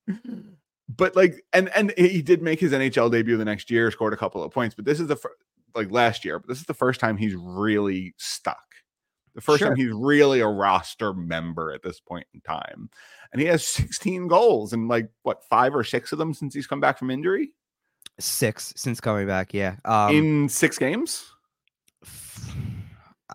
but 0.97 1.14
like, 1.16 1.43
and 1.53 1.68
and 1.76 1.93
he 1.97 2.22
did 2.22 2.43
make 2.43 2.61
his 2.61 2.72
NHL 2.72 3.11
debut 3.11 3.36
the 3.36 3.45
next 3.45 3.70
year, 3.70 3.90
scored 3.90 4.12
a 4.12 4.16
couple 4.16 4.43
of 4.43 4.51
points. 4.53 4.74
But 4.74 4.84
this 4.84 5.01
is 5.01 5.07
the 5.07 5.16
fir- 5.16 5.36
like 5.74 5.90
last 5.90 6.24
year, 6.24 6.38
but 6.38 6.49
this 6.49 6.59
is 6.59 6.66
the 6.66 6.74
first 6.74 7.01
time 7.01 7.16
he's 7.16 7.34
really 7.34 8.14
stuck. 8.18 8.59
The 9.34 9.40
first 9.40 9.61
Sure. 9.61 9.68
time 9.68 9.76
he's 9.76 9.93
really 9.93 10.40
a 10.40 10.47
roster 10.47 11.14
member 11.14 11.72
at 11.72 11.82
this 11.82 12.01
point 12.01 12.26
in 12.34 12.40
time, 12.43 12.90
and 13.32 13.40
he 13.40 13.47
has 13.49 13.66
16 13.66 14.28
goals 14.28 14.72
and 14.74 14.88
like 14.88 15.09
what 15.22 15.43
five 15.45 15.74
or 15.74 15.84
six 15.84 16.12
of 16.12 16.18
them 16.18 16.34
since 16.34 16.55
he's 16.55 16.66
come 16.66 16.80
back 16.80 16.99
from 16.99 17.11
injury 17.11 17.51
Six 18.20 18.74
since 18.76 19.01
coming 19.01 19.26
back. 19.26 19.55
Yeah. 19.55 19.76
Um, 19.86 20.14
in 20.14 20.49
six 20.51 20.76
games. 20.76 21.24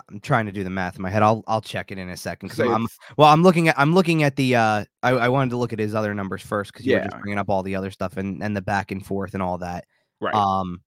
I'm 0.09 0.19
trying 0.19 0.45
to 0.47 0.51
do 0.51 0.63
the 0.63 0.69
math 0.69 0.95
in 0.95 1.01
my 1.01 1.09
head. 1.09 1.23
I'll 1.23 1.43
I'll 1.47 1.61
check 1.61 1.91
it 1.91 1.97
in 1.97 2.09
a 2.09 2.17
second. 2.17 2.49
So 2.51 2.71
I'm, 2.71 2.87
well, 3.17 3.29
I'm 3.29 3.43
looking 3.43 3.67
at 3.67 3.77
I'm 3.79 3.93
looking 3.93 4.23
at 4.23 4.35
the 4.35 4.55
uh 4.55 4.85
I, 5.03 5.09
I 5.11 5.29
wanted 5.29 5.49
to 5.51 5.57
look 5.57 5.73
at 5.73 5.79
his 5.79 5.93
other 5.95 6.13
numbers 6.13 6.41
first 6.41 6.71
because 6.73 6.85
you 6.85 6.95
were 6.95 7.03
just 7.03 7.19
bringing 7.19 7.37
up 7.39 7.49
all 7.49 7.63
the 7.63 7.75
other 7.75 7.91
stuff 7.91 8.17
and 8.17 8.41
and 8.43 8.55
the 8.55 8.61
back 8.61 8.91
and 8.91 9.05
forth 9.05 9.33
and 9.33 9.43
all 9.43 9.57
that. 9.59 9.85
right. 10.21 10.33
Um 10.35 10.81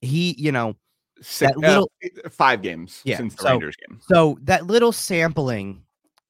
he, 0.00 0.34
you 0.38 0.50
know, 0.52 0.74
Six, 1.20 1.52
that 1.52 1.58
little- 1.58 1.90
uh, 2.24 2.28
five 2.28 2.62
games 2.62 3.00
Yeah, 3.04 3.16
since 3.18 3.34
the 3.36 3.42
so- 3.42 3.50
Rangers 3.50 3.76
game. 3.76 4.00
so 4.08 4.36
that 4.42 4.66
little 4.66 4.90
sampling 4.92 5.82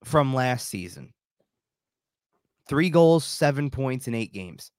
from 0.05 0.35
last 0.35 0.69
season. 0.69 1.13
Three 2.69 2.91
goals, 2.91 3.25
seven 3.25 3.71
points 3.71 4.09
in 4.09 4.15
eight 4.15 4.33
games. 4.33 4.71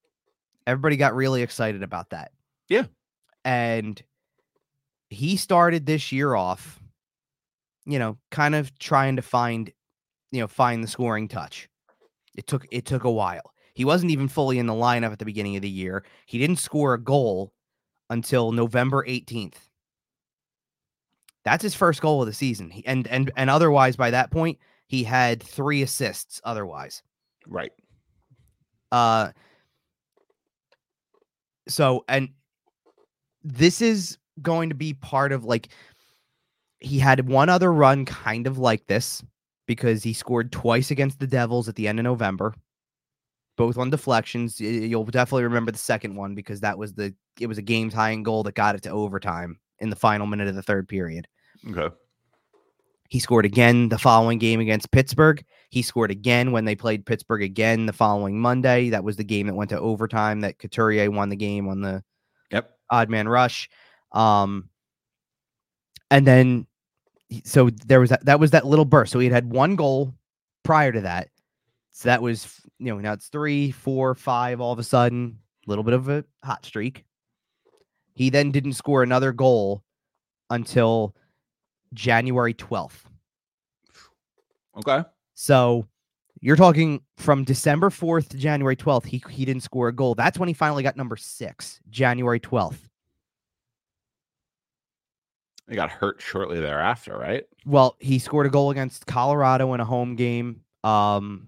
Everybody 0.67 0.95
got 0.97 1.15
really 1.15 1.41
excited 1.41 1.83
about 1.83 2.11
that. 2.11 2.31
Yeah. 2.69 2.83
And 3.43 4.01
he 5.13 5.37
started 5.37 5.85
this 5.85 6.11
year 6.11 6.35
off, 6.35 6.79
you 7.85 7.99
know, 7.99 8.17
kind 8.31 8.55
of 8.55 8.77
trying 8.79 9.15
to 9.15 9.21
find, 9.21 9.71
you 10.31 10.41
know, 10.41 10.47
find 10.47 10.83
the 10.83 10.87
scoring 10.87 11.27
touch. 11.27 11.69
It 12.35 12.47
took 12.47 12.65
it 12.71 12.85
took 12.85 13.03
a 13.03 13.11
while. 13.11 13.53
He 13.73 13.85
wasn't 13.85 14.11
even 14.11 14.27
fully 14.27 14.59
in 14.59 14.67
the 14.67 14.73
lineup 14.73 15.11
at 15.11 15.19
the 15.19 15.25
beginning 15.25 15.55
of 15.55 15.61
the 15.61 15.69
year. 15.69 16.03
He 16.25 16.37
didn't 16.37 16.57
score 16.57 16.93
a 16.93 17.01
goal 17.01 17.53
until 18.09 18.51
November 18.51 19.03
18th. 19.07 19.55
That's 21.43 21.63
his 21.63 21.75
first 21.75 22.01
goal 22.01 22.21
of 22.21 22.27
the 22.27 22.33
season. 22.33 22.69
He, 22.69 22.85
and 22.85 23.07
and 23.07 23.31
and 23.35 23.49
otherwise 23.49 23.95
by 23.95 24.11
that 24.11 24.31
point, 24.31 24.59
he 24.87 25.03
had 25.03 25.41
3 25.41 25.81
assists 25.81 26.39
otherwise. 26.43 27.03
Right. 27.47 27.71
Uh 28.91 29.31
so 31.67 32.03
and 32.07 32.29
this 33.43 33.81
is 33.81 34.17
going 34.41 34.69
to 34.69 34.75
be 34.75 34.93
part 34.93 35.31
of 35.31 35.45
like 35.45 35.69
he 36.79 36.99
had 36.99 37.27
one 37.29 37.49
other 37.49 37.71
run 37.71 38.05
kind 38.05 38.47
of 38.47 38.57
like 38.57 38.85
this 38.87 39.23
because 39.67 40.03
he 40.03 40.13
scored 40.13 40.51
twice 40.51 40.91
against 40.91 41.19
the 41.19 41.27
Devils 41.27 41.69
at 41.69 41.75
the 41.75 41.87
end 41.87 41.99
of 41.99 42.03
November. 42.03 42.53
Both 43.55 43.77
on 43.77 43.89
deflections. 43.91 44.59
You'll 44.59 45.05
definitely 45.05 45.43
remember 45.43 45.71
the 45.71 45.77
second 45.77 46.15
one 46.15 46.33
because 46.33 46.59
that 46.61 46.77
was 46.77 46.93
the 46.93 47.13
it 47.39 47.47
was 47.47 47.57
a 47.59 47.61
game 47.63 47.89
tying 47.89 48.23
goal 48.23 48.43
that 48.43 48.55
got 48.55 48.75
it 48.75 48.81
to 48.83 48.89
overtime 48.89 49.59
in 49.79 49.89
the 49.89 49.95
final 49.95 50.25
minute 50.25 50.47
of 50.47 50.55
the 50.55 50.63
third 50.63 50.87
period. 50.87 51.27
Okay. 51.69 51.93
He 53.09 53.19
scored 53.19 53.45
again 53.45 53.89
the 53.89 53.99
following 53.99 54.39
game 54.39 54.59
against 54.59 54.89
Pittsburgh. 54.91 55.43
He 55.69 55.83
scored 55.83 56.09
again 56.09 56.51
when 56.51 56.65
they 56.65 56.75
played 56.75 57.05
Pittsburgh 57.05 57.43
again 57.43 57.85
the 57.85 57.93
following 57.93 58.39
Monday. 58.39 58.89
That 58.89 59.03
was 59.03 59.17
the 59.17 59.23
game 59.23 59.45
that 59.47 59.53
went 59.53 59.69
to 59.69 59.79
overtime 59.79 60.41
that 60.41 60.57
Couturier 60.57 61.11
won 61.11 61.29
the 61.29 61.35
game 61.35 61.67
on 61.67 61.81
the 61.81 62.03
Yep. 62.51 62.71
odd 62.89 63.09
man 63.09 63.27
rush. 63.27 63.69
Um, 64.13 64.69
and 66.11 66.27
then 66.27 66.67
so 67.43 67.69
there 67.85 67.99
was 67.99 68.11
that 68.11 68.25
that 68.25 68.39
was 68.39 68.51
that 68.51 68.65
little 68.65 68.85
burst. 68.85 69.11
So 69.11 69.19
he 69.19 69.25
had 69.25 69.33
had 69.33 69.49
one 69.49 69.75
goal 69.75 70.13
prior 70.63 70.91
to 70.91 71.01
that. 71.01 71.29
So 71.91 72.09
that 72.09 72.21
was 72.21 72.61
you 72.79 72.93
know 72.93 72.99
now 72.99 73.13
it's 73.13 73.27
three, 73.27 73.71
four, 73.71 74.15
five. 74.15 74.61
All 74.61 74.71
of 74.71 74.79
a 74.79 74.83
sudden, 74.83 75.39
a 75.65 75.69
little 75.69 75.83
bit 75.83 75.93
of 75.93 76.09
a 76.09 76.23
hot 76.43 76.65
streak. 76.65 77.05
He 78.13 78.29
then 78.29 78.51
didn't 78.51 78.73
score 78.73 79.01
another 79.01 79.31
goal 79.31 79.83
until 80.49 81.15
January 81.93 82.53
twelfth. 82.53 83.09
Okay. 84.77 85.03
So 85.33 85.87
you're 86.41 86.55
talking 86.55 87.01
from 87.15 87.45
December 87.45 87.89
4th 87.89 88.27
to 88.29 88.37
January 88.37 88.75
12th, 88.75 89.05
he, 89.05 89.23
he 89.29 89.45
didn't 89.45 89.63
score 89.63 89.87
a 89.87 89.93
goal. 89.93 90.13
That's 90.13 90.37
when 90.37 90.49
he 90.49 90.53
finally 90.53 90.83
got 90.83 90.97
number 90.97 91.15
six, 91.15 91.79
January 91.89 92.39
12th. 92.41 92.79
He 95.69 95.75
got 95.75 95.89
hurt 95.89 96.21
shortly 96.21 96.59
thereafter, 96.59 97.17
right? 97.17 97.45
Well, 97.65 97.95
he 97.99 98.19
scored 98.19 98.45
a 98.45 98.49
goal 98.49 98.71
against 98.71 99.05
Colorado 99.05 99.73
in 99.73 99.79
a 99.79 99.85
home 99.85 100.15
game. 100.15 100.61
Um, 100.83 101.47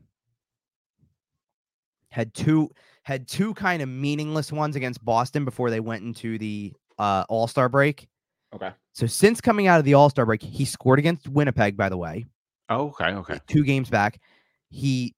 had 2.09 2.33
two 2.33 2.71
had 3.03 3.27
two 3.27 3.53
kind 3.55 3.81
of 3.81 3.89
meaningless 3.89 4.51
ones 4.51 4.75
against 4.75 5.03
Boston 5.03 5.45
before 5.45 5.69
they 5.69 5.79
went 5.79 6.03
into 6.03 6.37
the 6.37 6.73
uh, 6.97 7.25
All 7.29 7.47
Star 7.47 7.67
break. 7.69 8.07
Okay. 8.53 8.71
So 8.93 9.05
since 9.05 9.41
coming 9.41 9.67
out 9.67 9.79
of 9.79 9.85
the 9.85 9.93
All 9.95 10.09
Star 10.09 10.25
break, 10.25 10.41
he 10.41 10.63
scored 10.65 10.97
against 10.99 11.27
Winnipeg. 11.27 11.75
By 11.75 11.89
the 11.89 11.97
way, 11.97 12.25
Oh, 12.69 12.87
okay. 12.99 13.09
Okay. 13.13 13.39
two 13.47 13.63
games 13.63 13.89
back. 13.89 14.19
He 14.69 15.13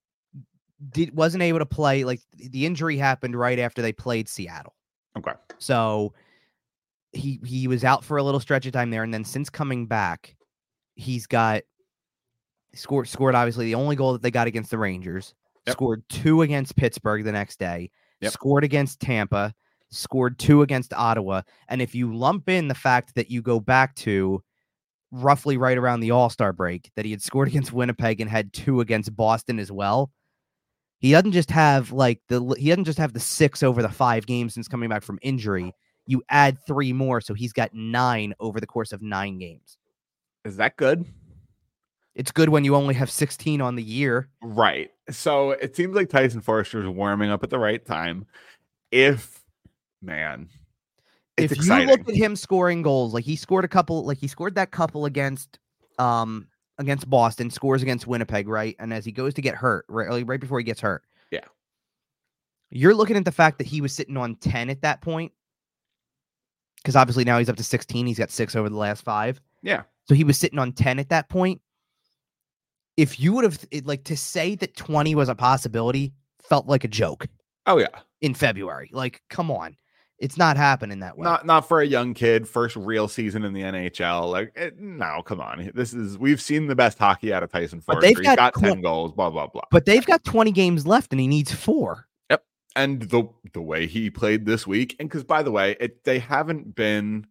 did 0.90 1.16
wasn't 1.16 1.44
able 1.44 1.60
to 1.60 1.66
play. 1.66 2.04
Like 2.04 2.22
the 2.34 2.66
injury 2.66 2.98
happened 2.98 3.36
right 3.36 3.60
after 3.60 3.82
they 3.84 3.94
played 3.94 4.28
Seattle. 4.28 4.74
Okay. 5.18 5.34
So 5.60 6.14
he 7.12 7.40
he 7.46 7.68
was 7.68 7.84
out 7.84 8.04
for 8.04 8.18
a 8.18 8.24
little 8.24 8.40
stretch 8.40 8.66
of 8.66 8.74
time 8.74 8.90
there, 8.90 9.04
and 9.04 9.14
then 9.14 9.24
since 9.24 9.50
coming 9.50 9.86
back, 9.86 10.36
he's 10.96 11.28
got 11.28 11.64
scored 12.74 13.08
scored 13.08 13.36
obviously 13.36 13.66
the 13.66 13.76
only 13.76 13.96
goal 13.96 14.14
that 14.14 14.22
they 14.22 14.32
got 14.32 14.48
against 14.48 14.72
the 14.72 14.78
Rangers. 14.78 15.34
Yep. 15.66 15.74
Scored 15.74 16.04
two 16.10 16.42
against 16.44 16.76
Pittsburgh 16.76 17.24
the 17.24 17.32
next 17.32 17.60
day. 17.60 17.92
Yep. 18.22 18.32
Scored 18.32 18.64
against 18.64 19.00
Tampa. 19.00 19.54
Scored 19.90 20.40
two 20.40 20.62
against 20.62 20.94
Ottawa. 20.94 21.42
And 21.68 21.82
if 21.82 21.94
you 21.94 22.16
lump 22.16 22.50
in 22.50 22.68
the 22.68 22.76
fact 22.76 23.16
that 23.16 23.30
you 23.30 23.42
go 23.42 23.60
back 23.60 23.96
to 23.96 24.44
roughly 25.12 25.58
right 25.58 25.78
around 25.78 26.00
the 26.00 26.12
All 26.12 26.30
Star 26.30 26.54
break, 26.54 26.90
that 26.96 27.06
he 27.06 27.12
had 27.12 27.22
scored 27.22 27.48
against 27.50 27.74
Winnipeg 27.74 28.22
and 28.22 28.30
had 28.30 28.54
two 28.54 28.82
against 28.82 29.16
Boston 29.16 29.60
as 29.60 29.72
well. 29.72 30.12
He 31.00 31.12
doesn't 31.12 31.34
just 31.34 31.52
have 31.52 31.92
like 31.92 32.22
the 32.28 32.56
he 32.58 32.70
doesn't 32.70 32.86
just 32.86 32.98
have 32.98 33.14
the 33.14 33.20
six 33.20 33.62
over 33.62 33.82
the 33.82 33.90
five 33.90 34.26
games 34.26 34.54
since 34.54 34.68
coming 34.68 34.90
back 34.90 35.04
from 35.04 35.20
injury. 35.22 35.74
You 36.08 36.24
add 36.30 36.58
three 36.66 36.94
more, 36.94 37.22
so 37.22 37.34
he's 37.34 37.54
got 37.54 37.74
nine 37.74 38.34
over 38.40 38.60
the 38.60 38.68
course 38.68 38.92
of 38.92 39.02
nine 39.02 39.38
games. 39.38 39.78
Is 40.46 40.58
that 40.58 40.78
good? 40.78 41.06
It's 42.16 42.32
good 42.32 42.50
when 42.50 42.64
you 42.64 42.76
only 42.76 42.96
have 42.96 43.12
16 43.12 43.62
on 43.62 43.76
the 43.76 43.84
year. 43.84 44.28
Right. 44.42 44.90
So 45.12 45.52
it 45.52 45.76
seems 45.76 45.96
like 45.96 46.10
Tyson 46.10 46.42
Foerster 46.42 46.82
is 46.82 46.88
warming 46.88 47.30
up 47.30 47.44
at 47.44 47.52
the 47.52 47.60
right 47.60 47.86
time. 47.86 48.26
If 48.92 49.44
man, 50.02 50.50
it's 51.36 51.52
if 51.52 51.60
exciting. 51.60 51.90
you 51.90 51.96
look 51.96 52.10
at 52.10 52.16
him 52.16 52.36
scoring 52.36 52.82
goals, 52.82 53.14
like 53.14 53.24
he 53.24 53.36
scored 53.36 53.66
a 53.66 53.68
couple, 53.68 54.04
like 54.04 54.18
he 54.18 54.28
scored 54.28 54.56
that 54.56 54.72
couple 54.72 55.06
against 55.06 55.60
um 56.00 56.48
against 56.80 57.10
Boston, 57.10 57.52
scores 57.52 57.84
against 57.84 58.08
Winnipeg, 58.08 58.48
right? 58.48 58.76
And 58.80 58.94
as 58.94 59.06
he 59.06 59.12
goes 59.12 59.34
to 59.36 59.42
get 59.42 59.56
hurt, 59.56 59.86
right, 59.88 60.10
like, 60.10 60.28
right 60.28 60.40
before 60.40 60.60
he 60.60 60.64
gets 60.64 60.82
hurt. 60.82 61.04
Yeah. 61.32 61.46
You're 62.72 62.96
looking 62.96 63.18
at 63.18 63.26
the 63.26 63.32
fact 63.32 63.58
that 63.60 63.68
he 63.68 63.82
was 63.82 63.94
sitting 63.94 64.18
on 64.18 64.36
10 64.36 64.70
at 64.70 64.82
that 64.82 65.02
point. 65.02 65.32
Because 66.88 66.96
obviously 66.96 67.26
now 67.26 67.38
he's 67.38 67.50
up 67.50 67.58
to 67.58 67.64
16. 67.66 68.08
He's 68.08 68.18
got 68.18 68.32
six 68.32 68.56
over 68.56 68.70
the 68.70 68.78
last 68.78 69.04
five. 69.04 69.42
yeah. 69.62 69.82
So 70.08 70.16
he 70.16 70.24
was 70.24 70.38
sitting 70.38 70.58
on 70.58 70.72
10 70.72 71.00
at 71.00 71.10
that 71.10 71.28
point. 71.28 71.60
If 72.96 73.20
you 73.20 73.34
would 73.34 73.44
have 73.44 73.60
like 73.84 74.06
to 74.06 74.16
say 74.16 74.56
that 74.56 74.74
20 74.78 75.16
was 75.16 75.28
a 75.28 75.36
possibility 75.36 76.14
felt 76.48 76.66
like 76.66 76.86
a 76.86 76.88
joke 76.88 77.28
Oh 77.66 77.78
yeah. 77.78 77.88
in 78.22 78.34
February. 78.34 78.90
Like, 78.94 79.22
come 79.30 79.52
on. 79.52 79.76
It's 80.18 80.38
not 80.38 80.56
happening 80.56 81.02
that 81.02 81.18
way. 81.18 81.26
Not 81.26 81.46
not 81.46 81.68
for 81.68 81.82
a 81.82 81.86
young 81.86 82.14
kid, 82.14 82.48
first 82.48 82.78
real 82.78 83.10
season 83.10 83.44
in 83.44 83.52
the 83.52 83.64
NHL. 83.64 84.32
Like 84.32 84.54
it, 84.56 84.80
no, 84.80 85.22
come 85.26 85.42
on. 85.42 85.70
This 85.76 85.94
is 85.94 86.18
we've 86.18 86.42
seen 86.42 86.68
the 86.68 86.76
best 86.76 86.98
hockey 86.98 87.34
out 87.34 87.44
of 87.44 87.52
Tyson 87.52 87.84
But 87.86 88.00
they've 88.00 88.18
He's 88.18 88.26
got 88.26 88.38
got 88.38 88.54
10 88.56 88.80
goals, 88.80 89.12
blah 89.12 89.30
blah 89.30 89.48
blah. 89.48 89.64
but 89.72 89.86
they've 89.86 90.06
got 90.06 90.24
20 90.24 90.52
games 90.54 90.88
left 90.88 91.12
and 91.12 91.20
he 91.20 91.28
needs 91.28 91.52
four. 91.54 92.07
And 92.78 93.02
the 93.02 93.28
the 93.54 93.62
way 93.62 93.88
he 93.88 94.10
played 94.10 94.46
this 94.46 94.66
week, 94.66 94.96
and 95.00 95.10
because 95.10 95.24
by 95.24 95.44
the 95.44 95.52
way, 95.52 95.76
it, 95.80 96.04
they 96.06 96.20
haven't 96.20 96.76
been 96.76 97.28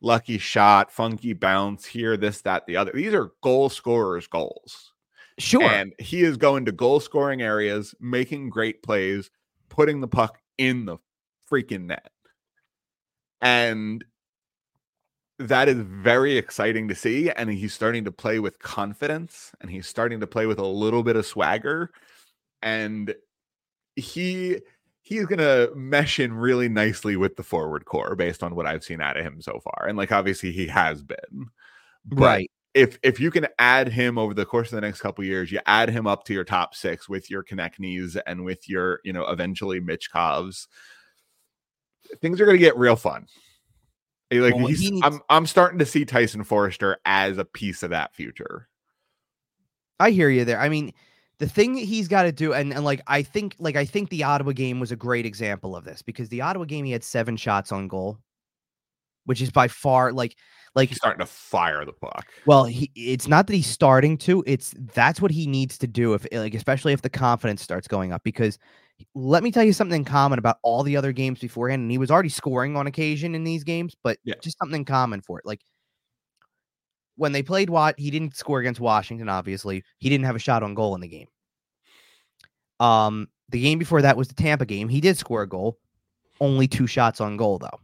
lucky 0.00 0.38
shot, 0.38 0.92
funky 0.92 1.32
bounce 1.32 1.86
here, 1.86 2.16
this, 2.16 2.42
that, 2.42 2.66
the 2.66 2.76
other. 2.76 2.92
These 2.92 3.14
are 3.14 3.32
goal 3.42 3.68
scorers' 3.68 4.26
goals. 4.26 4.92
Sure. 5.38 5.62
And 5.62 5.92
he 5.98 6.22
is 6.22 6.36
going 6.36 6.64
to 6.64 6.72
goal 6.72 7.00
scoring 7.00 7.42
areas, 7.42 7.94
making 8.00 8.50
great 8.50 8.82
plays, 8.82 9.30
putting 9.68 10.00
the 10.00 10.08
puck 10.08 10.38
in 10.58 10.84
the 10.84 10.98
freaking 11.50 11.86
net. 11.86 12.10
And 13.40 14.04
that 15.38 15.68
is 15.68 15.78
very 15.78 16.36
exciting 16.36 16.88
to 16.88 16.94
see. 16.96 17.30
And 17.30 17.48
he's 17.50 17.72
starting 17.72 18.04
to 18.04 18.12
play 18.12 18.40
with 18.40 18.58
confidence 18.58 19.52
and 19.60 19.70
he's 19.70 19.86
starting 19.86 20.18
to 20.20 20.26
play 20.26 20.46
with 20.46 20.58
a 20.58 20.66
little 20.66 21.04
bit 21.04 21.14
of 21.14 21.24
swagger. 21.24 21.92
And 22.62 23.14
he 23.94 24.58
he's 25.08 25.24
gonna 25.24 25.68
mesh 25.74 26.20
in 26.20 26.34
really 26.34 26.68
nicely 26.68 27.16
with 27.16 27.34
the 27.36 27.42
forward 27.42 27.86
core 27.86 28.14
based 28.14 28.42
on 28.42 28.54
what 28.54 28.66
I've 28.66 28.84
seen 28.84 29.00
out 29.00 29.16
of 29.16 29.24
him 29.24 29.40
so 29.40 29.58
far. 29.64 29.86
And 29.88 29.96
like 29.96 30.12
obviously 30.12 30.52
he 30.52 30.66
has 30.66 31.02
been. 31.02 31.46
But 32.04 32.20
right. 32.20 32.50
If 32.74 32.98
if 33.02 33.18
you 33.18 33.30
can 33.30 33.46
add 33.58 33.88
him 33.88 34.18
over 34.18 34.34
the 34.34 34.44
course 34.44 34.68
of 34.70 34.76
the 34.76 34.82
next 34.82 35.00
couple 35.00 35.24
years, 35.24 35.50
you 35.50 35.60
add 35.64 35.88
him 35.88 36.06
up 36.06 36.24
to 36.24 36.34
your 36.34 36.44
top 36.44 36.74
six 36.74 37.08
with 37.08 37.30
your 37.30 37.42
Konecny's 37.42 38.16
and 38.26 38.44
with 38.44 38.68
your, 38.68 39.00
you 39.02 39.14
know, 39.14 39.26
eventually 39.26 39.80
Michkovs, 39.80 40.66
things 42.20 42.38
are 42.38 42.44
gonna 42.46 42.58
get 42.58 42.76
real 42.76 42.94
fun. 42.94 43.26
Eh, 44.30 44.40
like 44.40 44.54
Well, 44.54 44.66
he's, 44.66 44.80
he 44.80 44.90
needs- 44.90 45.06
I'm 45.06 45.20
I'm 45.30 45.46
starting 45.46 45.78
to 45.78 45.86
see 45.86 46.04
Tyson 46.04 46.44
Foerster 46.44 46.98
as 47.06 47.38
a 47.38 47.46
piece 47.46 47.82
of 47.82 47.90
that 47.90 48.14
future. 48.14 48.68
I 49.98 50.10
hear 50.10 50.28
you 50.28 50.44
there. 50.44 50.60
I 50.60 50.68
mean, 50.68 50.92
the 51.38 51.48
thing 51.48 51.74
that 51.74 51.84
he's 51.84 52.08
got 52.08 52.22
to 52.24 52.32
do, 52.32 52.52
and, 52.52 52.72
and 52.72 52.84
like 52.84 53.00
I 53.06 53.22
think, 53.22 53.54
like 53.58 53.76
I 53.76 53.84
think 53.84 54.10
the 54.10 54.24
Ottawa 54.24 54.52
game 54.52 54.80
was 54.80 54.92
a 54.92 54.96
great 54.96 55.24
example 55.26 55.76
of 55.76 55.84
this 55.84 56.02
because 56.02 56.28
the 56.28 56.40
Ottawa 56.40 56.64
game 56.64 56.84
he 56.84 56.92
had 56.92 57.04
seven 57.04 57.36
shots 57.36 57.70
on 57.72 57.88
goal, 57.88 58.18
which 59.24 59.40
is 59.40 59.50
by 59.50 59.68
far 59.68 60.12
like 60.12 60.36
like 60.74 60.88
He's 60.90 60.98
starting 60.98 61.20
to 61.20 61.26
fire 61.26 61.84
the 61.84 61.92
puck. 61.92 62.26
well, 62.46 62.64
he 62.64 62.90
it's 62.94 63.26
not 63.28 63.46
that 63.46 63.54
he's 63.54 63.66
starting 63.66 64.18
to, 64.18 64.44
it's 64.46 64.74
that's 64.94 65.20
what 65.20 65.30
he 65.30 65.46
needs 65.46 65.78
to 65.78 65.86
do 65.86 66.14
if 66.14 66.26
like 66.32 66.54
especially 66.54 66.92
if 66.92 67.02
the 67.02 67.10
confidence 67.10 67.62
starts 67.62 67.88
going 67.88 68.12
up 68.12 68.22
because 68.22 68.58
let 69.14 69.42
me 69.44 69.52
tell 69.52 69.62
you 69.64 69.72
something 69.72 70.00
in 70.00 70.04
common 70.04 70.38
about 70.40 70.58
all 70.62 70.82
the 70.82 70.96
other 70.96 71.12
games 71.12 71.38
beforehand 71.38 71.82
and 71.82 71.90
he 71.90 71.98
was 71.98 72.10
already 72.10 72.28
scoring 72.28 72.76
on 72.76 72.86
occasion 72.88 73.34
in 73.34 73.44
these 73.44 73.62
games, 73.64 73.94
but 74.02 74.18
Yeah. 74.24 74.34
just 74.42 74.58
something 74.58 74.80
in 74.80 74.84
common 74.84 75.20
for 75.20 75.38
it. 75.38 75.46
Like 75.46 75.60
when 77.18 77.32
they 77.32 77.42
played 77.42 77.68
Watt, 77.68 77.94
he 77.98 78.10
didn't 78.10 78.36
score 78.36 78.60
against 78.60 78.80
Washington 78.80 79.28
obviously. 79.28 79.84
He 79.98 80.08
didn't 80.08 80.24
have 80.24 80.36
a 80.36 80.40
shot 80.40 80.62
on 80.62 80.74
goal 80.74 80.94
in 80.94 81.00
the 81.02 81.08
game. 81.08 81.28
Um 82.80 83.28
the 83.50 83.60
game 83.60 83.78
before 83.78 84.02
that 84.02 84.16
was 84.16 84.28
the 84.28 84.34
Tampa 84.34 84.64
game. 84.66 84.88
He 84.88 85.00
did 85.00 85.16
score 85.18 85.42
a 85.42 85.48
goal. 85.48 85.78
Only 86.40 86.68
two 86.68 86.86
shots 86.86 87.20
on 87.20 87.36
goal 87.36 87.58
though. 87.58 87.80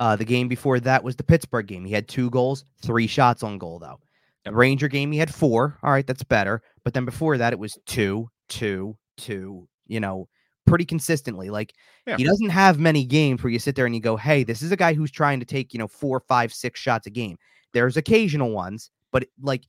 Uh, 0.00 0.16
the 0.16 0.24
game 0.24 0.48
before 0.48 0.80
that 0.80 1.04
was 1.04 1.14
the 1.16 1.22
Pittsburgh 1.22 1.66
game. 1.66 1.84
He 1.84 1.92
had 1.94 2.08
two 2.08 2.28
goals, 2.30 2.64
three 2.82 3.06
shots 3.06 3.42
on 3.42 3.58
goal, 3.58 3.78
though. 3.78 4.00
The 4.44 4.52
Ranger 4.52 4.88
game, 4.88 5.12
he 5.12 5.18
had 5.18 5.32
four. 5.32 5.78
All 5.82 5.92
right, 5.92 6.06
that's 6.06 6.24
better. 6.24 6.60
But 6.82 6.92
then 6.94 7.04
before 7.04 7.38
that, 7.38 7.52
it 7.52 7.58
was 7.58 7.78
two, 7.86 8.28
two, 8.48 8.96
two, 9.16 9.68
you 9.86 10.00
know, 10.00 10.28
pretty 10.66 10.84
consistently. 10.84 11.48
Like 11.48 11.72
Yeah. 12.06 12.16
he 12.16 12.24
doesn't 12.24 12.50
have 12.50 12.78
many 12.78 13.04
games 13.04 13.42
where 13.42 13.52
you 13.52 13.58
sit 13.58 13.76
there 13.76 13.86
and 13.86 13.94
you 13.94 14.00
go, 14.00 14.16
hey, 14.16 14.42
this 14.42 14.62
is 14.62 14.72
a 14.72 14.76
guy 14.76 14.94
who's 14.94 15.10
trying 15.12 15.38
to 15.40 15.46
take, 15.46 15.72
you 15.72 15.78
know, 15.78 15.88
four, 15.88 16.20
five, 16.20 16.52
six 16.52 16.80
shots 16.80 17.06
a 17.06 17.10
game. 17.10 17.38
There's 17.74 17.98
occasional 17.98 18.50
ones, 18.50 18.90
but 19.12 19.26
like 19.42 19.66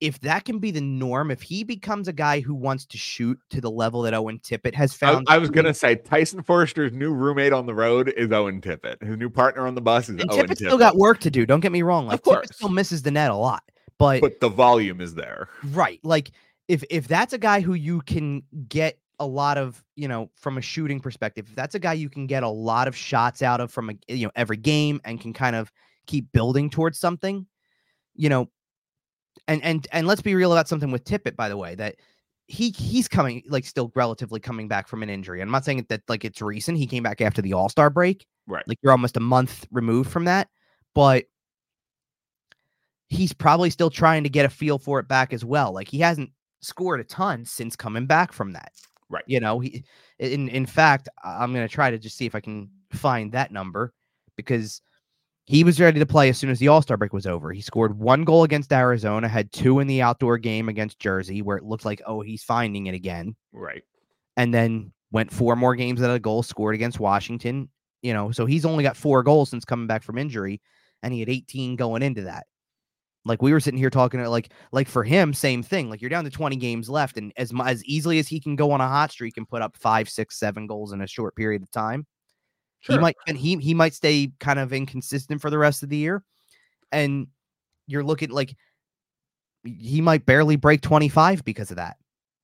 if 0.00 0.18
that 0.20 0.44
can 0.44 0.58
be 0.58 0.70
the 0.70 0.80
norm, 0.80 1.30
if 1.30 1.42
he 1.42 1.62
becomes 1.62 2.08
a 2.08 2.12
guy 2.12 2.40
who 2.40 2.54
wants 2.54 2.86
to 2.86 2.96
shoot 2.96 3.38
to 3.50 3.60
the 3.60 3.70
level 3.70 4.02
that 4.02 4.14
Owen 4.14 4.38
Tippett 4.38 4.74
has 4.74 4.94
found, 4.94 5.26
I 5.28 5.38
was 5.38 5.50
gonna 5.50 5.74
say 5.74 5.96
Tyson 5.96 6.42
Foerster's 6.42 6.92
new 6.92 7.12
roommate 7.12 7.52
on 7.52 7.66
the 7.66 7.74
road 7.74 8.08
is 8.16 8.32
Owen 8.32 8.60
Tippett. 8.60 9.02
His 9.02 9.16
new 9.18 9.28
partner 9.28 9.66
on 9.66 9.74
the 9.74 9.80
bus 9.80 10.04
is 10.08 10.20
and 10.20 10.30
Owen 10.30 10.46
Tippett 10.46 10.50
Tippett. 10.52 10.56
still 10.56 10.78
got 10.78 10.96
work 10.96 11.18
to 11.20 11.30
do. 11.30 11.44
Don't 11.44 11.60
get 11.60 11.72
me 11.72 11.82
wrong. 11.82 12.06
Like 12.06 12.20
Of 12.20 12.22
Tippett 12.24 12.54
still 12.54 12.68
course. 12.68 12.74
misses 12.74 13.02
the 13.02 13.10
net 13.10 13.30
a 13.30 13.34
lot, 13.34 13.62
but 13.98 14.20
but 14.20 14.40
the 14.40 14.48
volume 14.48 15.00
is 15.00 15.14
there. 15.14 15.48
Right. 15.64 16.00
Like 16.02 16.30
if 16.68 16.82
if 16.88 17.06
that's 17.06 17.32
a 17.32 17.38
guy 17.38 17.60
who 17.60 17.74
you 17.74 18.00
can 18.02 18.42
get 18.68 18.98
a 19.18 19.26
lot 19.26 19.58
of, 19.58 19.84
you 19.96 20.08
know, 20.08 20.30
from 20.34 20.56
a 20.56 20.62
shooting 20.62 20.98
perspective, 20.98 21.46
if 21.50 21.54
that's 21.54 21.74
a 21.74 21.78
guy 21.78 21.92
you 21.92 22.08
can 22.08 22.26
get 22.26 22.42
a 22.42 22.48
lot 22.48 22.88
of 22.88 22.96
shots 22.96 23.42
out 23.42 23.60
of 23.60 23.70
from 23.70 23.90
a 23.90 23.94
you 24.08 24.24
know 24.24 24.32
every 24.34 24.56
game 24.56 24.98
and 25.04 25.20
can 25.20 25.34
kind 25.34 25.56
of 25.56 25.70
keep 26.10 26.32
building 26.32 26.68
towards 26.68 26.98
something, 26.98 27.46
you 28.14 28.28
know, 28.28 28.48
and 29.46 29.62
and 29.62 29.86
and 29.92 30.06
let's 30.06 30.22
be 30.22 30.34
real 30.34 30.52
about 30.52 30.68
something 30.68 30.90
with 30.90 31.04
Tippett, 31.04 31.36
by 31.36 31.48
the 31.48 31.56
way, 31.56 31.74
that 31.76 31.96
he 32.48 32.70
he's 32.70 33.06
coming 33.06 33.42
like 33.48 33.64
still 33.64 33.92
relatively 33.94 34.40
coming 34.40 34.66
back 34.66 34.88
from 34.88 35.04
an 35.04 35.08
injury. 35.08 35.40
I'm 35.40 35.50
not 35.50 35.64
saying 35.64 35.86
that 35.88 36.02
like 36.08 36.24
it's 36.24 36.42
recent. 36.42 36.78
He 36.78 36.86
came 36.86 37.04
back 37.04 37.20
after 37.20 37.40
the 37.40 37.52
All 37.52 37.68
Star 37.68 37.90
break. 37.90 38.26
Right. 38.48 38.66
Like 38.66 38.78
you're 38.82 38.92
almost 38.92 39.16
a 39.16 39.20
month 39.20 39.68
removed 39.70 40.10
from 40.10 40.24
that, 40.24 40.48
but 40.94 41.26
he's 43.08 43.32
probably 43.32 43.70
still 43.70 43.90
trying 43.90 44.24
to 44.24 44.28
get 44.28 44.46
a 44.46 44.50
feel 44.50 44.78
for 44.78 44.98
it 44.98 45.06
back 45.06 45.32
as 45.32 45.44
well. 45.44 45.72
Like 45.72 45.88
he 45.88 46.00
hasn't 46.00 46.30
scored 46.60 47.00
a 47.00 47.04
ton 47.04 47.44
since 47.44 47.76
coming 47.76 48.06
back 48.06 48.32
from 48.32 48.52
that. 48.52 48.72
Right. 49.08 49.24
You 49.26 49.38
know, 49.38 49.60
he 49.60 49.84
in 50.18 50.48
in 50.48 50.66
fact, 50.66 51.08
I'm 51.22 51.52
going 51.52 51.66
to 51.66 51.72
try 51.72 51.90
to 51.92 51.98
just 51.98 52.16
see 52.16 52.26
if 52.26 52.34
I 52.34 52.40
can 52.40 52.68
find 52.90 53.30
that 53.32 53.52
number 53.52 53.92
because 54.36 54.82
he 55.46 55.64
was 55.64 55.80
ready 55.80 55.98
to 55.98 56.06
play 56.06 56.28
as 56.28 56.38
soon 56.38 56.50
as 56.50 56.58
the 56.58 56.68
All-Star 56.68 56.96
break 56.96 57.12
was 57.12 57.26
over. 57.26 57.52
He 57.52 57.60
scored 57.60 57.98
one 57.98 58.24
goal 58.24 58.44
against 58.44 58.72
Arizona, 58.72 59.26
had 59.26 59.50
two 59.52 59.80
in 59.80 59.86
the 59.88 60.00
outdoor 60.02 60.38
game 60.38 60.68
against 60.68 60.98
Jersey 61.00 61.42
where 61.42 61.56
it 61.56 61.64
looked 61.64 61.84
like 61.84 62.00
oh, 62.06 62.20
he's 62.20 62.44
finding 62.44 62.86
it 62.86 62.94
again 62.94 63.34
Right. 63.52 63.82
and 64.36 64.54
then 64.54 64.92
went 65.12 65.32
four 65.32 65.56
more 65.56 65.74
games 65.74 66.00
without 66.00 66.14
a 66.14 66.20
goal, 66.20 66.42
scored 66.42 66.74
against 66.76 67.00
Washington. 67.00 67.68
You 68.02 68.14
know, 68.14 68.30
so 68.30 68.46
he's 68.46 68.64
only 68.64 68.84
got 68.84 68.96
four 68.96 69.22
goals 69.22 69.50
since 69.50 69.64
coming 69.64 69.86
back 69.86 70.02
from 70.02 70.16
injury, 70.18 70.60
and 71.02 71.12
he 71.12 71.20
had 71.20 71.28
18 71.28 71.76
going 71.76 72.02
into 72.02 72.22
that. 72.22 72.46
Like 73.26 73.42
we 73.42 73.52
were 73.52 73.60
sitting 73.60 73.76
here 73.78 73.90
talking, 73.90 74.24
like 74.24 74.52
like 74.72 74.88
for 74.88 75.04
him, 75.04 75.34
same 75.34 75.62
thing. 75.62 75.90
Like 75.90 76.00
you're 76.00 76.08
down 76.08 76.24
to 76.24 76.30
20 76.30 76.56
games 76.56 76.88
left, 76.88 77.18
and 77.18 77.32
as 77.36 77.52
as 77.66 77.84
easily 77.84 78.18
as 78.18 78.28
he 78.28 78.40
can 78.40 78.56
go 78.56 78.70
on 78.70 78.80
a 78.80 78.88
hot 78.88 79.10
streak 79.10 79.36
and 79.36 79.48
put 79.48 79.60
up 79.60 79.76
five, 79.76 80.08
six, 80.08 80.38
seven 80.38 80.66
goals 80.66 80.92
in 80.92 81.02
a 81.02 81.06
short 81.06 81.36
period 81.36 81.62
of 81.62 81.70
time, 81.70 82.06
Sure. 82.80 82.96
he 82.96 83.00
might 83.00 83.16
and 83.26 83.36
he 83.36 83.56
he 83.56 83.74
might 83.74 83.94
stay 83.94 84.32
kind 84.40 84.58
of 84.58 84.72
inconsistent 84.72 85.40
for 85.40 85.50
the 85.50 85.58
rest 85.58 85.82
of 85.82 85.88
the 85.88 85.96
year. 85.96 86.22
And 86.92 87.28
you're 87.86 88.04
looking 88.04 88.30
like 88.30 88.56
he 89.64 90.00
might 90.00 90.24
barely 90.26 90.56
break 90.56 90.80
25 90.80 91.44
because 91.44 91.70
of 91.70 91.76
that. 91.76 91.96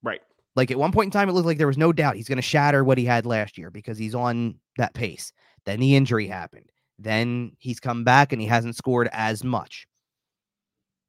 right. 0.02 0.20
Like 0.54 0.70
at 0.70 0.78
one 0.78 0.92
point 0.92 1.08
in 1.08 1.10
time, 1.10 1.28
it 1.28 1.32
looked 1.32 1.46
like 1.46 1.58
there 1.58 1.66
was 1.66 1.78
no 1.78 1.92
doubt 1.92 2.16
he's 2.16 2.28
going 2.28 2.36
to 2.36 2.42
shatter 2.42 2.82
what 2.82 2.98
he 2.98 3.04
had 3.04 3.26
last 3.26 3.58
year 3.58 3.70
because 3.70 3.98
he's 3.98 4.14
on 4.14 4.54
that 4.78 4.94
pace. 4.94 5.32
Then 5.66 5.80
the 5.80 5.96
injury 5.96 6.26
happened. 6.26 6.70
Then 6.98 7.52
he's 7.58 7.80
come 7.80 8.04
back 8.04 8.32
and 8.32 8.40
he 8.40 8.48
hasn't 8.48 8.76
scored 8.76 9.08
as 9.12 9.44
much. 9.44 9.86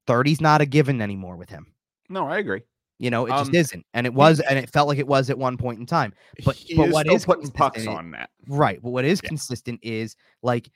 30's 0.08 0.42
not 0.42 0.62
a 0.62 0.66
given 0.66 1.02
anymore 1.02 1.38
with 1.38 1.50
him. 1.50 1.68
No, 2.10 2.28
I 2.28 2.38
agree. 2.40 2.62
You 3.00 3.10
know, 3.12 3.26
it 3.28 3.30
just 3.30 3.50
Um, 3.50 3.56
isn't. 3.56 3.86
And 3.94 4.08
it 4.08 4.14
was, 4.14 4.40
and 4.40 4.58
it 4.58 4.70
felt 4.72 4.88
like 4.88 4.98
it 4.98 5.08
was 5.08 5.30
at 5.30 5.38
one 5.38 5.56
point 5.58 5.80
in 5.80 5.86
time. 5.86 6.14
But- 6.44 6.56
he 6.56 6.76
but 6.76 6.88
is 6.88 6.94
what 6.94 7.06
still 7.06 7.16
is 7.16 7.26
putting 7.26 7.52
pucks 7.52 7.86
on 7.88 8.12
net. 8.12 8.30
Right. 8.48 8.82
But 8.82 8.90
what 8.90 9.06
is 9.06 9.22
Yeah. 9.24 9.30
consistent 9.30 9.80
is 9.84 10.16
like 10.42 10.70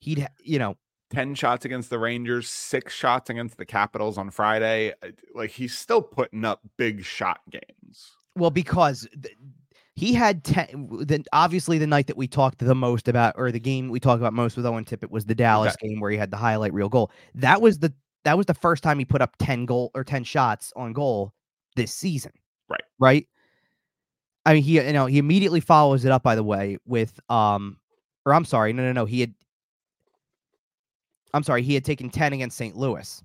he'd, 0.00 0.28
you 0.42 0.58
know, 0.58 0.76
10 1.10 1.34
shots 1.34 1.64
against 1.64 1.90
the 1.90 1.98
Rangers, 1.98 2.48
six 2.48 2.94
shots 2.94 3.30
against 3.30 3.56
the 3.56 3.64
Capitals 3.66 4.18
on 4.18 4.30
Friday. 4.30 4.92
Uh, 5.02 5.08
Like 5.34 5.50
he's 5.50 5.76
still 5.76 6.02
putting 6.02 6.44
up 6.44 6.60
big 6.76 7.02
shot 7.04 7.40
games. 7.50 8.12
Well, 8.36 8.50
because 8.50 9.08
th- 9.20 9.36
he 9.96 10.12
had 10.14 10.44
ten. 10.44 10.88
Then 11.00 11.24
obviously 11.32 11.78
the 11.78 11.86
night 11.88 12.06
that 12.06 12.16
we 12.16 12.28
talked 12.28 12.58
the 12.60 12.74
most 12.76 13.08
about, 13.08 13.34
or 13.36 13.50
the 13.50 13.58
game 13.58 13.88
we 13.88 13.98
talked 13.98 14.20
about 14.20 14.32
most 14.34 14.56
with 14.56 14.64
Owen 14.66 14.84
Tippett 14.84 15.10
was 15.10 15.24
the 15.24 15.34
Dallas 15.34 15.74
game 15.76 15.98
where 15.98 16.10
he 16.12 16.16
had 16.16 16.30
the 16.30 16.36
highlight 16.36 16.72
reel 16.72 16.88
goal. 16.88 17.10
That 17.34 17.60
was 17.60 17.80
the 17.80 17.92
that 18.28 18.36
was 18.36 18.46
the 18.46 18.54
first 18.54 18.82
time 18.82 18.98
he 18.98 19.04
put 19.06 19.22
up 19.22 19.34
ten 19.38 19.64
goal 19.64 19.90
or 19.94 20.04
ten 20.04 20.22
shots 20.22 20.72
on 20.76 20.92
goal 20.92 21.32
this 21.76 21.92
season. 21.92 22.32
Right. 22.68 22.82
Right. 22.98 23.26
I 24.46 24.54
mean, 24.54 24.62
he 24.62 24.74
you 24.74 24.92
know 24.92 25.06
he 25.06 25.18
immediately 25.18 25.60
follows 25.60 26.04
it 26.04 26.12
up 26.12 26.22
by 26.22 26.34
the 26.34 26.44
way 26.44 26.78
with 26.86 27.18
um, 27.30 27.78
or 28.26 28.34
I'm 28.34 28.44
sorry, 28.44 28.72
no 28.72 28.82
no 28.82 28.92
no 28.92 29.04
he 29.06 29.20
had. 29.20 29.34
I'm 31.34 31.42
sorry, 31.42 31.62
he 31.62 31.74
had 31.74 31.84
taken 31.84 32.10
ten 32.10 32.32
against 32.32 32.56
St. 32.56 32.76
Louis. 32.76 33.22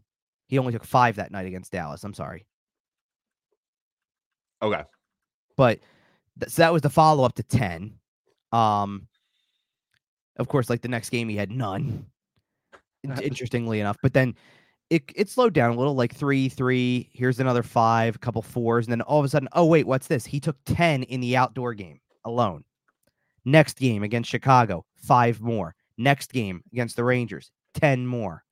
He 0.47 0.57
only 0.57 0.71
took 0.73 0.85
five 0.85 1.15
that 1.17 1.31
night 1.31 1.45
against 1.47 1.71
Dallas. 1.71 2.03
I'm 2.03 2.13
sorry. 2.13 2.45
Okay. 4.61 4.83
but 5.57 5.79
th- 6.39 6.51
so 6.51 6.61
that 6.61 6.71
was 6.71 6.81
the 6.81 6.89
follow 6.89 7.23
up 7.25 7.35
to 7.35 7.43
10 7.43 7.93
um 8.53 9.07
of 10.37 10.47
course 10.47 10.69
like 10.69 10.81
the 10.81 10.87
next 10.87 11.09
game 11.09 11.27
he 11.27 11.35
had 11.35 11.51
none 11.51 12.05
interestingly 13.21 13.79
enough 13.81 13.97
but 14.01 14.13
then 14.13 14.33
it, 14.89 15.03
it 15.15 15.29
slowed 15.29 15.53
down 15.53 15.71
a 15.71 15.77
little 15.77 15.95
like 15.95 16.13
three 16.13 16.49
three 16.49 17.09
here's 17.13 17.39
another 17.39 17.63
five 17.63 18.15
a 18.15 18.19
couple 18.19 18.41
fours 18.41 18.85
and 18.85 18.91
then 18.91 19.01
all 19.01 19.19
of 19.19 19.25
a 19.25 19.29
sudden 19.29 19.49
oh 19.53 19.65
wait 19.65 19.87
what's 19.87 20.07
this? 20.07 20.25
He 20.25 20.39
took 20.39 20.57
10 20.65 21.03
in 21.03 21.21
the 21.21 21.37
outdoor 21.37 21.73
game 21.73 21.99
alone. 22.25 22.63
Next 23.45 23.77
game 23.77 24.03
against 24.03 24.29
chicago 24.29 24.85
five 24.95 25.41
more. 25.41 25.75
Next 25.97 26.31
game 26.31 26.63
against 26.71 26.95
the 26.95 27.03
rangers 27.03 27.51
10 27.75 28.05
more. 28.05 28.43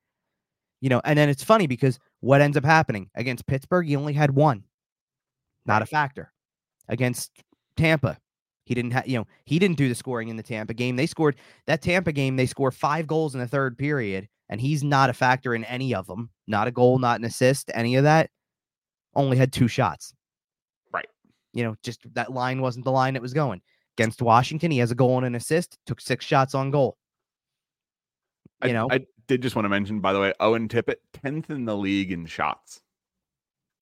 You 0.80 0.88
know 0.88 1.00
and 1.04 1.18
then 1.18 1.28
it's 1.28 1.44
funny 1.44 1.66
because 1.66 1.98
what 2.20 2.40
ends 2.40 2.56
up 2.56 2.64
happening? 2.64 3.10
Against 3.14 3.46
pittsburgh 3.46 3.86
he 3.86 3.96
only 3.96 4.12
had 4.12 4.34
one. 4.34 4.64
Not 5.66 5.82
a 5.82 5.86
factor. 5.86 6.32
Against 6.88 7.30
Tampa. 7.76 8.18
He 8.64 8.74
didn't 8.74 8.92
have, 8.92 9.06
you 9.06 9.18
know, 9.18 9.26
he 9.44 9.58
didn't 9.58 9.76
do 9.76 9.88
the 9.88 9.94
scoring 9.94 10.28
in 10.28 10.36
the 10.36 10.42
Tampa 10.42 10.74
game. 10.74 10.96
They 10.96 11.06
scored 11.06 11.36
that 11.66 11.82
Tampa 11.82 12.12
game. 12.12 12.36
They 12.36 12.46
scored 12.46 12.74
five 12.74 13.06
goals 13.06 13.34
in 13.34 13.40
the 13.40 13.48
third 13.48 13.76
period, 13.76 14.28
and 14.48 14.60
he's 14.60 14.84
not 14.84 15.10
a 15.10 15.12
factor 15.12 15.54
in 15.54 15.64
any 15.64 15.94
of 15.94 16.06
them. 16.06 16.30
Not 16.46 16.68
a 16.68 16.70
goal, 16.70 16.98
not 16.98 17.18
an 17.18 17.24
assist, 17.24 17.70
any 17.74 17.96
of 17.96 18.04
that. 18.04 18.30
Only 19.14 19.36
had 19.36 19.52
two 19.52 19.68
shots. 19.68 20.14
Right. 20.92 21.08
You 21.52 21.64
know, 21.64 21.76
just 21.82 22.02
that 22.14 22.32
line 22.32 22.60
wasn't 22.60 22.84
the 22.84 22.92
line 22.92 23.14
that 23.14 23.22
was 23.22 23.34
going 23.34 23.60
against 23.96 24.22
Washington. 24.22 24.70
He 24.70 24.78
has 24.78 24.90
a 24.90 24.96
goal 24.96 25.16
and 25.16 25.26
an 25.26 25.34
assist. 25.34 25.78
Took 25.86 26.00
six 26.00 26.24
shots 26.24 26.54
on 26.54 26.70
goal. 26.70 26.96
You 28.62 28.70
I, 28.70 28.72
know, 28.72 28.88
I 28.90 29.00
did 29.26 29.42
just 29.42 29.56
want 29.56 29.64
to 29.64 29.70
mention, 29.70 30.00
by 30.00 30.12
the 30.12 30.20
way, 30.20 30.32
Owen 30.38 30.68
Tippett, 30.68 30.96
10th 31.24 31.50
in 31.50 31.64
the 31.64 31.76
league 31.76 32.12
in 32.12 32.26
shots. 32.26 32.80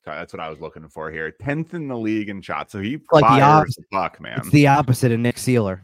That's 0.05 0.33
what 0.33 0.41
I 0.41 0.49
was 0.49 0.61
looking 0.61 0.89
for 0.89 1.11
here. 1.11 1.31
10th 1.43 1.75
in 1.75 1.89
the 1.89 1.97
league 1.97 2.29
in 2.29 2.41
shots. 2.41 2.73
So 2.73 2.81
he 2.81 2.99
Like 3.13 3.23
the 3.23 3.29
fires 3.29 3.43
opposite. 3.43 3.81
the 3.91 3.97
puck, 3.97 4.21
man. 4.21 4.39
it's 4.39 4.51
the 4.51 4.67
opposite 4.67 5.13
of 5.13 5.21
Nick 5.21 5.37
Seeler. 5.37 5.83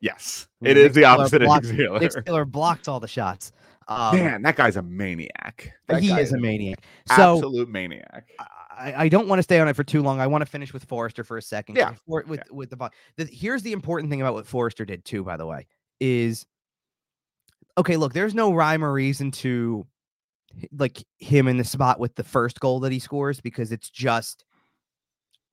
yes, 0.00 0.46
Yeah, 0.60 0.70
it 0.70 0.74
Nick 0.74 0.86
is 0.90 0.94
the 0.94 1.04
opposite 1.04 1.42
of 1.42 1.48
Nick 1.64 1.76
Nick 1.78 2.00
Nick. 2.02 2.12
Seeler 2.12 2.50
blocks 2.50 2.86
all 2.88 3.00
the 3.00 3.08
shots. 3.08 3.52
Um, 3.88 4.16
Man, 4.16 4.42
that 4.42 4.54
guy's 4.56 4.76
a 4.76 4.82
maniac. 4.82 5.72
That 5.88 6.02
he 6.02 6.12
is 6.12 6.32
a 6.32 6.38
maniac. 6.38 6.80
So 7.16 7.36
absolute 7.36 7.70
maniac. 7.70 8.28
I, 8.70 9.04
I 9.04 9.08
don't 9.08 9.26
want 9.28 9.38
to 9.38 9.42
stay 9.42 9.58
on 9.60 9.66
it 9.66 9.74
for 9.74 9.82
too 9.82 10.02
long. 10.02 10.20
I 10.20 10.26
want 10.26 10.42
to 10.42 10.46
finish 10.46 10.72
with 10.74 10.84
Foerster 10.84 11.24
for 11.24 11.38
a 11.38 11.42
second. 11.42 11.76
Yeah, 11.76 11.94
For, 12.06 12.22
with 12.28 12.42
with 12.52 12.68
the, 12.70 12.90
the 13.16 13.24
here's 13.24 13.62
the 13.62 13.72
important 13.72 14.10
thing 14.10 14.20
about 14.20 14.34
what 14.34 14.46
Foerster 14.46 14.84
did 14.84 15.04
too. 15.06 15.24
By 15.24 15.38
the 15.38 15.46
way, 15.46 15.66
is 16.00 16.44
okay. 17.78 17.96
Look, 17.96 18.12
there's 18.12 18.34
no 18.34 18.52
rhyme 18.52 18.84
or 18.84 18.92
reason 18.92 19.30
to 19.32 19.86
like 20.76 21.04
him 21.18 21.48
in 21.48 21.56
the 21.58 21.64
spot 21.64 22.00
with 22.00 22.14
the 22.14 22.24
first 22.24 22.60
goal 22.60 22.80
that 22.80 22.92
he 22.92 22.98
scores 22.98 23.40
because 23.40 23.70
it's 23.72 23.90
just 23.90 24.44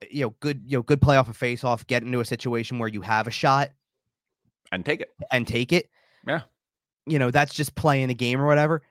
eh, 0.01 0.07
you 0.11 0.22
know 0.26 0.35
good 0.39 0.61
you 0.65 0.77
know 0.77 0.84
good 0.84 1.01
play 1.01 1.17
off 1.17 1.30
a 1.30 1.34
face 1.34 1.63
off, 1.63 1.85
get 1.88 2.03
into 2.03 2.19
a 2.19 2.26
situation 2.26 2.80
where 2.80 2.89
you 2.89 3.01
have 3.01 3.27
a 3.27 3.31
shot 3.31 3.69
And 4.72 4.85
take 4.85 5.01
it. 5.01 5.09
and 5.31 5.47
take 5.47 5.72
it. 5.73 5.89
Yeah. 6.27 6.41
You 7.05 7.19
know, 7.19 7.30
that's 7.30 7.53
just 7.53 7.76
playing 7.76 8.07
the 8.07 8.15
game 8.15 8.41
or 8.41 8.47
whatever. 8.47 8.81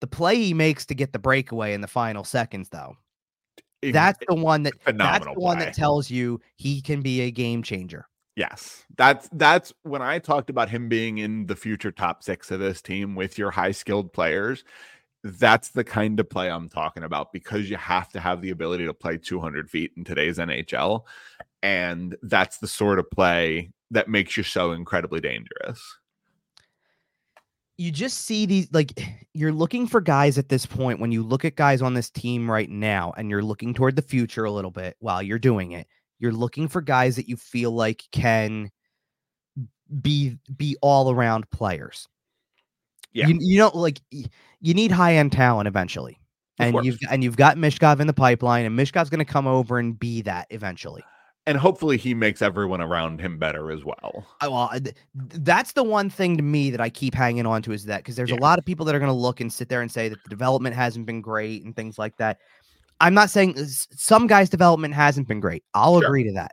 The 0.00 0.06
play 0.06 0.36
he 0.36 0.54
makes 0.54 0.86
to 0.86 0.94
get 0.94 1.12
the 1.12 1.18
breakaway 1.18 1.74
in 1.74 1.80
the 1.80 1.88
final 1.88 2.22
seconds, 2.22 2.68
though, 2.68 2.96
Ex- 3.82 3.92
that's 3.92 4.18
eh, 4.22 4.26
the 4.28 4.36
one 4.36 4.62
that 4.62 4.74
that's 4.84 5.24
the 5.24 5.32
one 5.32 5.58
that 5.58 5.74
tells 5.74 6.08
you 6.08 6.40
he 6.54 6.80
can 6.80 7.02
be 7.02 7.22
a 7.22 7.32
game 7.32 7.64
changer. 7.64 8.06
Yes, 8.36 8.84
that's 8.96 9.28
that's 9.32 9.72
when 9.82 10.00
I 10.00 10.20
talked 10.20 10.50
about 10.50 10.68
him 10.68 10.88
being 10.88 11.18
in 11.18 11.46
the 11.46 11.56
future 11.56 11.90
top 11.90 12.22
six 12.22 12.52
of 12.52 12.60
this 12.60 12.80
team 12.80 13.16
with 13.16 13.36
your 13.36 13.50
high 13.50 13.72
skilled 13.72 14.12
players. 14.12 14.62
That's 15.24 15.70
the 15.70 15.84
kind 15.84 16.18
of 16.20 16.30
play 16.30 16.50
I'm 16.50 16.68
talking 16.68 17.02
about 17.02 17.32
because 17.32 17.68
you 17.68 17.76
have 17.76 18.08
to 18.10 18.20
have 18.20 18.40
the 18.40 18.50
ability 18.50 18.86
to 18.86 18.94
play 18.94 19.18
200 19.18 19.68
feet 19.68 19.92
in 19.96 20.04
today's 20.04 20.38
NHL, 20.38 21.02
and 21.62 22.16
that's 22.22 22.58
the 22.58 22.68
sort 22.68 22.98
of 22.98 23.10
play 23.10 23.70
that 23.90 24.08
makes 24.08 24.36
you 24.36 24.42
so 24.42 24.72
incredibly 24.72 25.20
dangerous. 25.20 25.82
You 27.78 27.90
just 27.90 28.22
see 28.22 28.44
these 28.44 28.68
like 28.72 29.00
you're 29.34 29.52
looking 29.52 29.86
for 29.86 30.00
guys 30.00 30.36
at 30.36 30.48
this 30.48 30.66
point 30.66 30.98
when 30.98 31.12
you 31.12 31.22
look 31.22 31.44
at 31.44 31.54
guys 31.54 31.80
on 31.80 31.94
this 31.94 32.10
team 32.10 32.50
right 32.50 32.68
now 32.68 33.12
and 33.16 33.30
you're 33.30 33.42
looking 33.42 33.72
toward 33.72 33.94
the 33.94 34.02
future 34.02 34.44
a 34.44 34.50
little 34.50 34.72
bit 34.72 34.96
while 34.98 35.22
you're 35.22 35.38
doing 35.38 35.72
it. 35.72 35.86
You're 36.18 36.32
looking 36.32 36.66
for 36.66 36.80
guys 36.80 37.14
that 37.16 37.28
you 37.28 37.36
feel 37.36 37.70
like 37.70 38.02
can 38.10 38.70
be 40.02 40.38
be 40.56 40.76
all 40.82 41.10
around 41.10 41.48
players. 41.50 42.08
Yeah. 43.12 43.26
You, 43.28 43.38
you 43.40 43.58
know 43.58 43.70
like 43.74 44.00
you 44.10 44.74
need 44.74 44.90
high 44.92 45.14
end 45.16 45.32
talent 45.32 45.66
eventually. 45.68 46.18
Of 46.58 46.66
And 46.66 46.72
course. 46.74 46.86
you've 46.86 46.98
and 47.10 47.22
you've 47.24 47.36
got 47.36 47.56
Michkov 47.56 48.00
in 48.00 48.06
the 48.06 48.12
pipeline, 48.12 48.64
and 48.66 48.78
Michkov's 48.78 49.10
going 49.10 49.18
to 49.24 49.24
come 49.24 49.46
over 49.46 49.78
and 49.78 49.98
be 49.98 50.22
that 50.22 50.46
eventually. 50.50 51.02
And 51.46 51.56
hopefully, 51.56 51.96
he 51.96 52.12
makes 52.12 52.42
everyone 52.42 52.82
around 52.82 53.20
him 53.22 53.38
better 53.38 53.70
as 53.70 53.82
well. 53.82 54.26
I- 54.42 54.48
well, 54.48 54.68
th- 54.70 54.82
th- 54.84 54.94
that's 55.44 55.72
the 55.72 55.82
one 55.82 56.10
thing 56.10 56.36
to 56.36 56.42
me 56.42 56.70
that 56.70 56.80
I 56.80 56.90
keep 56.90 57.14
hanging 57.14 57.46
on 57.46 57.62
to 57.62 57.72
is 57.72 57.84
that 57.86 57.98
because 57.98 58.16
there's 58.16 58.28
Yeah. 58.28 58.36
a 58.36 58.40
lot 58.42 58.58
of 58.58 58.66
people 58.66 58.84
that 58.86 58.94
are 58.94 58.98
going 58.98 59.08
to 59.08 59.14
look 59.16 59.40
and 59.40 59.50
sit 59.50 59.68
there 59.70 59.80
and 59.80 59.90
say 59.90 60.10
that 60.10 60.22
the 60.24 60.28
development 60.28 60.76
hasn't 60.76 61.06
been 61.06 61.22
great 61.22 61.64
and 61.64 61.74
things 61.74 61.96
like 61.96 62.16
that. 62.18 62.38
I'm 63.00 63.14
not 63.14 63.30
saying 63.30 63.58
uh, 63.58 63.62
some 63.66 64.26
guys' 64.26 64.50
development 64.50 64.92
hasn't 64.92 65.26
been 65.28 65.40
great. 65.40 65.64
I'll 65.72 66.00
Sure. 66.00 66.08
agree 66.08 66.24
to 66.24 66.32
that. 66.32 66.52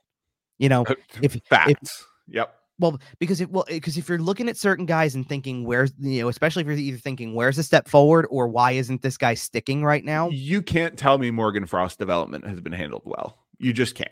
You 0.60 0.70
know, 0.70 0.86
if- 1.22 1.42
Facts. 1.50 2.06
yep. 2.30 2.56
Well, 2.80 3.00
because 3.20 3.42
it 3.42 3.50
well, 3.50 3.66
eh, 3.70 3.76
because 3.76 3.98
if 3.98 4.10
you're 4.10 4.20
looking 4.20 4.50
at 4.50 4.58
certain 4.58 4.86
guys 4.86 5.16
and 5.16 5.28
thinking 5.28 5.64
where's 5.66 5.94
you 6.00 6.22
know, 6.22 6.30
especially 6.30 6.62
if 6.62 6.68
you're 6.68 6.78
either 6.78 6.98
thinking 6.98 7.34
where's 7.34 7.56
the 7.56 7.64
step 7.64 7.88
forward 7.88 8.28
or 8.30 8.48
why 8.48 8.72
isn't 8.72 9.02
this 9.02 9.18
guy 9.18 9.34
sticking 9.34 9.84
right 9.84 10.04
now? 10.04 10.30
You 10.30 10.62
can't 10.62 10.98
tell 10.98 11.18
me 11.18 11.32
Morgan 11.32 11.66
Frost 11.66 12.00
development 12.00 12.46
has 12.46 12.60
been 12.60 12.74
handled 12.74 13.04
well. 13.06 13.38
You 13.60 13.74
just 13.74 13.96
can't. 13.96 14.10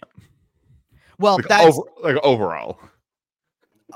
Well, 1.19 1.35
Like, 1.35 1.47
that's 1.47 1.77
over, 1.77 1.89
like 2.01 2.23
overall. 2.23 2.79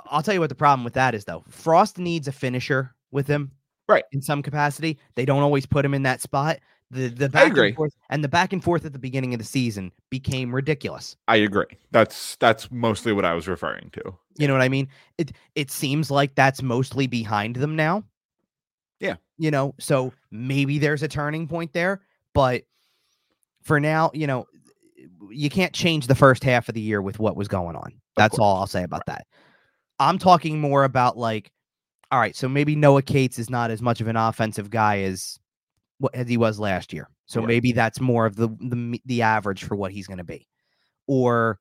I'll 0.05 0.21
tell 0.21 0.33
you 0.33 0.39
what 0.39 0.49
the 0.49 0.55
problem 0.55 0.83
with 0.83 0.93
that 0.93 1.15
is 1.15 1.25
though. 1.25 1.43
Frost 1.49 1.97
needs 1.97 2.27
a 2.27 2.31
finisher 2.31 2.93
with 3.11 3.27
him, 3.27 3.51
Right. 3.87 4.03
In 4.11 4.21
some 4.21 4.41
capacity, 4.41 4.99
they 5.15 5.25
don't 5.25 5.41
always 5.41 5.65
put 5.65 5.85
him 5.85 5.93
in 5.93 6.03
that 6.03 6.21
spot. 6.21 6.59
The 6.89 7.09
the 7.09 7.27
back 7.27 7.51
agree. 7.51 7.67
and 7.67 7.75
forth 7.75 7.93
and 8.09 8.23
the 8.23 8.29
back 8.29 8.53
and 8.53 8.63
forth 8.63 8.85
at 8.85 8.93
the 8.93 8.99
beginning 8.99 9.33
of 9.33 9.39
the 9.39 9.45
season 9.45 9.91
became 10.09 10.55
ridiculous. 10.55 11.17
I 11.27 11.37
agree. 11.37 11.65
That's 11.91 12.37
that's 12.37 12.71
mostly 12.71 13.11
what 13.11 13.25
I 13.25 13.33
was 13.33 13.47
referring 13.47 13.89
to. 13.91 14.13
You 14.37 14.47
know 14.47 14.53
what 14.53 14.61
I 14.61 14.69
mean? 14.69 14.87
It 15.17 15.33
it 15.55 15.69
seems 15.69 16.09
like 16.09 16.35
that's 16.35 16.61
mostly 16.61 17.07
behind 17.07 17.57
them 17.57 17.75
now. 17.75 18.05
Yeah. 18.99 19.15
You 19.37 19.51
know, 19.51 19.75
so 19.79 20.13
maybe 20.31 20.79
there's 20.79 21.03
a 21.03 21.07
turning 21.07 21.47
point 21.47 21.73
there, 21.73 22.01
but 22.33 22.63
for 23.63 23.79
now, 23.79 24.09
you 24.13 24.25
know, 24.25 24.47
you 25.29 25.49
can't 25.49 25.73
change 25.73 26.07
the 26.07 26.15
first 26.15 26.43
half 26.43 26.69
of 26.69 26.75
the 26.75 26.81
year 26.81 27.01
with 27.01 27.19
what 27.19 27.35
was 27.35 27.47
going 27.47 27.75
on. 27.75 27.93
That's 28.15 28.39
all 28.39 28.57
I'll 28.57 28.67
say 28.67 28.83
about 28.83 29.05
that. 29.07 29.27
I'm 29.99 30.17
talking 30.17 30.59
more 30.59 30.83
about 30.83 31.17
like, 31.17 31.51
all 32.11 32.19
right, 32.19 32.35
so 32.35 32.47
maybe 32.47 32.75
Noah 32.75 33.01
Cates 33.01 33.37
is 33.39 33.49
not 33.49 33.71
as 33.71 33.81
much 33.81 33.99
of 34.01 34.07
an 34.07 34.15
offensive 34.15 34.69
guy 34.69 35.01
as 35.01 35.39
what 35.99 36.15
as 36.15 36.27
he 36.27 36.37
was 36.37 36.59
last 36.59 36.93
year. 36.93 37.09
So 37.25 37.41
maybe 37.41 37.73
that's 37.73 37.99
more 37.99 38.25
of 38.25 38.37
the 38.37 38.47
the 38.59 39.01
the 39.05 39.21
average 39.21 39.65
for 39.65 39.75
what 39.75 39.91
he's 39.91 40.07
going 40.07 40.19
to 40.19 40.23
be. 40.23 40.47
Or 41.07 41.59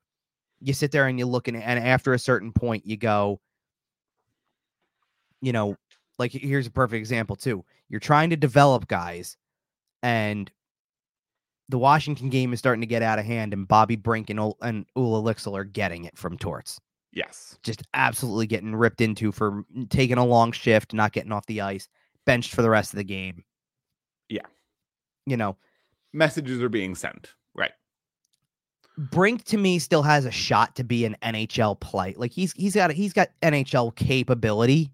you 0.61 0.73
sit 0.73 0.93
there 0.93 1.09
and 1.09 1.19
you 1.19 1.27
look 1.27 1.49
and, 1.49 1.57
and 1.57 1.85
after 1.85 2.15
a 2.15 2.19
certain 2.19 2.53
point 2.53 2.87
you 2.87 2.97
go, 2.97 3.41
you 5.41 5.53
know, 5.53 5.77
like 6.19 6.31
here's 6.31 6.69
a 6.69 6.71
perfect 6.71 6.99
example 6.99 7.35
too. 7.35 7.65
You're 7.89 8.01
trying 8.01 8.31
to 8.31 8.37
develop 8.37 8.87
guys, 8.87 9.37
and 10.03 10.51
the 11.69 11.79
Washington 11.79 12.31
game 12.31 12.53
is 12.53 12.61
starting 12.61 12.83
to 12.83 12.87
get 12.87 13.03
out 13.03 13.19
of 13.19 13.25
hand, 13.25 13.53
and 13.53 13.67
Bobby 13.67 13.97
Brink 13.97 14.31
and, 14.31 14.39
Ul- 14.39 14.59
and 14.63 14.87
Olle 14.95 15.23
Lycksell 15.23 15.59
are 15.59 15.65
getting 15.65 16.05
it 16.05 16.17
from 16.17 16.39
Torts. 16.39 16.81
Yes. 17.17 17.59
Just 17.63 17.83
absolutely 17.95 18.47
getting 18.47 18.77
ripped 18.77 19.01
into 19.01 19.33
for 19.33 19.65
taking 19.89 20.19
a 20.19 20.25
long 20.25 20.53
shift, 20.53 20.93
not 20.93 21.13
getting 21.13 21.33
off 21.33 21.47
the 21.47 21.63
ice, 21.63 21.89
benched 22.27 22.55
for 22.55 22.61
the 22.61 22.69
rest 22.69 22.93
of 22.93 22.99
the 22.99 23.05
game. 23.05 23.43
Yeah. 24.29 24.43
You 25.25 25.39
know, 25.39 25.57
Messages 26.13 26.63
are 26.63 26.69
being 26.69 26.95
sent. 26.95 27.33
Right. 27.55 27.73
Brink 28.99 29.45
to 29.45 29.57
me 29.59 29.79
still 29.79 30.03
has 30.03 30.27
a 30.27 30.31
shot 30.31 30.77
to 30.77 30.85
be 30.85 31.05
an 31.07 31.17
NHL 31.23 31.81
play. 31.81 32.15
Like 32.19 32.33
he's 32.33 32.53
he's 32.53 32.75
got 32.75 32.91
he's 32.93 33.13
got 33.15 33.29
NHL 33.43 33.97
capability. 33.97 34.91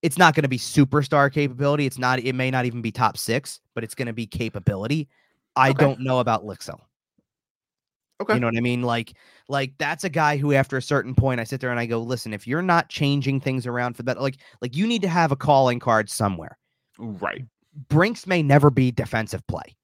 It's 0.00 0.16
not 0.16 0.34
going 0.34 0.44
to 0.44 0.48
be 0.48 0.58
superstar 0.58 1.30
capability. 1.32 1.84
It's 1.84 1.98
not. 1.98 2.20
It 2.20 2.34
may 2.34 2.50
not 2.50 2.64
even 2.64 2.80
be 2.82 2.90
top 2.90 3.16
six, 3.18 3.60
but 3.74 3.84
it's 3.84 3.94
going 3.94 4.06
to 4.06 4.12
be 4.14 4.26
capability. 4.26 5.08
I 5.56 5.70
Okay. 5.70 5.78
don't 5.84 6.00
know 6.00 6.20
about 6.20 6.44
Lycksell. 6.44 6.80
Okay. 8.20 8.34
You 8.34 8.40
know 8.40 8.48
what 8.48 8.56
I 8.56 8.60
mean? 8.60 8.82
Like 8.82 9.14
like 9.48 9.72
that's 9.78 10.04
a 10.04 10.08
guy 10.08 10.36
who 10.36 10.52
after 10.52 10.76
a 10.76 10.82
certain 10.82 11.14
point 11.14 11.40
I 11.40 11.44
sit 11.44 11.60
there 11.60 11.70
and 11.70 11.78
I 11.78 11.86
go, 11.86 12.00
listen, 12.00 12.34
if 12.34 12.46
you're 12.46 12.62
not 12.62 12.88
changing 12.88 13.40
things 13.40 13.66
around 13.66 13.96
for 13.96 14.02
that, 14.04 14.20
like 14.20 14.38
like 14.60 14.76
you 14.76 14.86
need 14.86 15.02
to 15.02 15.08
have 15.08 15.32
a 15.32 15.36
calling 15.36 15.78
card 15.78 16.10
somewhere. 16.10 16.58
Right. 16.98 17.44
Brinks 17.88 18.26
may 18.26 18.42
never 18.42 18.70
be 18.70 18.90
defensive 18.90 19.46
play. 19.46 19.76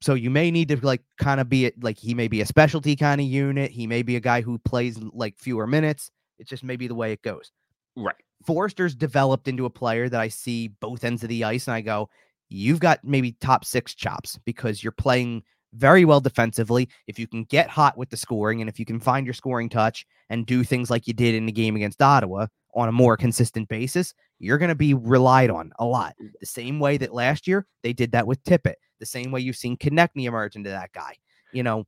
So 0.00 0.14
you 0.14 0.30
may 0.30 0.50
need 0.50 0.68
to 0.68 0.76
like 0.76 1.02
kind 1.18 1.40
of 1.40 1.48
be 1.48 1.64
it 1.64 1.82
like 1.82 1.98
he 1.98 2.14
may 2.14 2.28
be 2.28 2.40
a 2.40 2.46
specialty 2.46 2.94
kind 2.94 3.20
of 3.20 3.26
unit. 3.26 3.70
He 3.70 3.86
may 3.86 4.02
be 4.02 4.16
a 4.16 4.20
guy 4.20 4.42
who 4.42 4.58
plays 4.58 4.98
like 5.12 5.36
fewer 5.38 5.66
minutes. 5.66 6.10
It's 6.38 6.50
just 6.50 6.62
maybe 6.62 6.86
the 6.86 6.94
way 6.94 7.12
it 7.12 7.22
goes. 7.22 7.50
Right. 7.96 8.14
Foerster's 8.46 8.94
developed 8.94 9.48
into 9.48 9.64
a 9.64 9.70
player 9.70 10.08
that 10.08 10.20
I 10.20 10.28
see 10.28 10.68
both 10.68 11.02
ends 11.02 11.22
of 11.24 11.28
the 11.28 11.42
ice 11.42 11.66
and 11.66 11.74
I 11.74 11.80
go, 11.80 12.08
you've 12.48 12.80
got 12.80 13.02
maybe 13.02 13.32
top 13.40 13.64
six 13.64 13.94
chops 13.94 14.38
because 14.44 14.84
you're 14.84 14.92
playing 14.92 15.42
very 15.74 16.04
well 16.04 16.20
defensively. 16.20 16.88
If 17.06 17.18
you 17.18 17.26
can 17.26 17.44
get 17.44 17.68
hot 17.68 17.96
with 17.96 18.10
the 18.10 18.16
scoring 18.16 18.60
and 18.60 18.68
if 18.68 18.78
you 18.78 18.84
can 18.84 19.00
find 19.00 19.26
your 19.26 19.34
scoring 19.34 19.68
touch 19.68 20.06
and 20.30 20.46
do 20.46 20.64
things 20.64 20.90
like 20.90 21.06
you 21.06 21.14
did 21.14 21.34
in 21.34 21.46
the 21.46 21.52
game 21.52 21.76
against 21.76 22.02
Ottawa 22.02 22.46
on 22.74 22.88
a 22.88 22.92
more 22.92 23.16
consistent 23.16 23.68
basis, 23.68 24.14
you're 24.38 24.58
going 24.58 24.68
to 24.68 24.74
be 24.74 24.94
relied 24.94 25.50
on 25.50 25.72
a 25.78 25.84
lot. 25.84 26.14
Mm. 26.22 26.30
The 26.40 26.46
same 26.46 26.80
way 26.80 26.96
that 26.98 27.12
last 27.12 27.46
year 27.46 27.66
they 27.82 27.92
did 27.92 28.12
that 28.12 28.26
with 28.26 28.42
Tippett, 28.44 28.74
the 29.00 29.06
same 29.06 29.30
way 29.30 29.40
you've 29.40 29.56
seen 29.56 29.76
Konecny 29.76 30.24
emerge 30.24 30.56
into 30.56 30.70
that 30.70 30.92
guy. 30.92 31.16
You 31.52 31.62
know, 31.62 31.86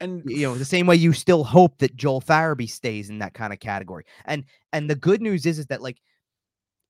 And 0.00 0.22
you 0.26 0.42
know 0.42 0.54
the 0.56 0.64
same 0.64 0.86
way 0.86 0.96
you 0.96 1.12
still 1.12 1.44
hope 1.44 1.78
that 1.78 1.96
Joel 1.96 2.20
Farabee 2.20 2.68
stays 2.68 3.10
in 3.10 3.18
that 3.18 3.34
kind 3.34 3.52
of 3.52 3.60
category. 3.60 4.04
And 4.24 4.44
and 4.72 4.88
the 4.88 4.96
good 4.96 5.20
news 5.22 5.46
is 5.46 5.58
is 5.58 5.66
that 5.66 5.82
like 5.82 6.00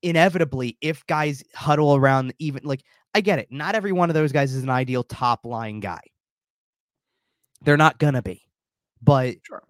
inevitably 0.02 0.76
if 0.80 1.04
guys 1.06 1.42
huddle 1.54 1.96
around 1.96 2.34
even 2.38 2.62
like 2.64 2.82
I 3.14 3.20
get 3.20 3.38
it, 3.38 3.48
not 3.50 3.74
every 3.74 3.92
one 3.92 4.10
of 4.10 4.14
those 4.14 4.32
guys 4.32 4.54
is 4.54 4.62
an 4.62 4.70
ideal 4.70 5.04
top 5.04 5.44
line 5.44 5.80
guy. 5.80 6.00
They're 7.64 7.76
not 7.76 7.98
gonna 7.98 8.22
be. 8.22 8.42
But 9.02 9.36
Sure. 9.42 9.62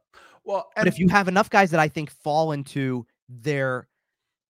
Well, 0.45 0.71
but 0.77 0.87
if 0.87 0.99
you 0.99 1.09
have 1.09 1.27
enough 1.29 1.49
guys 1.49 1.71
that 1.71 1.81
I 1.81 1.89
think 1.89 2.11
fall 2.11 2.53
into 2.53 3.07
their 3.29 3.89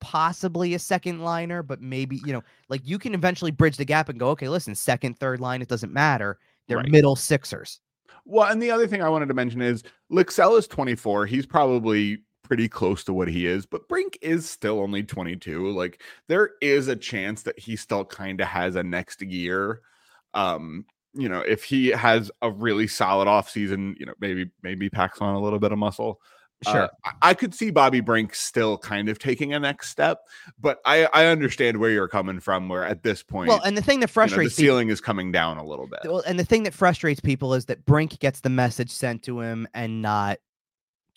possibly 0.01 0.75
a 0.75 0.79
second 0.79 1.21
liner, 1.21 1.63
but 1.63 1.81
maybe, 1.81 2.21
you 2.27 2.33
know, 2.33 2.43
like 2.69 2.81
you 2.85 2.99
can 2.99 3.15
eventually 3.15 3.51
bridge 3.51 3.77
the 3.77 3.85
gap 3.85 4.09
and 4.09 4.19
go, 4.19 4.29
okay, 4.31 4.49
listen, 4.49 4.75
second, 4.75 5.19
third 5.19 5.41
line, 5.41 5.63
it 5.63 5.69
doesn't 5.69 5.93
matter. 5.93 6.39
They're 6.67 6.79
Right. 6.79 6.91
middle 6.91 7.17
sixers. 7.17 7.81
Well, 8.27 8.51
and 8.51 8.61
the 8.61 8.71
other 8.71 8.87
thing 8.87 9.03
I 9.03 9.09
wanted 9.09 9.27
to 9.29 9.35
mention 9.35 9.63
is 9.63 9.83
Lycksell 10.11 10.59
is 10.59 10.67
24. 10.67 11.27
He's 11.27 11.47
probably 11.47 12.23
pretty 12.43 12.69
close 12.69 13.05
to 13.05 13.15
what 13.15 13.29
he 13.29 13.47
is, 13.47 13.65
but 13.65 13.89
Brink 13.89 14.19
is 14.21 14.49
still 14.49 14.81
only 14.81 15.03
22. 15.03 15.71
Like 15.71 16.03
there 16.29 16.51
is 16.61 16.89
a 16.89 16.97
chance 16.97 17.43
that 17.43 17.59
he 17.59 17.77
still 17.77 18.05
kind 18.05 18.41
of 18.41 18.49
has 18.49 18.77
a 18.77 18.83
next 18.83 19.23
year. 19.23 19.81
Um, 20.35 20.85
you 21.15 21.29
know, 21.29 21.41
if 21.41 21.65
he 21.65 21.89
has 21.89 22.31
a 22.43 22.51
really 22.51 22.87
solid 22.87 23.27
offseason, 23.27 23.95
you 23.99 24.07
know, 24.07 24.15
maybe 24.21 24.51
maybe 24.63 24.91
packs 24.91 25.21
on 25.21 25.35
a 25.35 25.41
little 25.41 25.59
bit 25.59 25.73
of 25.73 25.79
muscle. 25.79 26.21
Sure. 26.63 26.85
Uh, 27.05 27.11
I- 27.21 27.35
could 27.35 27.55
see 27.55 27.71
Bobby 27.71 28.01
Brink 28.01 28.35
still 28.35 28.79
kind 28.79 29.09
of 29.11 29.19
taking 29.19 29.53
a 29.53 29.59
next 29.61 29.91
step, 29.91 30.21
but 30.59 30.79
I 30.87 31.07
I 31.13 31.27
understand 31.27 31.79
where 31.79 31.91
you're 31.91 32.09
coming 32.09 32.41
from. 32.41 32.69
Where 32.69 32.85
at 32.85 33.03
this 33.03 33.23
point, 33.23 33.49
well, 33.49 33.61
and 33.63 33.77
the 33.77 33.83
thing 33.83 34.01
that 34.01 34.07
you 34.07 34.07
know, 34.07 34.07
the 34.07 34.13
frustrates 34.13 34.57
people, 34.57 34.65
ceiling 34.65 34.89
is 34.89 35.01
coming 35.01 35.31
down 35.31 35.59
a 35.59 35.65
little 35.65 35.87
bit. 35.87 36.01
well, 36.05 36.23
and 36.27 36.39
the 36.39 36.45
thing 36.45 36.63
that 36.63 36.73
frustrates 36.73 37.21
people 37.21 37.53
is 37.55 37.67
that 37.67 37.85
Brink 37.85 38.19
gets 38.19 38.41
the 38.41 38.51
message 38.51 38.91
sent 38.91 39.23
to 39.25 39.41
him 39.41 39.69
and 39.75 40.01
not 40.01 40.39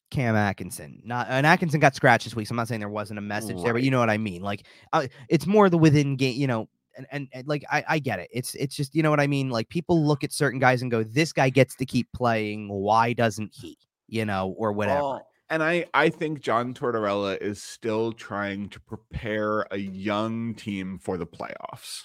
Cam 0.09 0.35
Atkinson. 0.35 1.01
Not 1.05 1.27
and 1.29 1.45
Atkinson 1.45 1.79
got 1.79 1.95
scratched 1.95 2.25
this 2.25 2.35
week. 2.35 2.47
So 2.47 2.51
I'm 2.53 2.57
not 2.57 2.67
saying 2.67 2.79
there 2.79 2.89
wasn't 2.89 3.19
a 3.19 3.21
message 3.21 3.61
there, 3.63 3.73
but 3.73 3.83
you 3.83 3.91
know 3.91 3.99
what 3.99 4.09
I 4.09 4.17
mean. 4.17 4.41
Like 4.41 4.63
uh, 4.91 5.07
it's 5.29 5.45
more 5.45 5.69
the 5.69 5.77
within 5.77 6.15
game, 6.15 6.35
you 6.35 6.47
know. 6.47 6.67
And, 6.97 7.07
and, 7.11 7.27
and 7.31 7.47
like 7.47 7.63
I, 7.71 7.83
I 7.87 7.99
get 7.99 8.19
it. 8.19 8.29
It's 8.31 8.55
it's 8.55 8.75
just 8.75 8.95
you 8.95 9.03
know 9.03 9.09
what 9.09 9.19
I 9.19 9.27
mean. 9.27 9.49
Like 9.49 9.69
people 9.69 10.05
look 10.05 10.23
at 10.23 10.33
certain 10.33 10.59
guys 10.59 10.81
and 10.81 10.91
go, 10.91 11.03
"This 11.03 11.31
guy 11.31 11.49
gets 11.49 11.75
to 11.75 11.85
keep 11.85 12.11
playing. 12.13 12.69
Why 12.69 13.13
doesn't 13.13 13.53
he?" 13.53 13.77
You 14.07 14.25
know, 14.25 14.55
or 14.57 14.71
whatever. 14.71 15.01
Well, 15.01 15.27
and 15.49 15.63
I 15.63 15.85
I 15.93 16.09
think 16.09 16.41
John 16.41 16.73
Tortorella 16.73 17.39
is 17.41 17.61
still 17.61 18.11
trying 18.11 18.69
to 18.69 18.79
prepare 18.79 19.65
a 19.71 19.77
young 19.77 20.55
team 20.55 20.99
for 20.99 21.17
the 21.17 21.27
playoffs. 21.27 22.01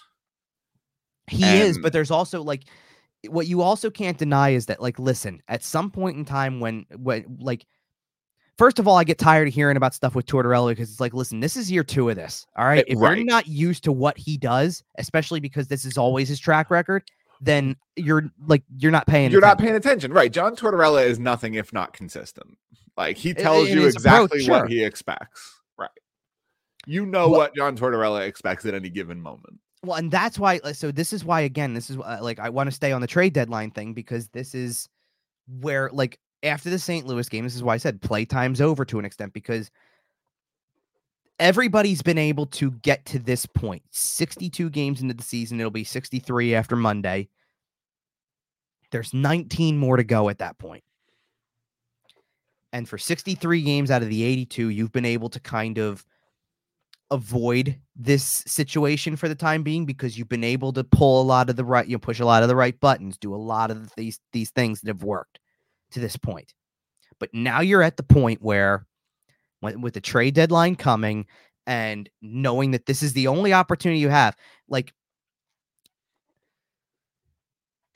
He 1.29 1.45
is, 1.61 1.79
but 1.79 1.93
there's 1.93 2.11
also 2.11 2.43
like 2.43 2.65
what 3.29 3.47
you 3.47 3.63
also 3.63 3.91
can't 3.91 4.19
deny 4.19 4.51
is 4.51 4.67
that 4.67 4.83
like 4.83 4.99
listen, 4.99 5.43
at 5.49 5.63
some 5.65 5.91
point 5.91 6.17
in 6.17 6.25
time 6.25 6.61
when 6.61 6.87
when 6.97 7.39
like 7.41 7.67
first 8.63 8.79
of 8.79 8.87
all, 8.87 8.97
I 8.97 9.03
get 9.03 9.19
tired 9.19 9.49
of 9.49 9.55
hearing 9.55 9.77
about 9.77 9.93
stuff 9.93 10.15
with 10.15 10.25
Tortorella 10.27 10.69
because 10.69 10.89
it's 10.89 11.01
like, 11.01 11.13
listen, 11.13 11.41
this 11.41 11.57
is 11.57 11.69
year 11.69 11.83
two 11.83 12.09
of 12.11 12.15
this. 12.15 12.47
All 12.57 12.65
right. 12.65 12.79
Eh, 12.87 12.93
If 12.93 13.01
right. 13.01 13.17
you're 13.17 13.27
not 13.27 13.49
used 13.49 13.83
to 13.85 13.91
what 13.91 14.17
he 14.17 14.37
does, 14.37 14.85
especially 14.99 15.41
because 15.41 15.67
this 15.67 15.85
is 15.85 15.99
always 15.99 16.29
his 16.29 16.39
track 16.39 16.71
record, 16.71 17.03
then 17.41 17.75
you're 17.97 18.31
like 18.47 18.63
you're 18.79 18.93
not 18.93 19.09
paying 19.09 19.33
You're 19.33 19.41
not 19.41 19.55
attention. 19.55 19.67
paying 19.67 19.77
attention, 19.77 20.13
right? 20.13 20.33
John 20.33 20.55
Tortorella 20.55 21.05
is 21.05 21.19
nothing 21.19 21.55
if 21.55 21.73
not 21.73 21.93
consistent. 21.93 22.57
Like 22.97 23.17
he 23.17 23.35
tells 23.35 23.69
in 23.69 23.79
you 23.79 23.85
his 23.85 23.95
exactly 23.97 24.27
approach, 24.27 24.45
sure. 24.45 24.61
what 24.61 24.71
he 24.71 24.85
expects, 24.85 25.61
right? 25.77 25.91
You 26.87 27.05
know 27.05 27.29
Well- 27.31 27.41
what 27.41 27.57
John 27.57 27.77
Tortorella 27.77 28.29
expects 28.29 28.65
at 28.65 28.75
any 28.75 28.91
given 28.91 29.21
moment. 29.21 29.59
Well, 29.85 29.99
and 29.99 30.09
that's 30.09 30.39
why. 30.39 30.61
So 30.73 30.93
this 30.93 31.13
is 31.13 31.25
why 31.25 31.41
again, 31.41 31.75
this 31.75 31.91
is 31.91 31.97
uh, 31.99 32.19
like 32.23 32.39
I 32.39 32.51
want 32.51 32.69
to 32.69 32.77
stay 32.77 32.93
on 32.93 33.01
the 33.01 33.09
trade 33.09 33.33
deadline 33.33 33.73
thing 33.73 33.93
because 33.93 34.29
this 34.29 34.55
is 34.55 34.89
where 35.49 35.91
like 35.93 36.21
after 36.43 36.71
the 36.71 36.79
St. 36.79 37.07
Louis 37.07 37.29
game, 37.29 37.45
this 37.45 37.55
is 37.55 37.63
why 37.63 37.75
I 37.75 37.79
said 37.79 38.01
playtime's 38.01 38.61
over 38.61 38.85
to 38.87 38.99
an 38.99 39.05
extent 39.05 39.33
because 39.33 39.71
everybody's 41.39 42.03
been 42.03 42.19
able 42.19 42.47
to 42.47 42.71
get 42.71 43.05
to 43.07 43.19
this 43.19 43.47
point. 43.47 43.83
62 43.91 44.71
games 44.71 45.01
into 45.01 45.15
the 45.15 45.23
season, 45.23 45.61
it'll 45.61 45.71
be 45.71 45.85
63 45.85 46.55
after 46.55 46.77
Monday. 46.77 47.29
There's 48.91 49.15
19 49.15 49.79
more 49.79 49.97
to 49.97 50.05
go 50.05 50.29
at 50.29 50.39
that 50.39 50.59
point. 50.59 50.85
And 52.73 52.89
for 52.89 52.99
63 52.99 53.63
games 53.63 53.91
out 53.91 54.03
of 54.03 54.09
the 54.09 54.23
82, 54.23 54.71
you've 54.71 54.93
been 54.93 55.05
able 55.05 55.29
to 55.31 55.41
kind 55.41 55.79
of 55.79 56.05
avoid 57.11 57.79
this 57.95 58.43
situation 58.47 59.17
for 59.17 59.29
the 59.29 59.35
time 59.35 59.63
being 59.63 59.85
because 59.85 60.17
you've 60.17 60.31
been 60.31 60.45
able 60.45 60.73
to 60.73 60.83
pull 60.83 61.21
a 61.21 61.25
lot 61.25 61.51
of 61.51 61.57
the 61.57 61.65
right, 61.65 61.87
you 61.87 61.95
know, 61.95 61.99
push 61.99 62.21
a 62.21 62.25
lot 62.25 62.43
of 62.43 62.49
the 62.49 62.57
right 62.57 62.79
buttons, 62.81 63.19
do 63.19 63.35
a 63.35 63.37
lot 63.37 63.71
of 63.71 63.95
these 63.97 64.19
these 64.33 64.51
things 64.51 64.81
that 64.81 64.89
have 64.89 65.03
worked 65.03 65.39
to 65.93 66.01
this 66.01 66.17
point. 66.17 66.55
But 67.19 67.33
now 67.33 67.61
you're 67.61 67.83
at 67.83 67.97
the 67.97 68.03
point 68.03 68.43
where, 68.43 68.87
when, 69.61 69.81
with 69.81 69.95
the 69.95 70.01
trade 70.01 70.35
deadline 70.35 70.77
coming 70.77 71.27
and 71.67 72.09
knowing 72.21 72.73
that 72.73 72.87
this 72.87 73.03
is 73.03 73.13
the 73.13 73.29
only 73.29 73.53
opportunity 73.53 74.01
you 74.01 74.09
have, 74.09 74.37
like, 74.69 74.93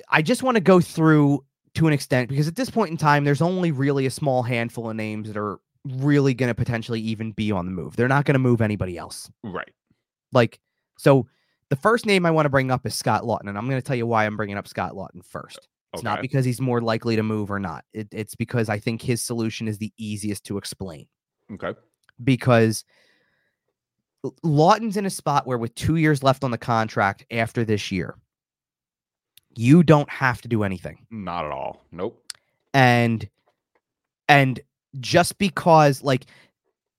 I 0.09 0.23
just 0.23 0.43
want 0.43 0.57
to 0.57 0.61
go 0.61 0.81
through 0.81 1.45
to 1.75 1.87
an 1.87 1.93
extent 1.93 2.29
because 2.29 2.47
at 2.47 2.57
this 2.57 2.71
point 2.71 2.91
in 2.91 2.97
time, 2.97 3.25
there's 3.25 3.43
only 3.43 3.73
really 3.73 4.07
a 4.07 4.11
small 4.11 4.43
handful 4.43 4.89
of 4.89 4.97
names 4.97 5.29
that 5.29 5.37
are 5.37 5.59
really 5.85 6.35
going 6.35 6.49
to 6.49 6.55
potentially 6.55 7.01
even 7.01 7.33
be 7.33 7.51
on 7.53 7.67
the 7.67 7.73
move. 7.73 7.97
They're 7.97 8.09
not 8.09 8.25
going 8.25 8.35
to 8.35 8.39
move 8.39 8.61
anybody 8.61 8.97
else. 8.97 9.31
Right. 9.43 9.73
Like, 10.33 10.61
so 10.99 11.27
the 11.69 11.77
first 11.77 12.07
name 12.07 12.25
I 12.25 12.31
want 12.31 12.47
to 12.47 12.51
bring 12.51 12.71
up 12.71 12.87
is 12.87 12.95
Scott 12.95 13.23
Laughton, 13.23 13.49
and 13.49 13.59
I'm 13.59 13.69
going 13.69 13.81
to 13.81 13.87
tell 13.87 13.97
you 13.97 14.07
why 14.07 14.27
I'm 14.27 14.37
bringing 14.37 14.57
up 14.57 14.69
Scott 14.69 14.93
Laughton 14.93 15.25
first. 15.25 15.69
It's 15.97 16.05
not 16.05 16.23
because 16.23 16.45
he's 16.45 16.61
more 16.61 16.81
likely 16.81 17.17
to 17.17 17.23
move 17.23 17.51
or 17.51 17.59
not. 17.59 17.85
It, 17.93 18.09
it's 18.13 18.35
because 18.35 18.69
I 18.69 18.79
think 18.79 19.03
his 19.03 19.23
solution 19.23 19.69
is 19.69 19.79
the 19.79 19.93
easiest 19.99 20.45
to 20.45 20.59
explain. 20.59 21.07
Okay. 21.53 21.75
Because 22.23 22.85
Laughton's 24.43 24.97
in 24.97 25.07
a 25.07 25.11
spot 25.11 25.47
where, 25.47 25.59
with 25.59 25.75
two 25.75 25.97
years 25.97 26.23
left 26.23 26.45
on 26.45 26.51
the 26.51 26.59
contract 26.59 27.25
after 27.31 27.65
this 27.65 27.93
year, 27.93 28.17
you 29.57 29.83
don't 29.83 30.11
have 30.11 30.41
to 30.43 30.49
do 30.49 30.63
anything 30.63 31.07
Not 31.11 31.45
at 31.45 31.51
all. 31.51 31.85
Nope. 31.91 32.23
and 32.75 33.29
and 34.29 34.61
just 35.01 35.39
because 35.39 36.03
like 36.03 36.27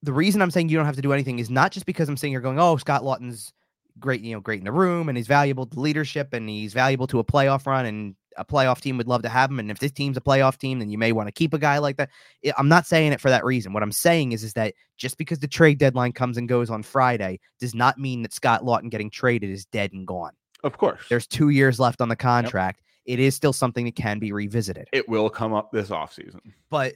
the 0.03 0.14
reason 0.14 0.41
I'm 0.41 0.52
saying 0.52 0.69
you 0.69 0.78
don't 0.78 0.86
have 0.86 0.95
to 0.95 1.02
do 1.02 1.14
anything 1.14 1.40
is 1.40 1.49
not 1.49 1.72
just 1.72 1.86
because 1.86 2.07
I'm 2.07 2.18
saying 2.18 2.32
you're 2.32 2.41
going, 2.41 2.60
oh, 2.60 2.78
Scott 2.78 3.03
Laughton's 3.03 3.53
great, 3.99 4.22
you 4.22 4.34
know, 4.34 4.40
great 4.40 4.60
in 4.60 4.65
the 4.65 4.72
room 4.72 5.10
and 5.10 5.18
he's 5.18 5.28
valuable 5.28 5.65
to 5.65 5.80
leadership 5.80 6.34
and 6.34 6.48
he's 6.49 6.74
valuable 6.74 7.07
to 7.07 7.19
a 7.19 7.24
playoff 7.24 7.65
run 7.65 7.86
and 7.86 8.15
a 8.38 8.45
playoff 8.45 8.80
team 8.81 8.97
would 8.97 9.07
love 9.07 9.22
to 9.23 9.30
have 9.30 9.49
him. 9.49 9.59
And 9.59 9.72
if 9.72 9.80
this 9.80 9.91
team's 9.91 10.18
a 10.18 10.22
playoff 10.22 10.57
team, 10.57 10.80
then 10.80 10.89
you 10.89 10.97
may 10.97 11.11
want 11.11 11.27
to 11.27 11.31
keep 11.31 11.53
a 11.53 11.59
guy 11.59 11.77
like 11.77 11.97
that. 11.97 12.09
I'm 12.57 12.69
not 12.69 12.85
saying 12.85 13.11
it 13.14 13.22
for 13.22 13.30
that 13.30 13.43
reason. 13.43 13.73
What 13.73 13.84
I'm 13.84 13.91
saying 13.91 14.31
is, 14.31 14.43
is 14.43 14.53
that 14.53 14.73
just 14.95 15.18
because 15.18 15.39
the 15.39 15.47
trade 15.47 15.77
deadline 15.77 16.11
comes 16.11 16.38
and 16.38 16.47
goes 16.47 16.69
on 16.69 16.84
Friday 16.84 17.39
does 17.59 17.76
not 17.76 17.97
mean 17.97 18.22
that 18.23 18.34
Scott 18.34 18.64
Laughton 18.64 18.89
getting 18.89 19.09
traded 19.09 19.49
is 19.49 19.65
dead 19.65 19.93
and 19.93 20.07
gone. 20.07 20.34
Of 20.64 20.77
course. 20.77 21.01
There's 21.09 21.27
two 21.27 21.49
years 21.49 21.80
left 21.80 22.01
on 22.01 22.09
the 22.09 22.15
contract. 22.15 22.81
It 23.05 23.19
is 23.19 23.35
still 23.35 23.53
something 23.53 23.85
that 23.85 23.95
can 23.95 24.19
be 24.19 24.31
revisited. 24.31 24.89
it 24.91 25.07
will 25.07 25.30
come 25.30 25.53
up 25.53 25.72
this 25.72 25.89
offseason. 25.89 26.41
But 26.69 26.95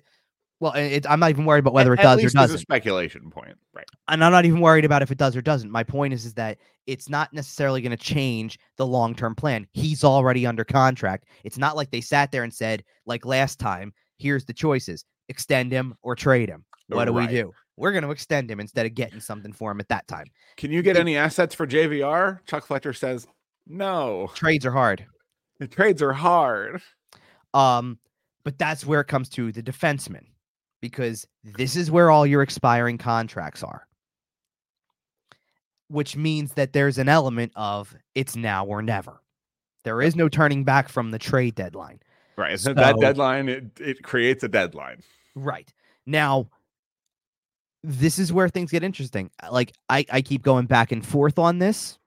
well, 0.61 0.71
it, 0.73 1.05
I'm 1.09 1.19
not 1.19 1.31
even 1.31 1.43
worried 1.45 1.59
about 1.59 1.73
whether 1.73 1.91
At- 1.93 1.99
it 1.99 2.03
does 2.03 2.23
or 2.23 2.29
doesn't. 2.29 2.55
a 2.55 2.59
speculation 2.59 3.29
point. 3.31 3.57
Right. 3.73 3.85
and 4.07 4.23
I'm 4.23 4.31
not 4.31 4.45
even 4.45 4.61
worried 4.61 4.85
about 4.85 5.01
if 5.01 5.11
it 5.11 5.17
does 5.17 5.35
or 5.35 5.41
doesn't. 5.41 5.69
My 5.69 5.83
point 5.83 6.13
is, 6.13 6.23
is 6.23 6.33
that 6.35 6.59
it's 6.87 7.09
not 7.09 7.33
necessarily 7.33 7.81
going 7.81 7.91
to 7.91 7.97
change 7.97 8.57
the 8.77 8.85
long 8.85 9.13
term 9.15 9.35
plan. 9.35 9.67
He's 9.73 10.03
already 10.03 10.45
under 10.45 10.63
contract. 10.63 11.25
It's 11.43 11.57
not 11.57 11.75
like 11.75 11.91
they 11.91 11.99
sat 12.01 12.31
there 12.31 12.43
and 12.43 12.53
said, 12.53 12.83
like 13.05 13.25
last 13.25 13.59
time, 13.59 13.91
here's 14.17 14.45
the 14.45 14.53
choices: 14.53 15.03
extend 15.27 15.71
him 15.71 15.95
or 16.03 16.15
trade 16.15 16.47
him. 16.49 16.63
What 16.87 17.05
do 17.05 17.13
we 17.13 17.27
do? 17.27 17.51
We're 17.77 17.91
going 17.93 18.03
to 18.03 18.11
extend 18.11 18.51
him 18.51 18.59
instead 18.59 18.85
of 18.85 18.93
getting 18.93 19.19
something 19.19 19.53
for 19.53 19.71
him 19.71 19.79
at 19.79 19.87
that 19.89 20.07
time. 20.07 20.27
Can 20.57 20.71
you 20.71 20.81
get 20.83 20.95
It- 20.95 20.99
any 20.99 21.17
assets 21.17 21.55
for 21.55 21.65
JVR? 21.65 22.45
Chuck 22.45 22.65
Fletcher 22.67 22.93
says 22.93 23.25
no. 23.65 24.29
Trades 24.35 24.65
are 24.65 24.71
hard. 24.71 25.05
The 25.59 25.67
trades 25.67 26.01
are 26.01 26.13
hard. 26.13 26.81
Um, 27.53 27.97
but 28.43 28.57
that's 28.57 28.85
where 28.85 29.01
it 29.01 29.05
comes 29.07 29.29
to 29.29 29.51
the 29.51 29.61
defenseman, 29.63 30.25
because 30.81 31.27
this 31.43 31.75
is 31.75 31.89
where 31.91 32.09
all 32.09 32.25
your 32.25 32.41
expiring 32.41 32.97
contracts 32.97 33.63
are. 33.63 33.87
Which 35.87 36.15
means 36.15 36.53
that 36.53 36.73
there's 36.73 36.97
an 36.97 37.09
element 37.09 37.51
of 37.55 37.95
it's 38.15 38.35
now 38.35 38.65
or 38.65 38.81
never. 38.81 39.21
There 39.83 40.01
is 40.01 40.15
no 40.15 40.29
turning 40.29 40.63
back 40.63 40.89
from 40.89 41.11
the 41.11 41.19
trade 41.19 41.55
deadline. 41.55 41.99
Right. 42.37 42.59
So 42.59 42.73
that 42.73 42.99
deadline 42.99 43.49
it, 43.49 43.79
it 43.79 44.03
creates 44.03 44.43
a 44.43 44.47
deadline. 44.47 45.01
Right. 45.35 45.71
Now, 46.05 46.49
this 47.83 48.19
is 48.19 48.31
where 48.31 48.47
things 48.47 48.71
get 48.71 48.83
interesting. 48.83 49.31
Like 49.49 49.73
I, 49.89 50.05
I 50.11 50.21
keep 50.21 50.43
going 50.43 50.65
back 50.65 50.91
and 50.91 51.05
forth 51.05 51.39
on 51.39 51.59
this 51.59 51.97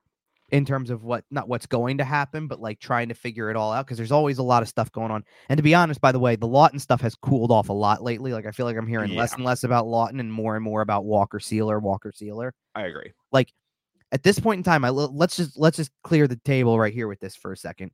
in 0.51 0.65
terms 0.65 0.91
of 0.91 1.03
what 1.05 1.25
not 1.31 1.49
what's 1.49 1.66
going 1.66 1.99
to 1.99 2.05
happen, 2.05 2.47
but 2.47 2.61
like 2.61 2.79
trying 2.79 3.09
to 3.09 3.15
figure 3.15 3.51
it 3.51 3.57
all 3.57 3.73
out 3.73 3.87
because 3.87 3.97
there's 3.97 4.12
always 4.12 4.39
a 4.39 4.43
lot 4.43 4.62
of 4.62 4.69
stuff 4.69 4.93
going 4.93 5.11
on. 5.11 5.25
And 5.49 5.57
to 5.57 5.62
be 5.62 5.75
honest, 5.75 6.01
by 6.01 6.12
the 6.12 6.19
way, 6.19 6.37
the 6.37 6.47
Laughton 6.47 6.81
stuff 6.81 7.01
has 7.01 7.15
cooled 7.15 7.51
off 7.51 7.69
a 7.69 7.73
lot 7.73 8.03
lately. 8.03 8.33
Like 8.33 8.47
I 8.47 8.51
feel 8.51 8.66
like 8.66 8.77
I'm 8.77 8.87
hearing 8.87 9.15
less 9.15 9.35
and 9.35 9.45
less 9.45 9.65
about 9.65 9.87
Laughton 9.87 10.21
and 10.21 10.33
more 10.33 10.55
and 10.55 10.65
more 10.65 10.83
about 10.83 11.05
Walker 11.05 11.39
Seeler, 11.39 11.81
Walker 11.81 12.12
Seeler. 12.12 12.53
I 12.75 12.83
agree. 12.83 13.12
Like 13.33 13.53
at 14.12 14.23
this 14.23 14.39
point 14.39 14.59
in 14.59 14.65
time, 14.65 14.85
I 14.85 14.91
let's 14.91 15.37
just 15.37 15.59
let's 15.59 15.77
just 15.77 15.91
clear 16.03 16.29
the 16.29 16.37
table 16.45 16.79
right 16.79 16.95
here 16.95 17.09
with 17.09 17.21
this 17.21 17.35
for 17.35 17.53
a 17.53 17.57
second. 17.57 17.91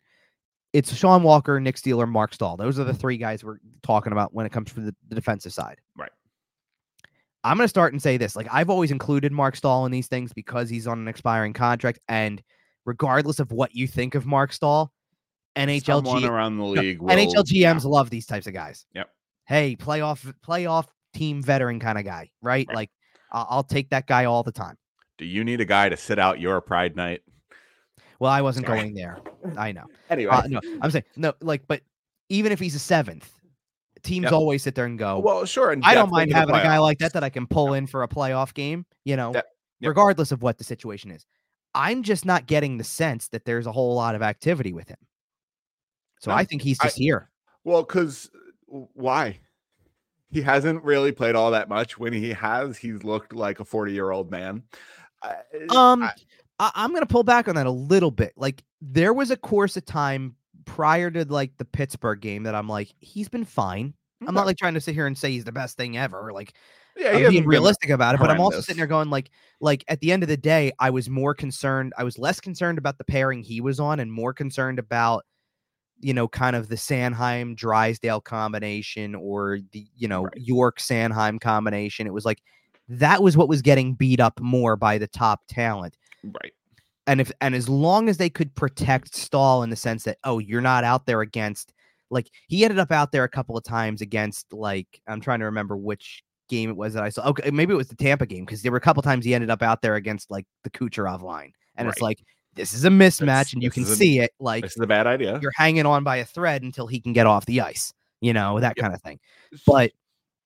It's 0.73 0.95
Sean 0.95 1.23
Walker, 1.23 1.59
Nick 1.61 1.77
Seeler, 1.77 2.09
Marc 2.09 2.33
Staal. 2.35 2.57
Those 2.57 2.79
are 2.79 2.85
the 2.85 2.93
mm-hmm. 2.93 3.01
three 3.01 3.17
guys 3.17 3.43
we're 3.43 3.59
talking 3.83 4.13
about 4.13 4.33
when 4.33 4.47
it 4.47 4.53
comes 4.53 4.73
to 4.73 4.81
the, 4.81 4.95
the 5.09 5.17
defensive 5.17 5.53
side. 5.53 5.79
Right. 5.97 6.13
I'm 7.45 7.57
going 7.57 7.65
to 7.65 7.69
start 7.69 7.93
and 7.93 8.03
say 8.03 8.17
this. 8.17 8.37
Like, 8.37 8.49
I've 8.51 8.69
always 8.71 8.91
included 8.91 9.33
Marc 9.33 9.57
Staal 9.57 9.87
in 9.87 9.93
these 9.93 10.09
things 10.09 10.33
because 10.33 10.69
he's 10.69 10.87
on 10.87 10.99
an 10.99 11.09
expiring 11.09 11.53
contract. 11.53 11.99
And 12.09 12.43
regardless 12.85 13.39
of 13.41 13.51
what 13.53 13.75
you 13.75 13.87
think 13.87 14.15
of 14.15 14.27
Marc 14.27 14.53
Staal, 14.53 14.93
NHL, 15.57 15.85
Someone 16.05 16.21
G- 16.23 16.29
around 16.29 16.59
the 16.59 16.65
no, 16.65 16.71
league. 16.71 17.01
Will, 17.03 17.15
NHL 17.15 17.45
yeah. 17.47 17.73
GMs 17.75 17.85
love 17.85 18.11
these 18.11 18.27
types 18.27 18.47
of 18.47 18.53
guys. 18.53 18.87
Yep. 18.95 19.09
hey, 19.47 19.75
playoff 19.77 20.33
playoff 20.47 20.87
team 21.12 21.43
veteran 21.43 21.81
kind 21.81 21.99
of 21.99 22.05
guy, 22.05 22.31
right? 22.41 22.67
Right. 22.69 22.75
Like 22.77 22.91
I'll, 23.33 23.47
I'll 23.51 23.65
take 23.65 23.91
that 23.91 24.07
guy 24.07 24.27
all 24.27 24.43
the 24.45 24.53
time. 24.53 24.77
Do 25.19 25.25
you 25.25 25.43
need 25.45 25.61
a 25.61 25.65
guy 25.65 25.89
to 25.89 25.97
sit 25.97 26.19
out 26.19 26.39
your 26.41 26.61
pride 26.61 26.95
night? 26.95 27.23
Well, 28.21 28.31
I 28.31 28.43
wasn't 28.43 28.67
Sorry. 28.67 28.79
going 28.81 28.95
there. 28.95 29.19
I 29.57 29.73
know. 29.73 29.87
Anyway, 30.11 30.31
Uh, 30.31 30.43
no, 30.47 30.61
I'm 30.83 30.91
saying 30.91 31.05
no. 31.17 31.33
Like, 31.41 31.62
but 31.67 31.81
even 32.29 32.53
if 32.53 32.61
he's 32.61 32.75
a 32.75 32.79
seventh, 32.81 33.29
teams 34.03 34.25
Yep. 34.25 34.33
always 34.33 34.63
sit 34.63 34.75
there 34.75 34.85
and 34.87 34.99
go. 34.99 35.19
well, 35.19 35.45
sure. 35.45 35.71
And 35.73 35.83
I 35.85 35.95
don't 35.95 36.11
mind 36.11 36.33
having 36.33 36.55
a 36.55 36.63
guy 36.63 36.79
like 36.79 36.99
that 36.99 37.13
that 37.15 37.25
I 37.25 37.31
can 37.31 37.47
pull 37.47 37.75
in 37.75 37.87
for 37.87 38.03
a 38.03 38.09
playoff 38.09 38.55
game. 38.55 38.85
You 39.05 39.17
know, 39.17 39.33
Yep. 39.35 39.47
Yep. 39.81 39.89
regardless 39.89 40.33
of 40.33 40.43
what 40.43 40.59
the 40.59 40.65
situation 40.65 41.11
is. 41.11 41.27
I'm 41.75 42.03
just 42.03 42.25
not 42.25 42.47
getting 42.47 42.79
the 42.79 42.85
sense 42.85 43.29
that 43.29 43.45
there's 43.45 43.67
a 43.67 43.73
whole 43.73 43.95
lot 43.95 44.15
of 44.15 44.23
activity 44.23 44.73
with 44.73 44.89
him. 44.89 44.99
So 46.21 46.31
No, 46.31 46.37
I 46.37 46.45
think 46.45 46.63
he's 46.63 46.79
I- 46.81 46.85
just 46.85 46.99
here. 46.99 47.31
Well, 47.65 47.83
because 47.83 48.31
why? 48.67 49.39
He 50.31 50.43
hasn't 50.43 50.83
really 50.85 51.13
played 51.13 51.35
all 51.35 51.51
that 51.53 51.69
much. 51.69 51.99
When 51.99 52.13
he 52.13 52.31
has, 52.31 52.77
he's 52.77 53.03
looked 53.05 53.33
like 53.33 53.61
a 53.61 53.65
40 53.65 53.93
year 53.93 54.11
old 54.11 54.31
man. 54.31 54.63
I- 55.23 55.37
Um, 55.71 56.03
I- 56.03 56.13
I, 56.59 56.71
I'm 56.75 56.93
gonna 56.93 57.07
pull 57.07 57.23
back 57.25 57.49
on 57.49 57.55
that 57.55 57.67
a 57.67 57.71
little 57.71 58.11
bit. 58.11 58.33
Like 58.37 58.63
there 58.83 59.13
was 59.15 59.31
a 59.31 59.37
course 59.37 59.77
of 59.77 59.85
time 59.87 60.37
prior 60.71 61.11
to 61.11 61.25
like 61.25 61.57
the 61.59 61.65
Pittsburgh 61.65 62.21
game 62.21 62.45
that 62.45 62.55
I'm 62.55 62.69
like, 62.69 62.93
he's 63.01 63.29
been 63.29 63.45
fine. 63.45 63.95
I'm 64.27 64.35
not 64.35 64.47
like 64.47 64.59
trying 64.59 64.75
to 64.75 64.81
sit 64.81 64.95
here 64.95 65.07
and 65.07 65.17
say 65.17 65.31
he's 65.31 65.45
the 65.45 65.53
best 65.53 65.77
thing 65.77 65.97
ever. 65.97 66.31
Like 66.33 66.53
yeah, 66.97 67.13
I'm 67.13 67.31
being 67.31 67.47
realistic 67.47 67.91
about 67.91 68.15
it, 68.15 68.19
but 68.19 68.31
I'm 68.31 68.41
also 68.41 68.61
sitting 68.61 68.77
there 68.77 68.87
going 68.87 69.11
like, 69.11 69.31
like 69.61 69.85
at 69.89 70.01
the 70.01 70.13
end 70.13 70.23
of 70.23 70.29
the 70.29 70.37
day, 70.37 70.73
I 70.79 70.91
was 70.91 71.09
more 71.09 71.35
concerned. 71.35 71.95
I 71.97 72.05
was 72.05 72.19
less 72.19 72.39
concerned 72.39 72.79
about 72.79 72.99
the 72.99 73.05
pairing 73.05 73.43
he 73.43 73.61
was 73.61 73.81
on, 73.81 73.99
and 73.99 74.13
more 74.13 74.35
concerned 74.35 74.79
about, 74.79 75.25
you 76.01 76.13
know, 76.13 76.29
kind 76.29 76.55
of 76.55 76.69
the 76.69 76.77
Sanheim 76.77 77.57
Drysdale 77.57 78.21
combination 78.21 79.15
or 79.15 79.61
the 79.73 79.87
you 79.97 80.07
know 80.07 80.25
Right. 80.25 80.35
York 80.37 80.79
Sanheim 80.79 81.41
combination. 81.41 82.07
It 82.07 82.13
was 82.13 82.25
like 82.27 82.43
that 82.89 83.23
was 83.23 83.37
what 83.37 83.49
was 83.49 83.63
getting 83.63 83.95
beat 83.95 84.21
up 84.21 84.39
more 84.41 84.77
by 84.77 84.99
the 84.99 85.09
top 85.09 85.41
talent. 85.49 85.97
Right. 86.23 86.53
And 87.11 87.20
if 87.20 87.32
and 87.41 87.55
as 87.55 87.69
long 87.69 88.09
as 88.09 88.16
they 88.19 88.31
could 88.31 88.55
protect 88.55 89.15
Staal 89.16 89.62
in 89.65 89.70
the 89.70 89.77
sense 89.77 90.05
that 90.05 90.19
oh 90.24 90.39
you're 90.39 90.61
not 90.61 90.85
out 90.85 91.07
there 91.07 91.20
against 91.23 91.73
like 92.11 92.31
he 92.49 92.65
ended 92.65 92.78
up 92.78 92.93
out 92.93 93.11
there 93.12 93.24
a 93.24 93.28
couple 93.28 93.57
of 93.57 93.65
times 93.65 94.01
against 94.01 94.53
like 94.53 94.87
I'm 95.09 95.20
trying 95.20 95.41
to 95.41 95.45
remember 95.47 95.77
which 95.77 96.23
game 96.49 96.70
it 96.70 96.77
was 96.77 96.95
that 96.95 97.03
I 97.03 97.09
saw. 97.09 97.28
Okay, 97.31 97.51
maybe 97.51 97.73
it 97.73 97.77
was 97.77 97.89
the 97.89 97.97
Tampa 97.97 98.27
game 98.27 98.45
because 98.45 98.62
there 98.62 98.70
were 98.73 98.78
a 98.78 98.81
couple 98.81 99.03
times 99.03 99.24
he 99.24 99.35
ended 99.35 99.51
up 99.51 99.62
out 99.62 99.82
there 99.82 99.97
against 99.97 100.31
like 100.31 100.47
the 100.65 100.70
Kucherov 100.70 101.23
line, 101.23 101.53
and 101.77 101.89
it's 101.89 102.01
like 102.01 102.23
this 102.55 102.73
is 102.74 102.85
a 102.85 102.91
mismatch, 102.91 103.53
and 103.55 103.62
you 103.62 103.70
can 103.70 103.82
a- 103.85 103.87
see 103.87 104.19
it. 104.20 104.32
Like 104.41 104.62
This 104.65 104.77
is 104.77 104.82
a 104.82 104.87
bad 104.87 105.07
idea. 105.07 105.39
you're 105.43 105.53
hanging 105.57 105.87
on 105.87 106.05
by 106.05 106.16
a 106.16 106.24
thread 106.24 106.62
until 106.62 106.87
he 106.89 107.01
can 107.01 107.12
get 107.12 107.27
off 107.27 107.47
the 107.47 107.61
ice, 107.61 107.93
you 108.20 108.32
know 108.32 108.59
that 108.61 108.74
Yep. 108.77 108.82
kind 108.82 108.95
of 108.95 109.03
thing. 109.03 109.19
But 109.66 109.93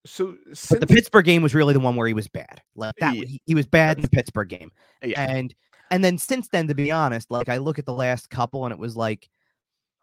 so 0.07 0.37
but 0.71 0.81
the 0.81 0.87
Pittsburgh 0.87 1.25
game 1.25 1.43
was 1.43 1.55
really 1.55 1.73
the 1.73 1.81
one 1.81 1.97
where 1.97 2.07
he 2.07 2.13
was 2.15 2.29
bad. 2.29 2.61
Like 2.77 2.95
that, 3.01 3.17
Yeah. 3.17 3.25
he, 3.25 3.41
he 3.47 3.55
was 3.55 3.65
bad 3.67 3.97
in 3.97 4.03
the 4.03 4.11
Pittsburgh 4.11 4.49
game. 4.51 4.71
yeah, 5.03 5.19
And 5.23 5.55
and 5.91 6.05
then 6.05 6.19
since 6.19 6.49
then, 6.49 6.69
to 6.69 6.75
be 6.75 6.91
honest, 6.91 7.31
like 7.31 7.49
I 7.49 7.59
look 7.59 7.79
at 7.79 7.87
the 7.87 7.93
last 7.93 8.31
couple, 8.31 8.65
and 8.65 8.73
it 8.73 8.79
was 8.79 8.97
like, 8.97 9.29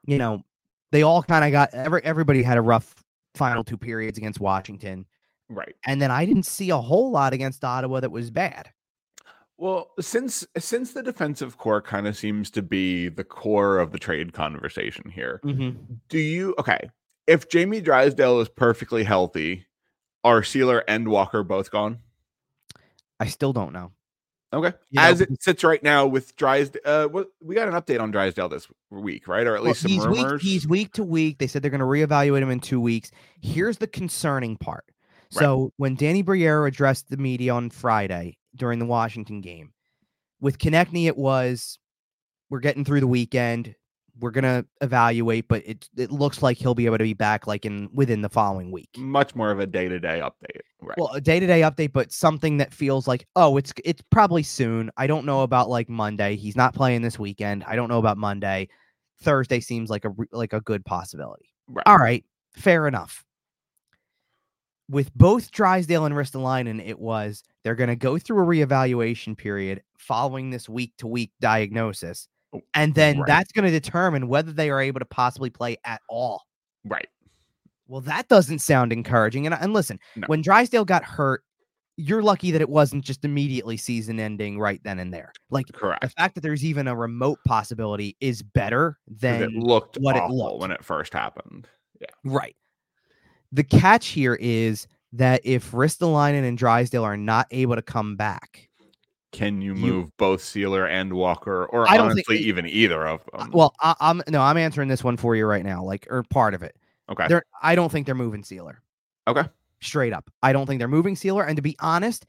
you 0.06 0.18
know, 0.18 0.44
they 0.92 1.02
all 1.04 1.24
kind 1.24 1.46
of 1.46 1.52
got 1.52 1.74
every 1.74 2.04
everybody 2.04 2.44
had 2.44 2.58
a 2.58 2.62
rough 2.62 2.96
final 3.36 3.64
two 3.64 3.78
periods 3.78 4.18
against 4.18 4.40
Washington, 4.40 5.06
right. 5.50 5.76
and 5.86 6.02
then 6.02 6.12
I 6.12 6.26
didn't 6.26 6.46
see 6.46 6.70
a 6.70 6.78
whole 6.78 7.12
lot 7.12 7.34
against 7.34 7.64
Ottawa 7.64 8.00
that 8.02 8.12
was 8.12 8.30
bad. 8.30 8.70
Well, 9.58 9.92
since 10.00 10.46
since 10.58 10.94
the 10.94 11.04
defensive 11.04 11.58
core 11.58 11.82
kind 11.82 12.08
of 12.08 12.18
seems 12.18 12.50
to 12.52 12.62
be 12.62 13.10
the 13.10 13.24
core 13.24 13.78
of 13.80 13.92
the 13.92 14.00
trade 14.00 14.34
conversation 14.34 15.10
here, 15.10 15.40
Mm-hmm. 15.44 15.78
do 16.10 16.18
you 16.18 16.56
okay? 16.58 16.90
If 17.28 17.48
Jamie 17.48 17.82
Drysdale 17.82 18.40
is 18.42 18.50
perfectly 18.50 19.04
healthy, 19.04 19.68
are 20.24 20.42
Seeler 20.42 20.82
and 20.88 21.08
Walker 21.08 21.44
both 21.44 21.70
gone? 21.70 22.00
I 23.20 23.28
still 23.28 23.54
don't 23.54 23.72
know. 23.72 23.92
Okay. 24.54 24.76
You 24.90 25.00
know, 25.00 25.06
As 25.08 25.22
it 25.22 25.42
sits 25.42 25.64
right 25.64 25.82
now 25.82 26.06
with 26.06 26.36
Drysdale, 26.36 26.82
uh, 26.84 27.06
what 27.08 27.30
we 27.42 27.56
got 27.56 27.68
an 27.70 27.74
update 27.74 28.02
on 28.02 28.12
Drysdale 28.12 28.50
this 28.50 28.68
week, 28.90 29.28
right? 29.28 29.48
Or 29.48 29.56
at 29.56 29.62
Well, 29.62 29.70
least 29.70 29.82
some 29.82 29.92
he's 29.92 30.06
rumors. 30.06 30.34
week 30.34 30.42
he's 30.42 30.68
week 30.68 30.94
to 30.94 31.04
week. 31.04 31.38
They 31.40 31.48
said 31.48 31.62
they're 31.62 31.72
going 31.72 31.80
to 31.80 31.86
reevaluate 31.86 32.42
him 32.42 32.50
in 32.52 32.60
two 32.60 32.82
weeks. 32.82 33.12
Here's 33.42 33.78
the 33.78 33.88
concerning 33.88 34.58
part. 34.58 34.84
Right. 35.34 35.40
So 35.40 35.72
when 35.78 35.96
Danny 35.96 36.22
Briere 36.22 36.66
addressed 36.66 37.10
the 37.10 37.16
media 37.18 37.54
on 37.54 37.70
Friday 37.70 38.38
during 38.56 38.80
the 38.80 38.86
Washington 38.86 39.40
game, 39.40 39.72
with 40.42 40.58
Konecny, 40.58 41.06
it 41.08 41.18
was 41.18 41.80
we're 42.50 42.60
getting 42.60 42.84
through 42.84 43.00
the 43.00 43.08
weekend. 43.08 43.76
We're 44.22 44.32
gonna 44.32 44.64
evaluate, 44.82 45.48
but 45.48 45.64
it 45.66 45.90
it 45.98 46.12
looks 46.12 46.44
like 46.44 46.58
he'll 46.58 46.76
be 46.76 46.86
able 46.86 47.00
to 47.00 47.04
be 47.04 47.14
back 47.14 47.48
like 47.48 47.66
in 47.66 47.90
within 47.92 48.22
the 48.22 48.30
following 48.30 48.72
week. 48.72 48.90
much 48.98 49.36
more 49.36 49.50
of 49.52 49.60
a 49.60 49.66
day 49.66 49.90
to 49.90 50.00
day 50.00 50.22
update, 50.24 50.62
right? 50.80 50.98
Well, 50.98 51.12
a 51.14 51.20
day 51.20 51.40
to 51.40 51.48
day 51.48 51.62
update, 51.62 51.92
but 51.92 52.12
something 52.12 52.58
that 52.58 52.74
feels 52.74 53.08
like 53.08 53.28
oh, 53.36 53.58
it's 53.58 53.74
it's 53.84 54.04
probably 54.12 54.44
soon. 54.44 54.92
I 54.96 55.08
don't 55.08 55.26
know 55.26 55.42
about 55.42 55.70
like 55.70 55.90
Monday. 55.90 56.36
He's 56.36 56.56
not 56.56 56.76
playing 56.76 57.02
this 57.02 57.18
weekend. 57.18 57.64
I 57.66 57.76
don't 57.76 57.90
know 57.90 58.00
about 58.00 58.18
Monday. 58.18 58.70
Thursday 59.22 59.60
seems 59.60 59.90
like 59.90 60.06
a 60.06 60.14
like 60.32 60.54
a 60.54 60.62
good 60.62 60.86
possibility. 60.86 61.54
right. 61.68 61.84
All 61.88 61.98
right, 61.98 62.24
fair 62.54 62.88
enough. 62.88 63.26
With 64.90 65.14
both 65.16 65.52
Drysdale 65.52 66.06
and 66.06 66.14
Ristolainen, 66.14 66.86
it 66.86 67.00
was 67.00 67.44
they're 67.64 67.76
going 67.76 67.90
to 67.90 67.96
go 67.96 68.18
through 68.18 68.44
a 68.44 68.46
reevaluation 68.46 69.38
period 69.38 69.84
following 69.98 70.50
this 70.50 70.68
week 70.68 70.94
to 70.98 71.08
week 71.08 71.32
diagnosis, 71.40 72.28
Oh, 72.54 72.62
and 72.74 72.94
then 72.96 73.20
right. 73.20 73.28
that's 73.28 73.52
going 73.52 73.66
to 73.66 73.72
determine 73.72 74.28
whether 74.28 74.52
they 74.52 74.70
are 74.70 74.82
able 74.82 75.00
to 75.00 75.06
possibly 75.06 75.50
play 75.50 75.78
at 75.86 76.02
all. 76.10 76.44
Right. 76.86 77.08
Well, 77.88 78.02
that 78.02 78.28
doesn't 78.28 78.60
sound 78.60 78.92
encouraging. 78.94 79.46
And 79.46 79.54
uh, 79.56 79.60
and 79.62 79.74
listen, 79.74 80.00
No. 80.16 80.28
when 80.28 80.42
Drysdale 80.42 80.86
got 80.86 81.04
hurt, 81.04 81.44
you're 81.98 82.22
lucky 82.24 82.52
that 82.52 82.62
it 82.62 82.70
wasn't 82.70 83.04
just 83.04 83.24
immediately 83.26 83.78
season 83.78 84.20
ending 84.20 84.58
right 84.60 84.82
then 84.84 84.98
and 85.00 85.14
there. 85.14 85.32
Like 85.50 85.68
Correct. 85.74 86.02
the 86.02 86.10
fact 86.10 86.36
that 86.36 86.42
there's 86.42 86.64
even 86.66 86.88
a 86.88 86.96
remote 86.96 87.38
possibility 87.46 88.16
is 88.22 88.42
better 88.42 88.98
than 89.08 89.44
it 89.44 89.52
looked 89.52 89.98
what 90.00 90.16
it 90.16 90.24
looked. 90.30 90.62
when 90.62 90.72
it 90.72 90.84
first 90.84 91.14
happened. 91.14 91.68
Yeah. 92.00 92.08
Right. 92.24 92.56
The 93.52 93.64
catch 93.64 94.08
here 94.08 94.36
is 94.36 94.88
that 95.14 95.42
if 95.44 95.72
Ristolainen 95.72 96.46
and 96.48 96.58
Drysdale 96.58 97.04
are 97.04 97.18
not 97.18 97.46
able 97.52 97.76
to 97.76 97.82
come 97.82 98.16
back, 98.16 98.70
Can 99.32 99.62
you 99.62 99.74
You- 99.74 99.80
move 99.94 100.18
both 100.18 100.42
Seeler 100.42 100.86
and 100.90 101.14
Walker, 101.14 101.66
or 101.68 101.88
I 101.90 101.98
don't 101.98 102.14
think 102.14 102.28
honestly, 102.30 102.46
even 102.48 102.66
either 102.68 103.08
of 103.08 103.22
them? 103.34 103.52
well, 103.52 103.74
I, 103.80 103.96
I'm 104.00 104.22
no, 104.28 104.42
I'm 104.42 104.58
answering 104.58 104.88
this 104.90 105.04
one 105.04 105.18
for 105.18 105.36
you 105.36 105.46
right 105.46 105.64
now, 105.64 105.84
like 105.84 106.06
or 106.10 106.24
part 106.24 106.54
of 106.54 106.64
it. 106.64 106.76
okay. 107.10 107.28
They're, 107.28 107.44
I 107.62 107.76
don't 107.76 107.92
think 107.92 108.06
they're 108.06 108.16
moving 108.16 108.44
Seeler. 108.44 108.78
Okay. 109.28 109.44
Straight 109.82 110.14
up, 110.14 110.30
I 110.44 110.54
don't 110.54 110.66
think 110.68 110.80
they're 110.80 110.88
moving 110.88 111.16
Seeler. 111.16 111.48
And 111.48 111.56
to 111.56 111.62
be 111.62 111.76
honest, 111.80 112.26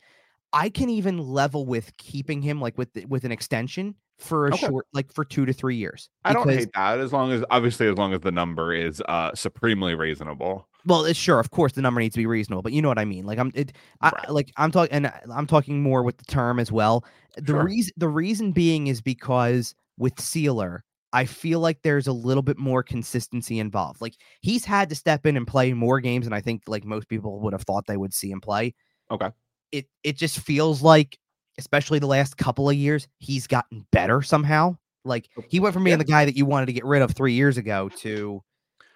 I 0.53 0.69
can 0.69 0.89
even 0.91 1.19
level 1.19 1.67
with 1.67 1.97
keeping 1.97 2.41
him 2.43 2.61
like 2.61 2.79
with 2.79 2.93
the, 2.93 3.05
with 3.07 3.25
an 3.25 3.33
extension 3.33 3.95
for 4.19 4.47
a 4.49 4.55
Okay. 4.55 4.67
short, 4.69 4.87
like 4.93 5.13
for 5.13 5.25
two 5.25 5.45
to 5.47 5.53
three 5.53 5.77
years. 5.77 6.09
I 6.25 6.33
don't 6.33 6.49
hate 6.49 6.71
that 6.75 6.99
as 7.01 7.13
long 7.13 7.33
as 7.33 7.43
obviously 7.51 7.89
as 7.89 7.97
long 7.99 8.13
as 8.15 8.21
the 8.21 8.31
number 8.31 8.73
is 8.73 9.03
uh 9.09 9.35
supremely 9.35 9.95
reasonable. 9.95 10.69
Well, 10.87 11.05
it's 11.05 11.19
sure, 11.19 11.39
of 11.39 11.51
course, 11.51 11.73
the 11.73 11.83
number 11.83 12.01
needs 12.01 12.15
to 12.15 12.19
be 12.21 12.27
reasonable, 12.27 12.63
but 12.63 12.73
you 12.73 12.83
know 12.83 12.89
what 12.89 12.99
I 12.99 13.05
mean. 13.05 13.25
Like 13.25 13.39
I'm, 13.39 13.53
it, 13.55 13.73
I, 14.01 14.13
like 14.29 14.53
I'm 14.57 14.71
talking, 14.73 14.93
and 14.93 15.13
I'm 15.33 15.47
talking 15.47 15.83
more 15.83 16.03
with 16.03 16.17
the 16.19 16.25
term 16.25 16.59
as 16.59 16.73
well. 16.73 17.05
The 17.37 17.53
Sure. 17.53 17.65
reason, 17.65 17.93
the 17.97 18.09
reason 18.09 18.53
being 18.53 18.89
is 18.89 19.01
because 19.01 19.75
with 19.97 20.17
Seeler, 20.17 20.81
I 21.13 21.25
feel 21.27 21.61
like 21.61 21.83
there's 21.83 22.07
a 22.07 22.13
little 22.13 22.43
bit 22.43 22.59
more 22.59 22.83
consistency 22.83 23.59
involved. 23.59 24.01
Like 24.01 24.15
he's 24.41 24.65
had 24.65 24.89
to 24.89 24.95
step 24.95 25.27
in 25.27 25.37
and 25.37 25.47
play 25.47 25.73
more 25.73 26.01
games 26.01 26.25
than 26.27 26.33
I 26.33 26.41
think 26.41 26.63
like 26.67 26.85
most 26.85 27.09
people 27.09 27.39
would 27.41 27.53
have 27.53 27.63
thought 27.63 27.87
they 27.87 27.97
would 27.99 28.15
see 28.15 28.31
him 28.31 28.41
play. 28.41 28.75
Okay. 29.11 29.31
It, 29.73 29.87
it 30.03 30.17
just 30.17 30.41
feels 30.41 30.83
like, 30.83 31.19
especially 31.59 31.99
the 31.99 32.07
last 32.07 32.39
couple 32.39 32.69
of 32.69 32.75
years, 32.77 33.07
he's 33.19 33.47
gotten 33.47 33.87
better 33.93 34.23
somehow. 34.23 34.77
Like 35.05 35.29
oh, 35.39 35.45
he 35.49 35.61
went 35.61 35.75
from 35.75 35.85
being 35.85 35.93
Yeah. 35.95 36.05
the 36.05 36.11
guy 36.11 36.25
that 36.25 36.37
you 36.37 36.47
wanted 36.47 36.67
to 36.67 36.73
get 36.73 36.85
rid 36.85 37.03
of 37.03 37.13
three 37.13 37.35
years 37.35 37.57
ago 37.59 37.89
to, 37.99 38.43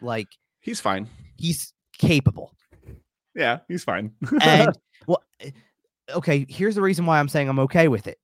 like 0.00 0.28
He's 0.60 0.80
fine. 0.80 1.08
he's 1.36 1.72
capable. 1.97 2.52
Yeah, 3.35 3.60
he's 3.68 3.85
fine. 3.85 4.12
And 4.43 4.77
well, 5.06 5.23
eh, 5.40 5.51
okay, 6.14 6.47
here's 6.48 6.74
the 6.74 6.82
reason 6.82 7.06
why 7.06 7.20
I'm 7.20 7.28
saying 7.28 7.48
I'm 7.48 7.59
okay 7.60 7.89
with 7.89 8.06
it. 8.06 8.18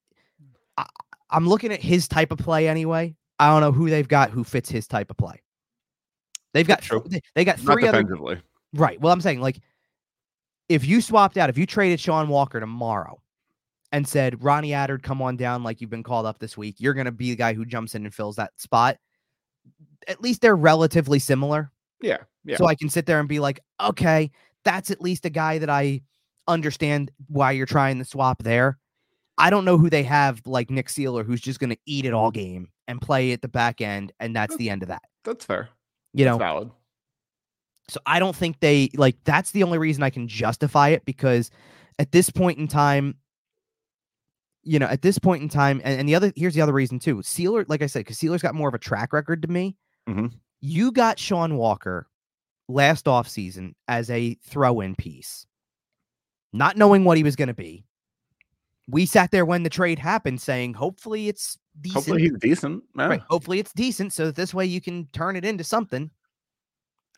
I, 0.78 0.86
I'm 1.30 1.48
looking 1.48 1.72
at 1.72 1.82
his 1.82 2.08
type 2.08 2.32
of 2.32 2.38
play 2.38 2.68
anyway. 2.68 3.14
I 3.38 3.48
don't 3.48 3.60
know 3.60 3.72
who 3.72 3.90
they've 3.90 4.08
got 4.08 4.30
who 4.30 4.44
fits 4.44 4.70
his 4.70 4.86
type 4.86 5.10
of 5.10 5.16
play. 5.16 5.42
They've 6.54 6.66
got 6.66 6.82
true. 6.82 7.02
they, 7.06 7.20
they 7.34 7.44
got 7.44 7.62
Not 7.62 7.74
three 7.74 7.86
other 7.86 8.04
right. 8.74 9.00
Well, 9.00 9.12
I'm 9.12 9.20
saying 9.20 9.40
like 9.40 9.60
if 10.68 10.86
you 10.86 11.00
swapped 11.00 11.36
out, 11.36 11.50
if 11.50 11.58
you 11.58 11.66
traded 11.66 12.00
Sean 12.00 12.28
Walker 12.28 12.60
tomorrow 12.60 13.20
and 13.90 14.06
said 14.06 14.42
Ronnie 14.42 14.70
Attard, 14.70 15.02
come 15.02 15.20
on 15.20 15.36
down 15.36 15.62
like 15.62 15.80
you've 15.80 15.90
been 15.90 16.02
called 16.02 16.24
up 16.24 16.38
this 16.38 16.56
week, 16.56 16.76
you're 16.78 16.94
gonna 16.94 17.12
be 17.12 17.30
the 17.30 17.36
guy 17.36 17.52
who 17.52 17.64
jumps 17.64 17.94
in 17.94 18.04
and 18.04 18.14
fills 18.14 18.36
that 18.36 18.52
spot. 18.58 18.96
At 20.08 20.20
least 20.22 20.40
they're 20.40 20.56
relatively 20.56 21.18
similar. 21.18 21.70
Yeah. 22.02 22.18
Yeah. 22.44 22.56
So 22.56 22.66
I 22.66 22.74
can 22.74 22.88
sit 22.88 23.06
there 23.06 23.20
and 23.20 23.28
be 23.28 23.40
like, 23.40 23.60
okay, 23.80 24.30
that's 24.64 24.90
at 24.90 25.00
least 25.00 25.24
a 25.24 25.30
guy 25.30 25.58
that 25.58 25.70
I 25.70 26.02
understand 26.48 27.10
why 27.28 27.52
you're 27.52 27.66
trying 27.66 27.98
to 27.98 28.04
swap 28.04 28.42
there. 28.42 28.78
I 29.38 29.50
don't 29.50 29.64
know 29.64 29.78
who 29.78 29.88
they 29.88 30.02
have 30.02 30.42
like 30.46 30.70
Nick 30.70 30.88
Seeler, 30.88 31.24
who's 31.24 31.40
just 31.40 31.58
going 31.58 31.70
to 31.70 31.78
eat 31.86 32.04
it 32.04 32.12
all 32.12 32.30
game 32.30 32.68
and 32.86 33.00
play 33.00 33.32
at 33.32 33.42
the 33.42 33.48
back 33.48 33.80
end, 33.80 34.12
and 34.20 34.36
that's 34.36 34.56
the 34.56 34.68
end 34.68 34.82
of 34.82 34.88
that. 34.88 35.02
That's 35.24 35.44
fair. 35.44 35.68
You 36.12 36.24
That's 36.24 36.34
know, 36.34 36.38
valid. 36.38 36.70
So 37.88 38.00
I 38.06 38.18
don't 38.18 38.36
think 38.36 38.60
they 38.60 38.90
like 38.94 39.16
that's 39.24 39.50
the 39.52 39.62
only 39.62 39.78
reason 39.78 40.02
I 40.02 40.10
can 40.10 40.28
justify 40.28 40.88
it 40.88 41.04
because 41.04 41.50
at 41.98 42.12
this 42.12 42.30
point 42.30 42.58
in 42.58 42.68
time, 42.68 43.16
you 44.62 44.78
know, 44.78 44.86
at 44.86 45.02
this 45.02 45.18
point 45.18 45.42
in 45.42 45.48
time, 45.48 45.80
and, 45.82 46.00
and 46.00 46.08
the 46.08 46.14
other 46.14 46.32
here's 46.36 46.54
the 46.54 46.60
other 46.60 46.72
reason 46.72 46.98
too. 46.98 47.16
Seeler, 47.16 47.64
like 47.68 47.82
I 47.82 47.86
said, 47.86 48.00
because 48.00 48.18
Seeler's 48.18 48.42
got 48.42 48.54
more 48.54 48.68
of 48.68 48.74
a 48.74 48.78
track 48.78 49.12
record 49.12 49.42
to 49.42 49.48
me. 49.48 49.76
Mhm. 50.08 50.32
You 50.62 50.92
got 50.92 51.18
Sean 51.18 51.56
Walker 51.56 52.08
last 52.68 53.04
offseason 53.06 53.74
as 53.88 54.08
a 54.08 54.34
throw-in 54.42 54.94
piece, 54.94 55.44
not 56.52 56.76
knowing 56.76 57.04
what 57.04 57.16
he 57.18 57.24
was 57.24 57.36
going 57.36 57.48
to 57.48 57.54
be. 57.54 57.84
We 58.88 59.04
sat 59.06 59.30
there 59.30 59.44
when 59.44 59.64
the 59.64 59.70
trade 59.70 59.98
happened 59.98 60.40
saying, 60.40 60.74
hopefully 60.74 61.28
it's 61.28 61.58
decent. 61.80 61.94
Hopefully 61.94 62.22
he's 62.22 62.38
decent. 62.38 62.84
Yeah. 62.96 63.06
Right. 63.06 63.22
Hopefully 63.28 63.58
it's 63.58 63.72
decent 63.72 64.12
so 64.12 64.26
that 64.26 64.36
this 64.36 64.54
way 64.54 64.64
you 64.64 64.80
can 64.80 65.06
turn 65.12 65.36
it 65.36 65.44
into 65.44 65.64
something. 65.64 66.10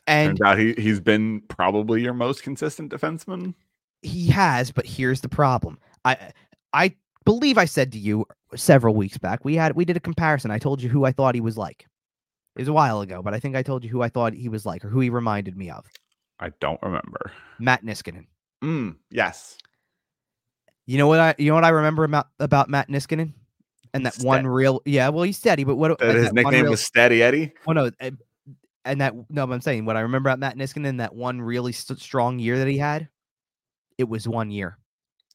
And 0.06 0.38
Turns 0.38 0.40
out 0.42 0.58
he 0.58 0.74
he's 0.74 1.00
been 1.00 1.40
probably 1.48 2.02
your 2.02 2.12
most 2.14 2.42
consistent 2.42 2.92
defenseman. 2.92 3.54
he 4.02 4.26
has, 4.28 4.70
but 4.70 4.84
here's 4.86 5.22
the 5.22 5.28
problem. 5.28 5.78
I 6.04 6.18
I 6.74 6.94
believe 7.24 7.56
I 7.56 7.64
said 7.64 7.90
to 7.92 7.98
you 7.98 8.26
several 8.54 8.94
weeks 8.94 9.16
back, 9.16 9.44
we 9.44 9.54
had 9.54 9.74
we 9.74 9.84
did 9.86 9.96
a 9.96 10.00
comparison. 10.00 10.50
I 10.50 10.58
told 10.58 10.82
you 10.82 10.90
who 10.90 11.04
I 11.04 11.12
thought 11.12 11.34
he 11.34 11.40
was 11.40 11.56
like. 11.56 11.86
It 12.56 12.60
was 12.60 12.68
a 12.68 12.72
while 12.72 13.00
ago, 13.00 13.20
but 13.22 13.34
I 13.34 13.40
think 13.40 13.56
I 13.56 13.62
told 13.62 13.82
you 13.82 13.90
who 13.90 14.02
I 14.02 14.08
thought 14.08 14.32
he 14.32 14.48
was 14.48 14.64
like 14.64 14.84
or 14.84 14.88
who 14.88 15.00
he 15.00 15.10
reminded 15.10 15.56
me 15.56 15.70
of. 15.70 15.86
I 16.38 16.50
don't 16.60 16.80
remember. 16.82 17.32
Matt 17.58 17.84
Niskanen. 17.84 18.26
Mm, 18.62 18.96
yes. 19.10 19.58
You 20.86 20.98
know 20.98 21.06
what 21.08 21.18
I 21.20 21.34
you 21.38 21.48
know 21.48 21.54
what 21.54 21.64
I 21.64 21.70
remember 21.70 22.04
about 22.04 22.28
about 22.38 22.68
Matt 22.68 22.88
Niskanen? 22.88 23.32
And 23.92 24.04
that 24.06 24.16
one 24.18 24.46
real 24.46 24.82
yeah, 24.84 25.08
well 25.08 25.24
he's 25.24 25.38
steady, 25.38 25.64
but 25.64 25.76
what 25.76 25.98
That 25.98 26.14
his 26.14 26.26
that 26.26 26.34
nickname 26.34 26.62
real- 26.62 26.70
was 26.72 26.84
Steady 26.84 27.22
Eddie. 27.22 27.52
Oh 27.66 27.72
no, 27.72 27.90
uh, 28.00 28.10
and 28.84 29.00
that 29.00 29.14
no, 29.30 29.46
but 29.46 29.54
I'm 29.54 29.60
saying 29.60 29.84
what 29.86 29.96
I 29.96 30.00
remember 30.00 30.28
about 30.28 30.38
Matt 30.40 30.56
Niskanen, 30.56 30.98
that 30.98 31.14
one 31.14 31.40
really 31.40 31.72
st- 31.72 32.00
strong 32.00 32.38
year 32.38 32.58
that 32.58 32.68
he 32.68 32.76
had, 32.78 33.08
it 33.98 34.08
was 34.08 34.28
one 34.28 34.50
year. 34.50 34.78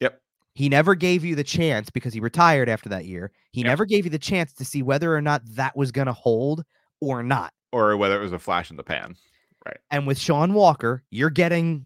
Yep. 0.00 0.20
He 0.54 0.68
never 0.68 0.94
gave 0.94 1.24
you 1.24 1.34
the 1.34 1.44
chance 1.44 1.90
because 1.90 2.12
he 2.14 2.20
retired 2.20 2.68
after 2.68 2.88
that 2.90 3.06
year. 3.06 3.32
He 3.52 3.60
Yep. 3.62 3.66
never 3.66 3.84
gave 3.86 4.04
you 4.04 4.10
the 4.10 4.18
chance 4.18 4.52
to 4.54 4.64
see 4.64 4.82
whether 4.82 5.14
or 5.14 5.20
not 5.22 5.42
that 5.56 5.76
was 5.76 5.90
going 5.90 6.06
to 6.06 6.12
hold 6.12 6.64
or 7.00 7.22
not. 7.22 7.52
Or 7.72 7.96
whether 7.96 8.18
it 8.18 8.22
was 8.22 8.32
a 8.32 8.38
flash 8.38 8.70
in 8.70 8.76
the 8.76 8.82
pan. 8.82 9.16
Right. 9.64 9.78
And 9.90 10.06
with 10.06 10.18
Sean 10.18 10.54
Walker, 10.54 11.02
you're 11.10 11.30
getting 11.30 11.84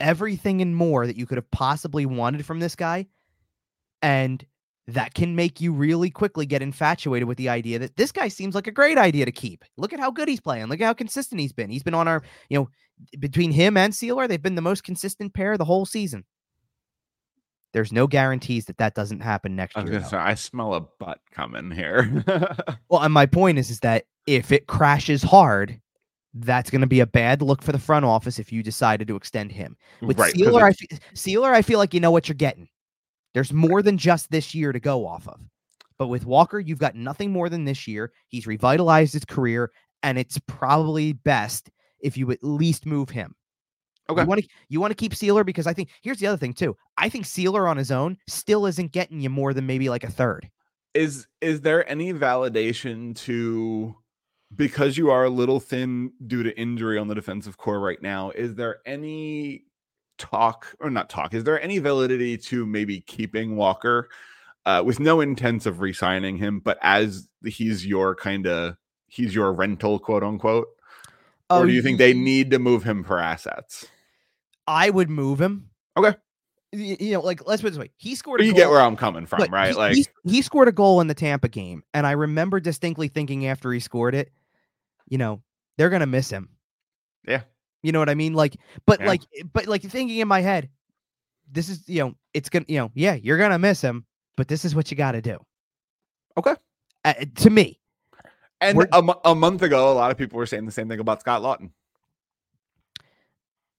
everything 0.00 0.60
and 0.60 0.74
more 0.74 1.06
that 1.06 1.16
you 1.16 1.26
could 1.26 1.38
have 1.38 1.50
possibly 1.50 2.06
wanted 2.06 2.44
from 2.44 2.60
this 2.60 2.74
guy. 2.74 3.06
And 4.02 4.44
that 4.88 5.14
can 5.14 5.36
make 5.36 5.60
you 5.60 5.72
really 5.72 6.10
quickly 6.10 6.44
get 6.44 6.60
infatuated 6.60 7.28
with 7.28 7.38
the 7.38 7.48
idea 7.48 7.78
that 7.78 7.96
this 7.96 8.10
guy 8.10 8.26
seems 8.26 8.54
like 8.54 8.66
a 8.66 8.72
great 8.72 8.98
idea 8.98 9.24
to 9.24 9.32
keep. 9.32 9.64
Look 9.76 9.92
at 9.92 10.00
how 10.00 10.10
good 10.10 10.26
he's 10.28 10.40
playing. 10.40 10.66
Look 10.66 10.80
at 10.80 10.86
how 10.86 10.92
consistent 10.92 11.40
he's 11.40 11.52
been. 11.52 11.70
He's 11.70 11.84
been 11.84 11.94
on 11.94 12.08
our, 12.08 12.22
you 12.48 12.58
know, 12.58 12.68
between 13.18 13.52
him 13.52 13.76
and 13.76 13.92
Seeler, 13.92 14.26
they've 14.26 14.42
been 14.42 14.56
the 14.56 14.60
most 14.62 14.84
consistent 14.84 15.34
pair 15.34 15.56
the 15.56 15.64
whole 15.64 15.86
season. 15.86 16.24
There's 17.72 17.92
no 17.92 18.06
guarantees 18.06 18.66
that 18.66 18.76
that 18.78 18.94
doesn't 18.94 19.20
happen 19.20 19.56
next 19.56 19.76
I 19.76 19.84
year. 19.84 20.04
say 20.04 20.16
I 20.18 20.34
smell 20.34 20.74
a 20.74 20.80
butt 20.80 21.20
coming 21.32 21.70
here. 21.70 22.24
Well, 22.88 23.00
and 23.02 23.14
my 23.14 23.24
point 23.24 23.58
is, 23.58 23.70
is 23.70 23.80
that 23.80 24.04
if 24.26 24.52
it 24.52 24.66
crashes 24.66 25.22
hard, 25.22 25.80
that's 26.34 26.68
going 26.70 26.82
to 26.82 26.86
be 26.86 27.00
a 27.00 27.06
bad 27.06 27.40
look 27.40 27.62
for 27.62 27.72
the 27.72 27.78
front 27.78 28.04
office 28.04 28.38
if 28.38 28.52
you 28.52 28.62
decided 28.62 29.08
to 29.08 29.16
extend 29.16 29.50
him. 29.50 29.76
With 30.02 30.18
right. 30.18 30.34
Seeler, 30.34 30.62
I 30.62 30.68
it- 30.68 30.76
fe- 30.78 30.98
Seeler, 31.14 31.52
I 31.54 31.62
feel 31.62 31.78
like 31.78 31.94
you 31.94 32.00
know 32.00 32.10
what 32.10 32.28
you're 32.28 32.34
getting. 32.34 32.68
There's 33.32 33.52
more 33.52 33.80
than 33.80 33.96
just 33.96 34.30
this 34.30 34.54
year 34.54 34.72
to 34.72 34.80
go 34.80 35.06
off 35.06 35.26
of. 35.26 35.40
But 35.98 36.08
with 36.08 36.26
Walker, 36.26 36.60
you've 36.60 36.78
got 36.78 36.94
nothing 36.94 37.30
more 37.32 37.48
than 37.48 37.64
this 37.64 37.88
year. 37.88 38.12
He's 38.28 38.46
revitalized 38.46 39.14
his 39.14 39.24
career, 39.24 39.70
and 40.02 40.18
it's 40.18 40.38
probably 40.46 41.14
best 41.14 41.70
if 42.00 42.18
you 42.18 42.30
at 42.30 42.42
least 42.44 42.84
move 42.84 43.08
him. 43.08 43.34
Okay. 44.12 44.22
You 44.22 44.26
want 44.28 44.40
to 44.42 44.48
you 44.68 44.80
want 44.80 44.90
to 44.90 44.96
keep 44.96 45.12
Seeler 45.12 45.44
because 45.44 45.66
I 45.66 45.72
think 45.72 45.90
here's 46.02 46.18
the 46.18 46.26
other 46.26 46.38
thing 46.38 46.52
too. 46.52 46.76
I 46.96 47.08
think 47.08 47.26
Seeler 47.26 47.68
on 47.68 47.76
his 47.76 47.90
own 47.90 48.16
still 48.28 48.66
isn't 48.66 48.92
getting 48.92 49.20
you 49.20 49.30
more 49.30 49.52
than 49.52 49.66
maybe 49.66 49.88
like 49.88 50.04
a 50.04 50.10
third. 50.10 50.50
is 50.94 51.26
is 51.40 51.60
there 51.62 51.88
any 51.88 52.12
validation 52.12 53.16
to 53.16 53.96
because 54.54 54.98
you 54.98 55.10
are 55.10 55.24
a 55.24 55.30
little 55.30 55.60
thin 55.60 56.12
due 56.26 56.42
to 56.42 56.58
injury 56.58 56.98
on 56.98 57.08
the 57.08 57.14
defensive 57.14 57.56
core 57.56 57.80
right 57.80 58.02
now 58.02 58.30
is 58.30 58.54
there 58.54 58.80
any 58.84 59.64
talk 60.18 60.74
or 60.80 60.90
not 60.90 61.08
talk 61.08 61.34
is 61.34 61.44
there 61.44 61.60
any 61.62 61.78
validity 61.78 62.36
to 62.36 62.66
maybe 62.66 63.00
keeping 63.00 63.56
walker 63.56 64.08
uh, 64.66 64.82
with 64.84 65.00
no 65.00 65.20
intents 65.20 65.66
of 65.66 65.80
re-signing 65.80 66.36
him 66.36 66.60
but 66.60 66.78
as 66.82 67.28
he's 67.44 67.86
your 67.86 68.14
kind 68.14 68.46
of 68.46 68.76
he's 69.06 69.34
your 69.34 69.52
rental 69.52 69.98
quote 69.98 70.22
unquote 70.22 70.68
or 71.50 71.66
do 71.66 71.72
you 71.72 71.82
think 71.82 71.98
they 71.98 72.14
need 72.14 72.50
to 72.50 72.58
move 72.58 72.82
him 72.84 73.02
for 73.02 73.18
assets 73.18 73.86
I 74.66 74.90
would 74.90 75.10
move 75.10 75.40
him. 75.40 75.70
Okay. 75.96 76.14
You 76.72 77.12
know, 77.12 77.20
like 77.20 77.46
let's 77.46 77.60
put 77.60 77.68
it 77.68 77.70
this 77.72 77.78
way: 77.78 77.90
he 77.96 78.14
scored. 78.14 78.40
A 78.40 78.44
you 78.44 78.52
goal, 78.52 78.56
get 78.56 78.70
where 78.70 78.80
i'm 78.80 78.96
coming 78.96 79.26
from 79.26 79.44
right 79.50 79.72
he- 79.72 79.76
like 79.76 79.94
he, 79.94 80.06
he 80.24 80.40
scored 80.40 80.68
a 80.68 80.72
goal 80.72 81.02
in 81.02 81.06
the 81.06 81.14
Tampa 81.14 81.48
game, 81.48 81.82
and 81.92 82.06
I 82.06 82.12
remember 82.12 82.60
distinctly 82.60 83.08
thinking 83.08 83.46
after 83.46 83.70
he 83.72 83.80
scored 83.80 84.14
it, 84.14 84.32
you 85.06 85.18
know, 85.18 85.42
they're 85.76 85.90
gonna 85.90 86.06
miss 86.06 86.30
him. 86.30 86.48
Yeah. 87.28 87.42
You 87.82 87.92
know 87.92 87.98
what 87.98 88.08
I 88.08 88.14
mean? 88.14 88.32
Like, 88.32 88.56
but 88.86 89.00
Yeah. 89.00 89.06
like, 89.08 89.20
but 89.52 89.66
like 89.66 89.82
thinking 89.82 90.16
in 90.18 90.28
my 90.28 90.40
head, 90.40 90.70
this 91.50 91.68
is 91.68 91.86
you 91.86 92.00
know, 92.00 92.14
it's 92.32 92.48
gonna 92.48 92.64
you 92.68 92.78
know, 92.78 92.90
yeah, 92.94 93.14
you're 93.14 93.38
gonna 93.38 93.58
miss 93.58 93.82
him, 93.82 94.06
but 94.38 94.48
this 94.48 94.64
is 94.64 94.74
what 94.74 94.90
you 94.90 94.96
got 94.96 95.12
to 95.12 95.20
do. 95.20 95.38
Okay. 96.38 96.54
Uh, 97.04 97.12
to 97.34 97.50
me, 97.50 97.80
and 98.62 98.80
a, 98.92 99.14
a 99.26 99.34
month 99.34 99.60
ago 99.60 99.92
a 99.92 99.94
lot 99.94 100.10
of 100.10 100.16
people 100.16 100.38
were 100.38 100.46
saying 100.46 100.64
the 100.64 100.72
same 100.72 100.88
thing 100.88 101.00
about 101.00 101.20
scott 101.20 101.42
laughton 101.42 101.70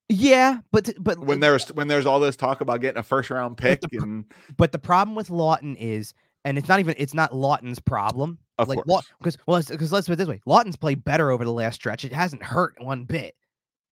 yeah, 0.09 0.59
but 0.71 0.89
but 0.99 1.17
when 1.19 1.39
there's 1.39 1.67
when 1.73 1.87
there's 1.87 2.05
all 2.05 2.19
this 2.19 2.35
talk 2.35 2.61
about 2.61 2.81
getting 2.81 2.99
a 2.99 3.03
first 3.03 3.29
round 3.29 3.57
pick 3.57 3.81
the 3.81 3.97
and 3.97 4.25
but 4.57 4.71
the 4.71 4.79
problem 4.79 5.15
with 5.15 5.29
Laughton 5.29 5.75
is, 5.79 6.13
and 6.45 6.57
it's 6.57 6.67
not 6.67 6.79
even 6.79 6.95
it's 6.97 7.13
not 7.13 7.33
Laughton's 7.33 7.79
problem. 7.79 8.37
of 8.59 8.67
like 8.67 8.83
course 8.83 9.05
because 9.19 9.37
well 9.47 9.61
because 9.67 9.91
let's 9.91 10.07
put 10.07 10.13
it 10.13 10.17
this 10.17 10.27
way 10.27 10.39
Laughton's 10.45 10.75
played 10.75 11.03
better 11.03 11.31
over 11.31 11.43
the 11.45 11.51
last 11.53 11.75
stretch. 11.75 12.05
It 12.05 12.13
hasn't 12.13 12.43
hurt 12.43 12.75
one 12.79 13.05
bit. 13.05 13.35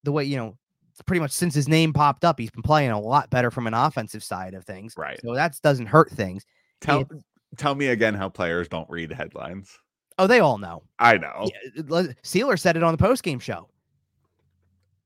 The 0.03 0.11
way 0.11 0.25
you 0.25 0.35
know, 0.37 0.57
pretty 1.05 1.19
much 1.21 1.31
since 1.31 1.55
his 1.55 1.67
name 1.67 1.93
popped 1.93 2.25
up, 2.25 2.37
he's 2.39 2.51
been 2.51 2.61
playing 2.61 2.91
a 2.91 2.99
lot 2.99 3.29
better 3.29 3.49
from 3.51 3.65
an 3.67 3.73
offensive 3.73 4.23
side 4.23 4.53
of 4.53 4.65
things. 4.65 4.93
right 4.97 5.19
So 5.23 5.33
that 5.33 5.59
doesn't 5.63 5.87
hurt 5.87 6.11
things. 6.11 6.45
tell 6.81 7.01
it's- 7.01 7.23
tell 7.57 7.75
me 7.75 7.87
again 7.87 8.13
how 8.13 8.29
players 8.29 8.67
don't 8.67 8.89
read 8.89 9.11
headlines 9.11 9.77
Oh, 10.17 10.27
they 10.27 10.39
all 10.39 10.57
know. 10.57 10.83
i 10.99 11.17
know 11.17 11.49
Yeah, 11.75 11.83
Seeler 12.23 12.57
said 12.59 12.77
it 12.77 12.83
on 12.83 12.91
the 12.93 12.97
post 12.97 13.23
game 13.23 13.39
show, 13.39 13.67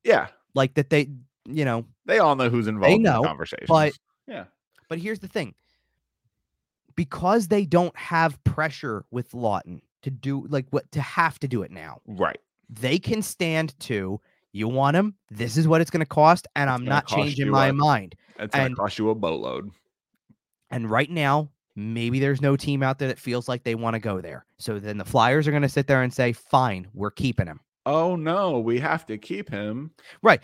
yeah 0.04 0.28
like 0.56 0.74
that 0.74 0.90
they, 0.90 1.10
you 1.48 1.64
know. 1.66 1.86
they 2.06 2.18
all 2.20 2.36
know 2.36 2.50
who's 2.50 2.68
involved 2.68 2.96
in 2.96 3.04
know, 3.04 3.22
the 3.22 3.28
conversation 3.28 3.66
but- 3.68 3.94
yeah 4.28 4.46
But 4.90 4.98
here's 5.00 5.20
the 5.20 5.28
thing: 5.28 5.54
because 6.96 7.48
they 7.48 7.66
don't 7.66 7.96
have 7.98 8.42
pressure 8.44 9.06
with 9.12 9.32
Laughton 9.32 9.82
to 10.04 10.10
do 10.12 10.46
like 10.50 10.66
what 10.70 10.92
to 10.92 11.02
have 11.02 11.40
to 11.40 11.48
do 11.48 11.62
it 11.64 11.72
now. 11.72 12.00
right 12.08 12.40
they 12.70 12.98
can 12.98 13.22
stand 13.22 13.78
to 13.80 14.20
you 14.52 14.68
want 14.68 14.96
him 14.98 15.14
this 15.30 15.56
is 15.58 15.68
what 15.68 15.82
it's 15.82 15.92
going 15.92 16.00
to 16.00 16.06
cost 16.06 16.48
and 16.56 16.68
It's 16.70 16.76
i'm 16.80 16.84
not 16.86 17.06
changing 17.08 17.50
my 17.50 17.68
what? 17.68 17.76
mind 17.76 18.16
it's 18.40 18.54
gonna 18.56 18.66
And- 18.68 18.76
cost 18.78 18.98
you 18.98 19.10
a 19.12 19.16
boatload 19.16 19.70
and 20.72 20.90
right 20.90 21.10
now 21.10 21.50
maybe 21.76 22.20
there's 22.20 22.42
no 22.42 22.56
team 22.56 22.82
out 22.82 22.98
there 23.00 23.10
that 23.10 23.20
feels 23.20 23.48
like 23.48 23.64
they 23.64 23.76
want 23.76 23.94
to 23.96 24.00
go 24.00 24.20
there 24.22 24.46
so 24.58 24.80
then 24.80 24.98
the 24.98 25.06
flyers 25.06 25.48
are 25.48 25.52
going 25.52 25.62
to 25.64 25.70
sit 25.70 25.86
there 25.88 26.02
and 26.02 26.12
say 26.14 26.32
fine 26.34 26.88
we're 26.94 27.12
keeping 27.12 27.46
him 27.46 27.60
oh 27.86 28.16
no 28.16 28.60
we 28.60 28.80
have 28.80 29.06
to 29.06 29.18
keep 29.18 29.50
him 29.50 29.92
Right. 30.22 30.42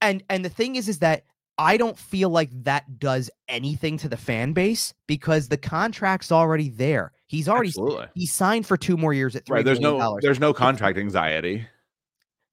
and 0.00 0.22
and 0.28 0.44
the 0.44 0.48
thing 0.50 0.76
is 0.76 0.88
is 0.88 0.98
that 1.00 1.24
i 1.58 1.76
don't 1.76 1.98
feel 1.98 2.28
like 2.30 2.50
that 2.64 2.98
does 2.98 3.30
anything 3.48 3.96
to 3.98 4.08
the 4.08 4.16
fan 4.16 4.52
base 4.52 4.92
because 5.06 5.48
the 5.48 5.56
contract's 5.56 6.30
already 6.30 6.68
there 6.68 7.12
he's 7.26 7.48
already 7.48 7.68
Absolutely. 7.68 8.06
he's 8.14 8.32
signed 8.32 8.66
for 8.66 8.76
two 8.76 8.96
more 8.96 9.12
years 9.14 9.34
at 9.36 9.46
three 9.46 9.56
right 9.56 9.64
there's 9.64 9.80
no 9.80 9.98
dollars. 9.98 10.22
there's 10.22 10.40
no 10.40 10.52
contract 10.52 10.98
anxiety 10.98 11.66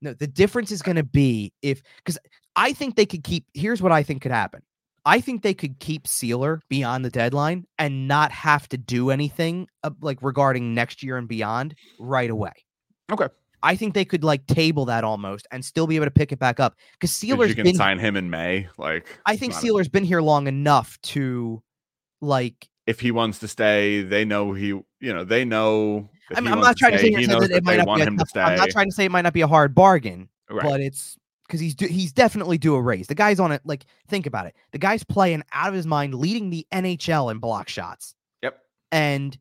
No, 0.01 0.13
the 0.13 0.27
difference 0.27 0.71
is 0.71 0.81
going 0.81 0.97
to 0.97 1.03
be 1.03 1.53
if 1.61 1.81
because 1.97 2.17
I 2.55 2.73
think 2.73 2.95
they 2.97 3.05
could 3.07 3.23
keep. 3.23 3.45
Here's 3.55 3.81
what 3.81 3.91
I 3.91 4.03
think 4.03 4.21
could 4.21 4.31
happen. 4.31 4.61
I 5.05 5.21
think 5.21 5.41
they 5.41 5.53
could 5.55 5.79
keep 5.79 6.05
Seeler 6.07 6.59
beyond 6.69 7.03
the 7.03 7.09
deadline 7.09 7.65
and 7.79 8.07
not 8.07 8.31
have 8.31 8.67
to 8.69 8.77
do 8.77 9.09
anything 9.09 9.67
uh, 9.83 9.89
like 10.01 10.19
regarding 10.21 10.75
next 10.75 11.01
year 11.03 11.17
and 11.17 11.27
beyond 11.27 11.73
right 11.99 12.29
away. 12.29 12.51
Okay. 13.11 13.27
I 13.63 13.75
think 13.75 13.93
they 13.93 14.05
could 14.05 14.23
like 14.23 14.45
table 14.45 14.85
that 14.85 15.03
almost 15.03 15.47
and 15.51 15.63
still 15.63 15.87
be 15.87 15.95
able 15.95 16.05
to 16.05 16.11
pick 16.11 16.31
it 16.31 16.37
back 16.39 16.59
up 16.59 16.75
because 16.93 17.11
Seeler's 17.11 17.49
you 17.49 17.55
can 17.55 17.63
been. 17.63 17.75
sign 17.75 17.97
him 17.97 18.15
in 18.17 18.29
may 18.29 18.67
like 18.77 19.07
I 19.25 19.35
think 19.37 19.53
not 19.53 19.59
a- 19.63 19.65
Seeler's 19.65 19.87
been 19.89 20.03
here 20.03 20.21
long 20.21 20.47
enough 20.47 20.99
to 21.03 21.63
like. 22.21 22.67
if 22.85 22.99
he 22.99 23.11
wants 23.11 23.39
to 23.39 23.47
stay 23.47 24.01
they 24.03 24.25
know 24.25 24.53
he 24.53 24.67
you 24.67 24.85
know 25.01 25.23
they 25.23 25.45
know 25.45 26.09
I'm, 26.35 26.45
he 26.45 26.51
I'm 26.51 26.59
not 26.59 26.77
trying 26.77 26.91
to 26.93 26.99
stay, 26.99 27.13
say 27.13 27.25
that 27.25 27.51
it 27.51 27.63
might 27.63 27.77
not 27.77 27.95
be 27.95 28.01
a 28.01 28.05
to 28.05 28.15
tough- 28.17 28.29
I'm 28.35 28.57
not 28.57 28.69
trying 28.69 28.89
to 28.89 28.91
say 28.95 29.05
it 29.05 29.11
might 29.11 29.21
not 29.21 29.33
be 29.33 29.41
a 29.41 29.47
hard 29.47 29.73
bargain. 29.73 30.29
right 30.49 30.63
but 30.63 30.81
it's 30.81 31.17
because 31.47 31.59
he's 31.59 31.75
do, 31.75 31.85
he's 31.87 32.11
definitely 32.13 32.57
due 32.57 32.75
a 32.75 32.81
raise. 32.81 33.07
The 33.07 33.15
guy's 33.15 33.39
on 33.39 33.51
it. 33.51 33.61
Like 33.65 33.85
think 34.07 34.25
about 34.25 34.45
it. 34.47 34.55
The 34.71 34.77
guy's 34.79 35.03
playing 35.03 35.43
out 35.51 35.67
of 35.69 35.73
his 35.73 35.85
mind, 35.85 36.15
leading 36.15 36.49
the 36.49 36.65
NHL 36.73 37.29
in 37.31 37.39
block 37.39 37.67
shots, 37.69 38.15
yep 38.41 38.59
and 38.91 39.37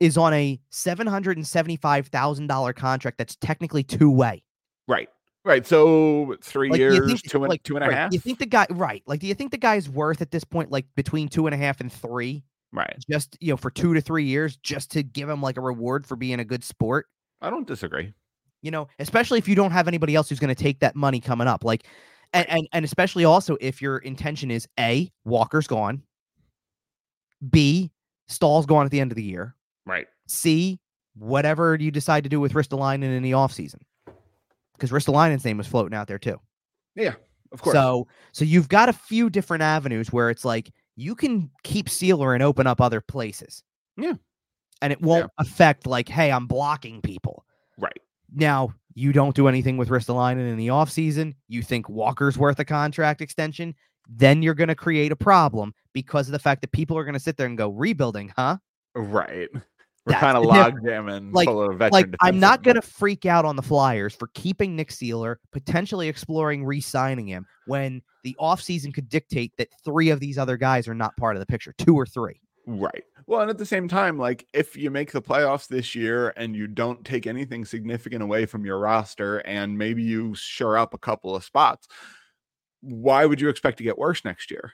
is 0.00 0.16
on 0.16 0.32
a 0.34 0.60
seven 0.70 1.06
hundred 1.06 1.36
and 1.36 1.46
seventy 1.46 1.76
five 1.76 2.06
thousand 2.08 2.46
dollar 2.48 2.72
contract 2.72 3.18
that's 3.18 3.36
technically 3.36 3.82
two 3.82 4.10
way. 4.10 4.42
right 4.88 5.08
Right. 5.44 5.64
So 5.64 6.34
three 6.42 6.70
Like, 6.70 6.78
years, 6.80 7.06
think- 7.06 7.30
two 7.30 7.44
and 7.44 7.48
like, 7.48 7.62
two 7.62 7.76
and 7.76 7.84
a 7.84 7.86
half. 7.94 8.04
right, 8.06 8.12
You 8.12 8.18
think 8.18 8.40
the 8.40 8.46
guy 8.46 8.66
right? 8.70 9.04
Like, 9.06 9.20
do 9.20 9.28
you 9.28 9.34
think 9.34 9.52
the 9.52 9.56
guy's 9.58 9.88
worth 9.88 10.20
at 10.20 10.32
this 10.32 10.42
point, 10.42 10.72
like 10.72 10.86
between 10.96 11.28
two 11.28 11.46
and 11.46 11.54
a 11.54 11.56
half 11.56 11.80
and 11.80 11.92
three, 11.92 12.42
Right. 12.72 12.96
just 13.08 13.36
you 13.40 13.52
know, 13.52 13.56
for 13.56 13.70
two 13.70 13.94
to 13.94 14.00
three 14.00 14.24
years, 14.24 14.56
just 14.56 14.90
to 14.90 15.04
give 15.04 15.28
him 15.28 15.40
like 15.40 15.56
a 15.56 15.60
reward 15.60 16.04
for 16.04 16.16
being 16.16 16.40
a 16.40 16.44
good 16.44 16.64
sport? 16.64 17.06
I 17.40 17.48
don't 17.50 17.64
disagree. 17.64 18.12
You 18.62 18.72
know, 18.72 18.88
especially 18.98 19.38
if 19.38 19.46
you 19.46 19.54
don't 19.54 19.70
have 19.70 19.86
anybody 19.86 20.16
else 20.16 20.28
who's 20.28 20.40
going 20.40 20.52
to 20.52 20.60
take 20.60 20.80
that 20.80 20.96
money 20.96 21.20
coming 21.20 21.46
up, 21.46 21.62
like, 21.62 21.86
and, 22.32 22.48
and 22.50 22.68
and 22.72 22.84
especially 22.84 23.24
also 23.24 23.56
if 23.60 23.80
your 23.80 23.98
intention 23.98 24.50
is 24.50 24.66
a 24.80 25.12
Walker's 25.24 25.68
gone, 25.68 26.02
B 27.48 27.92
Stahl's 28.28 28.66
gone 28.66 28.84
at 28.84 28.90
the 28.90 28.98
end 29.00 29.12
of 29.12 29.16
the 29.16 29.22
year, 29.22 29.54
Right. 29.86 30.06
C 30.28 30.78
whatever 31.14 31.74
you 31.76 31.90
decide 31.90 32.24
to 32.24 32.28
do 32.28 32.38
with 32.40 32.52
Ristolainen 32.52 33.16
in 33.16 33.22
the 33.22 33.30
offseason. 33.30 33.80
because 34.74 34.90
Ristolainen's 34.90 35.44
name 35.46 35.56
was 35.56 35.66
floating 35.66 35.96
out 35.96 36.06
there 36.08 36.18
too. 36.18 36.38
Yeah, 36.94 37.14
of 37.52 37.62
course. 37.62 37.74
So 37.74 38.06
so 38.32 38.44
you've 38.44 38.68
got 38.68 38.88
a 38.88 38.92
few 38.92 39.30
different 39.30 39.62
avenues 39.62 40.12
where 40.12 40.28
it's 40.28 40.44
like 40.44 40.70
you 40.96 41.14
can 41.14 41.50
keep 41.62 41.88
Seeler 41.88 42.34
and 42.34 42.42
open 42.42 42.66
up 42.66 42.80
other 42.80 43.00
places. 43.00 43.62
Yeah. 43.96 44.14
And 44.82 44.92
it 44.92 45.00
won't 45.00 45.30
affect 45.38 45.86
like, 45.86 46.08
hey, 46.08 46.30
I'm 46.30 46.46
blocking 46.46 47.00
people. 47.00 47.44
right. 47.78 47.98
Now 48.34 48.74
you 48.94 49.12
don't 49.12 49.34
do 49.36 49.46
anything 49.48 49.76
with 49.78 49.88
Ristolainen 49.88 50.50
in 50.50 50.56
the 50.58 50.68
offseason. 50.68 51.34
You 51.48 51.62
think 51.62 51.88
Walker's 51.88 52.36
worth 52.36 52.58
a 52.58 52.64
contract 52.64 53.20
extension, 53.22 53.74
then 54.08 54.42
you're 54.42 54.54
gonna 54.54 54.74
create 54.74 55.12
a 55.12 55.16
problem 55.16 55.72
because 55.94 56.28
of 56.28 56.32
the 56.32 56.38
fact 56.38 56.60
that 56.60 56.72
people 56.72 56.98
are 56.98 57.04
gonna 57.04 57.20
sit 57.20 57.36
there 57.38 57.46
and 57.46 57.56
go, 57.56 57.70
rebuilding, 57.70 58.32
huh? 58.36 58.58
Right. 58.94 59.48
We're 60.06 60.14
kind 60.14 60.36
of 60.36 60.44
log 60.46 60.78
jamming 60.84 61.32
Like- 61.32 61.48
full 61.48 61.62
of 61.62 61.78
veteran 61.78 61.92
like 61.92 62.14
I'm 62.20 62.38
not 62.38 62.62
gonna 62.62 62.82
freak 62.82 63.26
out 63.26 63.44
on 63.44 63.56
the 63.56 63.62
Flyers 63.62 64.14
for 64.14 64.28
keeping 64.34 64.76
Nick 64.76 64.90
Seeler, 64.90 65.36
potentially 65.52 66.08
exploring 66.08 66.64
re-signing 66.64 67.26
him 67.26 67.46
when 67.66 68.02
the 68.22 68.36
offseason 68.40 68.94
could 68.94 69.08
dictate 69.08 69.52
that 69.58 69.68
three 69.84 70.10
of 70.10 70.20
these 70.20 70.38
other 70.38 70.56
guys 70.56 70.88
are 70.88 70.94
not 70.94 71.16
part 71.16 71.36
of 71.36 71.40
the 71.40 71.46
picture, 71.46 71.74
two 71.78 71.94
or 71.94 72.06
three. 72.06 72.40
Right. 72.66 73.04
Well, 73.28 73.40
and 73.42 73.50
at 73.50 73.58
the 73.58 73.66
same 73.66 73.86
time, 73.86 74.18
like 74.18 74.46
if 74.52 74.76
you 74.76 74.90
make 74.90 75.12
the 75.12 75.22
playoffs 75.22 75.68
this 75.68 75.94
year 75.94 76.32
and 76.36 76.56
you 76.56 76.66
don't 76.66 77.04
take 77.04 77.26
anything 77.26 77.64
significant 77.64 78.22
away 78.22 78.46
from 78.46 78.64
your 78.64 78.78
roster 78.78 79.38
and 79.38 79.76
maybe 79.78 80.02
you 80.02 80.34
shore 80.34 80.76
up 80.76 80.92
a 80.92 80.98
couple 80.98 81.34
of 81.34 81.44
spots, 81.44 81.86
why 82.80 83.24
would 83.24 83.40
you 83.40 83.48
expect 83.48 83.78
to 83.78 83.84
get 83.84 83.98
worse 83.98 84.24
next 84.24 84.50
year? 84.50 84.72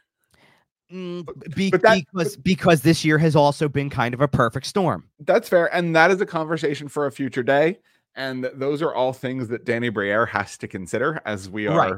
Mm, 0.92 1.24
But- 1.24 1.54
be- 1.54 1.70
but 1.70 1.82
that- 1.82 2.04
because 2.12 2.36
because 2.36 2.82
this 2.82 3.04
year 3.04 3.18
has 3.18 3.34
also 3.34 3.68
been 3.68 3.88
kind 3.90 4.12
of 4.14 4.20
a 4.20 4.28
perfect 4.28 4.66
storm. 4.66 5.04
That's 5.20 5.48
fair. 5.48 5.74
And 5.74 5.96
that 5.96 6.10
is 6.10 6.20
a 6.20 6.26
conversation 6.26 6.88
for 6.88 7.06
a 7.06 7.12
future 7.12 7.42
day. 7.42 7.78
And 8.14 8.44
those 8.54 8.82
are 8.82 8.92
all 8.94 9.12
things 9.14 9.48
that 9.48 9.64
Danny 9.64 9.88
Briere 9.88 10.26
has 10.26 10.58
to 10.58 10.68
consider 10.68 11.22
as 11.24 11.48
we 11.48 11.66
are 11.66 11.78
Right. 11.78 11.94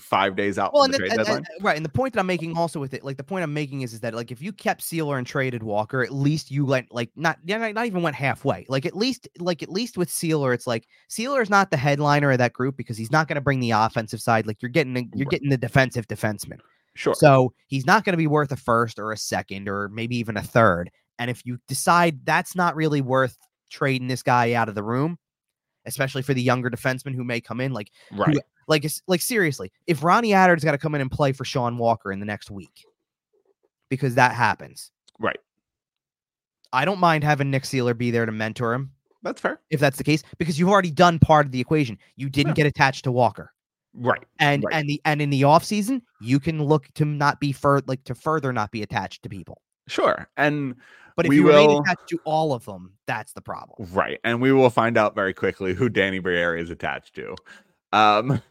five 0.00 0.36
days 0.36 0.58
out 0.58 0.72
Well, 0.72 0.84
from 0.84 0.94
and, 0.94 1.02
the 1.02 1.08
and- 1.08 1.16
deadline. 1.18 1.36
and- 1.38 1.64
right, 1.64 1.76
and 1.76 1.84
the 1.84 1.88
point 1.90 2.12
that 2.14 2.20
I'm 2.20 2.26
making 2.26 2.56
also 2.56 2.78
with 2.78 2.94
it, 2.94 3.02
like 3.02 3.16
the 3.16 3.24
point 3.24 3.42
I'm 3.42 3.52
making 3.54 3.80
is, 3.82 3.92
is 3.94 4.00
that 4.00 4.14
like 4.14 4.30
if 4.30 4.40
you 4.40 4.52
kept 4.52 4.82
Seeler 4.82 5.18
and 5.18 5.26
traded 5.26 5.62
Walker, 5.64 6.02
at 6.02 6.12
least 6.12 6.50
you 6.52 6.64
went 6.64 6.94
like 6.94 7.10
not 7.16 7.38
yeah, 7.44 7.72
not 7.72 7.86
even 7.86 8.02
went 8.02 8.14
halfway. 8.14 8.64
Like 8.68 8.86
at 8.86 8.94
least 8.96 9.26
like 9.40 9.62
at 9.64 9.70
least 9.70 9.96
with 9.98 10.08
Seeler, 10.08 10.54
it's 10.54 10.66
like 10.68 10.86
Seeler 11.08 11.42
is 11.42 11.50
not 11.50 11.70
the 11.72 11.76
headliner 11.78 12.30
of 12.30 12.38
that 12.38 12.52
group 12.52 12.76
because 12.76 12.96
he's 12.96 13.10
not 13.10 13.26
going 13.26 13.34
to 13.36 13.40
bring 13.40 13.58
the 13.58 13.72
offensive 13.72 14.20
side. 14.20 14.46
Like 14.46 14.62
you're 14.62 14.68
getting 14.68 14.94
you're 15.14 15.24
Right. 15.24 15.30
getting 15.30 15.48
the 15.50 15.56
defensive 15.58 16.06
defenseman. 16.06 16.60
Sure. 16.96 17.14
So 17.14 17.52
he's 17.68 17.86
not 17.86 18.04
going 18.04 18.12
to 18.14 18.18
be 18.18 18.26
worth 18.26 18.50
a 18.52 18.56
first 18.56 18.98
or 18.98 19.12
a 19.12 19.16
second 19.16 19.68
or 19.68 19.88
maybe 19.90 20.16
even 20.16 20.36
a 20.36 20.42
third. 20.42 20.90
And 21.18 21.30
if 21.30 21.44
you 21.46 21.58
decide 21.68 22.24
that's 22.24 22.54
not 22.56 22.74
really 22.76 23.00
worth 23.00 23.36
trading 23.70 24.08
this 24.08 24.22
guy 24.22 24.52
out 24.52 24.68
of 24.68 24.74
the 24.74 24.82
room, 24.82 25.18
especially 25.86 26.22
for 26.22 26.34
the 26.34 26.42
younger 26.42 26.68
defensemen 26.70 27.14
who 27.14 27.24
may 27.24 27.40
come 27.40 27.60
in, 27.60 27.72
like 27.72 27.90
right. 28.12 28.36
like 28.68 28.84
it's 28.84 29.02
like 29.06 29.20
seriously, 29.22 29.72
if 29.86 30.02
Ronnie 30.02 30.32
Attard's 30.32 30.64
got 30.64 30.72
to 30.72 30.78
come 30.78 30.94
in 30.94 31.00
and 31.00 31.10
play 31.10 31.32
for 31.32 31.44
Sean 31.44 31.78
Walker 31.78 32.12
in 32.12 32.18
the 32.20 32.26
next 32.26 32.50
week, 32.50 32.84
because 33.88 34.14
that 34.16 34.32
happens, 34.32 34.90
Right. 35.18 35.38
I 36.72 36.84
don't 36.84 36.98
mind 37.00 37.24
having 37.24 37.50
Nick 37.50 37.62
Seeler 37.62 37.96
be 37.96 38.10
there 38.10 38.26
to 38.26 38.32
mentor 38.32 38.74
him 38.74 38.90
That's 39.22 39.40
fair. 39.40 39.60
if 39.70 39.80
that's 39.80 39.96
the 39.98 40.04
case, 40.04 40.22
because 40.38 40.58
you've 40.58 40.68
already 40.68 40.90
done 40.90 41.18
part 41.18 41.46
of 41.46 41.52
the 41.52 41.60
equation. 41.60 41.96
You 42.16 42.28
didn't 42.28 42.50
Yeah. 42.50 42.64
get 42.64 42.66
attached 42.66 43.04
to 43.04 43.12
Walker, 43.12 43.52
Right. 43.98 44.22
and 44.38 44.62
Right. 44.64 44.74
and 44.74 44.88
the 44.88 45.00
and 45.04 45.22
in 45.22 45.30
the 45.30 45.44
off 45.44 45.64
season, 45.64 46.02
you 46.20 46.38
can 46.38 46.62
look 46.62 46.86
to 46.94 47.04
not 47.04 47.40
be 47.40 47.52
fur 47.52 47.80
like 47.86 48.04
to 48.04 48.14
further 48.14 48.52
not 48.52 48.70
be 48.70 48.82
attached 48.82 49.22
to 49.22 49.28
people. 49.28 49.62
Sure. 49.88 50.28
And 50.36 50.74
But 51.16 51.26
if 51.26 51.30
We 51.30 51.36
you 51.36 51.48
remain 51.48 51.80
attached 51.80 52.08
to 52.08 52.18
all 52.24 52.52
of 52.52 52.64
them, 52.66 52.92
that's 53.06 53.32
the 53.32 53.40
problem. 53.40 53.88
right. 53.92 54.20
And 54.22 54.40
we 54.42 54.52
will 54.52 54.70
find 54.70 54.98
out 54.98 55.14
very 55.14 55.32
quickly 55.32 55.72
who 55.74 55.88
Danny 55.88 56.18
Briere 56.18 56.56
is 56.56 56.70
attached 56.70 57.14
to. 57.14 57.34
Um 57.92 58.42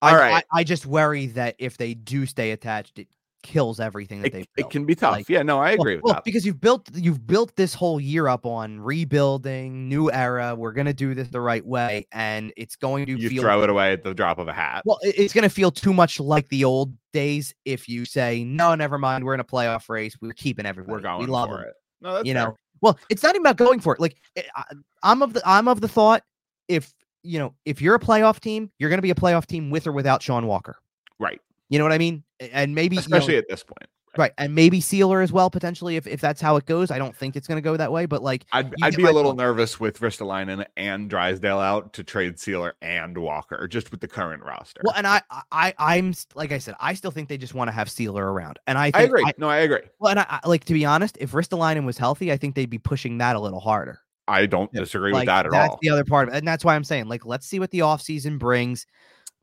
I, 0.00 0.10
all 0.12 0.16
right. 0.16 0.44
I, 0.50 0.60
I 0.60 0.64
just 0.64 0.86
worry 0.86 1.26
that 1.26 1.56
if 1.58 1.76
they 1.76 1.92
do 1.92 2.24
stay 2.24 2.52
attached, 2.52 2.98
it 2.98 3.08
kills 3.44 3.78
everything 3.78 4.22
that 4.22 4.28
it, 4.28 4.32
they've 4.32 4.46
it 4.56 4.70
can 4.70 4.84
be 4.84 4.96
tough. 4.96 5.12
Like- 5.12 5.28
yeah, 5.28 5.42
no, 5.42 5.58
I 5.60 5.72
Well- 5.72 5.82
agree 5.82 5.94
with 5.96 6.04
well, 6.04 6.14
that. 6.14 6.24
because 6.24 6.44
you've 6.44 6.60
built 6.60 6.88
you've 6.94 7.24
built 7.24 7.54
this 7.54 7.72
whole 7.74 8.00
year 8.00 8.26
up 8.26 8.44
on 8.44 8.80
rebuilding, 8.80 9.88
new 9.88 10.10
era. 10.10 10.54
We're 10.56 10.72
gonna 10.72 10.92
do 10.92 11.14
this 11.14 11.28
the 11.28 11.40
right 11.40 11.64
way, 11.64 12.06
and 12.10 12.52
it's 12.56 12.74
going 12.74 13.06
to 13.06 13.12
You 13.16 13.28
feel 13.28 13.42
throw 13.42 13.62
it 13.62 13.70
away 13.70 13.92
at 13.92 14.02
the 14.02 14.12
drop 14.14 14.38
of 14.38 14.48
a 14.48 14.52
hat. 14.52 14.82
well. 14.84 14.98
It's 15.02 15.32
gonna 15.32 15.48
feel 15.48 15.70
too 15.70 15.92
much 15.94 16.18
like 16.18 16.48
the 16.48 16.64
old 16.64 16.92
days 17.12 17.54
if 17.64 17.88
you 17.88 18.04
say 18.04 18.42
no, 18.42 18.74
never 18.74 18.98
mind. 18.98 19.24
We're 19.24 19.34
in 19.34 19.40
a 19.40 19.44
playoff 19.44 19.88
race. 19.88 20.16
We're 20.20 20.32
keeping 20.32 20.66
everybody. 20.66 20.92
We're 20.92 21.00
going 21.00 21.20
we 21.20 21.26
love 21.26 21.50
for 21.50 21.60
'em," 21.60 21.68
it. 21.68 21.74
No, 22.00 22.14
that's 22.14 22.26
you 22.26 22.34
fair. 22.34 22.48
know. 22.48 22.56
Well, 22.80 22.98
it's 23.08 23.22
not 23.22 23.30
even 23.34 23.42
about 23.42 23.56
going 23.56 23.78
for 23.80 23.94
it. 23.94 24.00
Like 24.00 24.16
I- 24.36 24.44
I, 24.56 24.64
I'm 25.04 25.22
of 25.22 25.32
the 25.34 25.42
I'm 25.48 25.68
of 25.68 25.80
the 25.80 25.88
thought 25.88 26.22
if 26.68 26.92
you 27.22 27.38
know 27.38 27.54
if 27.64 27.80
you're 27.80 27.94
a 27.94 28.00
playoff 28.00 28.40
team, 28.40 28.70
you're 28.78 28.90
gonna 28.90 29.02
be 29.02 29.10
a 29.10 29.14
playoff 29.14 29.46
team 29.46 29.70
with 29.70 29.86
or 29.86 29.92
without 29.92 30.22
Sean 30.22 30.46
Walker. 30.46 30.76
Right. 31.18 31.40
You 31.68 31.78
know 31.78 31.84
what 31.84 31.92
I 31.92 31.98
mean? 31.98 32.24
And 32.52 32.74
maybe 32.74 32.96
you 32.96 33.02
know, 33.08 33.16
Especially 33.16 33.36
at 33.36 33.46
this 33.48 33.62
point. 33.64 33.88
right, 34.18 34.32
and 34.38 34.54
maybe 34.54 34.80
Seeler 34.80 35.22
as 35.22 35.32
well 35.32 35.50
potentially 35.50 35.96
if 35.96 36.06
if 36.06 36.20
that's 36.20 36.40
how 36.40 36.56
it 36.56 36.66
goes. 36.66 36.90
I 36.90 36.98
don't 36.98 37.16
think 37.16 37.36
it's 37.36 37.46
gonna 37.48 37.60
go 37.60 37.76
that 37.76 37.90
way, 37.90 38.06
but 38.06 38.22
like. 38.22 38.44
I'd, 38.52 38.72
I'd 38.82 38.96
be 38.96 39.04
a 39.04 39.12
little 39.12 39.30
point. 39.32 39.38
nervous 39.38 39.80
with 39.80 39.98
Ristolainen 40.00 40.64
and 40.76 41.08
Drysdale 41.08 41.58
out 41.58 41.92
to 41.94 42.04
trade 42.04 42.36
Seeler 42.36 42.72
and 42.82 43.16
Walker 43.16 43.66
just 43.66 43.90
with 43.90 44.00
the 44.00 44.08
current 44.08 44.42
roster. 44.42 44.82
Well, 44.84 44.94
and 44.96 45.06
I, 45.06 45.22
I, 45.50 45.74
I'm 45.78 46.14
like 46.34 46.52
I 46.52 46.58
said, 46.58 46.74
I 46.80 46.94
still 46.94 47.10
think 47.10 47.28
they 47.28 47.38
just 47.38 47.54
want 47.54 47.68
to 47.68 47.72
have 47.72 47.88
Seeler 47.88 48.22
around, 48.22 48.58
and 48.66 48.76
I, 48.78 48.90
think, 48.90 48.96
I 48.96 49.02
agree. 49.02 49.24
no, 49.38 49.48
I 49.48 49.58
agree. 49.58 49.82
well, 49.98 50.10
and 50.10 50.20
I, 50.20 50.40
I- 50.44 50.48
like 50.48 50.64
to 50.66 50.74
be 50.74 50.84
honest, 50.84 51.16
if 51.20 51.32
Ristolainen 51.32 51.84
was 51.86 51.98
healthy, 51.98 52.30
I 52.30 52.36
think 52.36 52.54
they'd 52.54 52.70
be 52.70 52.78
pushing 52.78 53.18
that 53.18 53.36
a 53.36 53.40
little 53.40 53.60
harder. 53.60 54.00
I 54.26 54.46
don't 54.46 54.72
disagree 54.72 55.12
like 55.12 55.22
with 55.22 55.26
that 55.26 55.46
at 55.46 55.52
that's 55.52 55.70
all. 55.70 55.76
That's 55.76 55.80
the 55.82 55.90
other 55.90 56.04
part 56.04 56.28
of 56.28 56.34
it, 56.34 56.38
and 56.38 56.48
that's 56.48 56.64
why 56.64 56.74
I'm 56.74 56.84
saying, 56.84 57.06
like, 57.08 57.26
let's 57.26 57.46
see 57.46 57.58
what 57.58 57.70
the 57.70 57.80
offseason 57.80 58.38
brings. 58.38 58.86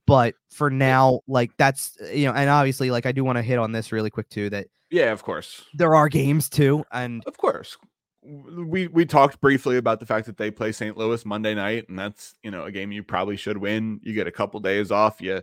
But 0.07 0.35
for 0.49 0.69
now, 0.69 1.21
like 1.27 1.51
that's 1.57 1.97
uh, 2.01 2.07
you 2.07 2.25
know, 2.25 2.33
and 2.33 2.49
obviously, 2.49 2.91
like 2.91 3.05
I 3.05 3.11
do 3.11 3.23
want 3.23 3.37
to 3.37 3.41
hit 3.41 3.59
on 3.59 3.71
this 3.71 3.91
really 3.91 4.09
quick 4.09 4.29
too 4.29 4.49
that 4.49 4.67
Yeah, 4.89 5.11
of 5.11 5.23
course. 5.23 5.63
there 5.73 5.95
are 5.95 6.09
games 6.09 6.49
too, 6.49 6.83
and 6.91 7.23
Of 7.25 7.37
course. 7.37 7.77
We 8.23 8.87
we 8.87 9.05
talked 9.05 9.41
briefly 9.41 9.77
about 9.77 9.99
the 9.99 10.05
fact 10.05 10.27
that 10.27 10.37
they 10.37 10.51
play 10.51 10.71
St. 10.71 10.95
Louis 10.95 11.25
Monday 11.25 11.55
night, 11.55 11.89
and 11.89 11.97
that's 11.97 12.35
you 12.43 12.51
know 12.51 12.65
a 12.65 12.71
game 12.71 12.91
you 12.91 13.03
probably 13.03 13.35
should 13.35 13.57
win. 13.57 13.99
You 14.03 14.13
get 14.13 14.27
a 14.27 14.31
couple 14.31 14.59
days 14.59 14.91
off. 14.91 15.21
You 15.21 15.41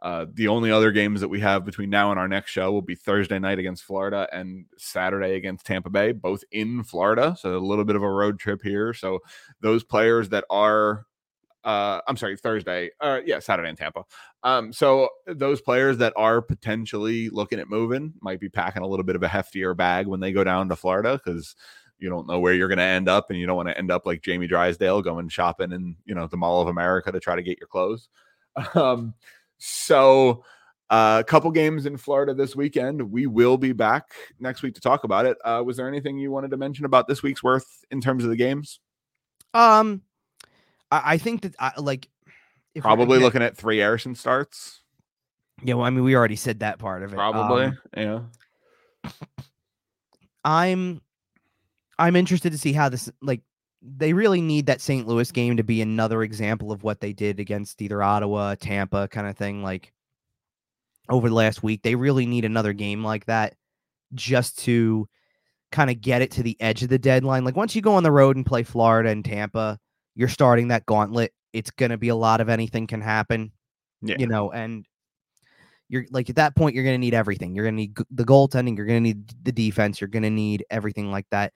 uh, 0.00 0.26
the 0.32 0.46
only 0.46 0.70
other 0.70 0.92
games 0.92 1.20
that 1.20 1.28
we 1.28 1.40
have 1.40 1.64
between 1.64 1.90
now 1.90 2.10
and 2.10 2.20
our 2.20 2.28
next 2.28 2.52
show 2.52 2.70
will 2.70 2.82
be 2.82 2.94
Thursday 2.94 3.38
night 3.38 3.58
against 3.58 3.82
Florida 3.82 4.28
and 4.32 4.66
Saturday 4.76 5.34
against 5.34 5.66
Tampa 5.66 5.90
Bay, 5.90 6.12
both 6.12 6.44
in 6.52 6.84
Florida. 6.84 7.36
So 7.38 7.56
a 7.56 7.58
little 7.58 7.84
bit 7.84 7.96
of 7.96 8.02
a 8.02 8.10
road 8.10 8.38
trip 8.38 8.62
here. 8.62 8.94
So 8.94 9.18
those 9.60 9.82
players 9.82 10.28
that 10.28 10.44
are 10.50 11.04
uh 11.68 12.00
I'm 12.08 12.16
sorry, 12.16 12.36
Thursday. 12.36 12.90
Uh 13.00 13.20
yeah, 13.24 13.38
Saturday 13.40 13.68
in 13.68 13.76
Tampa. 13.76 14.04
Um 14.42 14.72
so 14.72 15.10
those 15.26 15.60
players 15.60 15.98
that 15.98 16.14
are 16.16 16.40
potentially 16.40 17.28
looking 17.28 17.60
at 17.60 17.68
moving 17.68 18.14
might 18.22 18.40
be 18.40 18.48
packing 18.48 18.82
a 18.82 18.86
little 18.86 19.04
bit 19.04 19.16
of 19.16 19.22
a 19.22 19.28
heftier 19.28 19.76
bag 19.76 20.06
when 20.06 20.20
they 20.20 20.32
go 20.32 20.42
down 20.42 20.68
to 20.70 20.76
Florida 20.76 21.20
cuz 21.24 21.54
you 21.98 22.08
don't 22.08 22.26
know 22.26 22.38
where 22.38 22.54
you're 22.54 22.68
going 22.68 22.78
to 22.78 22.84
end 22.84 23.08
up 23.08 23.28
and 23.28 23.40
you 23.40 23.44
don't 23.44 23.56
want 23.56 23.68
to 23.68 23.76
end 23.76 23.90
up 23.90 24.06
like 24.06 24.22
Jamie 24.22 24.46
Drysdale 24.46 25.02
going 25.02 25.28
shopping 25.28 25.72
in, 25.72 25.96
you 26.04 26.14
know, 26.14 26.28
the 26.28 26.36
Mall 26.36 26.62
of 26.62 26.68
America 26.68 27.10
to 27.10 27.18
try 27.18 27.34
to 27.34 27.42
get 27.42 27.58
your 27.60 27.68
clothes. 27.68 28.08
Um 28.74 29.14
so 29.58 30.44
uh, 30.90 31.18
a 31.20 31.24
couple 31.24 31.50
games 31.50 31.84
in 31.84 31.98
Florida 31.98 32.32
this 32.32 32.56
weekend. 32.56 33.12
We 33.12 33.26
will 33.26 33.58
be 33.58 33.72
back 33.72 34.14
next 34.40 34.62
week 34.62 34.74
to 34.76 34.80
talk 34.80 35.04
about 35.04 35.26
it. 35.26 35.36
Uh, 35.44 35.62
was 35.66 35.76
there 35.76 35.86
anything 35.86 36.16
you 36.16 36.30
wanted 36.30 36.50
to 36.52 36.56
mention 36.56 36.86
about 36.86 37.06
this 37.06 37.22
week's 37.22 37.42
worth 37.42 37.84
in 37.90 38.00
terms 38.00 38.24
of 38.24 38.30
the 38.30 38.36
games? 38.36 38.80
um, 39.54 40.02
I, 40.90 41.14
I 41.14 41.18
think 41.18 41.42
that 41.42 41.54
I, 41.58 41.72
like 41.78 42.08
Probably 42.80 43.18
looking 43.18 43.42
at 43.42 43.56
three 43.56 43.78
Ersson 43.78 44.16
starts. 44.16 44.80
Yeah, 45.62 45.74
well, 45.74 45.86
I 45.86 45.90
mean, 45.90 46.04
we 46.04 46.14
already 46.14 46.36
said 46.36 46.60
that 46.60 46.78
part 46.78 47.02
of 47.02 47.12
it. 47.12 47.16
Probably, 47.16 47.64
Um, 47.64 47.78
yeah. 47.96 48.20
I'm 50.44 51.00
I'm 51.98 52.16
interested 52.16 52.52
to 52.52 52.58
see 52.58 52.72
how 52.72 52.88
this 52.88 53.10
like 53.20 53.42
they 53.82 54.12
really 54.12 54.40
need 54.40 54.66
that 54.66 54.80
St. 54.80 55.06
Louis 55.06 55.30
game 55.32 55.56
to 55.56 55.64
be 55.64 55.82
another 55.82 56.22
example 56.22 56.72
of 56.72 56.82
what 56.82 57.00
they 57.00 57.12
did 57.12 57.40
against 57.40 57.82
either 57.82 58.02
Ottawa, 58.02 58.54
Tampa 58.54 59.08
kind 59.08 59.26
of 59.26 59.36
thing 59.36 59.62
like 59.62 59.92
over 61.08 61.28
the 61.28 61.34
last 61.34 61.62
week. 61.62 61.82
They 61.82 61.94
really 61.94 62.26
need 62.26 62.44
another 62.44 62.72
game 62.72 63.04
like 63.04 63.26
that 63.26 63.54
just 64.14 64.58
to 64.60 65.08
kind 65.70 65.90
of 65.90 66.00
get 66.00 66.22
it 66.22 66.30
to 66.32 66.42
the 66.42 66.56
edge 66.60 66.82
of 66.82 66.88
the 66.88 66.98
deadline. 66.98 67.44
Like 67.44 67.56
once 67.56 67.74
you 67.74 67.82
go 67.82 67.94
on 67.94 68.02
the 68.02 68.12
road 68.12 68.36
and 68.36 68.46
play 68.46 68.62
Florida 68.62 69.10
and 69.10 69.24
Tampa, 69.24 69.78
you're 70.18 70.28
starting 70.28 70.68
that 70.68 70.84
gauntlet. 70.84 71.32
It's 71.52 71.70
going 71.70 71.92
to 71.92 71.96
be 71.96 72.08
a 72.08 72.16
lot 72.16 72.40
of 72.40 72.48
anything 72.48 72.88
can 72.88 73.00
happen. 73.00 73.52
Yeah. 74.02 74.16
You 74.18 74.26
know, 74.26 74.50
and 74.50 74.84
you're 75.88 76.06
like 76.10 76.28
at 76.28 76.36
that 76.36 76.56
point, 76.56 76.74
you're 76.74 76.82
going 76.82 76.94
to 76.94 76.98
need 76.98 77.14
everything. 77.14 77.54
You're 77.54 77.64
going 77.64 77.76
to 77.76 77.82
need 77.82 77.96
g- 77.96 78.04
the 78.10 78.24
goaltending. 78.24 78.76
You're 78.76 78.84
going 78.84 79.02
to 79.02 79.08
need 79.08 79.32
the 79.44 79.52
defense. 79.52 80.00
You're 80.00 80.08
going 80.08 80.24
to 80.24 80.30
need 80.30 80.66
everything 80.70 81.12
like 81.12 81.26
that. 81.30 81.52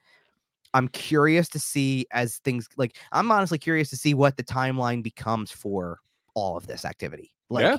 I'm 0.73 0.87
curious 0.87 1.49
to 1.49 1.59
see 1.59 2.07
as 2.11 2.37
things 2.37 2.67
like 2.77 2.95
I'm 3.11 3.31
honestly 3.31 3.59
curious 3.59 3.89
to 3.89 3.97
see 3.97 4.13
what 4.13 4.37
the 4.37 4.43
timeline 4.43 5.03
becomes 5.03 5.51
for 5.51 5.99
all 6.33 6.55
of 6.55 6.65
this 6.65 6.85
activity. 6.85 7.33
Like, 7.49 7.63
yeah. 7.63 7.77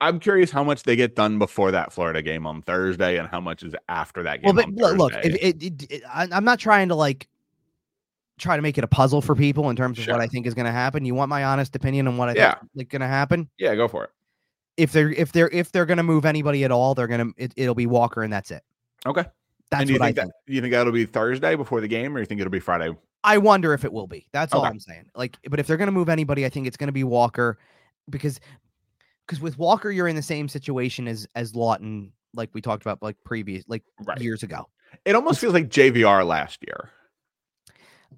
I'm 0.00 0.20
curious 0.20 0.52
how 0.52 0.62
much 0.62 0.84
they 0.84 0.94
get 0.94 1.16
done 1.16 1.38
before 1.38 1.72
that 1.72 1.92
Florida 1.92 2.22
game 2.22 2.46
on 2.46 2.62
Thursday 2.62 3.18
and 3.18 3.28
how 3.28 3.40
much 3.40 3.64
is 3.64 3.74
after 3.88 4.22
that 4.22 4.42
game. 4.42 4.54
well, 4.54 4.64
but 4.64 4.74
look, 4.74 5.12
look, 5.12 5.24
it, 5.24 5.62
it, 5.62 5.90
it, 5.90 6.02
I'm 6.08 6.44
not 6.44 6.60
trying 6.60 6.88
to 6.88 6.94
like 6.94 7.28
try 8.42 8.56
to 8.56 8.62
make 8.62 8.76
it 8.76 8.84
a 8.84 8.88
puzzle 8.88 9.22
for 9.22 9.34
people 9.34 9.70
in 9.70 9.76
terms 9.76 9.98
of 9.98 10.06
what 10.08 10.20
I 10.20 10.26
think 10.26 10.46
is 10.46 10.54
going 10.54 10.66
to 10.66 10.72
happen. 10.72 11.04
You 11.04 11.14
want 11.14 11.28
my 11.30 11.44
honest 11.44 11.74
opinion 11.76 12.06
on 12.08 12.16
what 12.16 12.28
I 12.28 12.34
Yeah. 12.34 12.54
think 12.54 12.70
like 12.74 12.88
going 12.90 13.00
to 13.00 13.06
happen? 13.08 13.48
yeah, 13.58 13.74
go 13.74 13.88
for 13.88 14.04
it. 14.04 14.10
If 14.76 14.92
they're 14.92 15.10
if 15.10 15.32
they're 15.32 15.48
if 15.50 15.70
they're 15.70 15.86
going 15.86 15.98
to 15.98 16.02
move 16.02 16.24
anybody 16.24 16.64
at 16.64 16.70
all, 16.72 16.94
they're 16.94 17.06
going 17.06 17.32
to 17.32 17.42
it, 17.42 17.52
it'll 17.56 17.74
be 17.74 17.86
Walker 17.86 18.22
and 18.22 18.32
that's 18.32 18.50
it. 18.50 18.62
Okay. 19.06 19.24
That's 19.70 19.80
and 19.82 19.86
do 19.86 19.94
you 19.94 19.98
what 20.00 20.04
I 20.04 20.08
think 20.08 20.16
think. 20.16 20.32
that 20.46 20.52
you 20.52 20.60
think 20.60 20.72
that'll 20.72 20.92
be 20.92 21.04
Thursday 21.06 21.54
before 21.56 21.80
the 21.80 21.88
game, 21.88 22.14
or 22.16 22.20
you 22.20 22.26
think 22.26 22.40
it'll 22.40 22.50
be 22.50 22.60
Friday? 22.60 22.94
I 23.24 23.38
wonder 23.38 23.72
if 23.72 23.84
it 23.84 23.92
will 23.92 24.06
be. 24.06 24.26
That's 24.32 24.52
all 24.52 24.64
I'm 24.64 24.80
saying. 24.80 25.08
Like, 25.14 25.38
but 25.48 25.60
if 25.60 25.66
they're 25.66 25.76
going 25.76 25.86
to 25.86 25.92
move 25.92 26.08
anybody, 26.08 26.44
I 26.44 26.48
think 26.48 26.66
it's 26.66 26.76
going 26.76 26.88
to 26.88 26.92
be 26.92 27.04
Walker, 27.04 27.58
because 28.10 28.40
because 29.26 29.40
with 29.40 29.56
Walker, 29.58 29.90
you're 29.90 30.08
in 30.08 30.16
the 30.16 30.22
same 30.22 30.48
situation 30.48 31.06
as 31.06 31.26
as 31.34 31.52
Laughton, 31.52 32.10
like 32.34 32.50
we 32.52 32.60
talked 32.60 32.82
about 32.82 33.00
like 33.02 33.16
previous 33.24 33.64
like 33.68 33.82
Right. 34.04 34.20
years 34.20 34.42
ago. 34.42 34.68
It 35.04 35.14
almost 35.14 35.40
feels 35.40 35.54
like 35.54 35.68
JVR 35.68 36.26
last 36.26 36.58
year. 36.66 36.90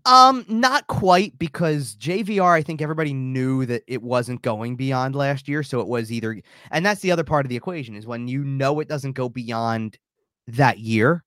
Um, 0.05 0.45
not 0.49 0.87
quite 0.87 1.39
because 1.39 1.97
JVR, 1.97 2.53
I 2.53 2.63
think 2.63 2.83
everybody 2.83 3.13
knew 3.15 3.67
that 3.67 3.83
it 3.87 4.03
wasn't 4.03 4.43
going 4.43 4.77
beyond 4.77 5.15
last 5.15 5.49
year. 5.49 5.63
So 5.63 5.81
it 5.81 5.89
was 5.89 6.13
either, 6.13 6.41
and 6.71 6.85
that's 6.85 7.01
the 7.01 7.11
other 7.11 7.25
part 7.25 7.47
of 7.47 7.51
the 7.51 7.57
equation 7.57 7.95
is 7.95 8.07
when 8.07 8.29
you 8.29 8.45
know 8.45 8.81
it 8.81 8.89
doesn't 8.89 9.13
go 9.13 9.29
beyond 9.29 9.99
that 10.47 10.79
year, 10.79 11.25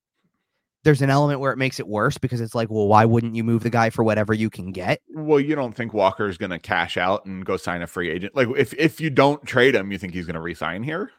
there's 0.83 1.01
an 1.01 1.09
element 1.09 1.39
where 1.39 1.51
it 1.51 1.57
makes 1.57 1.79
it 1.79 1.87
worse 1.87 2.17
because 2.17 2.39
it's 2.39 2.55
like, 2.55 2.69
well, 2.69 2.87
why 2.87 3.03
wouldn't 3.03 3.35
you 3.35 3.43
move 3.43 3.63
the 3.63 3.69
guy 3.69 3.89
for 3.89 4.03
whatever 4.03 4.33
you 4.33 4.49
can 4.49 4.71
get? 4.71 5.01
Well, 5.09 5.39
you 5.39 5.53
don't 5.55 5.73
think 5.73 5.93
Walker's 5.93 6.37
going 6.37 6.51
to 6.51 6.59
cash 6.59 6.95
out 6.97 7.25
and 7.25 7.45
go 7.45 7.57
sign 7.57 7.81
a 7.81 7.87
free 7.87 8.09
agent? 8.09 8.35
Like, 8.35 8.47
if 8.55 8.73
if 8.75 9.01
you 9.01 9.09
don't 9.09 9.43
trade 9.45 9.75
him, 9.75 9.91
you 9.91 9.97
think 9.97 10.13
he's 10.13 10.25
going 10.25 10.35
to 10.35 10.41
resign 10.41 10.83
here? 10.83 11.11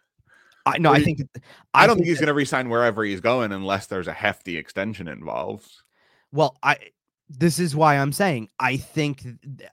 I 0.65 0.79
no, 0.79 0.91
Or 0.91 0.95
I 0.95 1.03
think 1.03 1.19
that- 1.19 1.43
I, 1.75 1.87
don't 1.87 1.97
think, 1.97 2.09
he's 2.09 2.19
going 2.19 2.29
to 2.29 2.35
resign 2.35 2.69
wherever 2.69 3.05
he's 3.05 3.21
going 3.21 3.53
unless 3.53 3.87
there's 3.87 4.09
a 4.09 4.13
hefty 4.13 4.57
extension 4.57 5.09
involved. 5.09 5.71
Well, 6.33 6.57
I 6.63 6.79
this 7.29 7.59
is 7.59 7.77
why 7.77 7.97
I'm 7.97 8.13
saying 8.13 8.49
I 8.59 8.77
think 8.77 9.23
th- 9.23 9.37
th- 9.59 9.71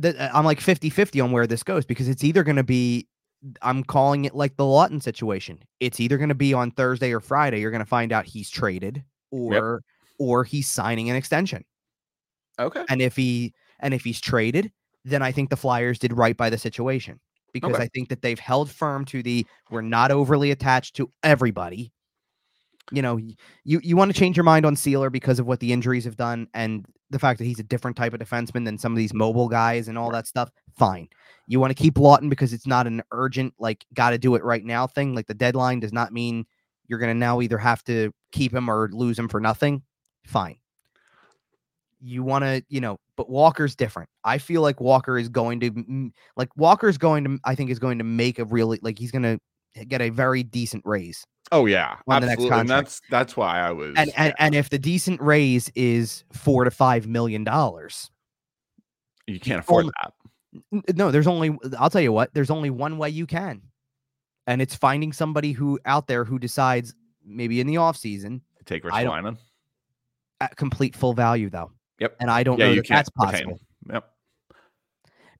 that 0.00 0.16
uh, 0.16 0.30
I'm 0.32 0.44
like 0.44 0.60
50-50 0.60 1.22
on 1.22 1.32
where 1.32 1.46
this 1.46 1.62
goes 1.62 1.84
because 1.84 2.08
it's 2.08 2.24
either 2.24 2.44
going 2.44 2.56
to 2.56 2.62
be 2.64 3.06
I'm 3.62 3.84
calling 3.84 4.24
it 4.24 4.34
like 4.34 4.56
the 4.56 4.64
Laughton 4.64 5.02
situation. 5.02 5.58
It's 5.80 6.00
either 6.00 6.16
going 6.16 6.30
to 6.30 6.34
be 6.34 6.54
on 6.54 6.70
Thursday 6.70 7.12
or 7.12 7.20
Friday. 7.20 7.60
You're 7.60 7.70
going 7.70 7.80
to 7.80 7.86
find 7.86 8.10
out 8.12 8.24
he's 8.24 8.48
traded 8.48 9.04
or 9.30 9.82
or 10.18 10.44
he's 10.44 10.68
signing 10.68 11.10
an 11.10 11.16
extension. 11.16 11.64
Okay. 12.58 12.84
And 12.88 13.02
if 13.02 13.16
he 13.16 13.52
and 13.80 13.92
if 13.92 14.02
he's 14.04 14.20
traded, 14.20 14.72
then 15.04 15.22
I 15.22 15.32
think 15.32 15.50
the 15.50 15.56
Flyers 15.56 15.98
did 15.98 16.12
right 16.12 16.36
by 16.36 16.48
the 16.48 16.56
situation 16.56 17.20
because 17.52 17.74
Okay. 17.74 17.84
I 17.84 17.88
think 17.88 18.08
that 18.08 18.22
they've 18.22 18.38
held 18.38 18.70
firm 18.70 19.04
to 19.06 19.22
the 19.22 19.46
we're 19.70 19.82
not 19.82 20.10
overly 20.10 20.50
attached 20.50 20.96
to 20.96 21.10
everybody. 21.22 21.92
You 22.92 23.02
know, 23.02 23.16
you 23.16 23.80
you 23.82 23.96
want 23.96 24.12
to 24.12 24.18
change 24.18 24.36
your 24.36 24.44
mind 24.44 24.66
on 24.66 24.76
Seeler 24.76 25.10
because 25.10 25.38
of 25.38 25.46
what 25.46 25.60
the 25.60 25.72
injuries 25.72 26.04
have 26.04 26.16
done 26.16 26.48
and 26.54 26.84
the 27.10 27.18
fact 27.18 27.38
that 27.38 27.44
he's 27.44 27.58
a 27.58 27.64
different 27.64 27.96
type 27.96 28.12
of 28.12 28.20
defenseman 28.20 28.64
than 28.64 28.78
some 28.78 28.92
of 28.92 28.98
these 28.98 29.14
mobile 29.14 29.48
guys 29.48 29.88
and 29.88 29.96
all 29.96 30.10
that 30.10 30.26
stuff. 30.26 30.50
Fine. 30.76 31.08
You 31.46 31.60
want 31.60 31.70
to 31.70 31.82
keep 31.82 31.94
Laughton 31.94 32.28
because 32.28 32.52
it's 32.52 32.66
not 32.66 32.86
an 32.86 33.02
urgent 33.10 33.54
like 33.58 33.84
got 33.94 34.10
to 34.10 34.18
do 34.18 34.34
it 34.34 34.44
right 34.44 34.64
now 34.64 34.86
thing. 34.86 35.14
Like 35.14 35.26
the 35.26 35.34
deadline 35.34 35.80
does 35.80 35.92
not 35.92 36.12
mean 36.12 36.44
you're 36.86 36.98
going 36.98 37.14
to 37.14 37.18
now 37.18 37.40
either 37.40 37.58
have 37.58 37.82
to 37.84 38.12
keep 38.32 38.52
him 38.52 38.68
or 38.68 38.90
lose 38.92 39.18
him 39.18 39.28
for 39.28 39.40
nothing. 39.40 39.82
Fine 40.26 40.58
you 42.04 42.22
want 42.22 42.44
to, 42.44 42.62
you 42.68 42.80
know, 42.80 42.98
but 43.16 43.30
Walker's 43.30 43.74
different. 43.74 44.10
I 44.24 44.38
feel 44.38 44.60
like 44.60 44.80
Walker 44.80 45.18
is 45.18 45.28
going 45.28 45.60
to, 45.60 46.10
like, 46.36 46.50
Walker's 46.56 46.98
going 46.98 47.24
to, 47.24 47.38
I 47.44 47.54
think, 47.54 47.70
is 47.70 47.78
going 47.78 47.98
to 47.98 48.04
make 48.04 48.38
a 48.38 48.44
really, 48.44 48.78
like, 48.82 48.98
he's 48.98 49.10
going 49.10 49.22
to 49.22 49.84
get 49.86 50.02
a 50.02 50.10
very 50.10 50.42
decent 50.42 50.82
raise. 50.84 51.24
Oh 51.52 51.66
yeah, 51.66 51.96
On 52.08 52.20
the 52.20 52.26
next 52.26 52.32
absolutely. 52.40 52.60
And 52.60 52.68
that's 52.68 53.00
that's 53.10 53.36
why 53.36 53.60
I 53.60 53.70
was. 53.70 53.94
And, 53.96 54.10
and, 54.16 54.32
and 54.38 54.54
if 54.54 54.70
the 54.70 54.78
decent 54.78 55.20
raise 55.20 55.70
is 55.74 56.24
four 56.32 56.64
to 56.64 56.70
five 56.70 57.06
million 57.06 57.44
dollars, 57.44 58.10
you 59.26 59.38
can't 59.38 59.60
afford 59.60 59.84
only- 59.84 59.92
that. 60.82 60.96
no, 60.96 61.10
there's 61.10 61.26
only, 61.26 61.56
I'll 61.78 61.90
tell 61.90 62.00
you 62.00 62.12
what, 62.12 62.32
there's 62.34 62.50
only 62.50 62.70
one 62.70 62.96
way 62.98 63.10
you 63.10 63.26
can. 63.26 63.60
And 64.46 64.60
it's 64.62 64.74
finding 64.74 65.12
somebody 65.12 65.52
who 65.52 65.78
out 65.84 66.06
there 66.06 66.24
who 66.24 66.38
decides 66.38 66.94
maybe 67.24 67.60
in 67.60 67.66
the 67.66 67.76
off 67.76 67.96
season 67.96 68.40
Take 68.64 68.82
don't- 68.82 68.92
Ristolainen. 68.92 69.36
at 70.40 70.56
complete 70.56 70.96
full 70.96 71.12
value 71.14 71.50
though. 71.50 71.70
Yep. 72.00 72.16
And 72.20 72.30
I 72.30 72.42
don't 72.42 72.58
Yeah, 72.58 72.66
know 72.66 72.74
that 72.76 72.88
that's 72.88 73.10
retain. 73.18 73.32
possible. 73.46 73.60
Yep. 73.92 74.10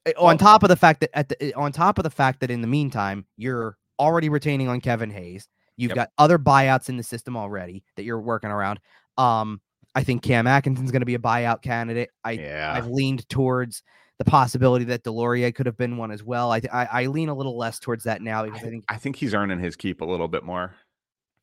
Uh, 0.07 0.11
on 0.19 0.39
top 0.39 0.63
of 0.63 0.69
the 0.69 0.77
fact 0.77 1.01
that 1.01 1.11
at 1.17 1.29
the 1.31 1.55
uh, 1.55 1.61
on 1.61 1.73
top 1.73 1.99
of 1.99 2.05
the 2.05 2.11
fact 2.11 2.41
that 2.41 2.51
in 2.51 2.61
the 2.61 2.67
meantime 2.69 3.25
you're 3.37 3.77
already 3.99 4.29
retaining 4.29 4.69
on 4.69 4.81
Kevin 4.81 5.11
Hayes. 5.11 5.49
You've 5.77 5.91
Yep. 5.91 5.97
got 5.97 6.09
other 6.19 6.39
buyouts 6.39 6.89
in 6.89 6.97
the 6.97 7.03
system 7.03 7.37
already 7.37 7.83
that 7.97 8.05
you're 8.05 8.21
working 8.21 8.51
around. 8.51 8.81
Um, 9.19 9.61
I 9.95 10.03
think 10.05 10.23
Cam 10.23 10.47
Atkinson's 10.47 10.91
going 10.91 11.03
to 11.03 11.07
be 11.07 11.15
a 11.15 11.19
buyout 11.21 11.63
candidate. 11.63 12.11
I 12.25 12.33
Yeah. 12.33 12.73
I've 12.77 12.87
leaned 12.89 13.29
towards 13.29 13.83
the 14.19 14.25
possibility 14.25 14.85
that 14.87 15.03
Deslauriers 15.05 15.55
could 15.55 15.67
have 15.67 15.77
been 15.77 15.97
one 15.97 16.11
as 16.13 16.23
well. 16.23 16.53
I, 16.53 16.61
I 16.73 16.85
I 17.03 17.07
lean 17.07 17.29
a 17.29 17.35
little 17.35 17.57
less 17.59 17.79
towards 17.81 18.05
that 18.05 18.23
now 18.23 18.45
because 18.45 18.63
I 18.63 18.71
think 18.71 18.85
I 18.89 18.97
think 18.97 19.17
he's 19.17 19.35
earning 19.35 19.59
his 19.59 19.75
keep 19.77 20.01
a 20.01 20.05
little 20.05 20.29
bit 20.29 20.45
more. 20.45 20.75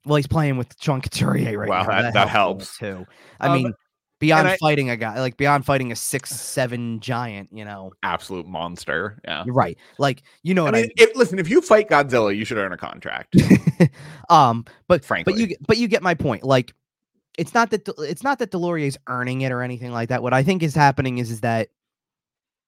well 0.06 0.16
he's 0.16 0.28
playing 0.28 0.58
with 0.58 0.74
Sean 0.82 1.00
Couturier 1.02 1.58
right 1.60 1.70
Wow, 1.70 1.84
now. 1.84 2.02
that- 2.02 2.14
that 2.14 2.14
little 2.14 2.28
helps. 2.30 2.78
too. 2.78 3.06
I 3.40 3.48
Um, 3.48 3.54
mean, 3.64 3.74
beyond 4.22 4.48
I- 4.48 4.58
fighting 4.58 4.90
a 4.90 4.96
guy 4.96 5.20
like 5.20 5.36
beyond 5.36 5.66
fighting 5.66 5.92
a 5.92 5.96
six 5.98 6.30
seven 6.30 7.02
giant, 7.02 7.50
you 7.52 7.66
know, 7.66 7.92
Absolute 8.04 8.48
monster. 8.48 9.20
Yeah. 9.26 9.44
you're 9.46 9.54
right. 9.54 9.78
Like 9.98 10.24
you 10.44 10.54
know 10.54 10.62
I 10.62 10.66
what 10.68 10.76
I 10.76 10.82
mean, 10.84 10.92
if, 10.96 11.14
listen, 11.18 11.40
if 11.40 11.50
you 11.50 11.62
fight 11.62 11.90
Godzilla, 11.90 12.34
you 12.34 12.46
should 12.46 12.58
earn 12.58 12.72
a 12.72 12.78
contract. 12.78 13.36
um, 14.30 14.64
but 14.88 15.04
Frankly, 15.04 15.34
but 15.34 15.40
you 15.40 15.48
get- 15.48 15.68
but 15.68 15.78
you 15.78 15.90
get 15.90 16.02
my 16.02 16.14
point. 16.14 16.44
Like, 16.44 16.74
it's 17.38 17.54
not 17.54 17.72
that 17.72 17.86
it's 18.00 18.24
not 18.24 18.40
that 18.40 18.52
Deslauriers's 18.52 18.98
earning 19.08 19.42
it 19.42 19.52
or 19.52 19.62
anything 19.62 19.92
like 19.92 20.10
that. 20.10 20.24
What 20.24 20.34
I 20.34 20.44
think 20.44 20.64
is 20.64 20.76
happening 20.76 21.18
is 21.18 21.32
is 21.32 21.42
that 21.42 21.70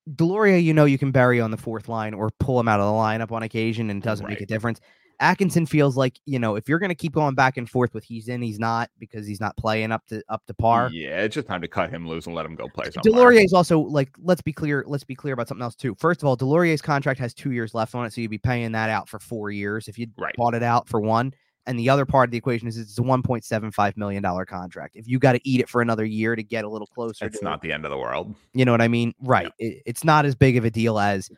Deslauriers, 0.10 0.64
you 0.64 0.74
know, 0.74 0.84
you 0.86 0.98
can 0.98 1.12
bury 1.12 1.40
on 1.40 1.52
the 1.52 1.58
fourth 1.58 1.88
line 1.88 2.14
or 2.14 2.30
pull 2.40 2.60
him 2.60 2.68
out 2.68 2.80
of 2.82 2.86
the 2.88 2.92
lineup 2.92 3.32
on 3.32 3.44
occasion, 3.44 3.90
and 3.90 4.04
it 4.04 4.06
doesn't 4.06 4.28
make 4.28 4.42
a 4.42 4.46
difference. 4.46 4.82
Atkinson 5.24 5.66
feels 5.66 5.96
like 5.98 6.20
you 6.26 6.38
know 6.38 6.56
if 6.56 6.68
you're 6.70 6.80
going 6.80 6.90
to 6.90 6.96
keep 6.96 7.14
going 7.14 7.34
back 7.34 7.58
and 7.58 7.70
forth 7.70 7.94
with 7.94 8.04
he's 8.04 8.28
in, 8.28 8.42
he's 8.42 8.60
not 8.60 8.90
because 9.00 9.26
he's 9.26 9.40
not 9.40 9.56
playing 9.58 9.92
up 9.92 10.06
to 10.08 10.22
up 10.30 10.46
to 10.48 10.54
par. 10.54 10.90
yeah, 10.92 11.22
it's 11.22 11.34
just 11.34 11.48
time 11.48 11.62
to 11.62 11.68
cut 11.68 11.90
him 11.90 12.08
loose 12.08 12.28
and 12.28 12.36
let 12.36 12.46
him 12.46 12.56
go 12.56 12.68
play 12.68 12.92
somewhere. 12.92 13.32
Deslauriers 13.32 13.46
is 13.46 13.54
also 13.54 13.80
like 13.80 14.10
let's 14.22 14.42
be 14.42 14.54
clear 14.54 14.84
let's 14.86 15.04
be 15.06 15.16
clear 15.16 15.34
about 15.34 15.48
something 15.48 15.64
else 15.64 15.76
too. 15.76 15.96
First 15.98 16.22
of 16.22 16.28
all, 16.28 16.36
Deslauriers' 16.38 16.84
contract 16.84 17.20
has 17.20 17.34
2 17.34 17.52
years 17.52 17.74
left 17.74 17.96
on 17.96 18.06
it 18.06 18.14
so 18.14 18.22
you'd 18.22 18.30
be 18.32 18.38
paying 18.38 18.74
that 18.74 18.90
out 18.90 19.08
for 19.10 19.18
4 19.20 19.50
years 19.50 19.88
if 19.88 19.98
you 19.98 20.08
Right. 20.18 20.36
bought 20.38 20.54
it 20.54 20.64
out 20.64 20.88
for 20.90 21.00
one. 21.00 21.34
And 21.66 21.80
the 21.80 21.90
other 21.90 22.06
part 22.06 22.28
of 22.28 22.32
the 22.32 22.38
equation 22.38 22.68
is 22.68 22.78
it's 22.78 23.00
a 23.00 23.02
1.75 23.02 23.96
million 23.96 24.22
dollar 24.22 24.46
contract. 24.46 24.98
If 24.98 25.08
you 25.08 25.18
got 25.18 25.32
to 25.32 25.50
eat 25.50 25.62
it 25.62 25.70
for 25.70 25.82
another 25.82 26.04
year 26.04 26.36
to 26.36 26.44
get 26.44 26.66
a 26.66 26.70
little 26.70 26.88
closer 26.88 27.24
It's 27.26 27.42
not 27.42 27.62
the 27.62 27.72
end 27.72 27.86
of 27.86 27.92
the 27.92 27.98
world. 27.98 28.36
you 28.54 28.66
know 28.66 28.74
what 28.74 28.82
I 28.82 28.90
mean? 28.90 29.14
Right. 29.22 29.50
It, 29.60 29.82
it's 29.86 30.04
not 30.04 30.26
as 30.26 30.36
big 30.36 30.58
of 30.58 30.66
a 30.66 30.70
deal 30.70 31.00
as 31.00 31.30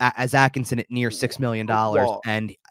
as 0.00 0.34
Atkinson 0.34 0.78
at 0.80 0.90
near 0.90 1.10
6 1.10 1.38
million 1.38 1.66
dollars 1.66 2.08
Well, 2.08 2.22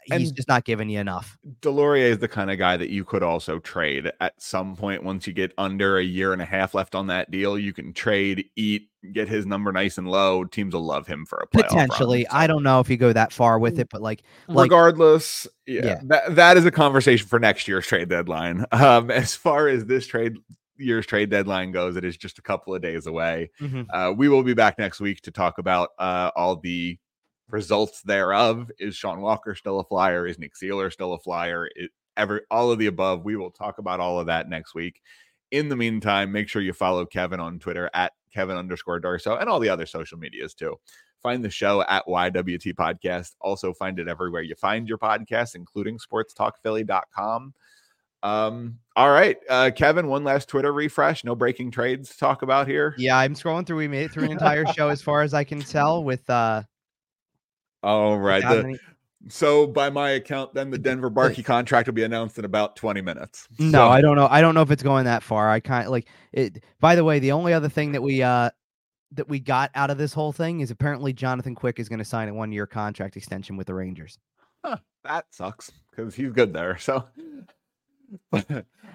and 0.10 0.22
he's 0.22 0.32
just 0.32 0.48
not 0.48 0.66
giving 0.66 0.90
you 0.90 1.00
enough. 1.00 1.38
Deslauriers 1.62 2.12
is 2.12 2.20
the 2.20 2.28
kind 2.28 2.50
of 2.50 2.58
guy 2.58 2.78
that 2.78 2.90
you 2.90 3.04
could 3.06 3.24
also 3.24 3.60
trade 3.60 4.12
at 4.20 4.42
some 4.42 4.76
point 4.76 5.04
once 5.04 5.28
you 5.28 5.34
get 5.34 5.54
under 5.58 5.98
a 5.98 6.04
year 6.04 6.34
and 6.34 6.42
a 6.42 6.46
half 6.46 6.74
left 6.74 6.96
on 6.96 7.08
that 7.08 7.30
deal. 7.30 7.58
You 7.58 7.74
can 7.74 7.94
trade, 7.94 8.46
eat, 8.56 8.90
get 9.14 9.28
his 9.28 9.46
number 9.46 9.72
nice 9.72 9.98
and 9.98 10.08
low. 10.08 10.46
Teams 10.46 10.74
will 10.74 10.86
love 10.86 11.08
him 11.08 11.26
for 11.26 11.38
a 11.38 11.48
playoff 11.48 11.72
run, 11.72 11.88
Potentially. 11.88 12.24
so. 12.30 12.36
I 12.36 12.48
don't 12.48 12.64
know 12.64 12.80
if 12.80 12.90
you 12.90 12.98
go 12.98 13.14
that 13.14 13.34
far 13.34 13.60
with 13.60 13.80
it, 13.80 13.90
but 13.90 14.02
like 14.02 14.24
like 14.48 14.66
regardless 14.66 15.48
yeah, 15.66 15.86
Yeah. 15.86 16.00
That, 16.04 16.36
that 16.36 16.58
is 16.58 16.66
a 16.66 16.72
conversation 16.72 17.28
for 17.28 17.40
next 17.40 17.68
year's 17.68 17.88
trade 17.88 18.10
deadline 18.10 18.66
um 18.72 19.12
as 19.12 19.36
far 19.36 19.68
as 19.68 19.86
this 19.86 20.08
trade 20.08 20.38
year's 20.78 21.06
trade 21.06 21.30
deadline 21.30 21.72
goes 21.72 21.96
it 21.96 22.04
is 22.04 22.18
just 22.18 22.40
a 22.40 22.42
couple 22.42 22.74
of 22.74 22.82
days 22.82 23.06
away 23.06 23.52
mhm. 23.62 23.86
uh 23.92 24.12
we 24.16 24.28
will 24.30 24.44
be 24.44 24.54
back 24.54 24.80
next 24.80 25.00
week 25.00 25.22
to 25.22 25.32
talk 25.32 25.60
about 25.60 25.90
uh 26.00 26.32
all 26.36 26.56
the 26.56 26.98
results 27.52 28.02
thereof 28.02 28.70
is 28.80 28.96
sean 28.96 29.22
walker 29.22 29.56
still 29.56 29.80
a 29.80 29.84
flyer 29.84 30.26
is 30.26 30.40
nick 30.40 30.56
seeler 30.56 30.90
still 30.90 31.14
a 31.14 31.20
flyer 31.20 31.70
it, 31.76 31.92
all 32.52 32.72
of 32.72 32.80
the 32.80 32.88
above 32.88 33.24
we 33.24 33.36
will 33.36 33.52
talk 33.52 33.78
about 33.78 34.00
all 34.00 34.20
of 34.20 34.28
that 34.28 34.50
next 34.50 34.76
week 34.76 35.02
in 35.52 35.70
the 35.70 35.76
meantime 35.76 36.32
make 36.32 36.48
sure 36.48 36.62
you 36.62 36.74
follow 36.74 37.06
kevin 37.06 37.40
on 37.40 37.60
twitter 37.60 37.90
at 37.94 38.14
kevin 38.34 38.58
underscore 38.58 39.00
durso 39.00 39.40
and 39.40 39.50
all 39.50 39.60
the 39.60 39.70
other 39.70 39.86
social 39.86 40.18
medias 40.18 40.54
too 40.54 40.78
Find 41.22 41.46
the 41.46 41.52
show 41.52 41.84
at 41.84 42.06
YWT 42.08 42.74
Podcast. 42.74 43.36
Also 43.42 43.74
find 43.74 44.00
it 44.00 44.08
everywhere 44.08 44.42
you 44.42 44.56
find 44.56 44.90
your 44.90 44.98
podcasts, 44.98 45.54
including 45.54 46.00
sportstalkphilly.com. 46.00 47.54
Um, 48.24 48.80
all 48.96 49.10
right. 49.12 49.38
Uh, 49.48 49.72
Kevin, 49.76 50.08
one 50.08 50.24
last 50.24 50.50
Twitter 50.50 50.74
refresh. 50.74 51.24
No 51.24 51.36
breaking 51.36 51.72
trades 51.72 52.10
to 52.10 52.18
talk 52.18 52.42
about 52.42 52.68
here. 52.68 52.96
Yeah, 52.98 53.18
I'm 53.18 53.36
scrolling 53.36 53.68
through. 53.68 53.78
We 53.78 53.88
made 53.88 54.06
it 54.06 54.12
through 54.12 54.26
an 54.26 54.32
entire 54.32 54.66
show 54.74 54.90
as 54.90 55.02
far 55.02 55.22
as 55.22 55.34
I 55.34 55.44
can 55.44 55.60
tell 55.60 56.04
with 56.04 56.28
uh 56.30 56.64
All 57.84 58.18
right. 58.20 58.44
without 58.44 58.64
the- 58.64 58.80
so 59.30 59.68
by 59.68 59.90
my 59.92 60.12
account, 60.12 60.54
then 60.56 60.72
the 60.72 60.80
Denver 60.80 61.12
Barkey 61.12 61.46
contract 61.46 61.88
will 61.88 61.94
be 61.94 62.04
announced 62.04 62.40
in 62.40 62.46
about 62.46 62.76
20 62.76 63.02
minutes. 63.02 63.48
No, 63.60 63.72
So- 63.72 63.88
I 63.88 64.02
don't 64.02 64.16
know. 64.16 64.28
I 64.32 64.42
don't 64.42 64.56
know 64.56 64.62
if 64.64 64.72
it's 64.72 64.82
going 64.84 65.06
that 65.06 65.22
far. 65.22 65.50
I 65.50 65.60
kind 65.60 65.86
of 65.86 65.92
like 65.92 66.08
it. 66.34 66.64
By 66.80 66.96
the 66.96 67.04
way, 67.04 67.20
the 67.20 67.32
only 67.32 67.54
other 67.54 67.70
thing 67.70 67.92
that 67.92 68.02
we 68.02 68.24
uh 68.24 68.50
that 69.14 69.28
we 69.28 69.40
got 69.40 69.70
out 69.76 69.90
of 69.92 69.98
this 69.98 70.14
whole 70.14 70.32
thing 70.32 70.62
is 70.62 70.72
apparently 70.72 71.12
Jonathan 71.14 71.54
Quick 71.54 71.80
is 71.80 71.90
going 71.90 72.00
to 72.00 72.06
sign 72.06 72.30
a 72.30 72.34
one 72.34 72.52
year 72.52 72.66
contract 72.66 73.16
extension 73.18 73.58
with 73.58 73.68
the 73.68 73.74
Rangers. 73.74 74.18
that 75.04 75.26
sucks 75.32 75.72
because 75.90 76.16
he's 76.16 76.32
good 76.32 76.54
there. 76.54 76.78
So 76.78 77.06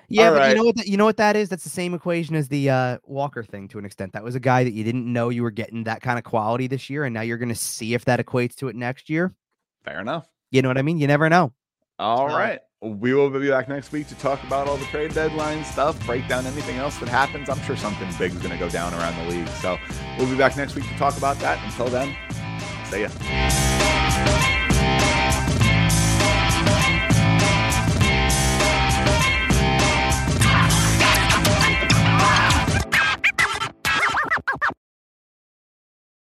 Yeah, 0.09 0.29
All 0.29 0.35
but 0.35 0.39
right. 0.39 0.49
you 0.51 0.55
know 0.55 0.65
what? 0.65 0.77
That, 0.77 0.87
you 0.87 0.97
know 0.97 1.05
what 1.05 1.17
that 1.17 1.35
is? 1.35 1.49
That's 1.49 1.65
the 1.65 1.71
same 1.71 1.93
equation 1.93 2.37
as 2.37 2.47
the 2.47 2.71
uh, 2.71 2.99
Walker 3.05 3.43
thing 3.43 3.67
to 3.69 3.79
an 3.81 3.85
extent. 3.85 4.13
That 4.13 4.23
was 4.23 4.37
a 4.37 4.41
guy 4.41 4.63
that 4.63 4.73
you 4.73 4.85
didn't 4.85 5.13
know 5.13 5.31
you 5.31 5.43
were 5.43 5.51
getting 5.51 5.83
that 5.85 6.01
kind 6.01 6.17
of 6.17 6.25
quality 6.25 6.69
this 6.69 6.89
year, 6.89 7.03
and 7.05 7.13
now 7.13 7.23
you're 7.23 7.39
going 7.39 7.49
to 7.49 7.55
see 7.57 7.93
if 7.95 8.05
that 8.05 8.21
equates 8.25 8.55
to 8.57 8.69
it 8.69 8.77
next 8.77 9.11
year. 9.11 9.35
fair 9.85 10.01
enough. 10.01 10.29
You 10.53 10.63
know 10.63 10.69
what 10.69 10.79
I 10.79 10.83
mean? 10.83 10.99
You 10.99 11.07
never 11.09 11.29
know. 11.29 11.53
All 11.99 12.29
So- 12.31 12.37
right. 12.37 12.61
We 12.83 13.15
will 13.15 13.31
be 13.31 13.49
back 13.49 13.69
next 13.71 13.91
week 13.91 14.07
to 14.09 14.15
talk 14.17 14.41
about 14.45 14.69
all 14.69 14.77
the 14.77 14.85
trade 14.87 15.15
deadline 15.15 15.65
stuff, 15.65 15.99
break 16.07 16.29
down 16.29 16.45
anything 16.47 16.77
else 16.77 16.99
that 16.99 17.09
happens. 17.09 17.49
I'm 17.49 17.59
sure 17.63 17.75
something 17.75 18.07
big 18.19 18.33
is 18.33 18.39
going 18.39 18.51
to 18.53 18.59
go 18.59 18.69
down 18.69 18.93
around 18.95 19.17
the 19.27 19.35
league. 19.35 19.49
So 19.49 19.79
we'll 20.19 20.29
be 20.29 20.37
back 20.37 20.57
next 20.59 20.75
week 20.77 20.87
to 20.87 20.97
talk 20.99 21.17
about 21.17 21.39
that. 21.39 21.59
Until 21.65 21.87
then, 21.89 22.15
see 22.91 23.01
ya. 23.01 23.09